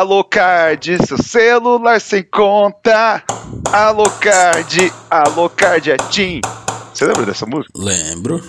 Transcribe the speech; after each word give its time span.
Alocard, 0.00 1.06
seu 1.06 1.22
celular 1.22 2.00
sem 2.00 2.22
conta. 2.22 3.22
Alocard, 3.70 4.90
Alocard 5.10 5.90
é 5.90 5.96
Tim. 6.08 6.40
Você 6.94 7.04
lembra 7.04 7.26
dessa 7.26 7.44
música? 7.44 7.70
Lembro. 7.76 8.42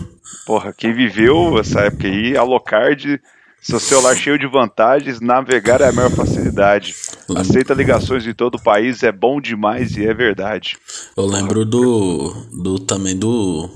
Porra, 0.45 0.71
quem 0.71 0.93
viveu 0.93 1.59
essa 1.59 1.81
época 1.81 2.07
aí, 2.07 2.37
Alocard, 2.37 3.19
seu 3.61 3.81
celular 3.81 4.15
cheio 4.15 4.39
de 4.39 4.47
vantagens, 4.47 5.19
navegar 5.19 5.81
é 5.81 5.89
a 5.89 5.91
maior 5.91 6.11
facilidade. 6.11 6.95
Aceita 7.35 7.73
ligações 7.73 8.23
de 8.23 8.33
todo 8.33 8.55
o 8.55 8.63
país, 8.63 9.03
é 9.03 9.11
bom 9.11 9.41
demais 9.41 9.97
e 9.97 10.05
é 10.05 10.13
verdade. 10.13 10.77
Eu 11.17 11.25
lembro 11.25 11.65
do. 11.65 12.33
do 12.63 12.79
também 12.79 13.17
do. 13.17 13.70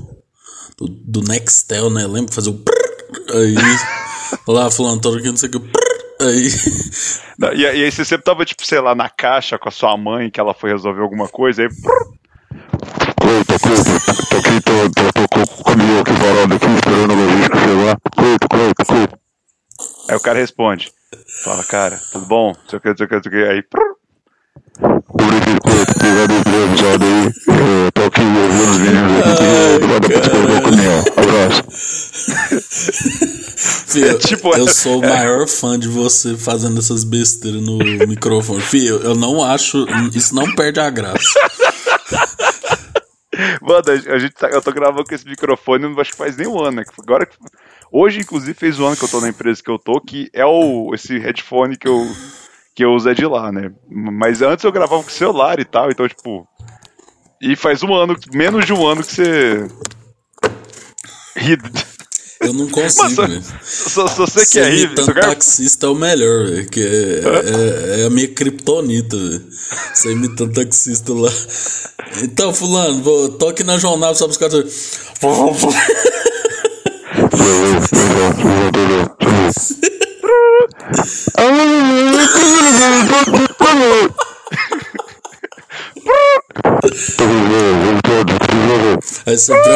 do, 0.78 0.88
do 0.88 1.22
Nextel, 1.28 1.90
né? 1.90 2.08
Lembro 2.08 2.34
fazer 2.34 2.52
o. 2.52 2.64
Aí. 3.34 3.54
lá 4.48 4.72
falando 4.72 5.02
todo 5.02 5.18
aqui, 5.18 5.28
não 5.28 5.36
sei 5.36 5.50
o 5.50 5.60
que. 5.60 5.85
Aí. 6.22 6.48
Não, 7.38 7.54
E, 7.54 7.62
e 7.62 7.66
aí 7.66 7.92
você 7.92 8.06
sempre 8.06 8.24
tava, 8.24 8.46
tipo, 8.46 8.66
sei 8.66 8.80
lá, 8.80 8.96
na 8.96 9.10
caixa 9.10 9.58
com 9.58 9.68
a 9.68 9.72
sua 9.72 9.98
mãe, 9.98 10.30
que 10.30 10.40
ela 10.40 10.54
foi 10.54 10.72
resolver 10.72 11.02
alguma 11.02 11.28
coisa, 11.28 11.64
aí. 11.64 11.70
Cleito, 13.20 13.60
Cleito, 13.60 13.84
tô 14.30 14.38
aqui, 14.38 14.62
tô, 14.62 14.90
tô, 14.92 15.12
tô 15.14 15.28
com 15.28 15.62
o 15.62 15.64
caminhão 15.64 16.00
aqui 16.00 16.12
parado 16.14 16.54
aqui, 16.56 16.66
esperando 16.76 17.14
o 17.14 17.18
meu 17.18 17.28
disco 17.38 17.58
chegar. 17.58 17.98
Cleito, 18.16 18.48
Cleito, 18.50 18.86
Cleito. 18.86 19.20
Aí 20.10 20.16
o 20.16 20.20
cara 20.20 20.40
responde. 20.40 20.92
Fala, 21.44 21.64
cara, 21.64 22.00
tudo 22.12 22.26
bom? 22.28 22.54
Não 22.54 22.70
sei 22.70 22.78
o 22.78 22.82
que, 22.82 22.90
não 22.90 22.98
sei 22.98 23.06
o 23.06 23.10
que, 23.10 23.16
não 23.16 23.24
sei 23.24 23.32
o 23.32 23.36
que. 23.36 23.44
Aí. 23.52 23.64
Obrigado, 25.10 25.62
Cleito, 25.62 25.92
obrigado 25.96 26.44
pelo 26.44 26.66
episódio 26.66 27.08
aí. 27.08 27.26
Eu 27.86 27.92
tô 27.92 28.04
aqui 28.04 28.22
ouvindo 28.22 28.72
os 28.72 28.78
meninos 28.78 29.22
aqui, 29.22 29.80
que 29.80 29.88
vai 29.88 30.00
depois 30.00 30.28
pegar 30.28 30.54
o 30.54 30.62
caminhão. 30.62 31.00
Abraço. 31.18 31.64
Fio, 33.96 34.20
tipo, 34.20 34.56
eu 34.56 34.68
sou 34.68 35.00
o 35.00 35.02
maior 35.08 35.48
fã 35.48 35.78
de 35.80 35.88
você 35.88 36.36
fazendo 36.38 36.80
essas 36.80 37.04
besteiras 37.04 37.62
no 37.62 37.78
microfone. 38.08 38.62
Fio, 38.62 38.98
eu 39.02 39.16
não 39.16 39.44
acho. 39.44 39.86
Isso 40.14 40.34
não 40.36 40.54
perde 40.56 40.80
a 40.80 40.90
graça. 40.90 41.20
Mano, 43.62 43.84
a 44.14 44.18
gente 44.18 44.34
tá- 44.34 44.50
eu 44.50 44.62
tô 44.62 44.72
gravando 44.72 45.04
com 45.04 45.14
esse 45.14 45.28
microfone, 45.28 45.84
não 45.90 46.00
acho 46.00 46.12
que 46.12 46.18
faz 46.18 46.38
nem 46.38 46.48
um 46.48 46.58
ano, 46.62 46.78
né? 46.78 46.84
Agora, 47.02 47.28
hoje, 47.92 48.20
inclusive, 48.22 48.54
fez 48.54 48.80
um 48.80 48.86
ano 48.86 48.96
que 48.96 49.04
eu 49.04 49.10
tô 49.10 49.20
na 49.20 49.28
empresa 49.30 49.62
que 49.62 49.70
eu 49.70 49.78
tô, 49.78 50.00
que 50.00 50.30
é 50.34 50.46
o 50.46 50.92
esse 50.94 51.18
headphone 51.18 51.76
que 51.78 51.88
eu, 51.88 52.08
que 52.74 52.86
eu 52.86 52.92
uso 52.94 53.10
é 53.10 53.14
de 53.14 53.26
lá, 53.26 53.52
né? 53.52 53.72
Mas 53.90 54.42
antes 54.42 54.64
eu 54.64 54.72
gravava 54.72 55.04
com 55.04 55.10
celular 55.10 55.60
e 55.60 55.66
tal, 55.66 55.90
então, 55.92 56.08
tipo. 56.08 56.48
E 57.42 57.56
faz 57.58 57.84
um 57.84 57.94
ano, 57.94 58.16
menos 58.34 58.66
de 58.66 58.72
um 58.74 58.88
ano 58.88 59.04
que 59.04 59.12
você. 59.14 59.68
ri. 61.36 61.58
Eu 62.42 62.54
não 62.54 62.68
consigo, 62.70 63.10
velho. 63.22 63.44
Só, 63.64 64.08
só 64.08 64.26
você 64.26 64.46
que 64.46 64.60
é 64.60 64.70
rir. 64.70 64.94
quer- 64.94 65.14
taxista 65.22 65.86
é 65.88 65.90
o 65.90 65.96
melhor, 65.96 66.46
velho. 66.46 66.70
Que 66.70 66.82
é, 66.82 67.22
é, 67.98 68.02
é 68.02 68.06
a 68.06 68.10
minha 68.10 68.28
criptonita, 68.28 69.18
velho. 69.18 69.46
Você 69.94 70.12
imitando 70.12 70.54
taxista 70.54 71.14
lá. 71.14 71.32
Então, 72.22 72.54
fulano, 72.54 73.02
vou, 73.02 73.30
tô 73.30 73.50
aqui 73.50 73.64
na 73.64 73.78
jornada 73.78 74.16
só 74.16 74.28
buscar. 74.28 74.50
Aí 89.26 89.38
sempre 89.38 89.70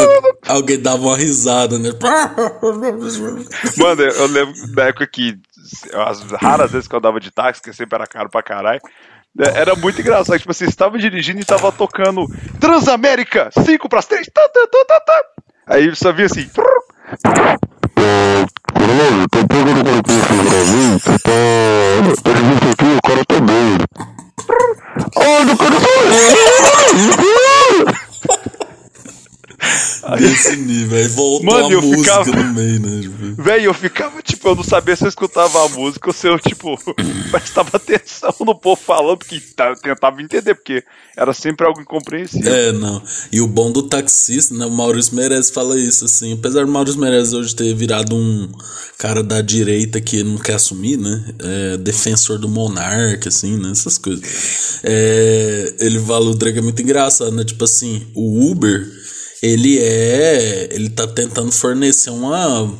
alguém 0.48 0.80
dava 0.80 1.02
uma 1.02 1.18
risada, 1.18 1.78
né? 1.80 1.90
Mano, 3.78 4.02
eu 4.02 4.28
lembro 4.28 4.54
da 4.74 4.86
época 4.86 5.08
que 5.08 5.36
as 5.94 6.22
raras 6.32 6.72
vezes 6.72 6.88
que 6.88 6.96
eu 6.96 7.00
andava 7.00 7.20
de 7.20 7.32
táxi, 7.32 7.62
que 7.62 7.74
sempre 7.74 7.96
era 7.96 8.08
caro 8.08 8.30
pra 8.30 8.44
caralho, 8.44 8.82
é, 9.38 9.62
era 9.62 9.76
muito 9.76 10.00
engraçado. 10.02 10.38
Tipo 10.38 10.52
assim, 10.52 10.66
você 10.66 10.72
estava 10.72 10.98
dirigindo 10.98 11.40
e 11.40 11.46
tava 11.46 11.72
tocando 11.72 12.26
Transamérica, 12.59 13.50
5 13.52 13.90
pras 13.90 14.06
3, 14.06 14.28
tá, 14.34 14.50
tá, 14.50 14.68
tá, 14.72 14.86
tá, 14.88 15.00
tá. 15.02 15.24
Aí 15.68 15.96
só 15.96 16.12
via 16.12 16.26
assim. 16.26 16.50
Coronel, 18.74 19.28
tô 19.32 19.48
pegando 19.48 19.82
o 19.82 19.84
no 19.84 20.50
Brasil, 20.50 21.00
tá. 21.04 21.18
Tá 22.24 22.32
aqui, 22.72 22.86
o 22.98 23.02
cara 23.08 23.26
tá 23.26 23.40
doido. 23.40 23.86
Não 25.46 25.58
quero 25.58 25.80
Desse 30.19 30.56
nível. 30.57 30.97
Aí 30.97 31.07
voltou 31.07 31.46
Mano, 31.46 31.68
a 31.68 31.72
eu 31.72 31.81
música 31.81 32.24
ficava- 32.24 32.44
no 32.44 32.53
meio, 32.53 32.80
né? 32.80 33.02
Tipo, 33.02 33.41
Velho, 33.44 33.66
eu 33.66 33.74
ficava, 33.74 34.22
tipo, 34.22 34.47
eu 34.50 34.56
não 34.56 34.63
sabia 34.63 34.96
se 34.96 35.03
eu 35.03 35.09
escutava 35.09 35.66
a 35.66 35.69
música 35.69 36.09
ou 36.09 36.13
se 36.13 36.28
eu, 36.28 36.40
tipo, 36.40 36.78
prestava 37.31 37.69
atenção 37.78 38.34
no 38.41 38.56
povo 38.56 38.81
falando, 38.81 39.18
porque 39.18 39.35
eu 39.35 39.75
tentava 39.75 40.22
entender, 40.22 40.56
porque 40.56 40.84
era 41.16 41.34
sempre 41.34 41.66
algo 41.66 41.81
incompreensível. 41.81 42.53
É, 42.53 42.72
não. 42.72 43.02
E 43.31 43.41
o 43.41 43.47
bom 43.47 43.72
do 43.72 43.84
taxista, 43.84 44.53
né? 44.56 44.66
O 44.66 44.72
Maurício 44.72 45.16
Meirelles 45.16 45.50
fala 45.50 45.78
isso, 45.79 46.06
assim. 46.06 46.34
Apesar 46.34 46.66
do 46.66 46.72
Maurício 46.72 47.00
Meirelles 47.00 47.34
hoje 47.34 47.56
ter 47.56 47.74
virado 47.74 48.16
um 48.16 48.50
cara 48.97 49.22
da 49.24 49.41
direita 49.41 50.00
que 50.02 50.24
não 50.24 50.38
quer 50.38 50.56
assumir, 50.56 50.97
né? 50.97 51.24
É, 51.40 51.78
defensor 51.78 52.38
do 52.38 52.47
monarca, 52.50 53.29
assim, 53.29 53.58
né? 53.58 53.72
Essas 53.72 53.97
coisas. 53.97 54.79
É, 54.84 55.74
ele 55.79 56.00
fala, 56.00 56.29
o 56.29 56.35
Drake 56.35 56.59
é 56.59 56.62
muito 56.62 56.81
engraçado, 56.81 57.31
né? 57.31 57.44
Tipo 57.44 57.63
assim, 57.66 58.08
o 58.16 58.50
Uber, 58.52 58.88
ele 59.42 59.80
é. 59.80 60.70
Ele 60.72 60.90
tá 60.90 61.08
tentando 61.08 61.52
fornecer 61.52 62.10
uma 62.10 62.72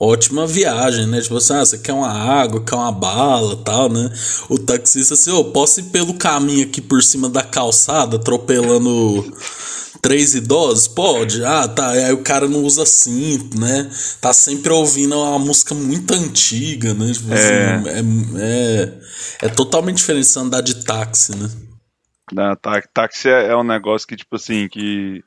ótima 0.00 0.46
viagem, 0.46 1.06
né? 1.06 1.20
Tipo 1.20 1.36
assim, 1.36 1.54
ah, 1.54 1.64
você 1.64 1.78
quer 1.78 1.92
uma 1.92 2.10
água, 2.10 2.64
quer 2.64 2.76
uma 2.76 2.92
bala 2.92 3.56
tal, 3.56 3.88
né? 3.88 4.10
O 4.48 4.58
taxista 4.58 5.14
assim, 5.14 5.30
ô, 5.30 5.44
posso 5.44 5.80
ir 5.80 5.84
pelo 5.84 6.14
caminho 6.14 6.64
aqui 6.64 6.80
por 6.80 7.02
cima 7.02 7.28
da 7.28 7.42
calçada, 7.42 8.16
atropelando 8.16 9.32
três 10.00 10.34
idosos? 10.34 10.86
Pode? 10.88 11.44
Ah, 11.44 11.66
tá. 11.66 11.90
Aí 11.90 12.12
o 12.12 12.22
cara 12.22 12.48
não 12.48 12.62
usa 12.62 12.86
cinto, 12.86 13.58
né? 13.58 13.90
Tá 14.20 14.32
sempre 14.32 14.72
ouvindo 14.72 15.16
uma 15.18 15.38
música 15.38 15.74
muito 15.74 16.14
antiga, 16.14 16.94
né? 16.94 17.12
Tipo 17.12 17.34
assim, 17.34 17.52
é, 17.88 18.92
é, 19.42 19.46
é 19.46 19.48
totalmente 19.48 19.96
diferente 19.96 20.26
você 20.26 20.38
andar 20.38 20.60
de 20.60 20.84
táxi, 20.84 21.34
né? 21.36 21.50
Né, 22.30 22.54
tá- 22.60 22.82
táxi 22.92 23.28
é, 23.28 23.48
é 23.48 23.56
um 23.56 23.64
negócio 23.64 24.06
que, 24.06 24.14
tipo 24.14 24.36
assim, 24.36 24.68
que 24.68 25.22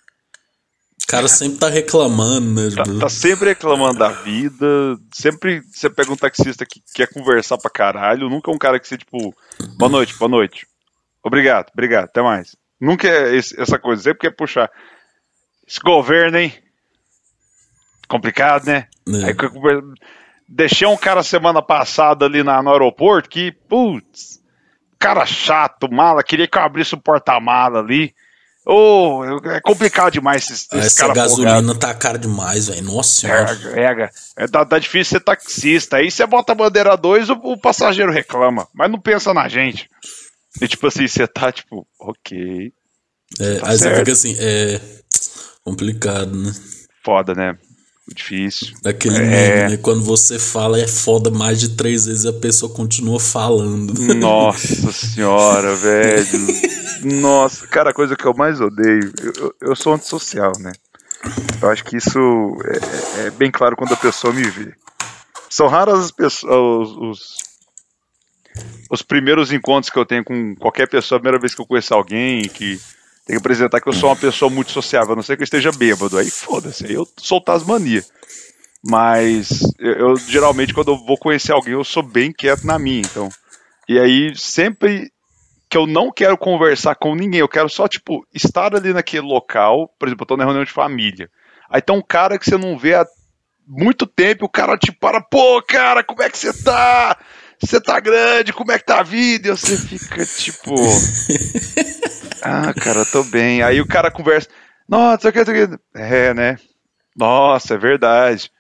cara 1.12 1.28
sempre 1.28 1.60
tá 1.60 1.70
reclamando, 1.70 2.50
né? 2.62 2.76
tá, 2.76 2.84
tá 3.02 3.10
sempre 3.10 3.50
reclamando 3.50 4.00
da 4.00 4.10
vida. 4.10 4.66
Sempre 5.14 5.62
você 5.72 5.90
pega 5.90 6.12
um 6.12 6.16
taxista 6.18 6.66
que 6.66 6.82
quer 6.96 7.08
conversar 7.12 7.58
pra 7.58 7.70
caralho. 7.70 8.30
Nunca 8.30 8.50
é 8.50 8.54
um 8.54 8.58
cara 8.58 8.80
que 8.80 8.88
você, 8.88 8.98
tipo, 8.98 9.36
boa 9.78 9.90
noite, 9.92 10.16
boa 10.18 10.30
noite. 10.30 10.66
Obrigado, 11.24 11.68
obrigado, 11.74 12.06
até 12.06 12.22
mais. 12.22 12.56
Nunca 12.80 13.08
é 13.08 13.36
esse- 13.36 13.60
essa 13.62 13.78
coisa, 13.78 14.02
sempre 14.02 14.20
quer 14.30 14.36
puxar. 14.36 14.70
Esse 15.68 15.80
governo, 15.80 16.38
hein? 16.40 16.54
Complicado, 18.08 18.66
né? 18.66 18.88
É. 19.08 19.26
Aí, 19.28 19.36
deixei 20.48 20.88
um 20.88 20.98
cara 20.98 21.24
semana 21.24 21.62
passada 21.62 22.26
ali 22.26 22.44
na, 22.44 22.62
no 22.62 22.72
aeroporto 22.72 23.30
que, 23.30 23.52
putz, 23.70 24.40
cara 25.00 25.26
chato, 25.26 25.90
mala, 25.92 26.24
queria 26.24 26.48
que 26.48 26.58
eu 26.58 26.62
abrisse 26.64 26.94
o 26.96 27.02
porta-mala 27.02 27.80
ali. 27.80 28.14
Ô, 28.66 29.24
é 29.46 29.60
complicado 29.62 30.14
demais 30.14 30.44
esse, 30.44 30.54
esse 30.54 30.78
essa 30.78 31.02
cara 31.02 31.14
gasolina 31.14 31.56
folgado. 31.56 31.80
tá 31.80 31.94
cara 31.96 32.18
demais, 32.20 32.68
velho. 32.68 32.84
Nossa 32.84 33.10
senhora. 33.22 33.60
É, 33.74 34.04
é, 34.04 34.10
é, 34.44 34.48
tá, 34.48 34.64
tá 34.66 34.78
difícil 34.78 35.18
ser 35.18 35.24
taxista. 35.24 35.98
Aí 35.98 36.12
você 36.12 36.26
bota 36.28 36.52
a 36.52 36.56
bandeira 36.56 36.96
2, 36.96 37.30
o, 37.32 37.34
o 37.44 37.58
passageiro 37.60 38.12
reclama, 38.12 38.68
mas 38.74 38.92
não 38.92 39.00
pensa 39.00 39.34
na 39.34 39.48
gente. 39.50 39.90
E 40.62 40.68
tipo 40.68 40.86
assim, 40.88 41.08
você 41.08 41.26
tá 41.28 41.52
tipo, 41.52 41.88
ok, 42.00 42.72
É, 43.40 43.56
tá 43.56 43.70
aí 43.70 43.78
você 43.78 43.84
certo. 43.84 43.98
fica 44.00 44.12
assim, 44.12 44.36
é 44.38 44.80
complicado, 45.64 46.36
né? 46.36 46.54
foda, 47.04 47.34
né? 47.34 47.58
Difícil. 48.14 48.74
Aquele 48.86 49.18
É. 49.18 49.22
meme, 49.22 49.70
né? 49.72 49.78
Quando 49.78 50.04
você 50.04 50.38
fala 50.38 50.80
é 50.80 50.88
foda 50.88 51.32
mais 51.32 51.60
de 51.60 51.70
três 51.70 52.06
vezes 52.06 52.26
a 52.26 52.34
pessoa 52.34 52.72
continua 52.74 53.20
falando. 53.20 53.94
Nossa 54.16 54.92
senhora, 54.92 55.74
velho. 55.76 56.71
Nossa, 57.04 57.68
cara, 57.68 57.90
a 57.92 57.94
coisa 57.94 58.16
que 58.16 58.26
eu 58.26 58.34
mais 58.34 58.60
odeio, 58.62 59.12
eu, 59.24 59.34
eu- 59.62 59.76
sou 59.76 59.94
antissocial, 59.94 60.54
né? 60.60 60.72
Eu 61.62 61.70
acho 61.70 61.84
que 61.84 61.98
isso 61.98 62.20
é, 62.66 63.24
é- 63.24 63.28
é 63.28 63.32
bem 63.32 63.52
claro 63.52 63.76
quando 63.76 63.94
a 63.94 63.98
pessoa 63.98 64.34
me 64.34 64.44
vê. 64.44 64.74
São 65.50 65.68
raras 65.68 66.00
as 66.00 66.12
pessoas, 66.12 66.90
os, 66.90 66.98
os, 66.98 67.20
os 68.90 69.02
primeiros 69.02 69.52
encontros 69.52 69.90
que 69.90 69.98
eu 70.00 70.06
tenho 70.06 70.24
com 70.24 70.56
qualquer 70.56 70.88
pessoa, 70.88 71.18
a 71.18 71.20
primeira 71.20 71.40
vez 71.40 71.54
que 71.54 71.62
eu 71.62 71.66
conheço 71.66 71.94
alguém 71.94 72.44
que 72.44 72.80
tem 73.26 73.36
que 73.36 73.40
apresentar 73.40 73.80
que 73.80 73.88
eu 73.88 73.94
sou 73.94 74.10
uma 74.10 74.16
pessoa 74.16 74.50
muito 74.50 74.72
sociável, 74.72 75.14
a 75.14 75.16
não 75.16 75.24
ser 75.24 75.36
que 75.38 75.42
eu 75.44 75.46
esteja 75.46 75.72
bêbado. 75.72 76.18
Aí 76.18 76.30
foda-se, 76.30 76.86
aí 76.86 76.94
eu 76.94 77.08
as 77.56 77.64
manias. 77.64 78.12
Mas 78.84 79.62
eu, 79.80 79.94
eu, 79.94 80.16
geralmente 80.18 80.74
quando 80.74 80.92
eu 80.92 80.98
vou 81.06 81.18
conhecer 81.18 81.52
alguém, 81.52 81.74
eu 81.74 81.84
sou 81.84 82.02
bem 82.02 82.32
quieto 82.34 82.66
na 82.66 82.80
minha, 82.80 83.00
então. 83.02 83.30
E 83.88 84.00
aí 84.00 84.36
sempre 84.36 85.12
que 85.72 85.78
eu 85.78 85.88
não 85.88 86.12
quero 86.12 86.38
conversar 86.38 86.96
com 86.96 87.16
ninguém, 87.16 87.40
eu 87.40 87.48
quero 87.48 87.70
só 87.70 87.88
tipo 87.88 88.28
estar 88.34 88.76
ali 88.76 88.92
naquele 88.94 89.26
local, 89.26 89.88
por 89.98 90.10
exemplo, 90.10 90.24
eu 90.24 90.28
tô 90.28 90.36
na 90.36 90.44
reunião 90.44 90.66
de 90.66 90.72
família. 90.72 91.30
Aí 91.70 91.82
tem 91.82 91.96
um 91.96 92.02
cara 92.02 92.38
que 92.38 92.44
você 92.44 92.58
não 92.58 92.78
vê 92.78 92.94
há 92.94 93.06
muito 93.66 94.06
tempo, 94.06 94.46
o 94.46 94.50
cara 94.50 94.78
te 94.78 94.92
para, 94.92 95.22
pô, 95.22 95.62
cara, 95.62 96.04
como 96.04 96.22
é 96.22 96.30
que 96.30 96.38
você 96.38 96.52
tá? 96.52 97.18
você 97.58 97.80
tá 97.80 98.02
grande, 98.02 98.52
como 98.52 98.72
é 98.72 98.80
que 98.80 98.86
tá 98.86 99.00
a 99.00 99.04
vida? 99.04 99.48
E 99.50 99.52
você 99.52 99.78
fica 99.78 100.26
tipo. 100.26 100.76
ah, 102.42 102.74
cara, 102.74 103.06
tô 103.06 103.24
bem. 103.24 103.62
Aí 103.62 103.80
o 103.80 103.88
cara 103.88 104.12
conversa. 104.12 104.50
Nossa, 104.90 105.30
isso 105.30 105.40
aqui, 105.40 105.78
É, 105.96 106.34
né? 106.34 106.58
Nossa, 107.16 107.76
é 107.76 107.78
verdade. 107.78 108.52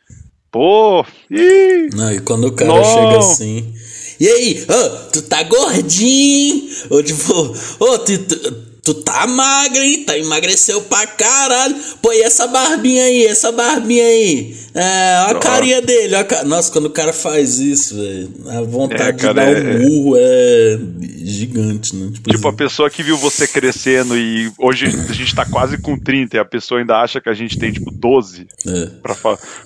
Pô, 0.51 1.05
ih, 1.29 1.89
Não, 1.93 2.11
e 2.11 2.19
quando 2.19 2.47
o 2.47 2.55
cara 2.55 2.73
Não. 2.73 2.83
chega 2.83 3.17
assim. 3.17 3.73
E 4.21 4.27
aí, 4.27 4.65
ô, 4.69 5.09
tu 5.11 5.23
tá 5.23 5.41
gordinho? 5.41 6.69
Ou 6.91 7.01
tipo, 7.01 7.57
ô, 7.79 7.97
tu, 7.97 8.19
tu, 8.19 8.55
tu 8.83 8.93
tá 8.95 9.27
magra, 9.27 9.85
hein? 9.85 10.03
Tá 10.03 10.17
emagreceu 10.17 10.81
pra 10.81 11.05
caralho. 11.07 11.75
Pô, 12.01 12.11
e 12.13 12.21
essa 12.21 12.47
barbinha 12.47 13.03
aí, 13.05 13.25
essa 13.25 13.51
barbinha 13.51 14.03
aí? 14.05 14.55
É, 14.73 15.23
olha 15.27 15.37
a 15.37 15.39
carinha 15.39 15.81
dele. 15.81 16.15
olha 16.15 16.27
a 16.39 16.43
Nossa, 16.43 16.71
quando 16.71 16.85
o 16.85 16.89
cara 16.89 17.11
faz 17.13 17.59
isso, 17.59 17.95
velho, 17.95 18.31
a 18.47 18.61
vontade 18.61 19.03
É, 19.03 19.11
de 19.11 19.17
cara, 19.21 19.33
dar 19.33 19.51
é- 19.51 19.59
um 19.59 19.79
murro 19.89 20.15
é 20.17 20.79
gigante, 21.23 21.95
né? 21.95 22.09
Tipo, 22.13 22.29
Tipo, 22.31 22.47
a 22.47 22.49
assim, 22.49 22.57
pessoa 22.57 22.89
que 22.89 23.03
viu 23.03 23.17
você 23.17 23.47
crescendo 23.47 24.17
e 24.17 24.51
hoje 24.57 24.85
a 24.87 25.13
gente 25.13 25.35
tá 25.35 25.45
quase 25.45 25.77
com 25.77 25.97
30 25.97 26.37
e 26.37 26.39
a 26.39 26.45
pessoa 26.45 26.79
ainda 26.79 26.95
acha 27.01 27.19
que 27.21 27.29
a 27.29 27.33
gente 27.33 27.57
tem, 27.59 27.71
tipo, 27.71 27.91
12 27.91 28.47
é. 28.67 28.85
pra, 29.01 29.15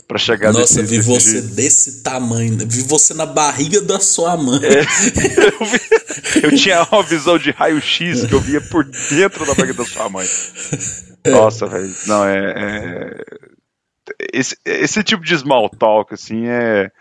pra 0.07 0.17
chegar 0.17 0.51
Nossa, 0.53 0.81
nesse, 0.81 0.95
vi 0.95 1.01
você 1.01 1.31
jeito. 1.33 1.47
desse 1.55 2.01
tamanho, 2.03 2.55
né? 2.55 2.65
vi 2.67 2.81
você 2.81 3.13
na 3.13 3.25
barriga 3.25 3.81
da 3.81 3.99
sua 3.99 4.35
mãe. 4.35 4.59
É. 4.63 4.79
eu, 5.61 5.65
vi- 5.65 6.45
eu 6.47 6.55
tinha 6.57 6.87
uma 6.91 7.03
visão 7.03 7.37
de 7.37 7.51
raio-x 7.51 8.25
que 8.25 8.33
eu 8.33 8.39
via 8.41 8.59
por 8.61 8.85
dentro 9.09 9.45
da 9.45 9.53
barriga 9.55 9.73
da 9.73 9.85
sua 9.85 10.09
mãe. 10.09 10.25
Nossa, 11.27 11.65
velho. 11.67 11.93
Não, 12.07 12.23
é. 12.25 12.53
é- 12.55 13.23
Esse, 14.31 14.55
esse 14.63 15.03
tipo 15.03 15.23
de 15.23 15.35
small 15.37 15.67
talk, 15.69 16.13
assim, 16.13 16.45
é, 16.47 16.91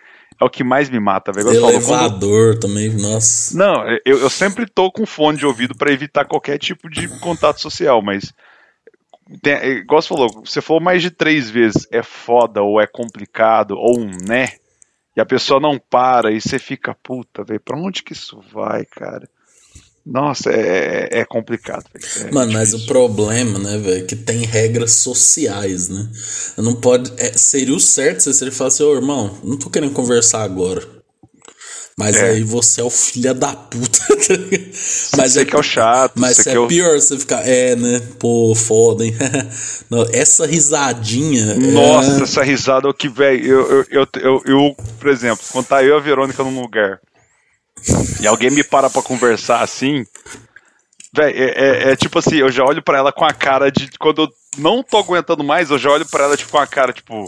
é 0.40 0.44
o 0.44 0.48
que 0.48 0.64
mais 0.64 0.88
me 0.88 0.98
mata, 0.98 1.32
velho. 1.32 1.46
Falo, 1.46 1.60
quando- 1.60 1.74
Elevador 1.74 2.58
também, 2.58 2.88
nossa. 2.90 3.56
Não, 3.56 3.86
eu, 4.06 4.20
eu 4.20 4.30
sempre 4.30 4.66
tô 4.66 4.90
com 4.90 5.04
fone 5.04 5.36
de 5.36 5.44
ouvido 5.44 5.74
pra 5.76 5.92
evitar 5.92 6.24
qualquer 6.24 6.58
tipo 6.58 6.88
de 6.88 7.06
contato 7.20 7.60
social, 7.60 8.00
mas. 8.02 8.32
Tem, 9.42 9.54
é, 9.54 9.68
igual 9.78 10.00
você 10.02 10.08
falou, 10.08 10.28
você 10.44 10.60
falou 10.60 10.82
mais 10.82 11.00
de 11.02 11.10
três 11.10 11.48
vezes 11.50 11.86
é 11.90 12.02
foda, 12.02 12.62
ou 12.62 12.80
é 12.80 12.86
complicado, 12.86 13.72
ou 13.76 13.98
um 13.98 14.10
né, 14.26 14.52
e 15.16 15.20
a 15.20 15.24
pessoa 15.24 15.58
não 15.58 15.78
para, 15.78 16.30
e 16.30 16.40
você 16.40 16.58
fica, 16.58 16.94
puta, 17.02 17.42
velho, 17.42 17.60
pra 17.60 17.78
onde 17.78 18.02
que 18.02 18.12
isso 18.12 18.42
vai, 18.52 18.84
cara? 18.84 19.26
Nossa, 20.06 20.50
é, 20.50 21.08
é 21.20 21.24
complicado. 21.24 21.84
velho, 21.94 22.28
é 22.28 22.30
Mano, 22.30 22.52
mas 22.52 22.74
o 22.74 22.76
difícil. 22.76 22.92
problema, 22.94 23.58
né, 23.58 23.78
velho, 23.78 23.98
é 23.98 24.06
que 24.06 24.14
tem 24.16 24.44
regras 24.44 24.92
sociais, 24.92 25.88
né? 25.88 26.08
Não 26.58 26.74
pode. 26.74 27.10
é, 27.16 27.32
seria 27.36 27.74
o 27.74 27.80
certo 27.80 28.32
se 28.32 28.44
ele 28.44 28.50
falasse, 28.50 28.82
ô 28.82 28.94
irmão, 28.94 29.38
não 29.42 29.56
tô 29.56 29.70
querendo 29.70 29.92
conversar 29.94 30.42
agora. 30.42 30.86
Mas 31.96 32.16
É. 32.16 32.30
aí 32.32 32.42
você 32.42 32.80
é 32.80 32.84
o 32.84 32.90
filho 32.90 33.32
da 33.34 33.54
puta. 33.54 33.98
tá 34.18 35.16
mas 35.16 35.32
Você 35.34 35.44
que 35.44 35.54
é 35.54 35.58
o 35.58 35.62
chato, 35.62 36.12
Mas 36.16 36.36
você 36.38 36.50
é 36.50 36.54
é 36.54 36.58
o- 36.58 36.66
pior 36.66 37.00
você 37.00 37.16
ficar, 37.18 37.46
é, 37.48 37.76
né? 37.76 38.02
Pô, 38.18 38.52
foda, 38.54 39.04
hein? 39.06 39.14
Não, 39.88 40.04
essa 40.12 40.44
risadinha. 40.44 41.52
é- 41.52 41.56
Nossa, 41.56 42.24
essa 42.24 42.42
risada, 42.42 42.88
o 42.88 42.92
que, 42.94 43.08
velho, 43.08 43.46
eu, 43.46 43.70
eu, 43.70 43.84
eu, 43.90 44.08
eu, 44.20 44.42
eu, 44.44 44.76
por 44.98 45.08
exemplo, 45.08 45.44
quando 45.52 45.66
tá 45.66 45.84
eu 45.84 45.94
e 45.94 45.98
a 45.98 46.00
Verônica 46.02 46.42
num 46.42 46.60
lugar 46.60 47.00
e 48.20 48.26
alguém 48.26 48.50
me 48.50 48.62
para 48.64 48.88
pra 48.90 49.02
conversar 49.02 49.62
assim, 49.62 50.04
velho, 51.12 51.36
é, 51.36 51.50
é- 51.50 51.92
é 51.92 51.96
tipo 51.96 52.18
assim, 52.18 52.36
eu 52.36 52.50
já 52.50 52.64
olho 52.64 52.82
pra 52.82 52.98
ela 52.98 53.12
com 53.12 53.24
a 53.24 53.32
cara 53.32 53.70
de. 53.70 53.90
Quando 53.98 54.22
eu 54.22 54.28
não 54.58 54.82
tô 54.82 54.98
aguentando 54.98 55.44
mais, 55.44 55.70
eu 55.70 55.78
já 55.78 55.90
olho 55.90 56.06
pra 56.06 56.24
ela 56.24 56.36
tipo, 56.36 56.50
com 56.50 56.58
a 56.58 56.66
cara, 56.66 56.92
tipo, 56.92 57.24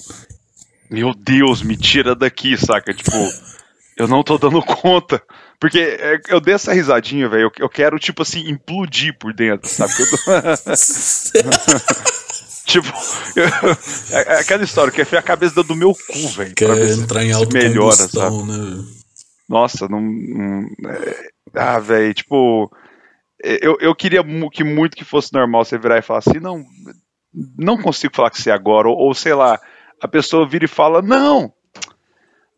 meu 0.91 1.13
Deus, 1.15 1.63
me 1.63 1.77
tira 1.77 2.15
daqui, 2.15 2.57
saca? 2.57 2.95
Tipo, 2.95 3.17
eu 3.97 4.07
não 4.09 4.23
tô 4.23 4.39
dando 4.39 4.63
conta. 4.63 5.23
Porque 5.59 5.79
é, 5.79 6.21
eu 6.29 6.39
dei 6.39 6.55
essa 6.55 6.73
risadinha, 6.75 7.29
velho, 7.31 7.51
eu, 7.59 7.69
quero, 7.69 7.99
tipo 7.99 8.21
assim, 8.23 8.41
implodir 8.51 9.17
por 9.19 9.33
dentro, 9.33 9.69
sabe? 9.69 9.93
Tipo, 12.67 12.89
eu- 13.37 13.47
é- 14.11 14.35
é 14.35 14.41
aquela 14.41 14.65
história 14.65 14.93
que 14.93 15.01
é 15.01 15.19
a 15.19 15.23
cabeça 15.23 15.63
do 15.63 15.77
meu 15.77 15.95
cu, 15.95 16.29
velho. 16.31 16.55
Quer 16.55 16.67
entrar 17.05 17.25
em 17.25 17.33
se 17.33 17.47
melhora, 17.53 17.97
sabe? 17.97 18.43
né? 18.45 18.85
Nossa, 19.49 19.89
não. 19.89 20.01
não- 20.01 20.67
é- 20.91 21.29
ah, 21.55 21.79
velho, 21.79 22.13
tipo. 22.15 22.71
Eu, 23.43 23.77
eu 23.81 23.95
queria 23.95 24.23
que 24.53 24.65
muito 24.65 24.97
que 24.97 25.05
fosse 25.05 25.33
normal 25.33 25.65
você 25.65 25.77
virar 25.79 25.99
e 25.99 26.03
falar 26.03 26.21
assim, 26.21 26.41
não, 26.41 26.65
não 27.57 27.77
consigo 27.81 28.17
falar 28.17 28.31
com 28.31 28.37
você 28.37 28.51
agora, 28.51 28.89
ou, 28.89 28.97
ou 28.97 29.15
sei 29.15 29.35
lá, 29.35 29.61
a 30.01 30.09
pessoa 30.09 30.49
vira 30.49 30.65
e 30.65 30.69
fala, 30.69 31.03
não, 31.03 31.53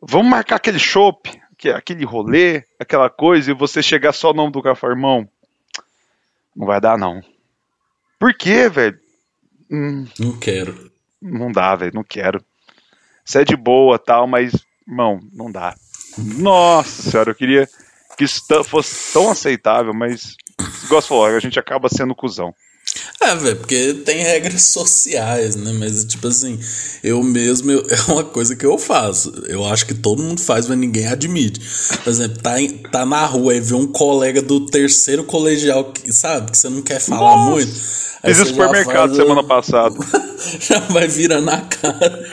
vamos 0.00 0.30
marcar 0.30 0.54
aquele 0.56 0.78
chopp, 0.78 1.30
que- 1.58 1.68
aquele 1.70 2.04
rolê, 2.04 2.62
aquela 2.78 3.10
coisa, 3.10 3.50
e 3.50 3.54
você 3.54 3.82
chegar 3.82 4.12
só 4.12 4.28
no 4.30 4.36
nome 4.36 4.52
do 4.52 4.62
falar, 4.62 4.92
irmão, 4.92 5.28
não 6.54 6.66
vai 6.66 6.80
dar 6.80 6.96
não. 6.96 7.20
Por 8.18 8.32
quê, 8.32 8.68
velho? 8.68 8.98
Hum, 9.70 10.06
Não 10.18 10.38
quero. 10.38 10.90
não 11.20 11.50
dá, 11.52 11.74
velho, 11.74 11.92
não 11.94 12.04
quero. 12.04 12.42
Você 13.24 13.40
é 13.40 13.44
de 13.44 13.56
boa 13.56 13.98
tal, 13.98 14.26
mas, 14.28 14.52
irmão, 14.86 15.18
não 15.32 15.50
dá. 15.50 15.74
Nossa 16.18 17.10
senhora, 17.10 17.30
eu 17.30 17.34
queria 17.34 17.68
que 18.16 18.24
isso 18.24 18.42
fosse 18.64 19.12
tão 19.12 19.30
aceitável, 19.30 19.94
mas, 19.94 20.36
igual 20.84 21.00
você 21.00 21.08
falou, 21.08 21.26
a 21.26 21.40
gente 21.40 21.58
acaba 21.58 21.88
sendo 21.88 22.14
cuzão. 22.14 22.54
É, 23.20 23.34
velho, 23.34 23.56
porque 23.56 23.94
tem 24.04 24.22
regras 24.22 24.62
sociais, 24.72 25.54
né? 25.56 25.72
Mas, 25.78 26.04
tipo 26.04 26.26
assim, 26.26 26.58
eu 27.02 27.22
mesmo, 27.22 27.70
eu- 27.70 27.84
é 27.90 28.12
uma 28.12 28.24
coisa 28.24 28.56
que 28.56 28.64
eu 28.64 28.78
faço. 28.78 29.30
Eu 29.46 29.64
acho 29.66 29.86
que 29.86 29.94
todo 29.94 30.22
mundo 30.22 30.40
faz, 30.40 30.66
mas 30.66 30.78
ninguém 30.78 31.06
admite. 31.06 31.60
Por 32.02 32.10
exemplo, 32.10 32.38
tá, 32.42 32.60
em- 32.60 32.78
tá 32.78 33.04
na 33.04 33.24
rua 33.26 33.54
e 33.54 33.60
vê 33.60 33.74
um 33.74 33.86
colega 33.86 34.40
do 34.40 34.66
terceiro 34.66 35.24
colegial, 35.24 35.92
que, 35.92 36.12
sabe? 36.12 36.50
Que 36.50 36.58
você 36.58 36.68
não 36.68 36.82
quer 36.82 37.00
falar 37.00 37.36
Nossa! 37.36 37.50
muito. 37.50 37.72
Aí 38.22 38.34
Fiz 38.34 38.38
já 38.38 38.46
supermercado 38.46 39.10
faz 39.10 39.16
semana 39.16 39.44
passada. 39.44 39.96
já 40.60 40.78
vai 40.80 41.06
virando 41.06 41.50
a 41.50 41.60
cara. 41.60 42.24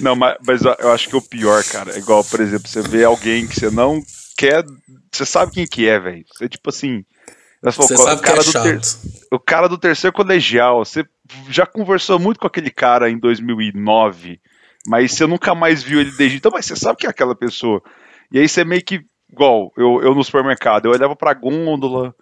Não, 0.00 0.14
mas, 0.14 0.36
mas 0.46 0.62
eu 0.62 0.92
acho 0.92 1.08
que 1.08 1.16
o 1.16 1.22
pior, 1.22 1.62
cara, 1.64 1.94
é 1.94 1.98
igual, 1.98 2.22
por 2.24 2.40
exemplo, 2.40 2.68
você 2.68 2.80
vê 2.82 3.04
alguém 3.04 3.46
que 3.46 3.54
você 3.58 3.70
não 3.70 4.02
quer. 4.36 4.64
Você 5.12 5.24
sabe 5.26 5.52
quem 5.52 5.66
que 5.66 5.88
é, 5.88 5.98
velho. 5.98 6.24
Você, 6.32 6.48
tipo 6.48 6.70
assim. 6.70 7.04
Você, 7.62 7.78
Você 7.82 7.94
o 7.94 7.98
sabe 7.98 8.20
que 8.20 8.26
cara 8.26 8.40
é 8.40 8.44
do 8.44 8.52
ter- 8.52 8.80
o 9.30 9.38
cara 9.38 9.68
do 9.68 9.78
terceiro 9.78 10.14
colegial, 10.14 10.84
você 10.84 11.04
já 11.48 11.64
conversou 11.64 12.18
muito 12.18 12.38
com 12.38 12.46
aquele 12.46 12.70
cara 12.70 13.10
em 13.10 13.18
2009, 13.18 14.38
mas 14.86 15.12
você 15.12 15.26
nunca 15.26 15.54
mais 15.54 15.82
viu 15.82 15.98
ele 16.00 16.10
desde 16.12 16.36
então, 16.36 16.52
mas 16.52 16.66
você 16.66 16.76
sabe 16.76 16.98
que 16.98 17.06
é 17.06 17.10
aquela 17.10 17.34
pessoa. 17.34 17.82
E 18.30 18.38
aí 18.38 18.46
você 18.46 18.64
meio 18.64 18.84
que, 18.84 19.00
igual, 19.32 19.72
eu, 19.78 20.02
eu 20.02 20.14
no 20.14 20.22
supermercado, 20.22 20.84
eu 20.86 20.92
olhava 20.92 21.16
pra 21.16 21.32
gôndola, 21.32 22.14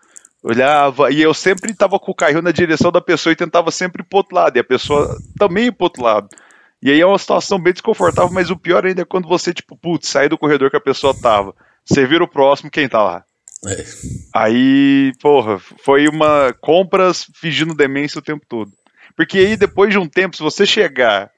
olhava, 0.45 1.11
e 1.11 1.21
eu 1.21 1.35
sempre 1.35 1.75
tava 1.75 1.99
com 1.99 2.13
o 2.13 2.15
carrinho 2.15 2.43
na 2.43 2.53
direção 2.53 2.93
da 2.93 3.01
pessoa 3.01 3.33
e 3.33 3.37
tentava 3.37 3.73
sempre 3.73 4.03
ir 4.03 4.07
pro 4.07 4.19
outro 4.19 4.37
lado, 4.37 4.57
e 4.57 4.61
a 4.61 4.65
pessoa 4.65 5.19
também 5.37 5.67
ir 5.67 5.73
pro 5.73 5.85
outro 5.87 6.05
lado. 6.05 6.29
E 6.83 6.91
aí 6.91 7.01
é 7.01 7.07
uma 7.07 7.19
situação 7.19 7.59
bem 7.61 7.73
desconfortável, 7.73 8.33
mas 8.33 8.51
o 8.51 8.57
pior 8.57 8.85
ainda 8.85 9.03
é 9.03 9.05
quando 9.05 9.29
você, 9.29 9.55
tipo, 9.55 9.77
putz, 9.77 10.09
sai 10.09 10.29
do 10.29 10.37
corredor 10.39 10.69
que 10.71 10.77
a 10.77 10.81
pessoa 10.81 11.15
tava. 11.15 11.55
Você 11.85 12.05
vira 12.07 12.25
o 12.25 12.29
próximo, 12.29 12.71
quem 12.71 12.89
tá 12.89 13.03
lá? 13.03 13.25
É. 13.67 13.85
Aí, 14.35 15.12
porra, 15.21 15.59
foi 15.85 16.09
uma 16.09 16.55
compras 16.61 17.27
fingindo 17.35 17.75
demência 17.75 18.19
o 18.19 18.23
tempo 18.23 18.45
todo. 18.49 18.71
Porque 19.17 19.39
aí, 19.39 19.57
depois 19.57 19.91
de 19.91 19.99
um 19.99 20.09
tempo, 20.09 20.37
se 20.37 20.43
você 20.43 20.65
chegar 20.67 21.31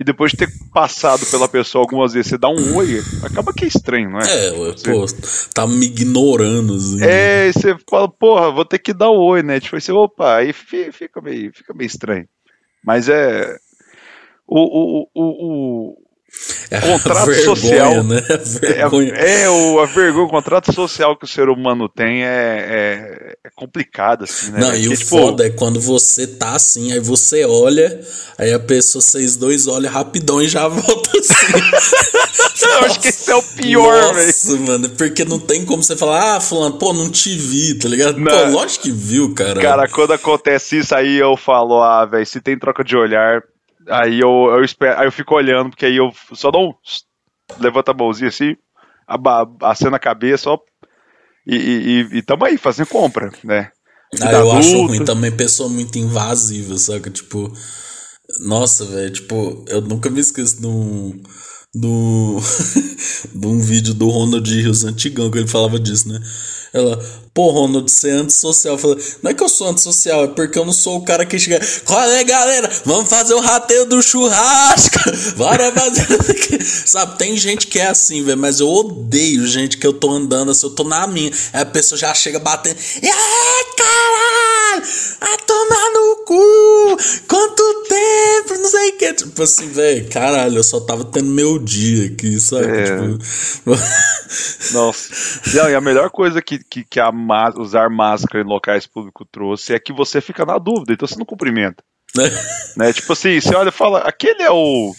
e 0.00 0.04
depois 0.04 0.32
de 0.32 0.38
ter 0.38 0.52
passado 0.72 1.26
pela 1.26 1.48
pessoa 1.48 1.82
algumas 1.82 2.14
vezes, 2.14 2.30
você 2.30 2.38
dá 2.38 2.48
um 2.48 2.74
oi, 2.76 3.02
acaba 3.22 3.52
que 3.52 3.64
é 3.64 3.68
estranho, 3.68 4.10
não 4.10 4.20
é? 4.20 4.46
É, 4.48 4.50
ué, 4.52 4.72
Você- 4.72 4.92
pô, 4.92 5.06
tá 5.54 5.66
me 5.66 5.86
ignorando, 5.86 6.74
assim. 6.74 7.04
É, 7.04 7.48
e 7.48 7.52
você 7.52 7.76
fala, 7.88 8.08
porra, 8.08 8.50
vou 8.50 8.64
ter 8.64 8.78
que 8.78 8.94
dar 8.94 9.10
o 9.10 9.20
oi, 9.20 9.42
né? 9.42 9.60
Tipo, 9.60 9.78
você, 9.80 9.92
opa, 9.92 10.36
aí 10.36 10.52
fi- 10.52 10.90
fica 10.92 11.20
meio, 11.20 11.52
fica 11.52 11.74
meio 11.74 11.86
estranho. 11.86 12.26
Mas 12.84 13.08
é. 13.08 13.56
O, 14.50 14.60
o, 14.60 15.08
o, 15.14 15.22
o, 15.24 15.96
É 16.70 16.80
contrato 16.80 17.26
vergonha, 17.26 17.44
social- 17.44 18.04
né? 18.04 18.22
É, 18.62 19.42
é 19.42 19.50
o, 19.50 19.78
a 19.78 19.84
vergonha, 19.84 20.24
o 20.24 20.28
contrato 20.30 20.72
social 20.72 21.14
que 21.18 21.24
o 21.26 21.28
ser 21.28 21.50
humano 21.50 21.86
tem 21.86 22.24
é, 22.24 22.26
é, 22.26 23.36
é 23.44 23.50
complicado, 23.54 24.24
assim, 24.24 24.50
né? 24.52 24.60
Não, 24.60 24.70
velho? 24.70 24.84
e 24.84 24.88
o 24.88 24.96
tipo, 24.96 25.06
foda 25.06 25.46
é 25.46 25.50
quando 25.50 25.78
você 25.80 26.26
tá 26.26 26.52
assim, 26.54 26.92
aí 26.92 26.98
você 27.00 27.44
olha, 27.44 28.00
aí 28.38 28.52
a 28.54 28.58
pessoa, 28.58 29.02
vocês 29.02 29.36
dois 29.36 29.66
olham 29.66 29.92
rapidão 29.92 30.40
e 30.40 30.48
já 30.48 30.66
volta 30.68 31.18
assim. 31.18 31.58
Eu 32.60 32.84
acho 32.86 33.00
que 33.00 33.08
esse 33.08 33.30
é 33.30 33.36
o 33.36 33.42
pior, 33.42 34.14
velho. 34.14 34.26
Nossa, 34.26 34.56
mano, 34.56 34.88
porque 34.90 35.24
não 35.24 35.38
tem 35.38 35.64
como 35.64 35.82
você 35.82 35.96
falar, 35.96 36.36
ah, 36.36 36.40
fulano, 36.40 36.76
pô, 36.78 36.92
não 36.92 37.10
te 37.10 37.36
vi, 37.36 37.74
tá 37.78 37.88
ligado? 37.88 38.18
Não. 38.18 38.30
Pô, 38.30 38.58
lógico 38.60 38.84
que 38.84 38.90
viu, 38.92 39.34
cara. 39.34 39.60
Cara, 39.60 39.88
quando 39.88 40.12
acontece 40.12 40.78
isso, 40.78 40.94
aí 40.94 41.16
eu 41.16 41.36
falo, 41.36 41.82
ah, 41.82 42.04
velho, 42.04 42.26
se 42.26 42.40
tem 42.40 42.58
troca 42.58 42.82
de 42.84 42.96
olhar, 42.96 43.42
aí 43.88 44.20
eu, 44.20 44.50
eu 44.50 44.64
espero, 44.64 44.98
aí 44.98 45.06
eu 45.06 45.12
fico 45.12 45.34
olhando, 45.34 45.70
porque 45.70 45.86
aí 45.86 45.96
eu 45.96 46.10
só 46.32 46.50
dou 46.50 46.70
um. 46.70 46.74
Levanta 47.60 47.92
a 47.92 47.94
mãozinha 47.94 48.28
assim, 48.28 48.56
acena 49.62 49.96
a 49.96 50.00
cabeça, 50.00 50.50
ó. 50.50 50.58
E, 51.46 51.56
e, 51.56 52.18
e, 52.18 52.22
tamo 52.22 52.44
aí, 52.44 52.58
fazendo 52.58 52.88
compra, 52.88 53.30
né? 53.42 53.70
Ah, 54.20 54.32
eu 54.32 54.52
acho 54.52 54.86
ruim 54.86 55.04
também 55.04 55.34
pessoa 55.34 55.68
muito 55.68 55.98
invasiva, 55.98 56.76
saca? 56.76 57.10
Tipo, 57.10 57.50
nossa, 58.40 58.84
velho, 58.84 59.10
tipo, 59.12 59.64
eu 59.68 59.80
nunca 59.80 60.10
me 60.10 60.20
esqueço 60.20 60.60
de 60.60 60.66
um, 60.66 61.22
do, 61.74 62.38
de 63.34 63.46
um 63.46 63.60
vídeo 63.60 63.94
do 63.94 64.08
Ronald 64.08 64.48
Rios 64.48 64.84
antigão, 64.84 65.30
que 65.30 65.38
ele 65.38 65.48
falava 65.48 65.78
disso, 65.78 66.08
né? 66.08 66.20
Ela, 66.72 66.98
pô, 67.32 67.50
Ronald, 67.50 67.90
você 67.90 68.10
é 68.10 68.12
antissocial. 68.12 68.76
Falei, 68.76 68.98
não 69.22 69.30
é 69.30 69.34
que 69.34 69.42
eu 69.42 69.48
sou 69.48 69.68
antissocial, 69.68 70.24
é 70.24 70.28
porque 70.28 70.58
eu 70.58 70.64
não 70.64 70.72
sou 70.72 70.98
o 70.98 71.04
cara 71.04 71.24
que 71.24 71.38
chega. 71.38 71.60
Qual 71.84 72.02
é, 72.02 72.24
galera? 72.24 72.70
Vamos 72.84 73.08
fazer 73.08 73.34
o 73.34 73.40
rateio 73.40 73.86
do 73.86 74.02
churrasco! 74.02 74.98
Bora 75.36 75.72
fazer. 75.72 76.64
Sabe, 76.64 77.18
tem 77.18 77.36
gente 77.36 77.66
que 77.66 77.78
é 77.78 77.86
assim, 77.86 78.22
velho, 78.22 78.38
mas 78.38 78.60
eu 78.60 78.68
odeio 78.68 79.46
gente 79.46 79.76
que 79.76 79.86
eu 79.86 79.92
tô 79.92 80.10
andando 80.10 80.50
assim, 80.50 80.66
eu 80.66 80.74
tô 80.74 80.84
na 80.84 81.06
minha. 81.06 81.30
Aí 81.52 81.62
a 81.62 81.66
pessoa 81.66 81.98
já 81.98 82.14
chega 82.14 82.38
batendo. 82.38 82.78
E 83.02 83.08
caralho! 83.76 84.37
A 85.20 85.36
tomar 85.38 85.90
no 85.92 86.24
cu! 86.24 86.96
Quanto 87.28 87.84
tempo? 87.88 88.60
Não 88.60 88.68
sei 88.68 88.90
o 88.90 88.98
que. 88.98 89.14
Tipo 89.14 89.42
assim, 89.42 89.68
velho, 89.68 90.08
caralho, 90.08 90.56
eu 90.56 90.64
só 90.64 90.80
tava 90.80 91.04
tendo 91.04 91.30
meu 91.30 91.58
dia 91.58 92.06
aqui, 92.06 92.38
sabe? 92.40 92.66
É. 92.66 92.84
Tipo. 92.84 93.70
Nossa. 94.72 95.40
Não, 95.54 95.70
e 95.70 95.74
a 95.74 95.80
melhor 95.80 96.10
coisa 96.10 96.42
que, 96.42 96.58
que, 96.58 96.84
que 96.84 97.00
a 97.00 97.10
usar 97.56 97.88
máscara 97.90 98.44
em 98.44 98.48
locais 98.48 98.86
públicos 98.86 99.26
trouxe 99.30 99.74
é 99.74 99.78
que 99.78 99.92
você 99.92 100.20
fica 100.20 100.44
na 100.44 100.58
dúvida, 100.58 100.92
então 100.92 101.08
você 101.08 101.16
não 101.18 101.26
cumprimenta. 101.26 101.82
Né? 102.76 102.92
Tipo 102.92 103.12
assim, 103.12 103.40
você 103.40 103.54
olha 103.54 103.68
e 103.68 103.72
fala, 103.72 104.00
aquele 104.00 104.42
é 104.42 104.50
o 104.50 104.94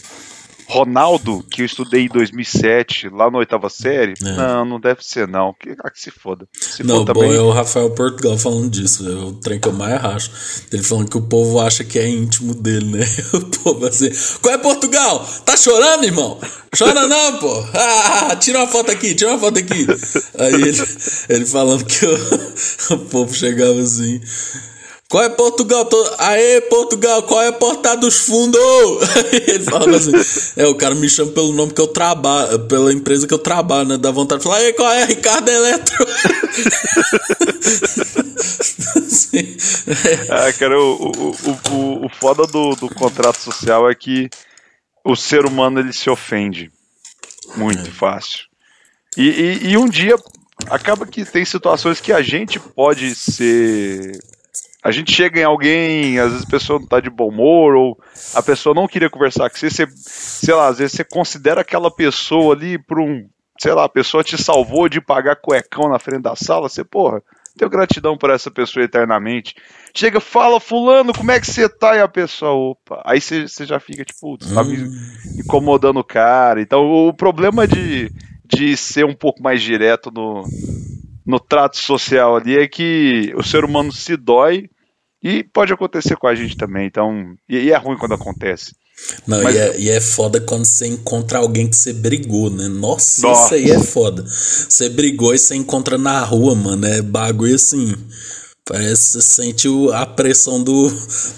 Ronaldo 0.70 1.44
que 1.50 1.64
eu 1.64 1.66
estudei 1.66 2.06
em 2.06 2.08
2007, 2.08 3.10
lá 3.10 3.32
na 3.32 3.40
oitava 3.40 3.70
série? 3.70 4.14
É. 4.24 4.32
Não, 4.36 4.66
não 4.66 4.80
deve 4.80 5.04
ser 5.04 5.28
não. 5.28 5.54
Que, 5.54 5.76
ah, 5.84 5.90
que 5.90 6.00
se 6.00 6.12
foda. 6.12 6.48
Se 6.54 6.84
Não, 6.84 7.00
bom, 7.00 7.06
também, 7.06 7.36
é 7.36 7.40
o 7.40 7.50
Rafael 7.50 7.90
Portugal 7.90 8.38
falando 8.38 8.70
disso, 8.70 9.10
é 9.10 9.16
o 9.16 9.34
trem 9.34 9.60
que 9.60 9.68
eu 9.68 9.74
mais 9.74 10.00
racho. 10.00 10.32
Ele 10.72 10.84
falando 10.84 11.10
que 11.10 11.18
o 11.18 11.22
povo 11.22 11.60
acha 11.60 11.84
que 11.84 11.98
é 11.98 12.08
íntimo 12.08 12.54
dele, 12.54 12.86
né? 12.98 13.06
O 13.34 13.46
povo 13.46 13.86
assim, 13.86 14.10
qual 14.42 14.54
é 14.54 14.58
Portugal? 14.58 15.26
Tá 15.46 15.56
chorando, 15.56 16.04
irmão? 16.04 16.40
Chora 16.78 17.08
não, 17.08 17.40
pô. 17.40 17.66
Ah, 17.74 18.36
tira 18.36 18.60
uma 18.60 18.68
foto 18.68 18.92
aqui, 18.92 19.16
tira 19.16 19.32
uma 19.32 19.40
foto 19.40 19.60
aqui. 19.60 19.88
Aí 20.38 20.54
ele, 20.54 20.72
ele 21.30 21.46
falando 21.46 21.86
que 21.86 22.06
o 22.94 22.98
povo 23.10 23.34
chegava 23.34 23.80
assim. 23.82 24.22
Qual 25.10 25.24
é 25.24 25.30
Portugal? 25.30 25.86
Tô... 25.86 26.16
Aê, 26.20 26.62
Portugal, 26.62 27.24
qual 27.24 27.42
é 27.42 27.48
a 27.48 27.54
porta 27.54 27.98
dos 27.98 28.20
fundos? 28.28 28.62
Assim. 29.96 30.12
É, 30.56 30.68
o 30.68 30.76
cara 30.76 30.94
me 30.94 31.10
chama 31.10 31.32
pelo 31.32 31.52
nome 31.52 31.74
que 31.74 31.82
eu 31.82 31.88
trabalho, 31.88 32.60
pela 32.68 32.94
empresa 32.94 33.28
que 33.28 33.34
eu 33.34 33.40
trabalho, 33.40 33.90
né? 33.90 33.98
Dá 33.98 34.12
vontade 34.12 34.42
de 34.42 34.48
falar, 34.48 34.58
Aê, 34.58 34.72
qual 34.74 34.92
é 34.92 35.06
Ricardo 35.06 35.50
Eletro? 35.50 36.06
Assim, 38.98 39.58
Ah, 40.30 40.54
cara, 40.54 40.80
o, 40.80 41.12
o, 41.12 41.36
o, 41.72 42.06
o, 42.06 42.10
foda 42.10 42.46
do, 42.46 42.76
do 42.76 42.88
contrato 42.90 43.40
social 43.40 43.90
é 43.90 43.96
que 43.96 44.30
o 45.04 45.16
ser 45.16 45.46
humano 45.46 45.80
ele 45.80 45.92
se 45.92 46.10
ofende 46.10 46.72
muito 47.56 47.92
fácil. 47.92 48.42
E, 49.18 49.28
e, 49.28 49.70
e 49.72 49.78
um 49.78 49.90
dia 49.90 50.16
acaba 50.68 51.08
que 51.08 51.26
tem 51.26 51.44
situações 51.46 52.00
que 52.00 52.14
a 52.14 52.22
gente 52.22 52.60
pode 52.60 53.16
ser. 53.16 54.20
A 54.82 54.92
gente 54.92 55.12
chega 55.12 55.42
em 55.42 55.44
alguém, 55.44 56.20
às 56.20 56.32
vezes 56.32 56.48
a 56.48 56.50
pessoa 56.50 56.80
não 56.80 56.88
tá 56.88 57.02
de 57.02 57.10
bom 57.10 57.28
humor, 57.28 57.76
ou 57.76 58.00
a 58.34 58.42
pessoa 58.42 58.74
não 58.74 58.88
queria 58.88 59.10
conversar 59.10 59.50
com 59.50 59.58
você, 59.58 59.70
você 59.70 59.86
sei 59.96 60.54
lá, 60.54 60.68
às 60.68 60.78
vezes 60.78 60.94
você 60.94 61.04
considera 61.04 61.62
aquela 61.62 61.92
pessoa 61.92 62.56
ali 62.56 62.78
por 62.78 63.00
um. 63.00 63.28
Sei 63.60 63.74
lá, 63.74 63.84
a 63.84 63.90
pessoa 63.90 64.24
te 64.24 64.42
salvou 64.42 64.88
de 64.88 65.02
pagar 65.02 65.36
cuecão 65.36 65.90
na 65.90 66.00
frente 66.00 66.22
da 66.22 66.34
sala, 66.34 66.70
você, 66.70 66.82
porra, 66.82 67.22
tenho 67.58 67.70
gratidão 67.70 68.18
por 68.18 68.30
essa 68.30 68.50
pessoa 68.50 68.86
eternamente. 68.86 69.54
Chega, 69.94 70.22
fala, 70.22 70.62
fulano, 70.62 71.12
como 71.14 71.30
é 71.32 71.42
que 71.42 71.48
você 71.48 71.68
tá? 71.68 71.98
E 71.98 72.00
a 72.00 72.08
pessoa, 72.08 72.52
opa. 72.54 73.02
Aí 73.06 73.20
você 73.20 73.50
você 73.50 73.66
já 73.66 73.82
fica, 73.82 74.06
tipo, 74.06 74.22
putz, 74.22 74.50
tá 74.54 74.64
me 74.64 74.78
incomodando 75.38 76.00
o 76.00 76.06
cara. 76.06 76.62
Então, 76.62 76.86
o 76.86 77.14
problema 77.14 77.68
de, 77.68 78.10
de 78.46 78.78
ser 78.78 79.06
um 79.06 79.14
pouco 79.14 79.44
mais 79.44 79.62
direto 79.62 80.10
no, 80.10 80.44
no 81.30 81.40
trato 81.40 81.78
social 81.78 82.36
ali 82.38 82.58
é 82.58 82.68
que 82.68 83.32
o 83.36 83.44
ser 83.44 83.64
humano 83.64 83.92
se 83.94 84.18
dói 84.18 84.68
e 85.22 85.44
pode 85.44 85.72
acontecer 85.72 86.16
com 86.16 86.26
a 86.28 86.34
gente 86.34 86.58
também. 86.58 86.88
Então, 86.88 87.36
e, 87.48 87.58
e 87.58 87.72
é 87.72 87.78
ruim 87.78 87.98
quando 87.98 88.16
acontece. 88.16 88.74
Não, 89.28 89.42
Mas- 89.44 89.56
e, 89.56 89.58
é, 89.60 89.80
e 89.80 89.90
é 89.90 90.02
foda 90.02 90.42
quando 90.42 90.66
você 90.66 90.88
encontra 90.88 91.38
alguém 91.38 91.70
que 91.70 91.76
você 91.76 91.94
brigou, 91.94 92.50
né? 92.50 92.68
Nossa, 92.68 93.22
Nossa. 93.28 93.56
isso 93.58 93.70
aí 93.70 93.72
é 93.72 93.80
foda. 93.84 94.24
Você 94.26 94.90
brigou 94.90 95.34
e 95.34 95.38
você 95.38 95.56
encontra 95.56 95.98
na 95.98 96.20
rua, 96.24 96.56
mano. 96.56 96.86
É 96.86 97.02
bagulho 97.02 97.56
assim. 97.56 97.94
Parece 98.66 99.04
que 99.04 99.10
você 99.10 99.22
sente 99.22 99.68
o- 99.68 99.92
a 99.94 100.06
pressão 100.06 100.62
do, 100.64 100.88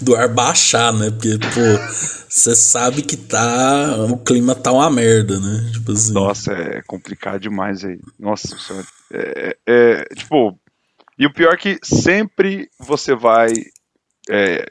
do 0.00 0.16
ar 0.16 0.28
baixar, 0.28 0.92
né? 0.92 1.10
Porque, 1.10 1.38
pô, 1.38 1.94
você 2.28 2.54
sabe 2.56 3.02
que 3.02 3.16
tá. 3.16 3.96
O 4.10 4.16
clima 4.18 4.54
tá 4.54 4.72
uma 4.72 4.90
merda, 4.90 5.38
né? 5.38 5.70
Tipo 5.72 5.92
assim. 5.92 6.12
Nossa, 6.14 6.52
é 6.52 6.82
complicado 6.86 7.40
demais 7.40 7.84
aí. 7.84 7.98
Nossa 8.18 8.48
senhora. 8.58 8.86
É, 9.12 9.56
é, 9.66 10.04
tipo, 10.14 10.58
e 11.18 11.26
o 11.26 11.32
pior 11.32 11.52
é 11.52 11.56
que 11.56 11.78
sempre 11.82 12.68
você 12.78 13.14
vai 13.14 13.52
é, 14.30 14.66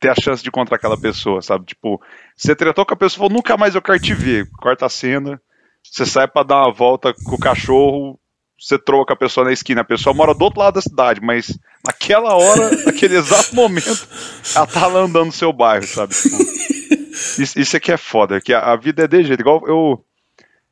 ter 0.00 0.10
a 0.10 0.14
chance 0.14 0.42
de 0.42 0.48
encontrar 0.48 0.76
aquela 0.76 0.98
pessoa, 0.98 1.40
sabe? 1.40 1.66
Tipo, 1.66 2.00
você 2.36 2.54
tretou 2.54 2.84
com 2.84 2.94
a 2.94 2.96
pessoa, 2.96 3.28
falou, 3.28 3.32
nunca 3.32 3.56
mais 3.56 3.74
eu 3.74 3.82
quero 3.82 3.98
te 3.98 4.12
ver. 4.12 4.48
Corta 4.58 4.86
a 4.86 4.90
cena, 4.90 5.40
você 5.82 6.04
sai 6.04 6.28
pra 6.28 6.42
dar 6.42 6.62
uma 6.62 6.72
volta 6.72 7.14
com 7.24 7.36
o 7.36 7.38
cachorro, 7.38 8.18
você 8.58 8.78
troca 8.78 9.14
a 9.14 9.16
pessoa 9.16 9.46
na 9.46 9.52
esquina. 9.52 9.82
A 9.82 9.84
pessoa 9.84 10.14
mora 10.14 10.34
do 10.34 10.42
outro 10.44 10.60
lado 10.60 10.74
da 10.74 10.82
cidade, 10.82 11.20
mas 11.22 11.58
naquela 11.86 12.34
hora, 12.34 12.70
naquele 12.84 13.16
exato 13.16 13.54
momento, 13.54 14.08
ela 14.54 14.66
tá 14.66 14.86
lá 14.86 15.00
andando 15.00 15.26
no 15.26 15.32
seu 15.32 15.52
bairro, 15.52 15.86
sabe? 15.86 16.14
Tipo, 16.14 16.36
isso, 17.40 17.58
isso 17.58 17.76
aqui 17.76 17.92
é 17.92 17.96
foda, 17.96 18.40
que 18.40 18.52
a, 18.52 18.60
a 18.72 18.76
vida 18.76 19.04
é 19.04 19.08
de 19.08 19.22
jeito. 19.22 19.40
Igual 19.40 19.62
eu, 19.66 20.04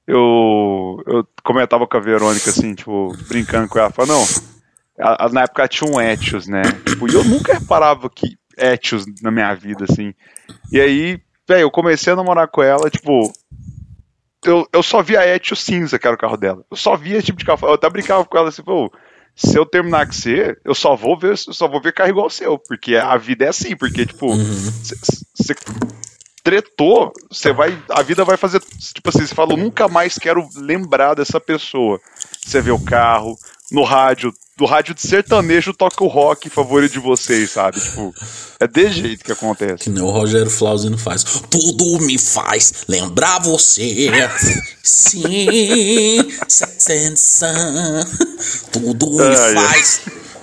eu, 0.07 1.03
eu 1.07 1.27
comentava 1.45 1.87
com 1.87 1.97
a 1.97 2.01
Verônica, 2.01 2.51
assim, 2.51 2.75
tipo, 2.75 3.13
brincando 3.29 3.69
com 3.69 3.79
ela, 3.79 3.91
falava, 3.91 4.13
não, 4.15 4.25
a- 5.01 5.27
a- 5.27 5.29
na 5.31 5.43
época 5.43 5.69
tinha 5.69 5.89
um 5.91 6.01
Etios, 6.01 6.47
né? 6.47 6.81
Tipo, 6.85 7.09
e 7.09 7.15
eu 7.15 7.25
nunca 7.25 7.53
reparava 7.55 8.09
que 8.11 8.37
Etios 8.57 9.05
na 9.23 9.31
minha 9.31 9.55
vida, 9.55 9.85
assim. 9.91 10.13
E 10.71 10.81
aí, 10.81 11.21
velho, 11.49 11.63
eu 11.63 11.71
comecei 11.71 12.13
a 12.13 12.17
namorar 12.17 12.49
com 12.49 12.63
ela, 12.63 12.91
tipo, 12.91 13.33
eu, 14.45 14.67
eu 14.73 14.83
só 14.83 15.03
via 15.03 15.27
Etios 15.27 15.61
cinza, 15.63 15.99
que 15.99 16.07
era 16.07 16.17
o 16.17 16.19
carro 16.19 16.37
dela. 16.37 16.65
Eu 16.71 16.77
só 16.77 16.97
via 16.97 17.17
esse 17.17 17.27
tipo 17.27 17.39
de 17.39 17.45
carro. 17.45 17.61
Eu 17.69 17.75
até 17.75 17.89
brincava 17.89 18.25
com 18.25 18.37
ela 18.37 18.49
assim, 18.49 18.63
pô, 18.63 18.93
se 19.37 19.57
eu 19.57 19.65
terminar 19.65 20.05
com 20.07 20.13
você, 20.13 20.57
eu 20.65 20.75
só 20.75 20.95
vou 20.97 21.17
ver, 21.17 21.31
eu 21.31 21.37
só 21.55 21.69
vou 21.69 21.81
ver 21.81 21.93
carro 21.93 22.11
igual 22.11 22.27
o 22.27 22.31
seu, 22.31 22.59
porque 22.59 22.97
a 22.97 23.17
vida 23.17 23.45
é 23.45 23.49
assim, 23.49 23.77
porque, 23.77 24.05
tipo, 24.05 24.27
você 25.35 25.55
tretou, 26.43 27.13
você 27.31 27.53
vai. 27.53 27.81
A 27.89 28.03
vida 28.03 28.25
vai 28.25 28.37
fazer. 28.37 28.61
Tipo 28.61 29.09
assim, 29.09 29.27
você 29.27 29.35
falou, 29.35 29.57
nunca 29.57 29.89
mais 29.89 30.19
quero 30.19 30.47
lembrar 30.57 31.15
dessa 31.15 31.41
pessoa. 31.41 32.01
Você 32.45 32.61
vê 32.61 32.71
o 32.71 32.79
carro, 32.79 33.39
no 33.71 33.85
rádio, 33.85 34.33
do 34.57 34.67
rádio 34.67 34.95
de 34.95 35.01
sertanejo 35.01 35.73
toca 35.73 36.05
o 36.05 36.09
rock 36.09 36.51
favorito 36.51 36.93
de 36.93 36.99
vocês, 36.99 37.51
sabe? 37.51 37.81
Tipo, 37.81 38.15
é 38.61 38.69
desse 38.69 38.95
jeito 39.01 39.25
que 39.25 39.33
acontece. 39.33 39.85
Que 39.85 39.91
nem 39.91 40.03
o 40.03 40.11
Rogério 40.11 40.51
Flauzino 40.51 40.99
faz. 40.99 41.25
Tudo 41.25 42.01
me 42.01 42.19
faz 42.19 42.85
lembrar 42.87 43.41
você. 43.41 44.11
Sim, 44.83 46.19
Sun. 47.17 47.47
Tudo 48.71 49.11
me 49.13 49.37
ai. 49.37 49.55
faz 49.55 50.01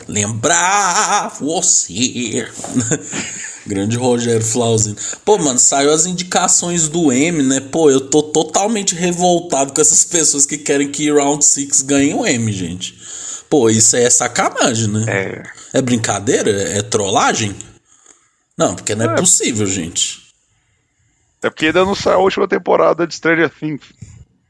lembrar 0.09 1.37
você. 1.39 2.47
Grande 3.65 3.97
Rogério 3.97 4.43
Flauzino. 4.43 4.95
Pô, 5.23 5.37
mano, 5.37 5.59
saiu 5.59 5.93
as 5.93 6.05
indicações 6.05 6.87
do 6.89 7.11
M, 7.11 7.43
né? 7.43 7.59
Pô, 7.59 7.91
eu 7.91 8.01
tô 8.01 8.23
totalmente 8.23 8.95
revoltado 8.95 9.73
com 9.73 9.81
essas 9.81 10.03
pessoas 10.03 10.45
que 10.45 10.57
querem 10.57 10.89
que 10.91 11.11
Round 11.11 11.45
6 11.45 11.81
ganhe 11.81 12.13
o 12.13 12.25
M, 12.25 12.51
gente. 12.51 12.97
Pô, 13.49 13.69
isso 13.69 13.95
aí 13.95 14.03
é 14.03 14.09
sacanagem, 14.09 14.87
né? 14.87 15.05
É. 15.07 15.43
É 15.73 15.81
brincadeira? 15.81 16.49
É 16.49 16.81
trollagem? 16.81 17.55
Não, 18.57 18.75
porque 18.75 18.95
não 18.95 19.11
é, 19.11 19.15
possível, 19.15 19.67
gente. 19.67 20.19
É 21.41 21.49
porque 21.49 21.67
ainda 21.67 21.85
não 21.85 21.95
saiu 21.95 22.17
a 22.17 22.23
última 22.23 22.47
temporada 22.47 23.05
de 23.05 23.15
Stranger 23.15 23.49
Things. 23.49 23.83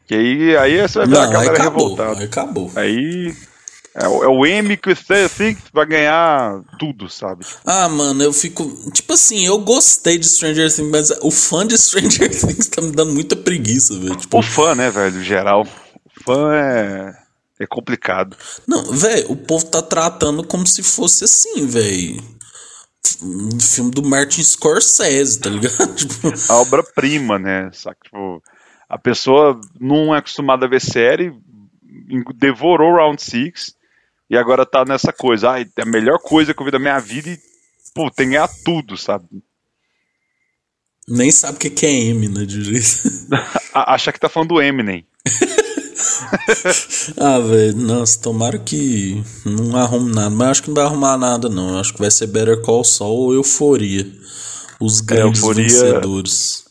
Que 0.07 0.15
aí, 0.15 0.57
aí 0.57 0.81
você 0.81 0.99
vai 0.99 1.07
ver 1.07 1.17
a 1.17 1.19
Não, 1.19 1.25
aí 1.27 1.33
galera 1.33 1.53
acabou. 1.53 1.89
revoltada. 1.89 2.19
Aí 2.19 2.25
acabou. 2.25 2.71
Aí 2.75 3.35
é, 4.01 4.07
o- 4.07 4.23
é 4.23 4.27
o 4.27 4.45
M 4.45 4.75
que 4.77 4.89
o 4.91 4.95
Stranger 4.95 5.29
Things 5.29 5.63
vai 5.73 5.85
ganhar 5.85 6.61
tudo, 6.79 7.09
sabe? 7.09 7.45
Ah, 7.65 7.87
mano, 7.89 8.23
eu 8.23 8.31
fico. 8.33 8.63
Tipo 8.91 9.13
assim, 9.13 9.45
eu 9.45 9.57
gostei 9.59 10.17
de 10.17 10.27
Stranger 10.27 10.73
Things, 10.73 10.89
mas 10.91 11.09
o 11.21 11.29
fã 11.31 11.65
de 11.67 11.75
Stranger 11.79 12.29
Things 12.29 12.67
tá 12.67 12.81
me 12.81 12.91
dando 12.91 13.13
muita 13.13 13.35
preguiça, 13.35 13.97
velho. 13.99 14.15
Tipo, 14.15 14.39
O 14.39 14.41
fã, 14.41 14.73
né, 14.75 14.89
velho, 14.89 15.23
geral. 15.23 15.67
O 16.05 16.23
fã 16.23 16.53
é, 16.53 17.13
é 17.59 17.67
complicado. 17.67 18.35
não, 18.67 18.83
velho, 18.91 19.31
o 19.31 19.35
povo 19.35 19.65
tá 19.65 19.81
tratando 19.81 20.43
como 20.43 20.65
se 20.65 20.81
fosse 20.83 21.23
assim, 21.25 21.65
velho. 21.67 22.21
Um 23.21 23.59
filme 23.59 23.91
do 23.91 24.03
Martin 24.03 24.43
Scorsese, 24.43 25.39
tá 25.39 25.49
ligado? 25.49 25.75
Tipo, 25.95 26.31
A 26.49 26.55
obra-prima, 26.61 27.37
né? 27.39 27.69
Saca? 27.73 27.97
Tipo, 28.03 28.41
a 28.87 28.97
pessoa 28.97 29.59
não 29.79 30.13
é 30.15 30.19
acostumada 30.19 30.65
a 30.65 30.69
ver 30.69 30.79
série, 30.81 31.33
devorou 32.37 32.95
Round 32.95 33.21
Six 33.21 33.73
e 34.29 34.37
agora 34.37 34.65
tá 34.65 34.85
nessa 34.85 35.11
coisa. 35.11 35.51
Ai, 35.51 35.65
é 35.77 35.81
a 35.81 35.85
melhor 35.85 36.19
coisa 36.19 36.53
que 36.53 36.61
eu 36.61 36.65
vi 36.65 36.71
da 36.71 36.79
minha 36.79 36.99
vida 36.99 37.29
e, 37.29 37.39
pô, 37.93 38.09
tem 38.11 38.27
que 38.27 38.33
ganhar 38.33 38.49
tudo, 38.63 38.97
sabe? 38.97 39.25
Nem 41.07 41.31
sabe 41.31 41.57
o 41.57 41.59
que 41.59 41.85
é 41.85 41.89
M, 41.89 42.27
né, 42.27 42.45
de 42.45 42.63
jeito. 42.63 43.27
Acha 43.73 44.11
que 44.11 44.19
tá 44.19 44.29
falando 44.29 44.49
do 44.49 44.61
Eminem. 44.61 45.05
ah, 47.17 47.39
velho, 47.39 47.75
nossa, 47.77 48.19
tomara 48.21 48.59
que 48.59 49.23
não 49.45 49.75
arrume 49.75 50.13
nada. 50.13 50.29
Mas 50.29 50.49
acho 50.49 50.63
que 50.63 50.67
não 50.69 50.75
vai 50.75 50.85
arrumar 50.85 51.17
nada, 51.17 51.49
não. 51.49 51.79
Acho 51.79 51.93
que 51.93 51.99
vai 51.99 52.11
ser 52.11 52.27
Better 52.27 52.61
Call 52.61 52.83
Saul 52.83 53.17
ou 53.27 53.33
Euforia. 53.33 54.05
Os 54.79 55.01
grandes 55.01 55.41
Euforia- 55.41 55.63
vencedores. 55.63 56.65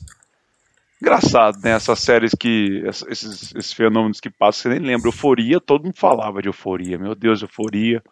Engraçado, 1.01 1.59
né? 1.63 1.71
Essas 1.71 2.01
séries 2.01 2.33
que. 2.39 2.83
Esses, 2.87 3.55
esses 3.55 3.73
fenômenos 3.73 4.21
que 4.21 4.31
passam, 4.31 4.63
você 4.63 4.69
nem 4.69 4.81
lembra. 4.81 5.09
Euforia, 5.09 5.61
todo 5.61 5.85
mundo 5.85 5.97
falava 5.97 6.43
de 6.43 6.49
euforia. 6.49 6.99
Meu 6.99 7.15
Deus, 7.15 7.41
euforia. 7.41 8.03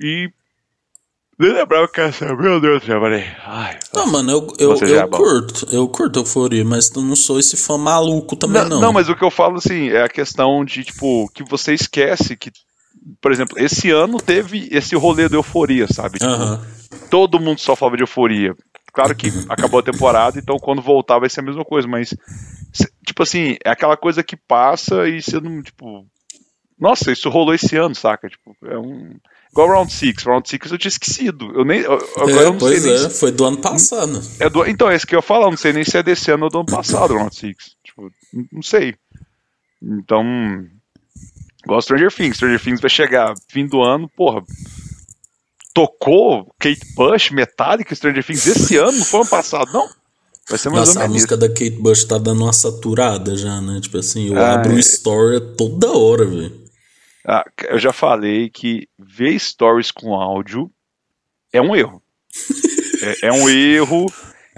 E. 0.00 0.30
Nem 1.38 1.52
lembrava 1.52 1.88
que 1.88 2.00
essa. 2.00 2.34
Meu 2.34 2.60
Deus 2.60 2.80
do 2.80 2.86
céu, 2.86 3.00
falei. 3.00 3.24
Ai, 3.44 3.78
Não, 3.92 4.06
mano, 4.06 4.30
eu, 4.30 4.46
eu, 4.58 4.72
é 4.72 5.02
eu 5.02 5.08
curto. 5.08 5.66
Eu 5.70 5.88
curto 5.88 6.20
Euforia, 6.20 6.64
mas 6.64 6.90
eu 6.94 7.02
não 7.02 7.16
sou 7.16 7.38
esse 7.38 7.56
fã 7.56 7.76
maluco 7.76 8.36
também, 8.36 8.64
não. 8.68 8.80
Não, 8.80 8.92
mas 8.92 9.08
o 9.08 9.16
que 9.16 9.24
eu 9.24 9.30
falo 9.30 9.56
assim 9.58 9.88
é 9.88 10.02
a 10.02 10.08
questão 10.08 10.64
de, 10.64 10.84
tipo, 10.84 11.28
que 11.32 11.44
você 11.44 11.74
esquece 11.74 12.36
que, 12.36 12.50
por 13.20 13.30
exemplo, 13.30 13.58
esse 13.58 13.90
ano 13.90 14.18
teve 14.18 14.68
esse 14.72 14.96
rolê 14.96 15.28
do 15.28 15.36
euforia, 15.36 15.86
sabe? 15.88 16.18
Tipo, 16.18 16.30
Aham. 16.30 16.66
Todo 17.10 17.40
mundo 17.40 17.58
só 17.60 17.76
falava 17.76 17.96
de 17.96 18.02
euforia. 18.02 18.54
Claro 18.92 19.14
que 19.14 19.28
acabou 19.48 19.80
a 19.80 19.82
temporada, 19.82 20.38
então 20.38 20.56
quando 20.58 20.82
voltar 20.82 21.18
vai 21.18 21.28
ser 21.28 21.40
a 21.40 21.44
mesma 21.44 21.64
coisa, 21.64 21.86
mas, 21.86 22.14
tipo 23.06 23.22
assim, 23.22 23.56
é 23.64 23.70
aquela 23.70 23.96
coisa 23.96 24.22
que 24.22 24.36
passa 24.36 25.06
e 25.08 25.20
você 25.22 25.40
não, 25.40 25.62
tipo. 25.62 26.06
Nossa, 26.80 27.10
isso 27.10 27.28
rolou 27.28 27.52
esse 27.54 27.76
ano, 27.76 27.94
saca? 27.94 28.28
Tipo, 28.28 28.56
é 28.64 28.78
um. 28.78 29.16
Igual 29.50 29.68
Round 29.68 29.92
6. 29.92 30.22
Round 30.22 30.48
6 30.48 30.70
eu 30.72 30.78
tinha 30.78 30.88
esquecido. 30.88 31.50
Eu 31.52 31.64
nem. 31.64 31.80
eu- 31.80 31.92
Agora 32.16 32.30
É, 32.32 32.44
eu 32.44 32.52
não 32.52 32.58
pois 32.58 32.80
sei 32.80 32.92
nem 32.94 33.04
é, 33.06 33.10
foi 33.10 33.32
do 33.32 33.44
ano 33.44 33.56
passado. 33.58 34.22
é 34.38 34.48
do, 34.48 34.64
então, 34.66 34.88
é 34.88 34.94
isso 34.94 35.06
que 35.06 35.14
eu 35.14 35.18
ia 35.18 35.22
falar, 35.22 35.46
eu 35.46 35.50
não 35.50 35.56
sei 35.56 35.72
nem 35.72 35.84
se 35.84 35.96
é 35.96 36.02
desse 36.02 36.30
ano 36.30 36.44
ou 36.44 36.50
do 36.50 36.58
ano 36.58 36.66
passado, 36.66 37.14
Round 37.16 37.34
6. 37.34 37.56
Tipo, 37.82 38.10
não 38.52 38.62
sei. 38.62 38.94
Então, 39.82 40.24
igual 41.64 41.82
Stranger 41.82 42.12
Things. 42.12 42.36
Stranger 42.36 42.60
Things 42.62 42.80
vai 42.80 42.90
chegar 42.90 43.34
fim 43.50 43.66
do 43.66 43.82
ano, 43.82 44.08
porra. 44.08 44.42
Tocou 45.78 46.52
Kate 46.58 46.92
Bush, 46.96 47.30
Metallica, 47.30 47.94
Stranger 47.94 48.24
Things 48.24 48.44
esse 48.48 48.76
ano, 48.76 48.98
não 48.98 49.04
foi 49.04 49.20
ano 49.20 49.28
passado, 49.30 49.72
não? 49.72 49.88
Vai 50.48 50.58
ser 50.58 50.70
mais 50.70 50.88
Nossa, 50.88 50.90
ou 50.90 50.96
a 50.96 51.02
menos 51.02 51.14
música 51.14 51.36
da 51.36 51.48
Kate 51.48 51.70
Bush 51.70 52.02
tá 52.02 52.18
dando 52.18 52.42
uma 52.42 52.52
saturada 52.52 53.36
já, 53.36 53.60
né? 53.60 53.80
Tipo 53.80 53.98
assim, 53.98 54.26
eu 54.26 54.36
Ah, 54.36 54.54
abro 54.54 54.72
o 54.72 54.76
é. 54.76 54.80
story 54.80 55.40
toda 55.56 55.92
hora, 55.92 56.24
velho. 56.24 56.64
Ah, 57.24 57.44
eu 57.68 57.78
já 57.78 57.92
falei 57.92 58.50
que 58.50 58.88
ver 58.98 59.38
stories 59.38 59.92
com 59.92 60.14
áudio 60.16 60.68
é 61.52 61.62
um 61.62 61.76
erro. 61.76 62.02
é, 63.22 63.28
é 63.28 63.32
um 63.32 63.48
erro 63.48 64.06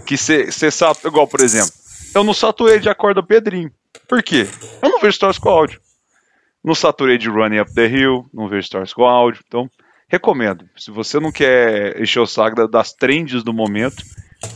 que 0.06 0.16
você 0.16 0.70
sabe. 0.70 1.00
Igual, 1.04 1.28
por 1.28 1.42
exemplo, 1.42 1.72
eu 2.14 2.24
não 2.24 2.32
saturei 2.32 2.78
de 2.78 2.88
Acorda 2.88 3.22
Pedrinho. 3.22 3.70
Por 4.08 4.22
quê? 4.22 4.48
Eu 4.80 4.88
não 4.88 5.00
vejo 5.00 5.16
stories 5.16 5.38
com 5.38 5.50
áudio. 5.50 5.82
Não 6.64 6.74
saturei 6.74 7.18
de 7.18 7.28
Running 7.28 7.60
Up 7.60 7.74
the 7.74 7.86
Hill, 7.86 8.24
não 8.32 8.48
vejo 8.48 8.66
stories 8.68 8.94
com 8.94 9.04
áudio. 9.04 9.42
Então, 9.46 9.68
recomendo. 10.10 10.64
Se 10.76 10.90
você 10.90 11.18
não 11.20 11.30
quer 11.32 12.00
encher 12.00 12.20
o 12.20 12.26
saco 12.26 12.56
da- 12.56 12.66
das 12.66 12.92
trends 12.92 13.42
do 13.42 13.52
momento, 13.52 14.04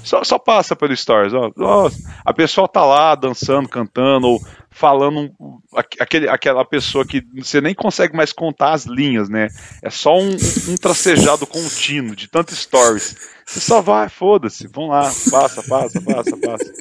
só, 0.03 0.25
só 0.25 0.39
passa 0.39 0.75
pelo 0.75 0.95
stories. 0.97 1.33
Ó, 1.33 1.51
Ó, 1.59 1.91
a 2.25 2.33
pessoa 2.35 2.67
tá 2.69 2.85
lá 2.85 3.15
dançando, 3.15 3.69
cantando, 3.69 4.27
ou 4.27 4.43
falando 4.71 5.31
aque- 5.75 6.03
aquele, 6.03 6.29
aquela 6.29 6.65
pessoa 6.65 7.05
que 7.07 7.23
você 7.37 7.61
nem 7.61 7.75
consegue 7.75 8.17
mais 8.17 8.33
contar 8.33 8.73
as 8.73 8.85
linhas, 8.87 9.29
né? 9.29 9.49
É 9.83 9.91
só 9.91 10.19
um, 10.19 10.31
um 10.69 10.75
tracejado 10.81 11.47
contínuo 11.47 12.17
de 12.17 12.29
tantos 12.29 12.59
stories. 12.59 13.15
Você 13.47 13.61
só 13.61 13.81
vai, 13.83 14.09
foda-se, 14.09 14.67
vão 14.67 14.89
lá, 14.89 15.13
passa, 15.31 15.63
passa, 15.63 16.01
passa, 16.03 16.37
passa. 16.39 16.73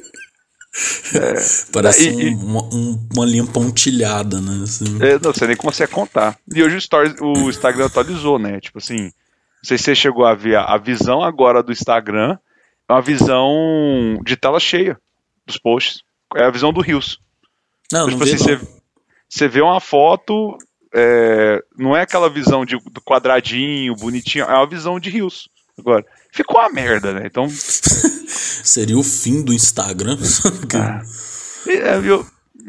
Parece 1.72 2.08
E- 2.08 2.34
um- 2.34 2.38
uma, 2.44 2.62
um- 2.64 3.08
uma 3.14 3.24
linha 3.24 3.46
pontilhada, 3.46 4.40
né? 4.40 4.62
Assim. 4.64 4.84
É, 5.02 5.18
não, 5.18 5.32
você 5.32 5.46
nem 5.46 5.56
consegue 5.56 5.92
contar. 5.92 6.36
E 6.52 6.62
hoje 6.62 6.76
o, 6.76 6.80
stories, 6.80 7.14
o 7.20 7.48
Instagram 7.48 7.86
atualizou, 7.86 8.38
né? 8.38 8.60
Tipo 8.60 8.78
assim, 8.78 9.04
não 9.04 9.64
sei 9.64 9.78
se 9.78 9.84
você 9.84 9.94
chegou 9.94 10.26
a 10.26 10.34
ver 10.34 10.56
a, 10.56 10.76
visão 10.76 11.22
agora 11.22 11.62
do 11.62 11.72
Instagram, 11.72 12.36
é 12.88 12.92
uma 12.92 13.02
visão 13.02 14.18
de 14.24 14.36
tela 14.36 14.58
cheia 14.58 14.98
dos 15.46 15.56
posts. 15.56 16.02
É 16.36 16.44
a 16.44 16.50
visão 16.50 16.72
do 16.72 16.80
Rios. 16.80 17.20
Não, 17.92 18.02
não 18.06 18.10
tipo 18.10 18.24
assim, 18.24 18.32
não. 18.32 18.38
você, 18.38 18.60
você 19.28 19.48
vê 19.48 19.60
uma 19.60 19.78
foto, 19.80 20.56
é, 20.92 21.62
não 21.78 21.96
é 21.96 22.02
aquela 22.02 22.28
visão 22.28 22.64
de, 22.64 22.76
do 22.76 23.00
quadradinho, 23.00 23.94
bonitinho, 23.94 24.44
é 24.44 24.54
uma 24.54 24.66
visão 24.66 24.98
de 24.98 25.10
rios. 25.10 25.48
Agora, 25.78 26.04
ficou 26.32 26.60
uma 26.60 26.68
merda, 26.70 27.12
né? 27.12 27.22
Então, 27.26 27.46
Seria 28.64 28.98
o 28.98 29.02
fim 29.02 29.42
do 29.42 29.52
Instagram. 29.52 30.18
Ah. 30.74 31.02
eu- 32.04 32.26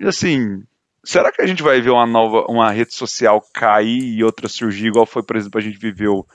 assim, 0.08 0.62
será 1.04 1.32
que 1.32 1.42
a 1.42 1.48
gente 1.48 1.64
vai 1.64 1.82
ver 1.82 1.90
uma 1.90 2.06
nova, 2.06 2.46
uma 2.50 2.72
rede 2.72 2.94
social 2.94 3.42
cair 3.54 4.04
e 4.04 4.24
outra 4.24 4.48
surgir, 4.48 4.88
igual 4.88 5.06
foi, 5.06 5.24
por 5.24 5.36
exemplo, 5.36 5.60
a 5.60 5.64
gente 5.64 5.78
viveu 5.78 6.26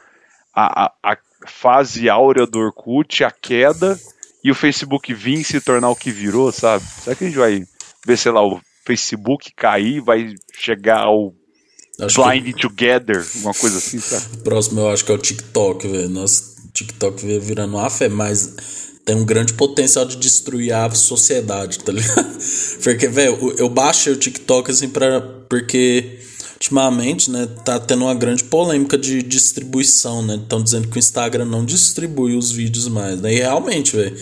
a, 0.55 0.85
a, 0.85 0.93
a 1.13 1.17
fase 1.47 2.09
áurea 2.09 2.47
do 2.47 2.59
Orkut, 2.59 3.25
a 3.25 3.31
queda, 3.31 3.99
e 4.43 4.51
o 4.51 4.55
Facebook 4.55 5.13
vir 5.15 5.45
se 5.45 5.61
tornar 5.61 5.91
o 5.91 5.97
que 5.97 6.11
virou, 6.11 6.51
sabe? 6.53 6.85
Será 6.85 7.17
que 7.17 7.25
a 7.25 7.27
gente 7.29 7.39
vai 7.39 7.63
ver, 8.07 8.17
sei 8.17 8.33
lá, 8.33 8.45
o 8.47 8.61
Facebook 8.85 9.53
cair, 9.55 10.01
vai 10.01 10.35
chegar 10.55 11.05
ao 11.05 11.35
Acho 12.01 12.23
que 12.23 12.41
Blind 12.41 12.57
Together, 12.61 13.27
alguma 13.37 13.55
coisa 13.55 13.79
assim, 13.79 13.99
sabe? 13.99 14.37
o 14.37 14.39
próximo 14.43 14.81
eu 14.81 14.91
acho 14.91 15.05
que 15.05 15.13
é 15.13 15.15
o 15.15 15.19
TikTok, 15.19 15.87
velho. 15.87 16.09
Nossa, 16.09 16.57
TikTok 16.73 17.25
veio 17.25 17.41
virando 17.41 17.77
uma 17.77 17.91
fé, 17.91 18.09
mas 18.09 18.90
tem 19.05 19.17
um 19.17 19.25
grande 19.25 19.53
potencial 19.55 20.05
de 20.05 20.17
destruir 20.17 20.73
a 20.73 20.91
sociedade, 20.91 21.79
tá 21.81 21.93
ligado? 21.93 22.39
Porque, 22.83 23.09
velho, 23.09 23.55
eu- 23.59 23.69
baixei 23.69 24.13
o 24.13 24.17
TikTok 24.17 24.71
assim 24.71 24.89
pra. 24.89 25.21
Porque 25.49 26.19
ultimamente, 26.55 27.31
né, 27.31 27.49
tá 27.65 27.81
tendo 27.81 28.05
uma 28.05 28.15
grande 28.15 28.45
polêmica 28.45 28.97
de 28.99 29.23
distribuição, 29.23 30.23
né? 30.23 30.37
Estão 30.37 30.63
dizendo 30.63 30.89
que 30.89 30.97
o 30.97 30.99
Instagram 30.99 31.47
não 31.47 31.65
distribui 31.65 32.37
os 32.37 32.51
vídeos 32.53 32.87
mais, 32.87 33.21
né? 33.21 33.33
E 33.33 33.39
realmente, 33.39 33.97
velho. 33.97 34.15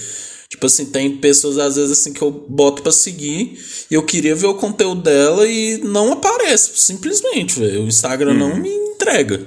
Tipo 0.49 0.65
assim, 0.65 0.87
tem 0.87 1.19
pessoas 1.19 1.59
às 1.59 1.77
vezes 1.77 1.91
assim 1.99 2.13
que 2.13 2.23
eu 2.23 2.31
boto 2.31 2.83
pra 2.83 2.91
seguir 2.91 3.59
e 3.91 3.95
eu 3.95 4.03
queria 4.03 4.35
ver 4.35 4.47
o 4.47 4.55
conteúdo 4.55 5.03
dela 5.03 5.47
e 5.47 5.77
não 5.85 6.13
aparece, 6.13 6.71
simplesmente, 6.77 7.59
velho. 7.61 7.83
O 7.83 7.89
Instagram 7.89 8.33
não 8.35 8.57
me 8.57 8.71
entrega. 8.71 9.45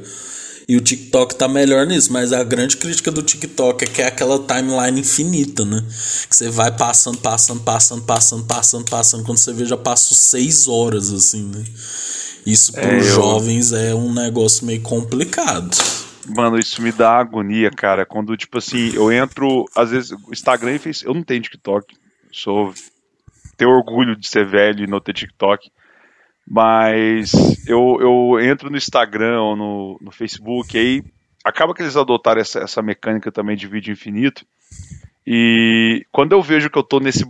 E 0.71 0.77
o 0.77 0.79
TikTok 0.79 1.35
tá 1.35 1.49
melhor 1.49 1.85
nisso, 1.85 2.13
mas 2.13 2.31
a 2.31 2.45
grande 2.45 2.77
crítica 2.77 3.11
do 3.11 3.21
TikTok 3.21 3.83
é 3.83 3.87
que 3.87 4.01
é 4.01 4.07
aquela 4.07 4.39
timeline 4.39 5.01
infinita, 5.01 5.65
né? 5.65 5.83
Que 6.29 6.33
você 6.33 6.49
vai 6.49 6.71
passando, 6.73 7.17
passando, 7.17 7.59
passando, 7.59 8.01
passando, 8.05 8.45
passando, 8.45 8.89
passando. 8.89 9.25
Quando 9.25 9.37
você 9.37 9.51
vê, 9.51 9.65
já 9.65 9.75
passou 9.75 10.15
seis 10.15 10.69
horas, 10.69 11.11
assim, 11.11 11.43
né? 11.43 11.61
Isso 12.45 12.71
para 12.71 12.97
os 12.97 13.05
eu- 13.05 13.15
jovens 13.15 13.73
é 13.73 13.93
um 13.93 14.13
negócio 14.13 14.65
meio 14.65 14.79
complicado. 14.79 15.75
Mano, 16.33 16.57
isso 16.57 16.81
me 16.81 16.93
dá 16.93 17.17
agonia, 17.17 17.69
cara. 17.69 18.05
Quando, 18.05 18.37
tipo 18.37 18.57
assim, 18.57 18.93
eu 18.95 19.11
entro, 19.11 19.65
às 19.75 19.89
vezes, 19.91 20.11
o 20.11 20.31
Instagram 20.31 20.75
e 20.75 20.79
Facebook. 20.79 21.09
Eu 21.09 21.19
não 21.19 21.23
tenho 21.25 21.41
TikTok. 21.41 21.93
Sou. 22.31 22.73
Tenho 23.57 23.71
orgulho 23.71 24.15
de 24.15 24.25
ser 24.25 24.47
velho 24.47 24.85
e 24.85 24.87
não 24.87 25.01
ter 25.01 25.11
TikTok. 25.15 25.69
Mas 26.53 27.31
eu, 27.65 27.97
eu 28.01 28.39
entro 28.41 28.69
no 28.69 28.77
Instagram 28.77 29.41
ou 29.41 29.55
no, 29.55 29.97
no 30.01 30.11
Facebook, 30.11 30.77
aí 30.77 31.03
acaba 31.45 31.73
que 31.73 31.81
eles 31.81 31.95
adotaram 31.95 32.41
essa, 32.41 32.59
essa 32.59 32.81
mecânica 32.81 33.31
também 33.31 33.55
de 33.55 33.67
vídeo 33.67 33.93
infinito. 33.93 34.45
E 35.25 36.05
quando 36.11 36.33
eu 36.33 36.41
vejo 36.41 36.69
que 36.69 36.77
eu 36.77 36.83
tô 36.83 36.99
nesse 36.99 37.25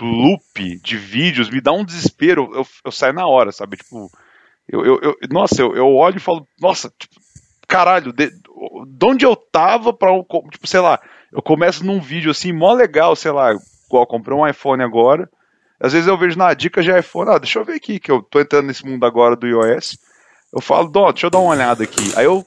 loop 0.00 0.80
de 0.82 0.96
vídeos, 0.96 1.50
me 1.50 1.60
dá 1.60 1.72
um 1.72 1.84
desespero, 1.84 2.50
eu, 2.54 2.66
eu 2.84 2.92
saio 2.92 3.12
na 3.12 3.26
hora, 3.26 3.52
sabe? 3.52 3.76
Tipo, 3.76 4.10
eu, 4.68 4.84
eu, 4.84 5.00
eu- 5.02 5.16
nossa, 5.30 5.62
eu, 5.62 5.76
eu 5.76 5.94
olho 5.94 6.18
e 6.18 6.20
falo, 6.20 6.48
nossa, 6.60 6.92
tipo, 6.98 7.20
caralho, 7.68 8.12
de, 8.12 8.30
de 8.30 9.06
onde 9.06 9.26
eu 9.26 9.36
tava 9.36 9.92
pra, 9.92 10.10
tipo, 10.52 10.66
sei 10.66 10.80
lá, 10.80 11.00
eu 11.32 11.42
começo 11.42 11.84
num 11.84 12.00
vídeo 12.00 12.30
assim, 12.30 12.52
mó 12.52 12.72
legal, 12.74 13.16
sei 13.16 13.32
lá, 13.32 13.52
eu 13.52 13.62
comprei 14.06 14.36
um 14.36 14.46
iPhone 14.46 14.82
agora, 14.82 15.30
às 15.80 15.92
vezes 15.92 16.08
eu 16.08 16.18
vejo 16.18 16.36
na 16.36 16.52
dica 16.54 16.82
de 16.82 16.96
iPhone, 16.96 17.30
ah, 17.30 17.38
deixa 17.38 17.58
eu 17.58 17.64
ver 17.64 17.74
aqui, 17.74 17.98
que 17.98 18.10
eu 18.10 18.22
tô 18.22 18.40
entrando 18.40 18.66
nesse 18.66 18.84
mundo 18.84 19.04
agora 19.04 19.36
do 19.36 19.46
iOS, 19.46 19.98
eu 20.52 20.60
falo, 20.60 20.88
Dó, 20.88 21.10
deixa 21.12 21.26
eu 21.26 21.30
dar 21.30 21.38
uma 21.38 21.50
olhada 21.50 21.84
aqui, 21.84 22.12
aí 22.16 22.24
eu 22.24 22.44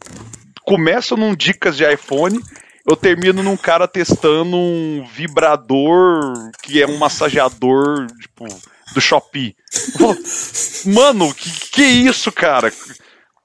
começo 0.63 1.15
num 1.15 1.35
dicas 1.35 1.77
de 1.77 1.91
iPhone, 1.91 2.39
eu 2.87 2.95
termino 2.95 3.43
num 3.43 3.57
cara 3.57 3.87
testando 3.87 4.55
um 4.55 5.07
vibrador 5.13 6.33
que 6.63 6.81
é 6.81 6.87
um 6.87 6.97
massageador, 6.97 8.07
tipo, 8.19 8.45
do 8.93 9.01
Shopee. 9.01 9.55
Falo, 9.97 10.17
Mano, 10.85 11.33
que 11.33 11.49
que 11.69 11.81
é 11.83 11.89
isso, 11.89 12.31
cara? 12.31 12.71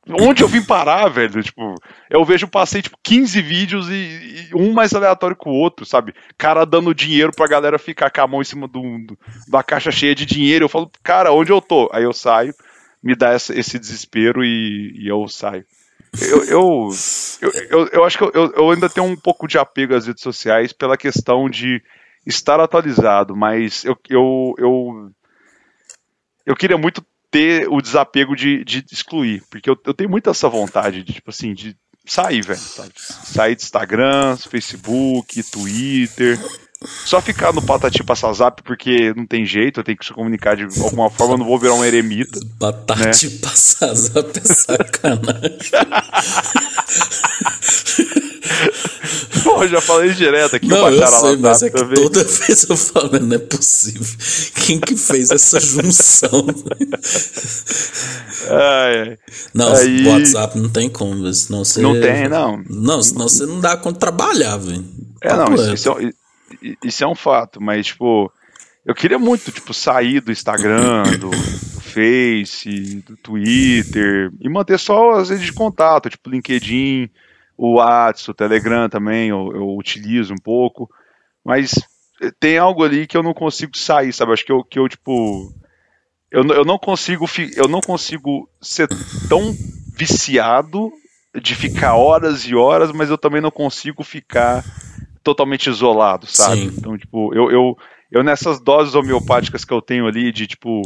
Onde 0.09 0.43
eu 0.43 0.49
vim 0.49 0.63
parar, 0.63 1.09
velho? 1.09 1.43
Tipo, 1.43 1.75
eu 2.11 2.25
vejo, 2.25 2.49
passei, 2.49 2.83
tipo, 2.83 2.97
15 3.03 3.41
vídeos 3.43 3.89
e, 3.91 4.49
e 4.51 4.55
um 4.55 4.73
mais 4.73 4.95
aleatório 4.95 5.37
que 5.37 5.49
o 5.49 5.53
outro, 5.53 5.85
sabe? 5.85 6.15
Cara 6.39 6.65
dando 6.65 6.95
dinheiro 6.95 7.33
pra 7.35 7.47
galera 7.49 7.79
ficar 7.79 8.11
com 8.11 8.21
a 8.21 8.27
mão 8.27 8.41
em 8.41 8.45
cima 8.45 8.69
do, 8.69 8.81
do- 9.07 9.19
da 9.49 9.63
caixa 9.63 9.91
cheia 9.91 10.15
de 10.15 10.25
dinheiro. 10.27 10.65
Eu 10.65 10.69
falo, 10.69 10.91
cara, 11.03 11.33
onde 11.33 11.51
eu 11.53 11.61
tô? 11.61 11.89
Aí 11.93 12.05
eu 12.05 12.13
saio, 12.13 12.55
me 13.03 13.15
dá 13.17 13.31
essa- 13.33 13.59
esse 13.59 13.79
desespero 13.79 14.45
e, 14.45 14.93
e 14.97 15.09
eu 15.09 15.27
saio. 15.29 15.65
Eu, 16.23 16.45
eu, 16.45 16.89
eu, 17.43 17.51
eu, 17.71 17.89
eu 17.93 18.05
acho 18.05 18.17
que 18.17 18.25
eu, 18.25 18.53
eu- 18.57 18.71
ainda 18.71 18.89
tenho 18.89 19.07
um 19.07 19.17
pouco 19.17 19.47
de 19.47 19.59
apego 19.59 19.95
às 19.95 20.07
redes 20.07 20.23
sociais 20.23 20.73
pela 20.73 20.97
questão 20.97 21.51
de 21.51 21.83
estar 22.25 22.59
atualizado, 22.61 23.37
mas 23.37 23.85
eu, 23.85 23.97
eu, 24.09 24.55
eu, 24.59 25.11
eu 26.47 26.57
queria 26.57 26.79
muito 26.79 27.05
ter 27.31 27.69
o 27.69 27.81
desapego 27.81 28.35
de, 28.37 28.65
de 28.65 28.85
excluir, 28.91 29.43
porque 29.51 29.69
eu, 29.69 29.77
eu 29.85 29.93
tenho 29.93 30.09
muito 30.09 30.31
essa 30.31 30.49
vontade 30.49 31.03
de, 31.03 31.13
tipo 31.15 31.31
assim, 31.31 31.53
de 31.53 31.77
sair, 32.13 32.43
velho? 32.43 32.61
Sair 32.97 33.57
de 33.57 33.63
Instagram, 33.63 34.37
Facebook, 34.37 35.43
Twitter, 35.45 36.39
só 36.83 37.21
ficar 37.21 37.53
no 37.53 37.63
patati 37.63 38.03
passazap 38.05 38.63
porque 38.63 39.13
não 39.15 39.27
tem 39.27 39.47
jeito, 39.47 39.81
eu 39.81 39.85
tenho 39.85 39.97
que 39.97 40.05
se 40.05 40.13
comunicar 40.13 40.57
de 40.57 40.65
alguma 40.65 41.11
forma, 41.11 41.35
eu 41.35 41.39
não 41.39 41.47
vou 41.47 41.59
virar 41.59 41.75
um 41.75 41.85
eremita. 41.85 42.39
Patati 42.59 43.29
né? 43.29 43.39
passazap 43.43 44.39
é 44.39 44.41
sacanagem. 44.43 45.71
Pô, 49.43 49.67
já 49.67 49.81
falei 49.81 50.13
direto 50.13 50.57
aqui. 50.57 50.67
Não, 50.67 50.91
eu 50.91 51.07
sei, 51.07 51.37
mas 51.37 51.63
é 51.63 51.71
que 51.71 51.77
também. 51.77 51.95
toda 51.95 52.25
vez 52.25 52.67
eu 52.69 52.77
falo, 52.77 53.19
não 53.21 53.37
é 53.37 53.39
possível. 53.39 54.07
Quem 54.55 54.81
que 54.81 54.97
fez 54.97 55.31
essa 55.31 55.61
junção? 55.61 56.47
ai. 58.51 59.19
Não, 59.55 59.75
Aí... 59.75 60.07
WhatsApp 60.07 60.59
não 60.59 60.69
tem 60.69 60.91
como, 60.91 61.33
senão 61.33 61.65
você... 61.65 61.81
Não 61.81 61.99
tem, 62.01 62.29
não. 62.29 62.63
Não, 62.69 63.03
senão 63.03 63.29
você 63.29 63.47
não 63.47 63.61
dá 63.61 63.77
conta 63.77 63.99
trabalhar, 63.99 64.57
velho. 64.57 64.85
É, 65.23 65.35
não, 65.35 65.55
isso, 65.55 65.75
isso, 65.75 65.91
é, 65.99 66.13
isso 66.83 67.05
é 67.05 67.07
um 67.07 67.15
fato, 67.15 67.61
mas, 67.61 67.87
tipo, 67.87 68.33
eu 68.85 68.95
queria 68.95 69.19
muito, 69.19 69.51
tipo, 69.51 69.75
sair 69.75 70.21
do 70.21 70.33
Instagram, 70.33 71.03
do, 71.19 71.31
do 71.31 71.81
Face, 71.81 73.03
do 73.07 73.17
Twitter, 73.17 74.31
e 74.41 74.49
manter 74.49 74.79
só 74.79 75.13
as 75.13 75.31
redes 75.31 75.47
de 75.47 75.53
contato, 75.53 76.11
tipo, 76.11 76.31
LinkedIn, 76.31 77.11
o 77.57 77.75
WhatsApp, 77.75 78.31
o 78.31 78.35
Telegram 78.35 78.89
também, 78.89 79.31
eu, 79.31 79.51
eu 79.55 79.77
utilizo 79.77 80.35
um 80.35 80.39
pouco, 80.39 80.91
mas 81.45 81.75
tem 82.39 82.59
algo 82.59 82.85
ali 82.85 83.07
que 83.07 83.17
eu 83.17 83.23
não 83.23 83.35
consigo 83.35 83.77
sair, 83.77 84.13
sabe? 84.13 84.33
Acho 84.33 84.45
que 84.45 84.53
eu, 84.53 84.65
que 84.65 84.79
eu 84.79 84.89
tipo, 84.89 85.53
eu, 86.31 86.45
eu 86.49 86.65
não 86.65 86.79
consigo, 86.79 87.27
eu 87.57 87.69
não 87.69 87.81
consigo 87.81 88.49
ser 88.61 88.89
tão 89.29 89.55
viciado 89.95 90.93
de 91.41 91.55
ficar 91.55 91.95
horas 91.95 92.43
e 92.45 92.55
horas, 92.55 92.93
mas 92.93 93.11
eu 93.11 93.19
também 93.19 93.41
não 93.41 93.51
consigo 93.51 94.03
ficar 94.03 94.65
totalmente 95.27 95.69
isolado, 95.69 96.25
sabe? 96.25 96.61
Sim. 96.61 96.75
Então, 96.79 96.97
tipo, 96.97 97.35
eu, 97.35 97.51
eu, 97.51 97.77
eu 98.13 98.23
nessas 98.23 98.61
doses 98.61 98.95
homeopáticas 98.95 99.65
que 99.65 99.75
eu 99.75 99.83
tenho 99.83 100.07
ali 100.07 100.31
de 100.31 100.47
tipo, 100.47 100.83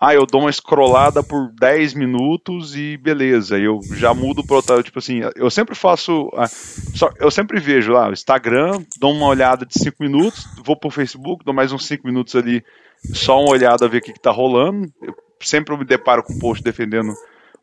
ah, 0.00 0.12
eu 0.12 0.26
dou 0.26 0.40
uma 0.40 0.50
scrollada 0.50 1.22
por 1.22 1.52
10 1.52 1.94
minutos 1.94 2.74
e 2.74 2.96
beleza, 2.96 3.56
eu 3.56 3.78
já 3.92 4.12
mudo 4.12 4.44
para 4.44 4.56
outra, 4.56 4.82
tipo 4.82 4.98
assim, 4.98 5.20
eu 5.36 5.48
sempre 5.48 5.76
faço, 5.76 6.28
ah, 6.34 6.48
só, 6.48 7.08
eu 7.20 7.30
sempre 7.30 7.60
vejo 7.60 7.92
lá, 7.92 8.08
o 8.08 8.12
Instagram, 8.12 8.82
dou 8.98 9.12
uma 9.12 9.28
olhada 9.28 9.64
de 9.64 9.78
5 9.78 9.96
minutos, 10.00 10.44
vou 10.64 10.76
pro 10.76 10.90
Facebook, 10.90 11.44
dou 11.44 11.54
mais 11.54 11.70
uns 11.70 11.86
5 11.86 12.04
minutos 12.04 12.34
ali, 12.34 12.64
só 13.12 13.40
uma 13.40 13.52
olhada 13.52 13.84
a 13.84 13.88
ver 13.88 13.98
o 13.98 14.02
que, 14.02 14.12
que 14.12 14.20
tá 14.20 14.32
rolando, 14.32 14.92
eu 15.00 15.14
sempre 15.40 15.76
me 15.76 15.84
deparo 15.84 16.24
com 16.24 16.32
um 16.32 16.38
post 16.40 16.64
defendendo 16.64 17.14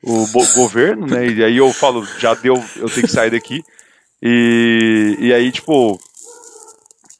o 0.02 0.26
governo, 0.56 1.06
né, 1.06 1.28
e 1.28 1.44
aí 1.44 1.58
eu 1.58 1.74
falo, 1.74 2.06
já 2.18 2.34
deu, 2.34 2.56
eu 2.78 2.90
tenho 2.90 3.06
que 3.06 3.12
sair 3.12 3.32
daqui, 3.32 3.62
e, 4.24 5.18
e 5.20 5.34
aí, 5.34 5.52
tipo, 5.52 6.00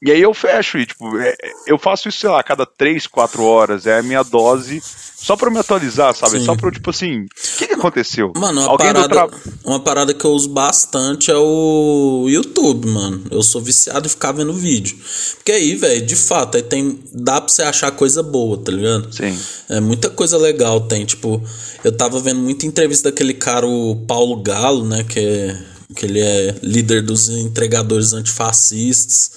e 0.04 0.10
aí 0.10 0.20
eu 0.20 0.34
fecho 0.34 0.78
e, 0.78 0.86
tipo, 0.86 1.16
é, 1.16 1.36
eu 1.64 1.78
faço 1.78 2.08
isso, 2.08 2.18
sei 2.18 2.28
lá, 2.28 2.40
a 2.40 2.42
cada 2.42 2.66
3, 2.66 3.06
4 3.06 3.44
horas. 3.44 3.86
É 3.86 4.00
a 4.00 4.02
minha 4.02 4.24
dose 4.24 4.82
só 5.22 5.36
pra 5.36 5.48
me 5.48 5.60
atualizar, 5.60 6.12
sabe? 6.16 6.40
Sim. 6.40 6.44
Só 6.44 6.56
pra, 6.56 6.72
tipo 6.72 6.90
assim, 6.90 7.20
o 7.20 7.56
que, 7.56 7.68
que 7.68 7.74
aconteceu? 7.74 8.32
Mano, 8.34 8.62
uma 8.62 8.76
parada, 8.76 9.08
tra... 9.08 9.30
uma 9.64 9.78
parada 9.78 10.12
que 10.12 10.24
eu 10.24 10.32
uso 10.32 10.48
bastante 10.48 11.30
é 11.30 11.36
o 11.36 12.26
YouTube, 12.28 12.88
mano. 12.88 13.22
Eu 13.30 13.44
sou 13.44 13.62
viciado 13.62 14.04
em 14.04 14.10
ficar 14.10 14.32
vendo 14.32 14.52
vídeo. 14.52 14.98
Porque 15.36 15.52
aí, 15.52 15.76
velho, 15.76 16.04
de 16.04 16.16
fato, 16.16 16.56
aí 16.56 16.64
tem. 16.64 16.98
Dá 17.12 17.40
pra 17.40 17.48
você 17.48 17.62
achar 17.62 17.92
coisa 17.92 18.24
boa, 18.24 18.58
tá 18.58 18.72
ligado? 18.72 19.14
Sim. 19.14 19.38
É 19.68 19.78
muita 19.78 20.10
coisa 20.10 20.36
legal 20.36 20.80
tem. 20.80 21.04
Tipo, 21.04 21.40
eu 21.84 21.96
tava 21.96 22.18
vendo 22.18 22.40
muita 22.40 22.66
entrevista 22.66 23.08
daquele 23.08 23.34
cara, 23.34 23.64
o 23.64 24.04
Paulo 24.04 24.42
Galo, 24.42 24.84
né? 24.84 25.04
Que 25.04 25.20
é 25.20 25.72
que 25.92 26.06
ele 26.06 26.20
é 26.20 26.54
líder 26.62 27.02
dos 27.02 27.28
entregadores 27.28 28.12
antifascistas. 28.12 29.30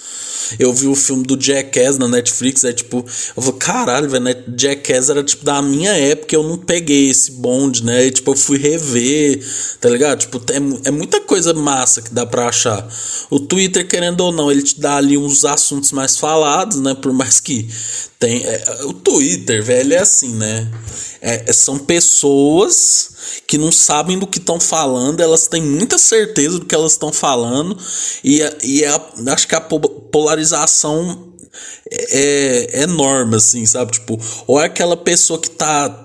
Eu 0.59 0.71
vi 0.71 0.87
o 0.87 0.95
filme 0.95 1.23
do 1.23 1.39
Jackass 1.39 1.97
na 1.97 2.07
Netflix, 2.07 2.63
é 2.63 2.71
tipo, 2.71 2.97
eu 3.35 3.41
falei, 3.41 3.59
caralho, 3.59 4.09
velho, 4.09 4.23
né? 4.23 4.35
Jackass 4.55 5.09
era 5.09 5.23
tipo 5.23 5.43
da 5.43 5.61
minha 5.61 5.91
época, 5.91 6.35
eu 6.35 6.43
não 6.43 6.57
peguei 6.57 7.09
esse 7.09 7.31
bonde, 7.31 7.83
né? 7.83 8.05
E, 8.05 8.11
tipo, 8.11 8.31
eu 8.31 8.35
fui 8.35 8.57
rever, 8.57 9.43
tá 9.81 9.89
ligado? 9.89 10.19
Tipo, 10.19 10.41
é, 10.51 10.87
é 10.87 10.91
muita 10.91 11.19
coisa 11.21 11.53
massa 11.53 12.01
que 12.01 12.13
dá 12.13 12.25
pra 12.25 12.47
achar. 12.47 12.87
O 13.29 13.39
Twitter, 13.39 13.87
querendo 13.87 14.21
ou 14.21 14.31
não, 14.31 14.51
ele 14.51 14.61
te 14.61 14.79
dá 14.79 14.97
ali 14.97 15.17
uns 15.17 15.45
assuntos 15.45 15.91
mais 15.91 16.17
falados, 16.17 16.79
né? 16.79 16.93
Por 16.93 17.11
mais 17.11 17.39
que 17.39 17.67
tem. 18.19 18.45
É, 18.45 18.85
o 18.85 18.93
Twitter, 18.93 19.63
velho, 19.63 19.93
é 19.93 19.99
assim, 19.99 20.33
né? 20.35 20.71
É, 21.21 21.51
são 21.51 21.79
pessoas 21.79 23.41
que 23.47 23.57
não 23.57 23.71
sabem 23.71 24.17
do 24.17 24.27
que 24.27 24.37
estão 24.37 24.59
falando, 24.59 25.21
elas 25.21 25.47
têm 25.47 25.61
muita 25.61 25.97
certeza 25.97 26.59
do 26.59 26.65
que 26.65 26.75
elas 26.75 26.91
estão 26.93 27.11
falando, 27.11 27.77
e, 28.23 28.41
e 28.63 28.85
a, 28.85 29.01
acho 29.33 29.47
que 29.47 29.55
a 29.55 29.61
polarização 29.61 31.33
é, 31.91 32.79
é 32.79 32.83
enorme, 32.83 33.35
assim, 33.35 33.65
sabe? 33.65 33.93
Tipo, 33.93 34.19
ou 34.47 34.59
é 34.61 34.65
aquela 34.65 34.97
pessoa 34.97 35.39
que 35.39 35.49
tá 35.49 36.03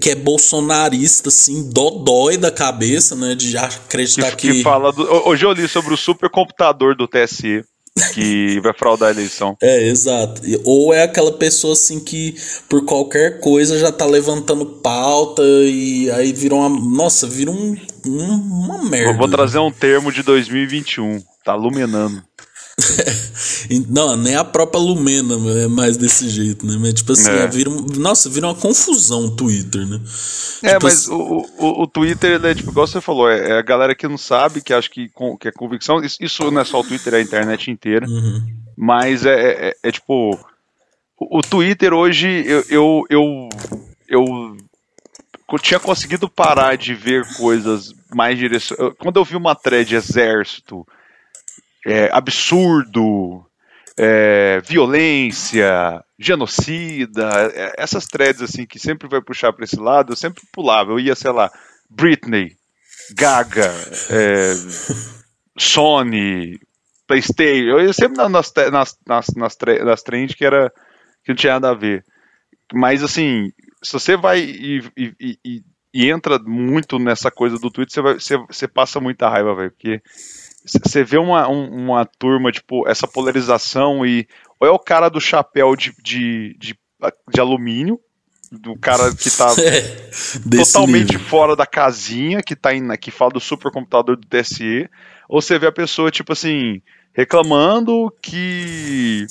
que 0.00 0.10
é 0.10 0.14
bolsonarista, 0.16 1.28
assim, 1.28 1.70
dodói 1.70 2.36
da 2.36 2.50
cabeça, 2.50 3.14
né? 3.14 3.34
De 3.34 3.56
acreditar 3.56 4.34
que. 4.34 4.48
que... 4.48 4.54
que 4.54 4.62
fala 4.62 4.92
do... 4.92 5.02
Hoje 5.28 5.44
eu 5.46 5.52
li 5.52 5.68
sobre 5.68 5.94
o 5.94 5.96
supercomputador 5.96 6.96
do 6.96 7.06
TSE 7.06 7.64
que 8.06 8.60
vai 8.60 8.72
fraudar 8.72 9.08
a 9.08 9.12
eleição. 9.12 9.56
É, 9.62 9.86
exato. 9.88 10.42
Ou 10.64 10.92
é 10.92 11.02
aquela 11.02 11.32
pessoa 11.32 11.72
assim 11.72 12.00
que 12.00 12.34
por 12.68 12.84
qualquer 12.84 13.40
coisa 13.40 13.78
já 13.78 13.92
tá 13.92 14.06
levantando 14.06 14.66
pauta 14.66 15.42
e 15.42 16.10
aí 16.10 16.32
virou 16.32 16.60
uma. 16.60 16.68
Nossa, 16.68 17.26
vira 17.26 17.50
um, 17.50 17.76
um 18.06 18.58
uma 18.64 18.82
merda. 18.82 19.10
Eu 19.10 19.16
vou 19.16 19.28
trazer 19.28 19.58
um 19.58 19.70
termo 19.70 20.12
de 20.12 20.22
2021. 20.22 21.22
Tá 21.44 21.54
luminando. 21.54 22.22
não, 23.88 24.16
nem 24.16 24.36
a 24.36 24.44
própria 24.44 24.80
Lumena 24.80 25.34
é 25.62 25.66
mais 25.66 25.96
desse 25.96 26.28
jeito, 26.28 26.66
né? 26.66 26.76
Mas, 26.78 26.94
tipo 26.94 27.12
assim, 27.12 27.30
é. 27.30 27.46
vira, 27.46 27.70
nossa, 27.96 28.28
vira 28.28 28.46
uma 28.46 28.54
confusão 28.54 29.26
o 29.26 29.36
Twitter, 29.36 29.86
né? 29.86 30.00
É, 30.62 30.74
tipo 30.74 30.84
mas 30.84 30.94
assim... 30.94 31.12
o, 31.12 31.46
o, 31.58 31.82
o 31.82 31.86
Twitter, 31.86 32.32
ele 32.32 32.46
é, 32.46 32.54
tipo, 32.54 32.70
igual 32.70 32.86
você 32.86 33.00
falou, 33.00 33.28
é, 33.28 33.50
é, 33.50 33.58
a 33.58 33.62
galera 33.62 33.94
que 33.94 34.06
não 34.06 34.18
sabe, 34.18 34.62
que 34.62 34.72
acha 34.72 34.88
que, 34.88 35.10
que 35.40 35.48
é 35.48 35.52
convicção. 35.52 36.02
Isso, 36.02 36.18
isso 36.20 36.50
não 36.50 36.60
é 36.60 36.64
só 36.64 36.80
o 36.80 36.84
Twitter, 36.84 37.14
é 37.14 37.18
a 37.18 37.22
internet 37.22 37.70
inteira. 37.70 38.06
Uhum. 38.06 38.46
Mas 38.76 39.26
é, 39.26 39.34
é, 39.34 39.68
é, 39.68 39.76
é 39.82 39.92
tipo. 39.92 40.38
O, 41.20 41.38
o, 41.38 41.42
Twitter 41.42 41.92
hoje, 41.92 42.44
eu, 42.46 42.64
eu, 42.68 43.06
eu, 43.10 43.48
eu 44.08 44.56
eu 45.50 45.58
tinha 45.58 45.80
conseguido 45.80 46.28
parar 46.28 46.76
de 46.76 46.94
ver 46.94 47.26
coisas 47.36 47.94
mais 48.14 48.38
direcionadas. 48.38 48.94
Quando 48.98 49.16
eu 49.16 49.24
vi 49.24 49.34
uma 49.34 49.54
thread 49.54 49.96
exército 49.96 50.86
é, 51.86 52.10
absurdo, 52.12 53.44
é, 53.96 54.60
violência, 54.60 56.04
genocida, 56.18 57.28
é, 57.54 57.74
essas 57.76 58.06
threads 58.06 58.42
assim 58.42 58.66
que 58.66 58.78
sempre 58.78 59.08
vai 59.08 59.20
puxar 59.20 59.52
para 59.52 59.64
esse 59.64 59.78
lado, 59.78 60.12
eu 60.12 60.16
sempre 60.16 60.42
pulava. 60.52 60.92
Eu 60.92 61.00
ia, 61.00 61.14
sei 61.14 61.30
lá, 61.30 61.50
Britney, 61.90 62.56
Gaga, 63.14 63.72
é, 64.10 64.52
Sony, 65.58 66.60
PlayStation. 67.06 67.70
Eu 67.70 67.80
ia 67.80 67.92
sempre 67.92 68.16
nas, 68.18 68.30
nas, 68.30 68.52
nas, 69.06 69.34
nas, 69.34 69.56
nas 69.84 70.02
trends 70.02 70.34
que, 70.34 70.44
era, 70.44 70.70
que 71.24 71.30
não 71.30 71.36
tinha 71.36 71.54
nada 71.54 71.70
a 71.70 71.74
ver. 71.74 72.04
Mas 72.72 73.02
assim, 73.02 73.50
se 73.82 73.92
você 73.92 74.16
vai 74.16 74.40
e, 74.40 74.82
e, 74.96 75.38
e, 75.44 75.62
e 75.94 76.10
entra 76.10 76.38
muito 76.38 76.98
nessa 76.98 77.30
coisa 77.30 77.58
do 77.58 77.70
Twitter, 77.70 77.94
você, 77.94 78.02
vai, 78.02 78.14
você, 78.14 78.36
você 78.36 78.68
passa 78.68 79.00
muita 79.00 79.28
raiva, 79.28 79.54
velho. 79.54 79.70
Porque 79.70 80.02
você 80.68 81.02
vê 81.04 81.18
uma, 81.18 81.48
um, 81.48 81.84
uma 81.84 82.04
turma, 82.04 82.52
tipo, 82.52 82.88
essa 82.88 83.06
polarização 83.06 84.04
e. 84.04 84.26
Ou 84.60 84.66
é 84.66 84.70
o 84.70 84.78
cara 84.78 85.08
do 85.08 85.20
chapéu 85.20 85.76
de, 85.76 85.94
de, 86.02 86.56
de, 86.58 86.78
de 87.32 87.40
alumínio, 87.40 88.00
do 88.50 88.76
cara 88.76 89.14
que 89.14 89.30
tá 89.30 89.54
é, 89.62 90.10
totalmente 90.56 91.12
nível. 91.12 91.26
fora 91.26 91.54
da 91.54 91.66
casinha, 91.66 92.42
que 92.42 92.56
tá 92.56 92.74
em, 92.74 92.88
que 92.96 93.10
fala 93.10 93.32
do 93.32 93.40
supercomputador 93.40 94.16
do 94.16 94.26
TSE, 94.26 94.88
ou 95.28 95.40
você 95.40 95.58
vê 95.58 95.66
a 95.66 95.72
pessoa, 95.72 96.10
tipo 96.10 96.32
assim, 96.32 96.82
reclamando 97.12 98.12
que. 98.22 99.26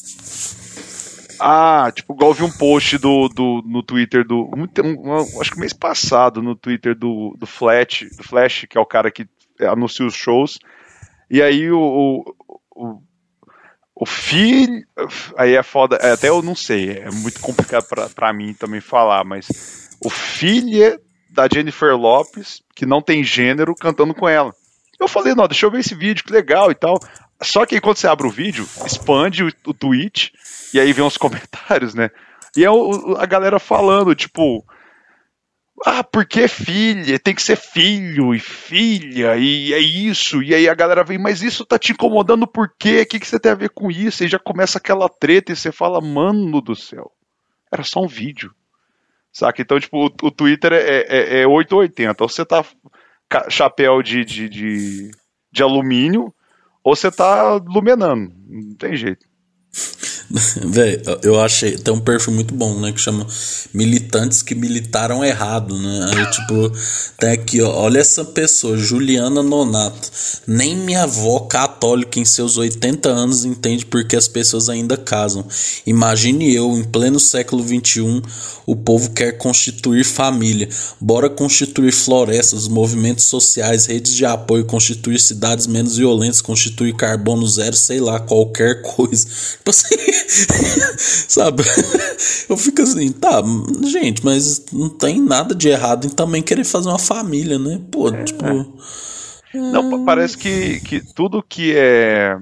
Ah, 1.39 1.91
tipo, 1.93 2.13
igual 2.13 2.33
vi 2.33 2.43
um 2.43 2.51
post 2.51 2.97
do, 2.97 3.29
do, 3.29 3.63
no 3.65 3.83
Twitter 3.83 4.25
do. 4.25 4.49
Um, 4.55 4.67
um, 4.83 5.41
acho 5.41 5.51
que 5.51 5.59
mês 5.59 5.73
passado, 5.73 6.41
no 6.41 6.55
Twitter 6.55 6.95
do, 6.95 7.35
do 7.37 7.45
Flash, 7.45 8.05
do 8.17 8.23
Flash, 8.23 8.65
que 8.69 8.77
é 8.77 8.81
o 8.81 8.85
cara 8.85 9.11
que 9.11 9.27
anuncia 9.61 10.05
os 10.05 10.15
shows. 10.15 10.59
E 11.29 11.41
aí 11.41 11.69
o, 11.71 12.23
o, 12.75 13.01
o, 13.95 14.05
filho. 14.05 14.85
Aí 15.37 15.55
é 15.55 15.63
foda. 15.63 15.97
É, 15.97 16.11
até 16.11 16.29
eu 16.29 16.41
não 16.41 16.55
sei, 16.55 16.91
é 16.91 17.11
muito 17.11 17.39
complicado 17.39 17.85
para 18.13 18.33
mim 18.33 18.53
também 18.53 18.81
falar, 18.81 19.23
mas 19.23 19.97
o 19.99 20.09
filho 20.09 20.99
da 21.29 21.47
Jennifer 21.51 21.95
Lopes, 21.95 22.61
que 22.75 22.85
não 22.85 23.01
tem 23.01 23.23
gênero, 23.23 23.75
cantando 23.75 24.13
com 24.13 24.27
ela. 24.27 24.53
Eu 24.99 25.07
falei, 25.07 25.35
não, 25.35 25.47
deixa 25.47 25.65
eu 25.65 25.71
ver 25.71 25.79
esse 25.79 25.93
vídeo, 25.93 26.23
que 26.23 26.33
legal 26.33 26.71
e 26.71 26.75
tal. 26.75 26.99
Só 27.41 27.65
que 27.65 27.75
aí 27.75 27.81
quando 27.81 27.97
você 27.97 28.07
abre 28.07 28.25
o 28.25 28.31
vídeo, 28.31 28.67
expande 28.85 29.43
o, 29.43 29.53
o 29.67 29.73
tweet, 29.73 30.33
e 30.73 30.79
aí 30.79 30.91
vem 30.93 31.05
os 31.05 31.17
comentários, 31.17 31.93
né? 31.93 32.09
E 32.55 32.63
é 32.63 32.71
o, 32.71 33.15
a 33.17 33.25
galera 33.25 33.59
falando, 33.59 34.15
tipo. 34.15 34.65
Ah, 35.85 36.03
porque 36.03 36.47
filha? 36.47 37.19
Tem 37.19 37.35
que 37.35 37.41
ser 37.41 37.55
filho 37.55 38.33
e 38.33 38.39
filha, 38.39 39.37
e 39.37 39.73
é 39.73 39.79
isso. 39.79 40.41
E 40.41 40.53
aí 40.53 40.67
a 40.67 40.73
galera 40.73 41.03
vem, 41.03 41.19
mas 41.19 41.43
isso 41.43 41.65
tá 41.65 41.77
te 41.77 41.91
incomodando 41.91 42.47
por 42.47 42.73
quê? 42.79 43.01
O 43.01 43.05
que, 43.05 43.19
que 43.19 43.27
você 43.27 43.39
tem 43.39 43.51
a 43.51 43.55
ver 43.55 43.69
com 43.69 43.91
isso? 43.91 44.23
E 44.23 44.27
já 44.27 44.39
começa 44.39 44.79
aquela 44.79 45.07
treta 45.07 45.51
e 45.51 45.55
você 45.55 45.71
fala, 45.71 46.01
mano 46.01 46.61
do 46.61 46.75
céu. 46.75 47.11
Era 47.71 47.83
só 47.83 48.01
um 48.01 48.07
vídeo. 48.07 48.53
Saca? 49.31 49.61
Então, 49.61 49.79
tipo, 49.79 50.05
o, 50.05 50.27
o 50.27 50.31
Twitter 50.31 50.73
é, 50.73 51.05
é, 51.07 51.41
é 51.41 51.47
880. 51.47 52.23
Ou 52.23 52.29
você 52.29 52.43
tá 52.43 52.65
chapéu 53.49 54.01
de, 54.01 54.25
de, 54.25 54.49
de, 54.49 55.11
de 55.51 55.63
alumínio, 55.63 56.33
ou 56.83 56.95
você 56.95 57.11
tá 57.11 57.53
lumenando. 57.53 58.33
Não 58.47 58.75
tem 58.75 58.95
jeito. 58.95 59.27
Véi, 60.65 61.01
eu 61.23 61.39
achei. 61.39 61.77
Tem 61.77 61.93
um 61.93 61.99
perfil 61.99 62.33
muito 62.33 62.53
bom, 62.53 62.79
né? 62.79 62.91
Que 62.91 62.99
chama 62.99 63.25
Militantes 63.73 64.41
que 64.41 64.53
militaram 64.53 65.23
errado, 65.23 65.77
né? 65.77 66.05
Aí, 66.11 66.31
tipo, 66.31 66.71
tem 67.17 67.31
aqui, 67.31 67.61
ó. 67.61 67.71
Olha 67.71 67.99
essa 67.99 68.25
pessoa, 68.25 68.77
Juliana 68.77 69.41
Nonato. 69.41 70.11
Nem 70.45 70.75
minha 70.75 71.03
avó 71.03 71.39
católica 71.41 72.19
em 72.19 72.25
seus 72.25 72.57
80 72.57 73.09
anos 73.09 73.45
entende 73.45 73.85
porque 73.85 74.15
as 74.15 74.27
pessoas 74.27 74.67
ainda 74.67 74.97
casam. 74.97 75.45
Imagine 75.85 76.53
eu, 76.53 76.77
em 76.77 76.83
pleno 76.83 77.19
século 77.19 77.63
XXI, 77.63 78.21
o 78.65 78.75
povo 78.75 79.11
quer 79.11 79.37
constituir 79.37 80.03
família. 80.03 80.67
Bora 80.99 81.29
constituir 81.29 81.93
florestas, 81.93 82.67
movimentos 82.67 83.25
sociais, 83.25 83.85
redes 83.85 84.13
de 84.13 84.25
apoio, 84.25 84.65
constituir 84.65 85.19
cidades 85.19 85.67
menos 85.67 85.95
violentas, 85.95 86.41
constituir 86.41 86.93
carbono 86.95 87.47
zero, 87.47 87.77
sei 87.77 88.01
lá, 88.01 88.19
qualquer 88.19 88.81
coisa. 88.95 89.25
Tipo 89.25 89.69
assim. 89.69 89.95
Sabe? 90.97 91.63
Eu 92.49 92.57
fico 92.57 92.81
assim, 92.81 93.11
tá, 93.11 93.41
gente, 93.85 94.23
mas 94.23 94.65
não 94.71 94.89
tem 94.89 95.21
nada 95.21 95.53
de 95.53 95.69
errado 95.69 96.07
em 96.07 96.09
também 96.09 96.41
querer 96.41 96.63
fazer 96.63 96.89
uma 96.89 96.99
família, 96.99 97.59
né? 97.59 97.81
Pô, 97.91 98.09
é, 98.09 98.23
tipo. 98.23 98.45
É. 98.45 99.57
Não, 99.57 100.05
parece 100.05 100.37
que, 100.37 100.79
que 100.81 101.01
tudo 101.13 101.43
que 101.43 101.73
é 101.75 102.37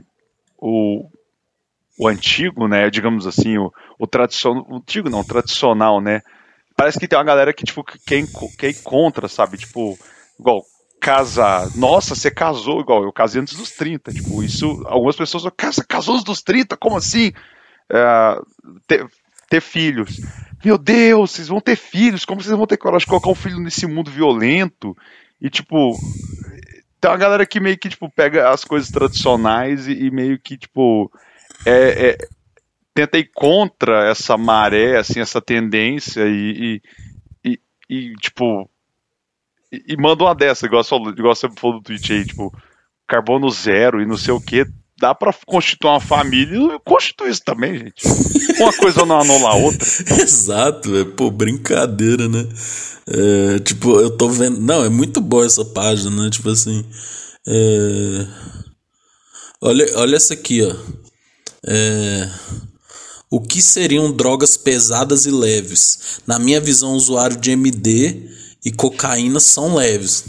o, 0.57 1.07
o 1.97 2.07
antigo, 2.07 2.67
né? 2.67 2.89
Digamos 2.89 3.27
assim, 3.27 3.57
o, 3.57 3.71
o 3.99 4.07
tradicional. 4.07 4.65
Antigo 4.71 5.09
não, 5.09 5.23
tradicional, 5.23 6.01
né? 6.01 6.21
Parece 6.75 6.99
que 6.99 7.07
tem 7.07 7.17
uma 7.17 7.23
galera 7.23 7.53
que, 7.53 7.63
tipo, 7.63 7.83
quem, 8.05 8.27
quem 8.57 8.73
contra, 8.83 9.27
sabe? 9.27 9.57
Tipo, 9.57 9.97
igual 10.39 10.63
casar. 10.99 11.69
Nossa, 11.75 12.15
você 12.15 12.31
casou 12.31 12.81
igual 12.81 13.03
eu 13.03 13.13
casei 13.13 13.41
antes 13.41 13.55
dos 13.55 13.71
30. 13.71 14.11
Tipo, 14.11 14.43
isso. 14.43 14.83
Algumas 14.85 15.15
pessoas 15.15 15.45
casa, 15.55 15.85
casou 15.87 16.15
antes 16.15 16.25
dos 16.25 16.41
30, 16.41 16.75
como 16.75 16.97
assim? 16.97 17.31
É, 17.91 18.39
ter, 18.87 19.07
ter, 19.49 19.61
filhos. 19.61 20.19
Meu 20.63 20.77
Deus, 20.77 21.31
vocês 21.31 21.47
vão 21.47 21.59
ter 21.59 21.75
filhos. 21.75 22.25
Como 22.25 22.41
vocês 22.41 22.55
vão 22.55 22.67
ter 22.67 22.77
coragem 22.77 23.05
de 23.05 23.09
colocar 23.09 23.29
um 23.29 23.35
filho 23.35 23.59
nesse 23.59 23.85
mundo 23.85 24.11
violento? 24.11 24.95
E 25.41 25.49
tipo. 25.49 25.97
Tem 26.99 27.11
uma 27.11 27.17
galera 27.17 27.45
que 27.45 27.59
meio 27.59 27.77
que, 27.77 27.89
tipo, 27.89 28.09
pega 28.09 28.49
as 28.49 28.63
coisas 28.63 28.89
tradicionais 28.89 29.87
e, 29.87 30.05
e 30.05 30.11
meio 30.11 30.39
que, 30.39 30.57
tipo. 30.57 31.11
É, 31.65 32.09
é, 32.09 32.17
tenta 32.95 33.17
ir 33.17 33.29
contra 33.33 34.09
essa 34.09 34.37
maré, 34.37 34.97
assim, 34.97 35.19
essa 35.19 35.41
tendência 35.41 36.25
e, 36.27 36.81
e, 37.43 37.51
e, 37.51 37.59
e 37.89 38.13
tipo, 38.15 38.69
e, 39.71 39.93
e 39.93 39.97
manda 39.97 40.23
uma 40.23 40.33
dessa, 40.33 40.65
igual, 40.65 40.81
igual 41.17 41.35
você 41.35 41.49
falou 41.49 41.77
do 41.77 41.83
tweet 41.83 42.13
aí, 42.13 42.25
tipo, 42.25 42.53
carbono 43.05 43.49
zero 43.49 44.01
e 44.01 44.05
não 44.05 44.15
sei 44.15 44.33
o 44.33 44.39
que. 44.39 44.65
Dá 44.97 45.13
pra 45.13 45.33
constituir 45.45 45.89
uma 45.89 45.99
família 45.99 46.57
e 46.57 46.79
constituir 46.85 47.31
isso 47.31 47.41
também, 47.43 47.77
gente. 47.77 48.07
Uma 48.57 48.71
coisa 48.71 49.05
não 49.05 49.19
anula 49.19 49.49
a 49.49 49.55
outra. 49.55 49.85
Exato, 50.21 50.89
velho. 50.89 51.11
Pô, 51.11 51.29
brincadeira, 51.29 52.29
né? 52.29 52.47
É, 53.07 53.59
tipo, 53.59 53.99
eu 53.99 54.09
tô 54.09 54.29
vendo. 54.29 54.59
Não, 54.61 54.85
é 54.85 54.89
muito 54.89 55.19
boa 55.19 55.45
essa 55.45 55.65
página, 55.65 56.23
né? 56.23 56.29
Tipo 56.29 56.49
assim. 56.49 56.85
É... 57.45 58.27
Olha, 59.61 59.85
olha 59.97 60.15
essa 60.15 60.33
aqui, 60.33 60.63
ó. 60.63 60.73
É... 61.67 62.29
O 63.29 63.41
que 63.41 63.61
seriam 63.61 64.13
drogas 64.13 64.55
pesadas 64.55 65.25
e 65.25 65.31
leves? 65.31 66.21
Na 66.25 66.39
minha 66.39 66.61
visão, 66.61 66.93
usuário 66.93 67.35
de 67.35 67.51
MD 67.51 68.29
e 68.63 68.71
cocaína 68.71 69.41
são 69.41 69.75
leves. 69.75 70.23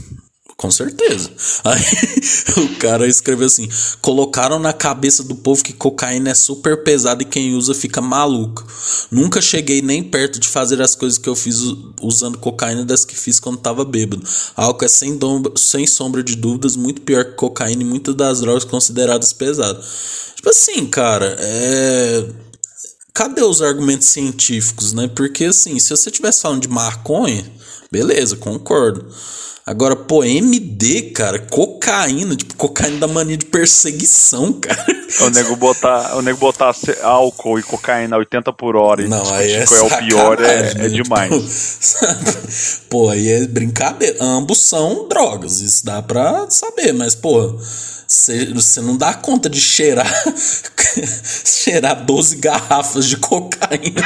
Com 0.56 0.70
certeza. 0.70 1.30
Aí 1.64 1.82
o 2.64 2.76
cara 2.76 3.06
escreveu 3.06 3.46
assim: 3.46 3.68
colocaram 4.00 4.58
na 4.58 4.72
cabeça 4.72 5.22
do 5.22 5.34
povo 5.34 5.62
que 5.62 5.72
cocaína 5.72 6.30
é 6.30 6.34
super 6.34 6.82
pesada 6.82 7.22
e 7.22 7.26
quem 7.26 7.54
usa 7.54 7.74
fica 7.74 8.00
maluco. 8.00 8.66
Nunca 9.10 9.40
cheguei 9.42 9.82
nem 9.82 10.02
perto 10.02 10.40
de 10.40 10.48
fazer 10.48 10.80
as 10.80 10.94
coisas 10.94 11.18
que 11.18 11.28
eu 11.28 11.36
fiz 11.36 11.60
usando 12.00 12.38
cocaína 12.38 12.86
das 12.86 13.04
que 13.04 13.14
fiz 13.14 13.38
quando 13.38 13.58
tava 13.58 13.84
bêbado. 13.84 14.26
Álcool 14.56 14.86
é 14.86 14.88
sem, 14.88 15.18
sem 15.56 15.86
sombra 15.86 16.22
de 16.22 16.34
dúvidas 16.34 16.74
muito 16.74 17.02
pior 17.02 17.24
que 17.26 17.32
cocaína 17.32 17.82
e 17.82 17.86
muitas 17.86 18.14
das 18.14 18.40
drogas 18.40 18.64
consideradas 18.64 19.34
pesadas. 19.34 19.84
Tipo 20.36 20.48
assim, 20.48 20.86
cara, 20.86 21.36
é 21.38 22.46
cadê 23.12 23.42
os 23.42 23.62
argumentos 23.62 24.08
científicos, 24.08 24.92
né? 24.92 25.08
Porque 25.08 25.46
assim, 25.46 25.78
se 25.78 25.88
você 25.88 26.10
tivesse 26.10 26.42
falando 26.42 26.60
de 26.60 26.68
maconha, 26.68 27.50
Beleza, 27.90 28.36
concordo. 28.36 29.06
Agora, 29.66 29.96
pô, 29.96 30.22
MD, 30.22 31.10
cara, 31.10 31.40
cocaína, 31.40 32.36
tipo, 32.36 32.54
cocaína 32.54 32.98
da 32.98 33.08
mania 33.08 33.36
de 33.36 33.46
perseguição, 33.46 34.52
cara. 34.62 34.86
O 35.22 35.30
nego 35.30 35.56
botar, 35.56 36.16
o 36.16 36.22
nego 36.22 36.38
botar 36.38 36.72
álcool 37.02 37.58
e 37.58 37.64
cocaína 37.64 38.14
a 38.14 38.18
80 38.20 38.52
por 38.52 38.76
hora 38.76 39.02
e 39.02 39.08
não, 39.08 39.28
aí 39.34 39.50
é, 39.50 39.66
qual 39.66 39.80
é 39.80 39.82
o 39.82 39.98
pior 39.98 40.40
é, 40.40 40.44
é 40.44 40.74
né? 40.74 40.86
é 40.86 40.88
demais. 40.88 41.90
Tipo, 41.96 42.88
pô, 42.88 43.08
aí 43.08 43.28
é 43.28 43.44
brincadeira. 43.48 44.16
Ambos 44.20 44.60
são 44.60 45.08
drogas, 45.08 45.58
isso 45.58 45.84
dá 45.84 46.00
pra 46.00 46.48
saber, 46.48 46.92
mas, 46.92 47.16
pô, 47.16 47.58
você 48.06 48.80
não 48.80 48.96
dá 48.96 49.14
conta 49.14 49.50
de 49.50 49.60
cheirar 49.60 50.06
cheirar 51.44 52.04
12 52.04 52.36
garrafas 52.36 53.06
de 53.06 53.16
cocaína. 53.16 54.02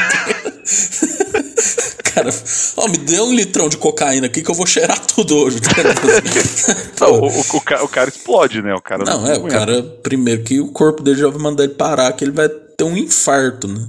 Cara, 2.22 2.34
ó, 2.76 2.88
me 2.88 2.98
dê 2.98 3.20
um 3.20 3.34
litrão 3.34 3.68
de 3.68 3.76
cocaína 3.76 4.26
aqui 4.26 4.42
que 4.42 4.50
eu 4.50 4.54
vou 4.54 4.66
cheirar 4.66 4.98
tudo 5.06 5.36
hoje. 5.36 5.58
não, 7.00 7.20
o, 7.20 7.26
o, 7.26 7.84
o, 7.84 7.88
cara 7.88 8.08
explode, 8.08 8.62
né? 8.62 8.74
O 8.74 8.80
cara 8.80 9.04
não, 9.04 9.22
não 9.22 9.26
é, 9.30 9.38
o 9.38 9.48
cara, 9.48 9.82
primeiro 10.02 10.42
que 10.42 10.60
o 10.60 10.72
corpo 10.72 11.02
dele 11.02 11.18
já 11.18 11.28
vai 11.28 11.40
mandar 11.40 11.64
ele 11.64 11.74
parar, 11.74 12.12
que 12.12 12.24
ele 12.24 12.32
vai 12.32 12.48
ter 12.48 12.84
um 12.84 12.96
infarto, 12.96 13.66
né? 13.66 13.86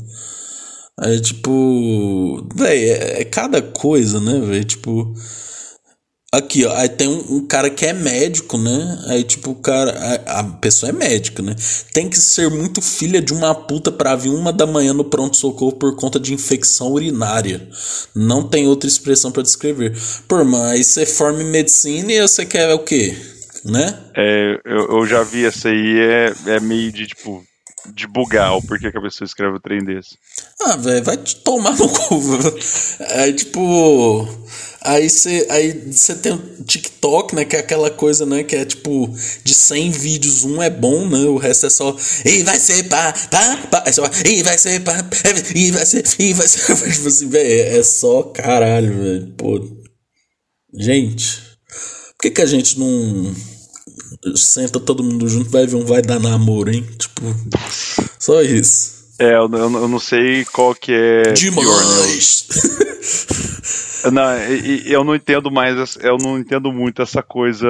Aí, 1.00 1.20
tipo, 1.20 2.46
velho, 2.56 2.92
é, 2.92 3.22
é 3.22 3.26
cada 3.26 3.62
coisa, 3.62 4.20
né, 4.20 4.40
velho? 4.40 4.64
Tipo, 4.64 5.14
Aqui, 6.34 6.64
ó, 6.64 6.74
aí 6.78 6.88
tem 6.88 7.10
um, 7.10 7.36
um, 7.36 7.46
cara 7.46 7.70
que 7.70 7.86
é 7.86 7.92
médico, 7.92 8.58
né? 8.58 9.04
Aí, 9.08 9.22
tipo, 9.22 9.52
o 9.52 9.56
cara. 9.56 9.92
A, 10.26 10.40
a, 10.40 10.44
pessoa 10.46 10.90
é 10.90 10.94
médica, 10.94 11.44
né? 11.44 11.54
Tem 11.92 12.10
que 12.10 12.18
ser 12.18 12.50
muito 12.50 12.82
filha 12.82 13.22
de 13.22 13.34
uma 13.34 13.54
puta 13.54 13.92
pra 13.92 14.16
vir 14.16 14.30
uma 14.30 14.54
da 14.54 14.66
manhã 14.66 14.94
no 14.94 15.04
pronto-socorro 15.04 15.74
por 15.74 15.94
conta 15.98 16.18
de 16.18 16.34
infecção 16.34 16.94
urinária. 16.94 17.68
Não 18.16 18.48
tem 18.48 18.66
outra 18.66 18.88
expressão 18.88 19.30
para 19.30 19.44
descrever. 19.44 19.94
Por 20.26 20.46
mais 20.46 20.88
você 20.88 21.06
forma 21.06 21.44
em 21.44 21.52
medicina 21.52 22.14
e 22.14 22.22
você 22.22 22.46
quer 22.46 22.74
o 22.74 22.80
quê? 22.80 23.14
Né? 23.66 23.94
É, 24.16 24.58
eu, 24.64 25.00
eu 25.00 25.06
já 25.06 25.24
vi 25.24 25.46
essa 25.46 25.68
aí, 25.68 26.00
é, 26.00 26.34
é 26.48 26.60
meio 26.62 26.94
de 26.94 27.08
tipo 27.08 27.44
de 27.94 28.08
bugar 28.08 28.56
o 28.56 28.62
porquê 28.62 28.92
que 28.92 28.98
a 28.98 29.02
pessoa 29.02 29.26
escreve 29.26 29.58
o 29.58 29.60
trem 29.60 29.84
desse. 29.84 30.18
Ah, 30.62 30.76
velho, 30.76 31.04
vai 31.04 31.18
te 31.18 31.36
tomar 31.38 31.76
no 31.78 31.90
cu. 31.90 32.22
Aí, 33.10 33.34
tipo. 33.34 34.28
Aí 34.84 35.10
você 35.10 35.46
aí 35.52 35.74
tem 36.24 36.34
o 36.34 36.64
TikTok, 36.64 37.36
né? 37.36 37.46
Que 37.46 37.56
é 37.56 37.60
aquela 37.60 37.92
coisa, 37.92 38.26
né? 38.26 38.44
Que 38.44 38.56
é 38.56 38.66
tipo, 38.66 39.14
de 39.44 39.54
100 39.54 39.92
vídeos, 39.92 40.44
um 40.44 40.62
é 40.62 40.72
bom, 40.72 41.08
né? 41.08 41.20
O 41.20 41.38
resto 41.38 41.68
é 41.68 41.70
só. 41.70 41.96
E 42.26 42.42
vai 42.44 42.58
ser 42.58 42.84
pá, 42.86 43.14
pá, 43.30 43.58
pá. 43.70 43.84
É 43.86 43.92
só. 43.92 44.04
E 44.26 44.42
vai 44.42 44.58
ser 44.58 44.80
pá, 44.82 45.08
e 45.56 45.72
vai 45.72 45.86
ser. 45.86 46.04
E 46.20 46.34
vai 46.34 46.48
ser. 46.48 46.62
Tipo 46.92 47.08
assim, 47.08 47.30
velho, 47.30 47.78
é 47.78 47.84
só 47.84 48.24
caralho, 48.24 48.98
velho. 48.98 49.34
Pô. 49.38 49.60
Gente, 50.74 51.42
por 52.18 52.24
que, 52.24 52.32
que 52.32 52.42
a 52.42 52.46
gente 52.46 52.80
não 52.80 53.36
senta 54.36 54.80
todo 54.80 55.04
mundo 55.04 55.28
junto, 55.28 55.50
vai 55.50 55.66
ver 55.66 55.76
um 55.76 55.86
vai 55.86 56.02
dar 56.02 56.20
namoro, 56.20 56.72
hein? 56.72 56.86
Tipo, 56.98 57.22
só 58.20 58.42
isso. 58.42 59.02
É, 59.20 59.36
eu, 59.36 59.50
eu, 59.52 59.72
eu 59.82 59.88
não 59.88 60.00
sei 60.00 60.46
qual 60.46 60.74
que 60.74 60.92
é. 60.94 61.34
Demais! 61.34 62.48
Pior, 62.48 62.82
né? 64.06 64.12
não, 64.12 64.34
eu 64.86 65.04
não 65.04 65.16
entendo 65.16 65.52
mais, 65.52 65.96
eu 65.98 66.18
não 66.18 66.40
entendo 66.40 66.72
muito 66.72 67.02
essa 67.02 67.22
coisa. 67.22 67.68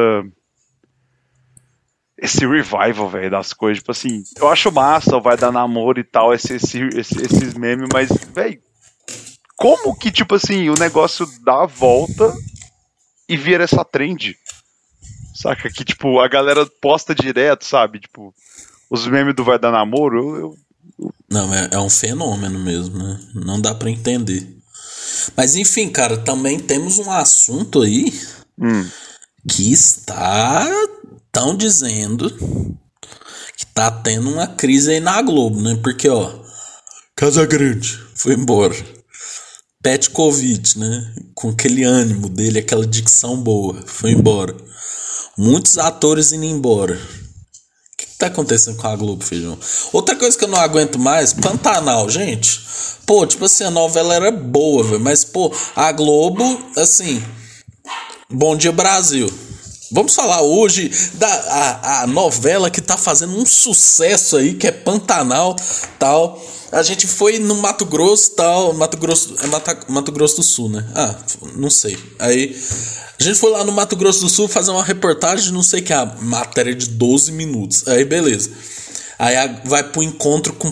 Esse 2.18 2.46
revival, 2.46 3.10
velho, 3.10 3.32
das 3.32 3.52
coisas. 3.52 3.80
Tipo 3.80 3.92
assim, 3.92 4.24
eu 4.38 4.48
acho 4.48 4.72
massa, 4.72 5.20
vai 5.20 5.36
dar 5.36 5.52
namoro 5.52 6.00
e 6.00 6.04
tal, 6.04 6.34
esse, 6.34 6.56
esse, 6.56 6.78
esses 6.94 7.54
memes, 7.56 7.90
mas, 7.92 8.10
velho, 8.34 8.62
como 9.58 9.96
que, 9.96 10.12
tipo 10.12 10.36
assim, 10.36 10.70
o 10.70 10.76
negócio 10.76 11.28
dá 11.44 11.64
a 11.64 11.68
volta 11.68 12.34
e 13.28 13.36
vira 13.36 13.64
essa 13.64 13.84
trend? 13.84 14.38
Saca? 15.42 15.70
Que, 15.70 15.84
tipo, 15.84 16.20
a 16.20 16.28
galera 16.28 16.66
posta 16.80 17.16
direto, 17.16 17.66
sabe? 17.66 18.00
Tipo, 18.00 18.34
os 18.90 19.08
memes 19.08 19.36
do 19.36 19.44
Vai 19.44 19.58
Dar 19.58 19.72
Namoro, 19.72 20.18
eu, 20.18 20.40
eu... 20.40 20.56
Não, 21.30 21.54
é, 21.54 21.70
é 21.72 21.80
um 21.80 21.90
fenômeno 21.90 22.60
mesmo, 22.60 22.98
né? 22.98 23.20
Não 23.34 23.60
dá 23.60 23.74
para 23.74 23.90
entender. 23.90 24.48
Mas 25.36 25.56
enfim, 25.56 25.90
cara, 25.90 26.18
também 26.18 26.60
temos 26.60 27.00
um 27.00 27.10
assunto 27.10 27.82
aí 27.82 28.14
hum. 28.60 28.88
que 29.50 29.72
está 29.72 30.68
tão 31.32 31.56
dizendo 31.56 32.30
que 33.58 33.66
tá 33.68 33.90
tendo 33.90 34.30
uma 34.32 34.48
crise 34.48 34.92
aí 34.92 35.00
na 35.00 35.22
Globo, 35.22 35.62
né? 35.62 35.80
Porque, 35.82 36.10
ó, 36.10 36.40
Casa 37.16 37.46
Grande 37.46 38.00
foi 38.16 38.34
embora. 38.34 38.76
Petkovic, 39.82 40.78
né? 40.78 41.14
Com 41.34 41.50
aquele 41.50 41.84
ânimo 41.84 42.30
dele, 42.30 42.60
aquela 42.60 42.86
dicção 42.86 43.38
boa, 43.38 43.82
foi 43.88 44.12
embora. 44.12 44.56
Muitos 45.38 45.78
atores 45.78 46.32
indo 46.32 46.46
embora. 46.46 46.94
O 46.94 47.98
que, 47.98 48.06
que 48.06 48.18
tá 48.18 48.28
acontecendo 48.28 48.78
com 48.78 48.88
a 48.88 48.96
Globo, 48.96 49.24
feijão? 49.24 49.58
Outra 49.94 50.16
coisa 50.16 50.38
que 50.38 50.44
eu 50.44 50.50
não 50.50 50.60
aguento 50.60 51.00
mais, 51.00 51.34
Pantanal, 51.34 52.10
gente. 52.10 52.62
Pô, 53.06 53.26
tipo 53.26 53.46
assim, 53.46 53.64
a 53.64 53.72
novela 53.72 54.14
era 54.14 54.32
boa, 54.32 54.84
velho. 54.84 55.00
Mas, 55.00 55.24
pô, 55.24 55.54
a 55.76 55.92
Globo, 55.92 56.44
assim. 56.78 57.24
Bom 58.30 58.56
dia, 58.56 58.72
Brasil. 58.72 59.32
Vamos 59.92 60.16
falar 60.16 60.42
hoje 60.42 60.90
da 61.16 61.28
a, 61.28 62.04
a 62.04 62.08
novela 62.08 62.70
que 62.70 62.80
tá 62.80 62.96
fazendo 62.96 63.36
um 63.38 63.46
sucesso 63.46 64.38
aí, 64.38 64.54
que 64.54 64.68
é 64.68 64.72
Pantanal, 64.72 65.56
tal. 66.00 66.42
A 66.72 66.82
gente 66.84 67.06
foi 67.06 67.38
no 67.38 67.56
Mato 67.56 67.86
Grosso, 67.86 68.32
tal, 68.32 68.74
Mato 68.74 68.96
Grosso, 68.98 69.36
é 69.42 69.48
Mato, 69.48 69.92
Mato 69.92 70.12
Grosso 70.12 70.38
do 70.38 70.44
Sul, 70.44 70.70
né? 70.70 70.86
Ah, 70.96 71.16
não 71.56 71.70
sei. 71.70 71.98
Aí 72.18 72.56
a 73.20 73.24
gente 73.24 73.38
foi 73.38 73.52
lá 73.52 73.64
no 73.64 73.72
Mato 73.72 73.96
Grosso 73.96 74.22
do 74.22 74.30
Sul 74.30 74.48
fazer 74.48 74.72
uma 74.72 74.84
reportagem, 74.84 75.52
não 75.54 75.64
sei 75.64 75.82
que 75.82 75.92
a 75.92 76.06
matéria 76.06 76.74
de 76.74 76.88
12 76.88 77.32
minutos. 77.34 77.88
Aí 77.88 78.06
beleza. 78.06 78.52
Aí 79.20 79.36
vai 79.66 79.84
pro 79.84 80.02
encontro 80.02 80.54
com 80.54 80.72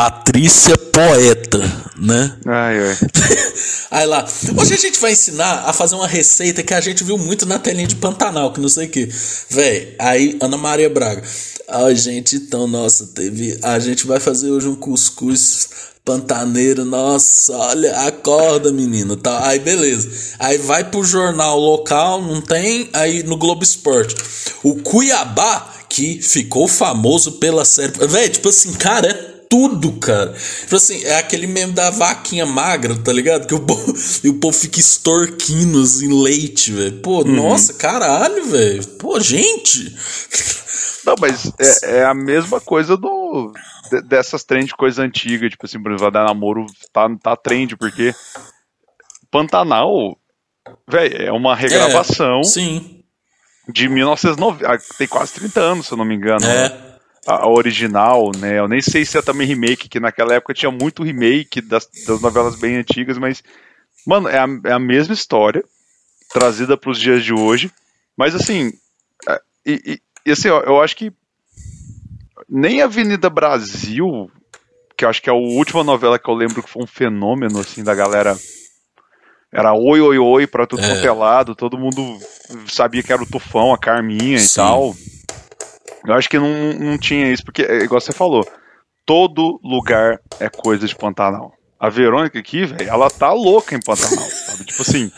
Patrícia 0.00 0.78
Poeta, 0.78 1.58
né? 1.98 2.34
Ai, 2.46 2.78
ai. 2.78 2.98
Aí 3.90 4.06
lá, 4.06 4.26
hoje 4.56 4.72
a 4.72 4.76
gente 4.78 4.98
vai 4.98 5.12
ensinar 5.12 5.64
a 5.66 5.74
fazer 5.74 5.94
uma 5.94 6.08
receita 6.08 6.62
que 6.62 6.72
a 6.72 6.80
gente 6.80 7.04
viu 7.04 7.18
muito 7.18 7.44
na 7.44 7.58
telinha 7.58 7.86
de 7.86 7.96
Pantanal, 7.96 8.50
que 8.50 8.62
não 8.62 8.68
sei 8.70 8.86
o 8.86 8.90
que. 8.90 9.10
Véi, 9.50 9.94
aí 9.98 10.38
Ana 10.40 10.56
Maria 10.56 10.88
Braga. 10.88 11.22
Ai, 11.68 11.94
gente, 11.96 12.36
então, 12.36 12.66
nossa, 12.66 13.08
teve. 13.08 13.58
A 13.62 13.78
gente 13.78 14.06
vai 14.06 14.18
fazer 14.18 14.50
hoje 14.50 14.68
um 14.68 14.74
cuscuz 14.74 15.68
pantaneiro, 16.02 16.82
nossa, 16.82 17.54
olha, 17.54 17.94
acorda, 18.06 18.72
menino, 18.72 19.18
tá? 19.18 19.48
Aí 19.48 19.58
beleza. 19.58 20.08
Aí 20.38 20.56
vai 20.56 20.82
pro 20.82 21.04
jornal 21.04 21.58
local, 21.60 22.22
não 22.22 22.40
tem, 22.40 22.88
aí 22.94 23.22
no 23.22 23.36
Globo 23.36 23.62
Esporte. 23.62 24.14
O 24.62 24.76
Cuiabá, 24.76 25.74
que 25.90 26.22
ficou 26.22 26.66
famoso 26.66 27.32
pela 27.32 27.66
série. 27.66 27.92
Véi, 28.06 28.30
tipo 28.30 28.48
assim, 28.48 28.72
cara, 28.72 29.06
é 29.06 29.39
tudo, 29.50 29.92
cara. 29.98 30.32
Tipo 30.32 30.76
assim, 30.76 31.04
é 31.04 31.18
aquele 31.18 31.48
meme 31.48 31.72
da 31.72 31.90
vaquinha 31.90 32.46
magra, 32.46 32.96
tá 32.96 33.12
ligado? 33.12 33.48
Que 33.48 33.54
o 33.54 33.60
povo, 33.60 33.92
e 34.22 34.28
o 34.28 34.34
povo 34.34 34.56
fica 34.56 34.78
extorquindo 34.78 35.82
assim, 35.82 36.22
leite, 36.22 36.70
velho. 36.70 37.00
Pô, 37.00 37.22
uhum. 37.22 37.34
nossa, 37.34 37.74
caralho, 37.74 38.46
velho. 38.46 38.86
Pô, 38.96 39.18
gente. 39.18 39.92
Não, 41.04 41.16
mas 41.20 41.52
é, 41.58 41.98
é, 41.98 42.04
a 42.04 42.14
mesma 42.14 42.60
coisa 42.60 42.96
do 42.96 43.52
dessas 44.06 44.44
trend 44.44 44.72
coisa 44.76 45.02
antiga, 45.02 45.50
tipo 45.50 45.66
assim, 45.66 45.82
por 45.82 45.90
exemplo, 45.90 46.12
dar 46.12 46.24
namoro 46.24 46.64
tá, 46.92 47.08
tá 47.20 47.34
trend, 47.34 47.76
porque 47.76 48.14
Pantanal, 49.32 50.16
velho, 50.88 51.22
é 51.22 51.32
uma 51.32 51.56
regravação. 51.56 52.40
É, 52.40 52.44
sim. 52.44 53.02
De 53.68 53.88
1990, 53.88 54.78
tem 54.96 55.08
quase 55.08 55.32
30 55.34 55.60
anos, 55.60 55.86
se 55.86 55.92
eu 55.92 55.98
não 55.98 56.04
me 56.04 56.14
engano. 56.14 56.44
É. 56.44 56.68
Né? 56.68 56.89
A 57.30 57.48
original, 57.48 58.30
né? 58.36 58.58
Eu 58.58 58.68
nem 58.68 58.80
sei 58.80 59.04
se 59.04 59.16
é 59.16 59.22
também 59.22 59.46
remake, 59.46 59.88
que 59.88 60.00
naquela 60.00 60.34
época 60.34 60.54
tinha 60.54 60.70
muito 60.70 61.02
remake 61.02 61.60
das, 61.60 61.88
das 62.06 62.20
novelas 62.20 62.56
bem 62.56 62.76
antigas, 62.76 63.18
mas, 63.18 63.42
mano, 64.06 64.28
é 64.28 64.38
a, 64.38 64.46
é 64.64 64.72
a 64.72 64.78
mesma 64.78 65.14
história 65.14 65.64
trazida 66.32 66.76
para 66.76 66.90
os 66.90 66.98
dias 66.98 67.24
de 67.24 67.32
hoje. 67.32 67.70
Mas 68.16 68.34
assim, 68.34 68.72
é, 69.28 69.40
e, 69.64 70.00
e, 70.26 70.30
assim, 70.30 70.48
ó, 70.48 70.60
eu 70.60 70.80
acho 70.80 70.96
que 70.96 71.12
nem 72.48 72.82
Avenida 72.82 73.30
Brasil, 73.30 74.30
que 74.96 75.04
eu 75.04 75.08
acho 75.08 75.22
que 75.22 75.30
é 75.30 75.32
a 75.32 75.36
última 75.36 75.84
novela 75.84 76.18
que 76.18 76.28
eu 76.28 76.34
lembro 76.34 76.62
que 76.62 76.70
foi 76.70 76.82
um 76.82 76.86
fenômeno 76.86 77.60
assim 77.60 77.82
da 77.82 77.94
galera. 77.94 78.36
Era 79.52 79.72
oi, 79.72 80.00
oi, 80.00 80.18
oi 80.18 80.46
pra 80.46 80.66
tudo 80.66 80.82
é. 80.82 81.00
pelado, 81.02 81.56
todo 81.56 81.78
mundo 81.78 82.18
sabia 82.66 83.02
que 83.02 83.12
era 83.12 83.22
o 83.22 83.26
Tufão, 83.26 83.72
a 83.72 83.78
Carminha 83.78 84.38
Sim. 84.38 84.46
e 84.46 84.54
tal. 84.54 84.94
Eu 86.06 86.14
acho 86.14 86.28
que 86.28 86.38
não, 86.38 86.72
não 86.74 86.98
tinha 86.98 87.32
isso, 87.32 87.44
porque, 87.44 87.62
é 87.62 87.84
igual 87.84 88.00
você 88.00 88.12
falou, 88.12 88.46
todo 89.04 89.60
lugar 89.62 90.20
é 90.38 90.48
coisa 90.48 90.86
de 90.86 90.94
Pantanal. 90.94 91.52
A 91.78 91.88
Verônica 91.88 92.38
aqui, 92.38 92.66
velho, 92.66 92.88
ela 92.88 93.10
tá 93.10 93.32
louca 93.32 93.74
em 93.74 93.80
Pantanal, 93.80 94.24
sabe? 94.28 94.64
Tipo 94.64 94.82
assim, 94.82 95.10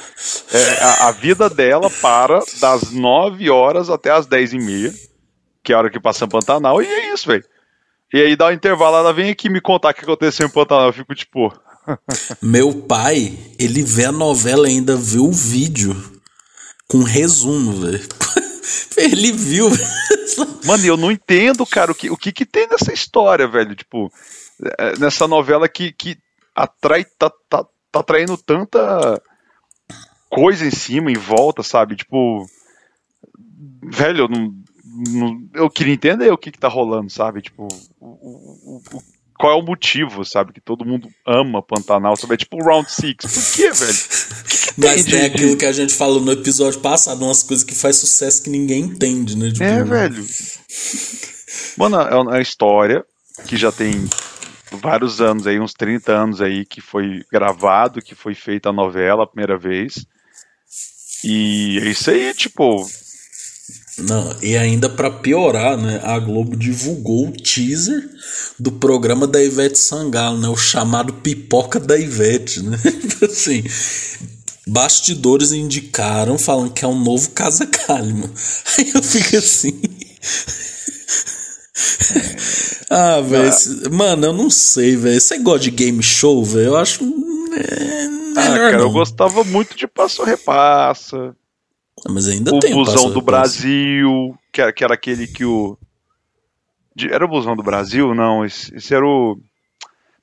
é, 0.52 0.82
a, 0.82 1.08
a, 1.08 1.12
vida 1.12 1.50
dela 1.50 1.90
para 1.90 2.40
das 2.60 2.92
9 2.92 3.50
horas 3.50 3.90
até 3.90 4.10
as 4.10 4.26
10 4.26 4.52
e 4.52 4.58
meia, 4.58 4.94
que 5.62 5.72
é 5.72 5.74
a 5.74 5.78
hora 5.78 5.90
que 5.90 6.00
passa 6.00 6.24
em 6.24 6.28
Pantanal, 6.28 6.82
e 6.82 6.86
é 6.86 7.12
isso, 7.12 7.26
velho. 7.26 7.44
E 8.12 8.20
aí 8.20 8.36
dá 8.36 8.48
um 8.48 8.52
intervalo, 8.52 8.96
ela 8.96 9.12
vem 9.12 9.30
aqui 9.30 9.48
me 9.48 9.60
contar 9.60 9.90
o 9.90 9.94
que 9.94 10.02
aconteceu 10.02 10.46
em 10.46 10.50
Pantanal, 10.50 10.86
eu 10.86 10.92
fico 10.92 11.14
tipo... 11.14 11.52
Meu 12.40 12.72
pai, 12.72 13.36
ele 13.58 13.82
vê 13.82 14.04
a 14.04 14.12
novela 14.12 14.68
ainda 14.68 14.94
vê 14.94 15.18
o 15.18 15.32
vídeo 15.32 15.96
com 16.86 17.02
resumo, 17.02 17.72
velho. 17.72 18.00
Ele 18.96 19.32
viu. 19.32 19.68
Mano, 20.64 20.84
eu 20.84 20.96
não 20.96 21.10
entendo, 21.10 21.66
cara, 21.66 21.92
o 21.92 21.94
que, 21.94 22.10
o 22.10 22.16
que, 22.16 22.32
que 22.32 22.46
tem 22.46 22.66
nessa 22.68 22.92
história, 22.92 23.46
velho. 23.46 23.74
Tipo, 23.74 24.12
é, 24.78 24.98
nessa 24.98 25.26
novela 25.26 25.68
que, 25.68 25.92
que 25.92 26.18
atrai, 26.54 27.04
tá, 27.04 27.30
tá, 27.48 27.64
tá 27.90 28.00
atraindo 28.00 28.36
tanta 28.36 29.20
coisa 30.28 30.64
em 30.66 30.70
cima, 30.70 31.10
em 31.10 31.16
volta, 31.16 31.62
sabe? 31.62 31.96
Tipo, 31.96 32.46
velho, 33.82 34.24
eu 34.24 34.28
não, 34.28 35.48
eu 35.54 35.70
queria 35.70 35.94
entender 35.94 36.30
o 36.30 36.38
que, 36.38 36.50
que 36.50 36.58
tá 36.58 36.68
rolando, 36.68 37.10
sabe? 37.10 37.42
Tipo, 37.42 37.68
o, 38.00 38.06
o, 38.06 38.82
o, 38.92 39.02
qual 39.42 39.58
é 39.58 39.60
o 39.60 39.66
motivo, 39.66 40.24
sabe? 40.24 40.52
Que 40.52 40.60
todo 40.60 40.84
mundo 40.84 41.08
ama 41.26 41.60
Pantanal, 41.60 42.16
sabe? 42.16 42.34
É 42.34 42.36
tipo 42.36 42.62
o 42.62 42.64
Round 42.64 42.88
Six. 42.88 43.24
Por 43.26 43.56
quê, 43.56 43.72
velho? 43.72 43.98
Que 44.72 44.80
Mas 44.80 45.04
tem 45.04 45.24
aquilo 45.24 45.56
que 45.56 45.66
a 45.66 45.72
gente 45.72 45.92
falou 45.94 46.20
no 46.20 46.30
episódio 46.30 46.78
passado, 46.78 47.24
umas 47.24 47.42
coisas 47.42 47.64
que 47.64 47.74
faz 47.74 47.96
sucesso 47.96 48.40
que 48.40 48.48
ninguém 48.48 48.84
entende, 48.84 49.36
né? 49.36 49.50
Tipo, 49.50 49.64
é, 49.64 49.82
velho. 49.82 50.24
Mano, 51.76 51.96
é 51.96 52.14
uma 52.14 52.40
história 52.40 53.04
que 53.48 53.56
já 53.56 53.72
tem 53.72 54.08
vários 54.80 55.20
anos 55.20 55.44
aí, 55.44 55.58
uns 55.58 55.72
30 55.72 56.12
anos 56.12 56.40
aí, 56.40 56.64
que 56.64 56.80
foi 56.80 57.24
gravado, 57.28 58.00
que 58.00 58.14
foi 58.14 58.36
feita 58.36 58.68
a 58.68 58.72
novela 58.72 59.24
a 59.24 59.26
primeira 59.26 59.58
vez. 59.58 60.06
E 61.24 61.80
é 61.82 61.88
isso 61.88 62.08
aí, 62.12 62.32
tipo, 62.32 62.86
não, 63.98 64.34
e 64.40 64.56
ainda 64.56 64.88
para 64.88 65.10
piorar, 65.10 65.76
né, 65.76 66.00
a 66.02 66.18
Globo 66.18 66.56
divulgou 66.56 67.28
o 67.28 67.32
teaser 67.32 68.08
do 68.58 68.72
programa 68.72 69.26
da 69.26 69.42
Ivete 69.42 69.78
Sangalo, 69.78 70.38
né, 70.38 70.48
o 70.48 70.56
chamado 70.56 71.12
Pipoca 71.12 71.78
da 71.78 71.98
Ivete, 71.98 72.62
né? 72.62 72.78
assim, 73.22 73.62
bastidores 74.66 75.52
indicaram 75.52 76.38
falando 76.38 76.72
que 76.72 76.84
é 76.84 76.88
um 76.88 76.98
novo 76.98 77.30
Casa 77.30 77.66
Calma. 77.66 78.30
Aí 78.78 78.90
eu 78.94 79.02
fico 79.02 79.36
assim. 79.36 79.78
ah, 82.88 83.20
velho. 83.20 83.92
Mano, 83.92 84.26
eu 84.26 84.32
não 84.32 84.48
sei, 84.48 84.96
velho. 84.96 85.20
Você 85.20 85.38
gosta 85.38 85.60
de 85.60 85.70
game 85.70 86.02
show, 86.02 86.42
velho? 86.44 86.68
Eu 86.68 86.76
acho. 86.76 87.04
É, 87.04 88.06
ah, 88.38 88.56
cara, 88.56 88.72
não. 88.72 88.80
eu 88.80 88.90
gostava 88.90 89.44
muito 89.44 89.76
de 89.76 89.86
Passo 89.86 90.24
Repassa. 90.24 91.36
Mas 92.08 92.28
ainda 92.28 92.54
o 92.54 92.58
tem 92.58 92.74
busão 92.74 93.10
do 93.10 93.20
Brasil, 93.20 94.36
que 94.52 94.60
era, 94.60 94.72
que 94.72 94.84
era 94.84 94.94
aquele 94.94 95.26
que 95.26 95.44
o. 95.44 95.78
De, 96.94 97.12
era 97.12 97.24
o 97.24 97.28
busão 97.28 97.54
do 97.54 97.62
Brasil? 97.62 98.14
Não, 98.14 98.44
esse, 98.44 98.74
esse 98.74 98.94
era 98.94 99.06
o 99.06 99.38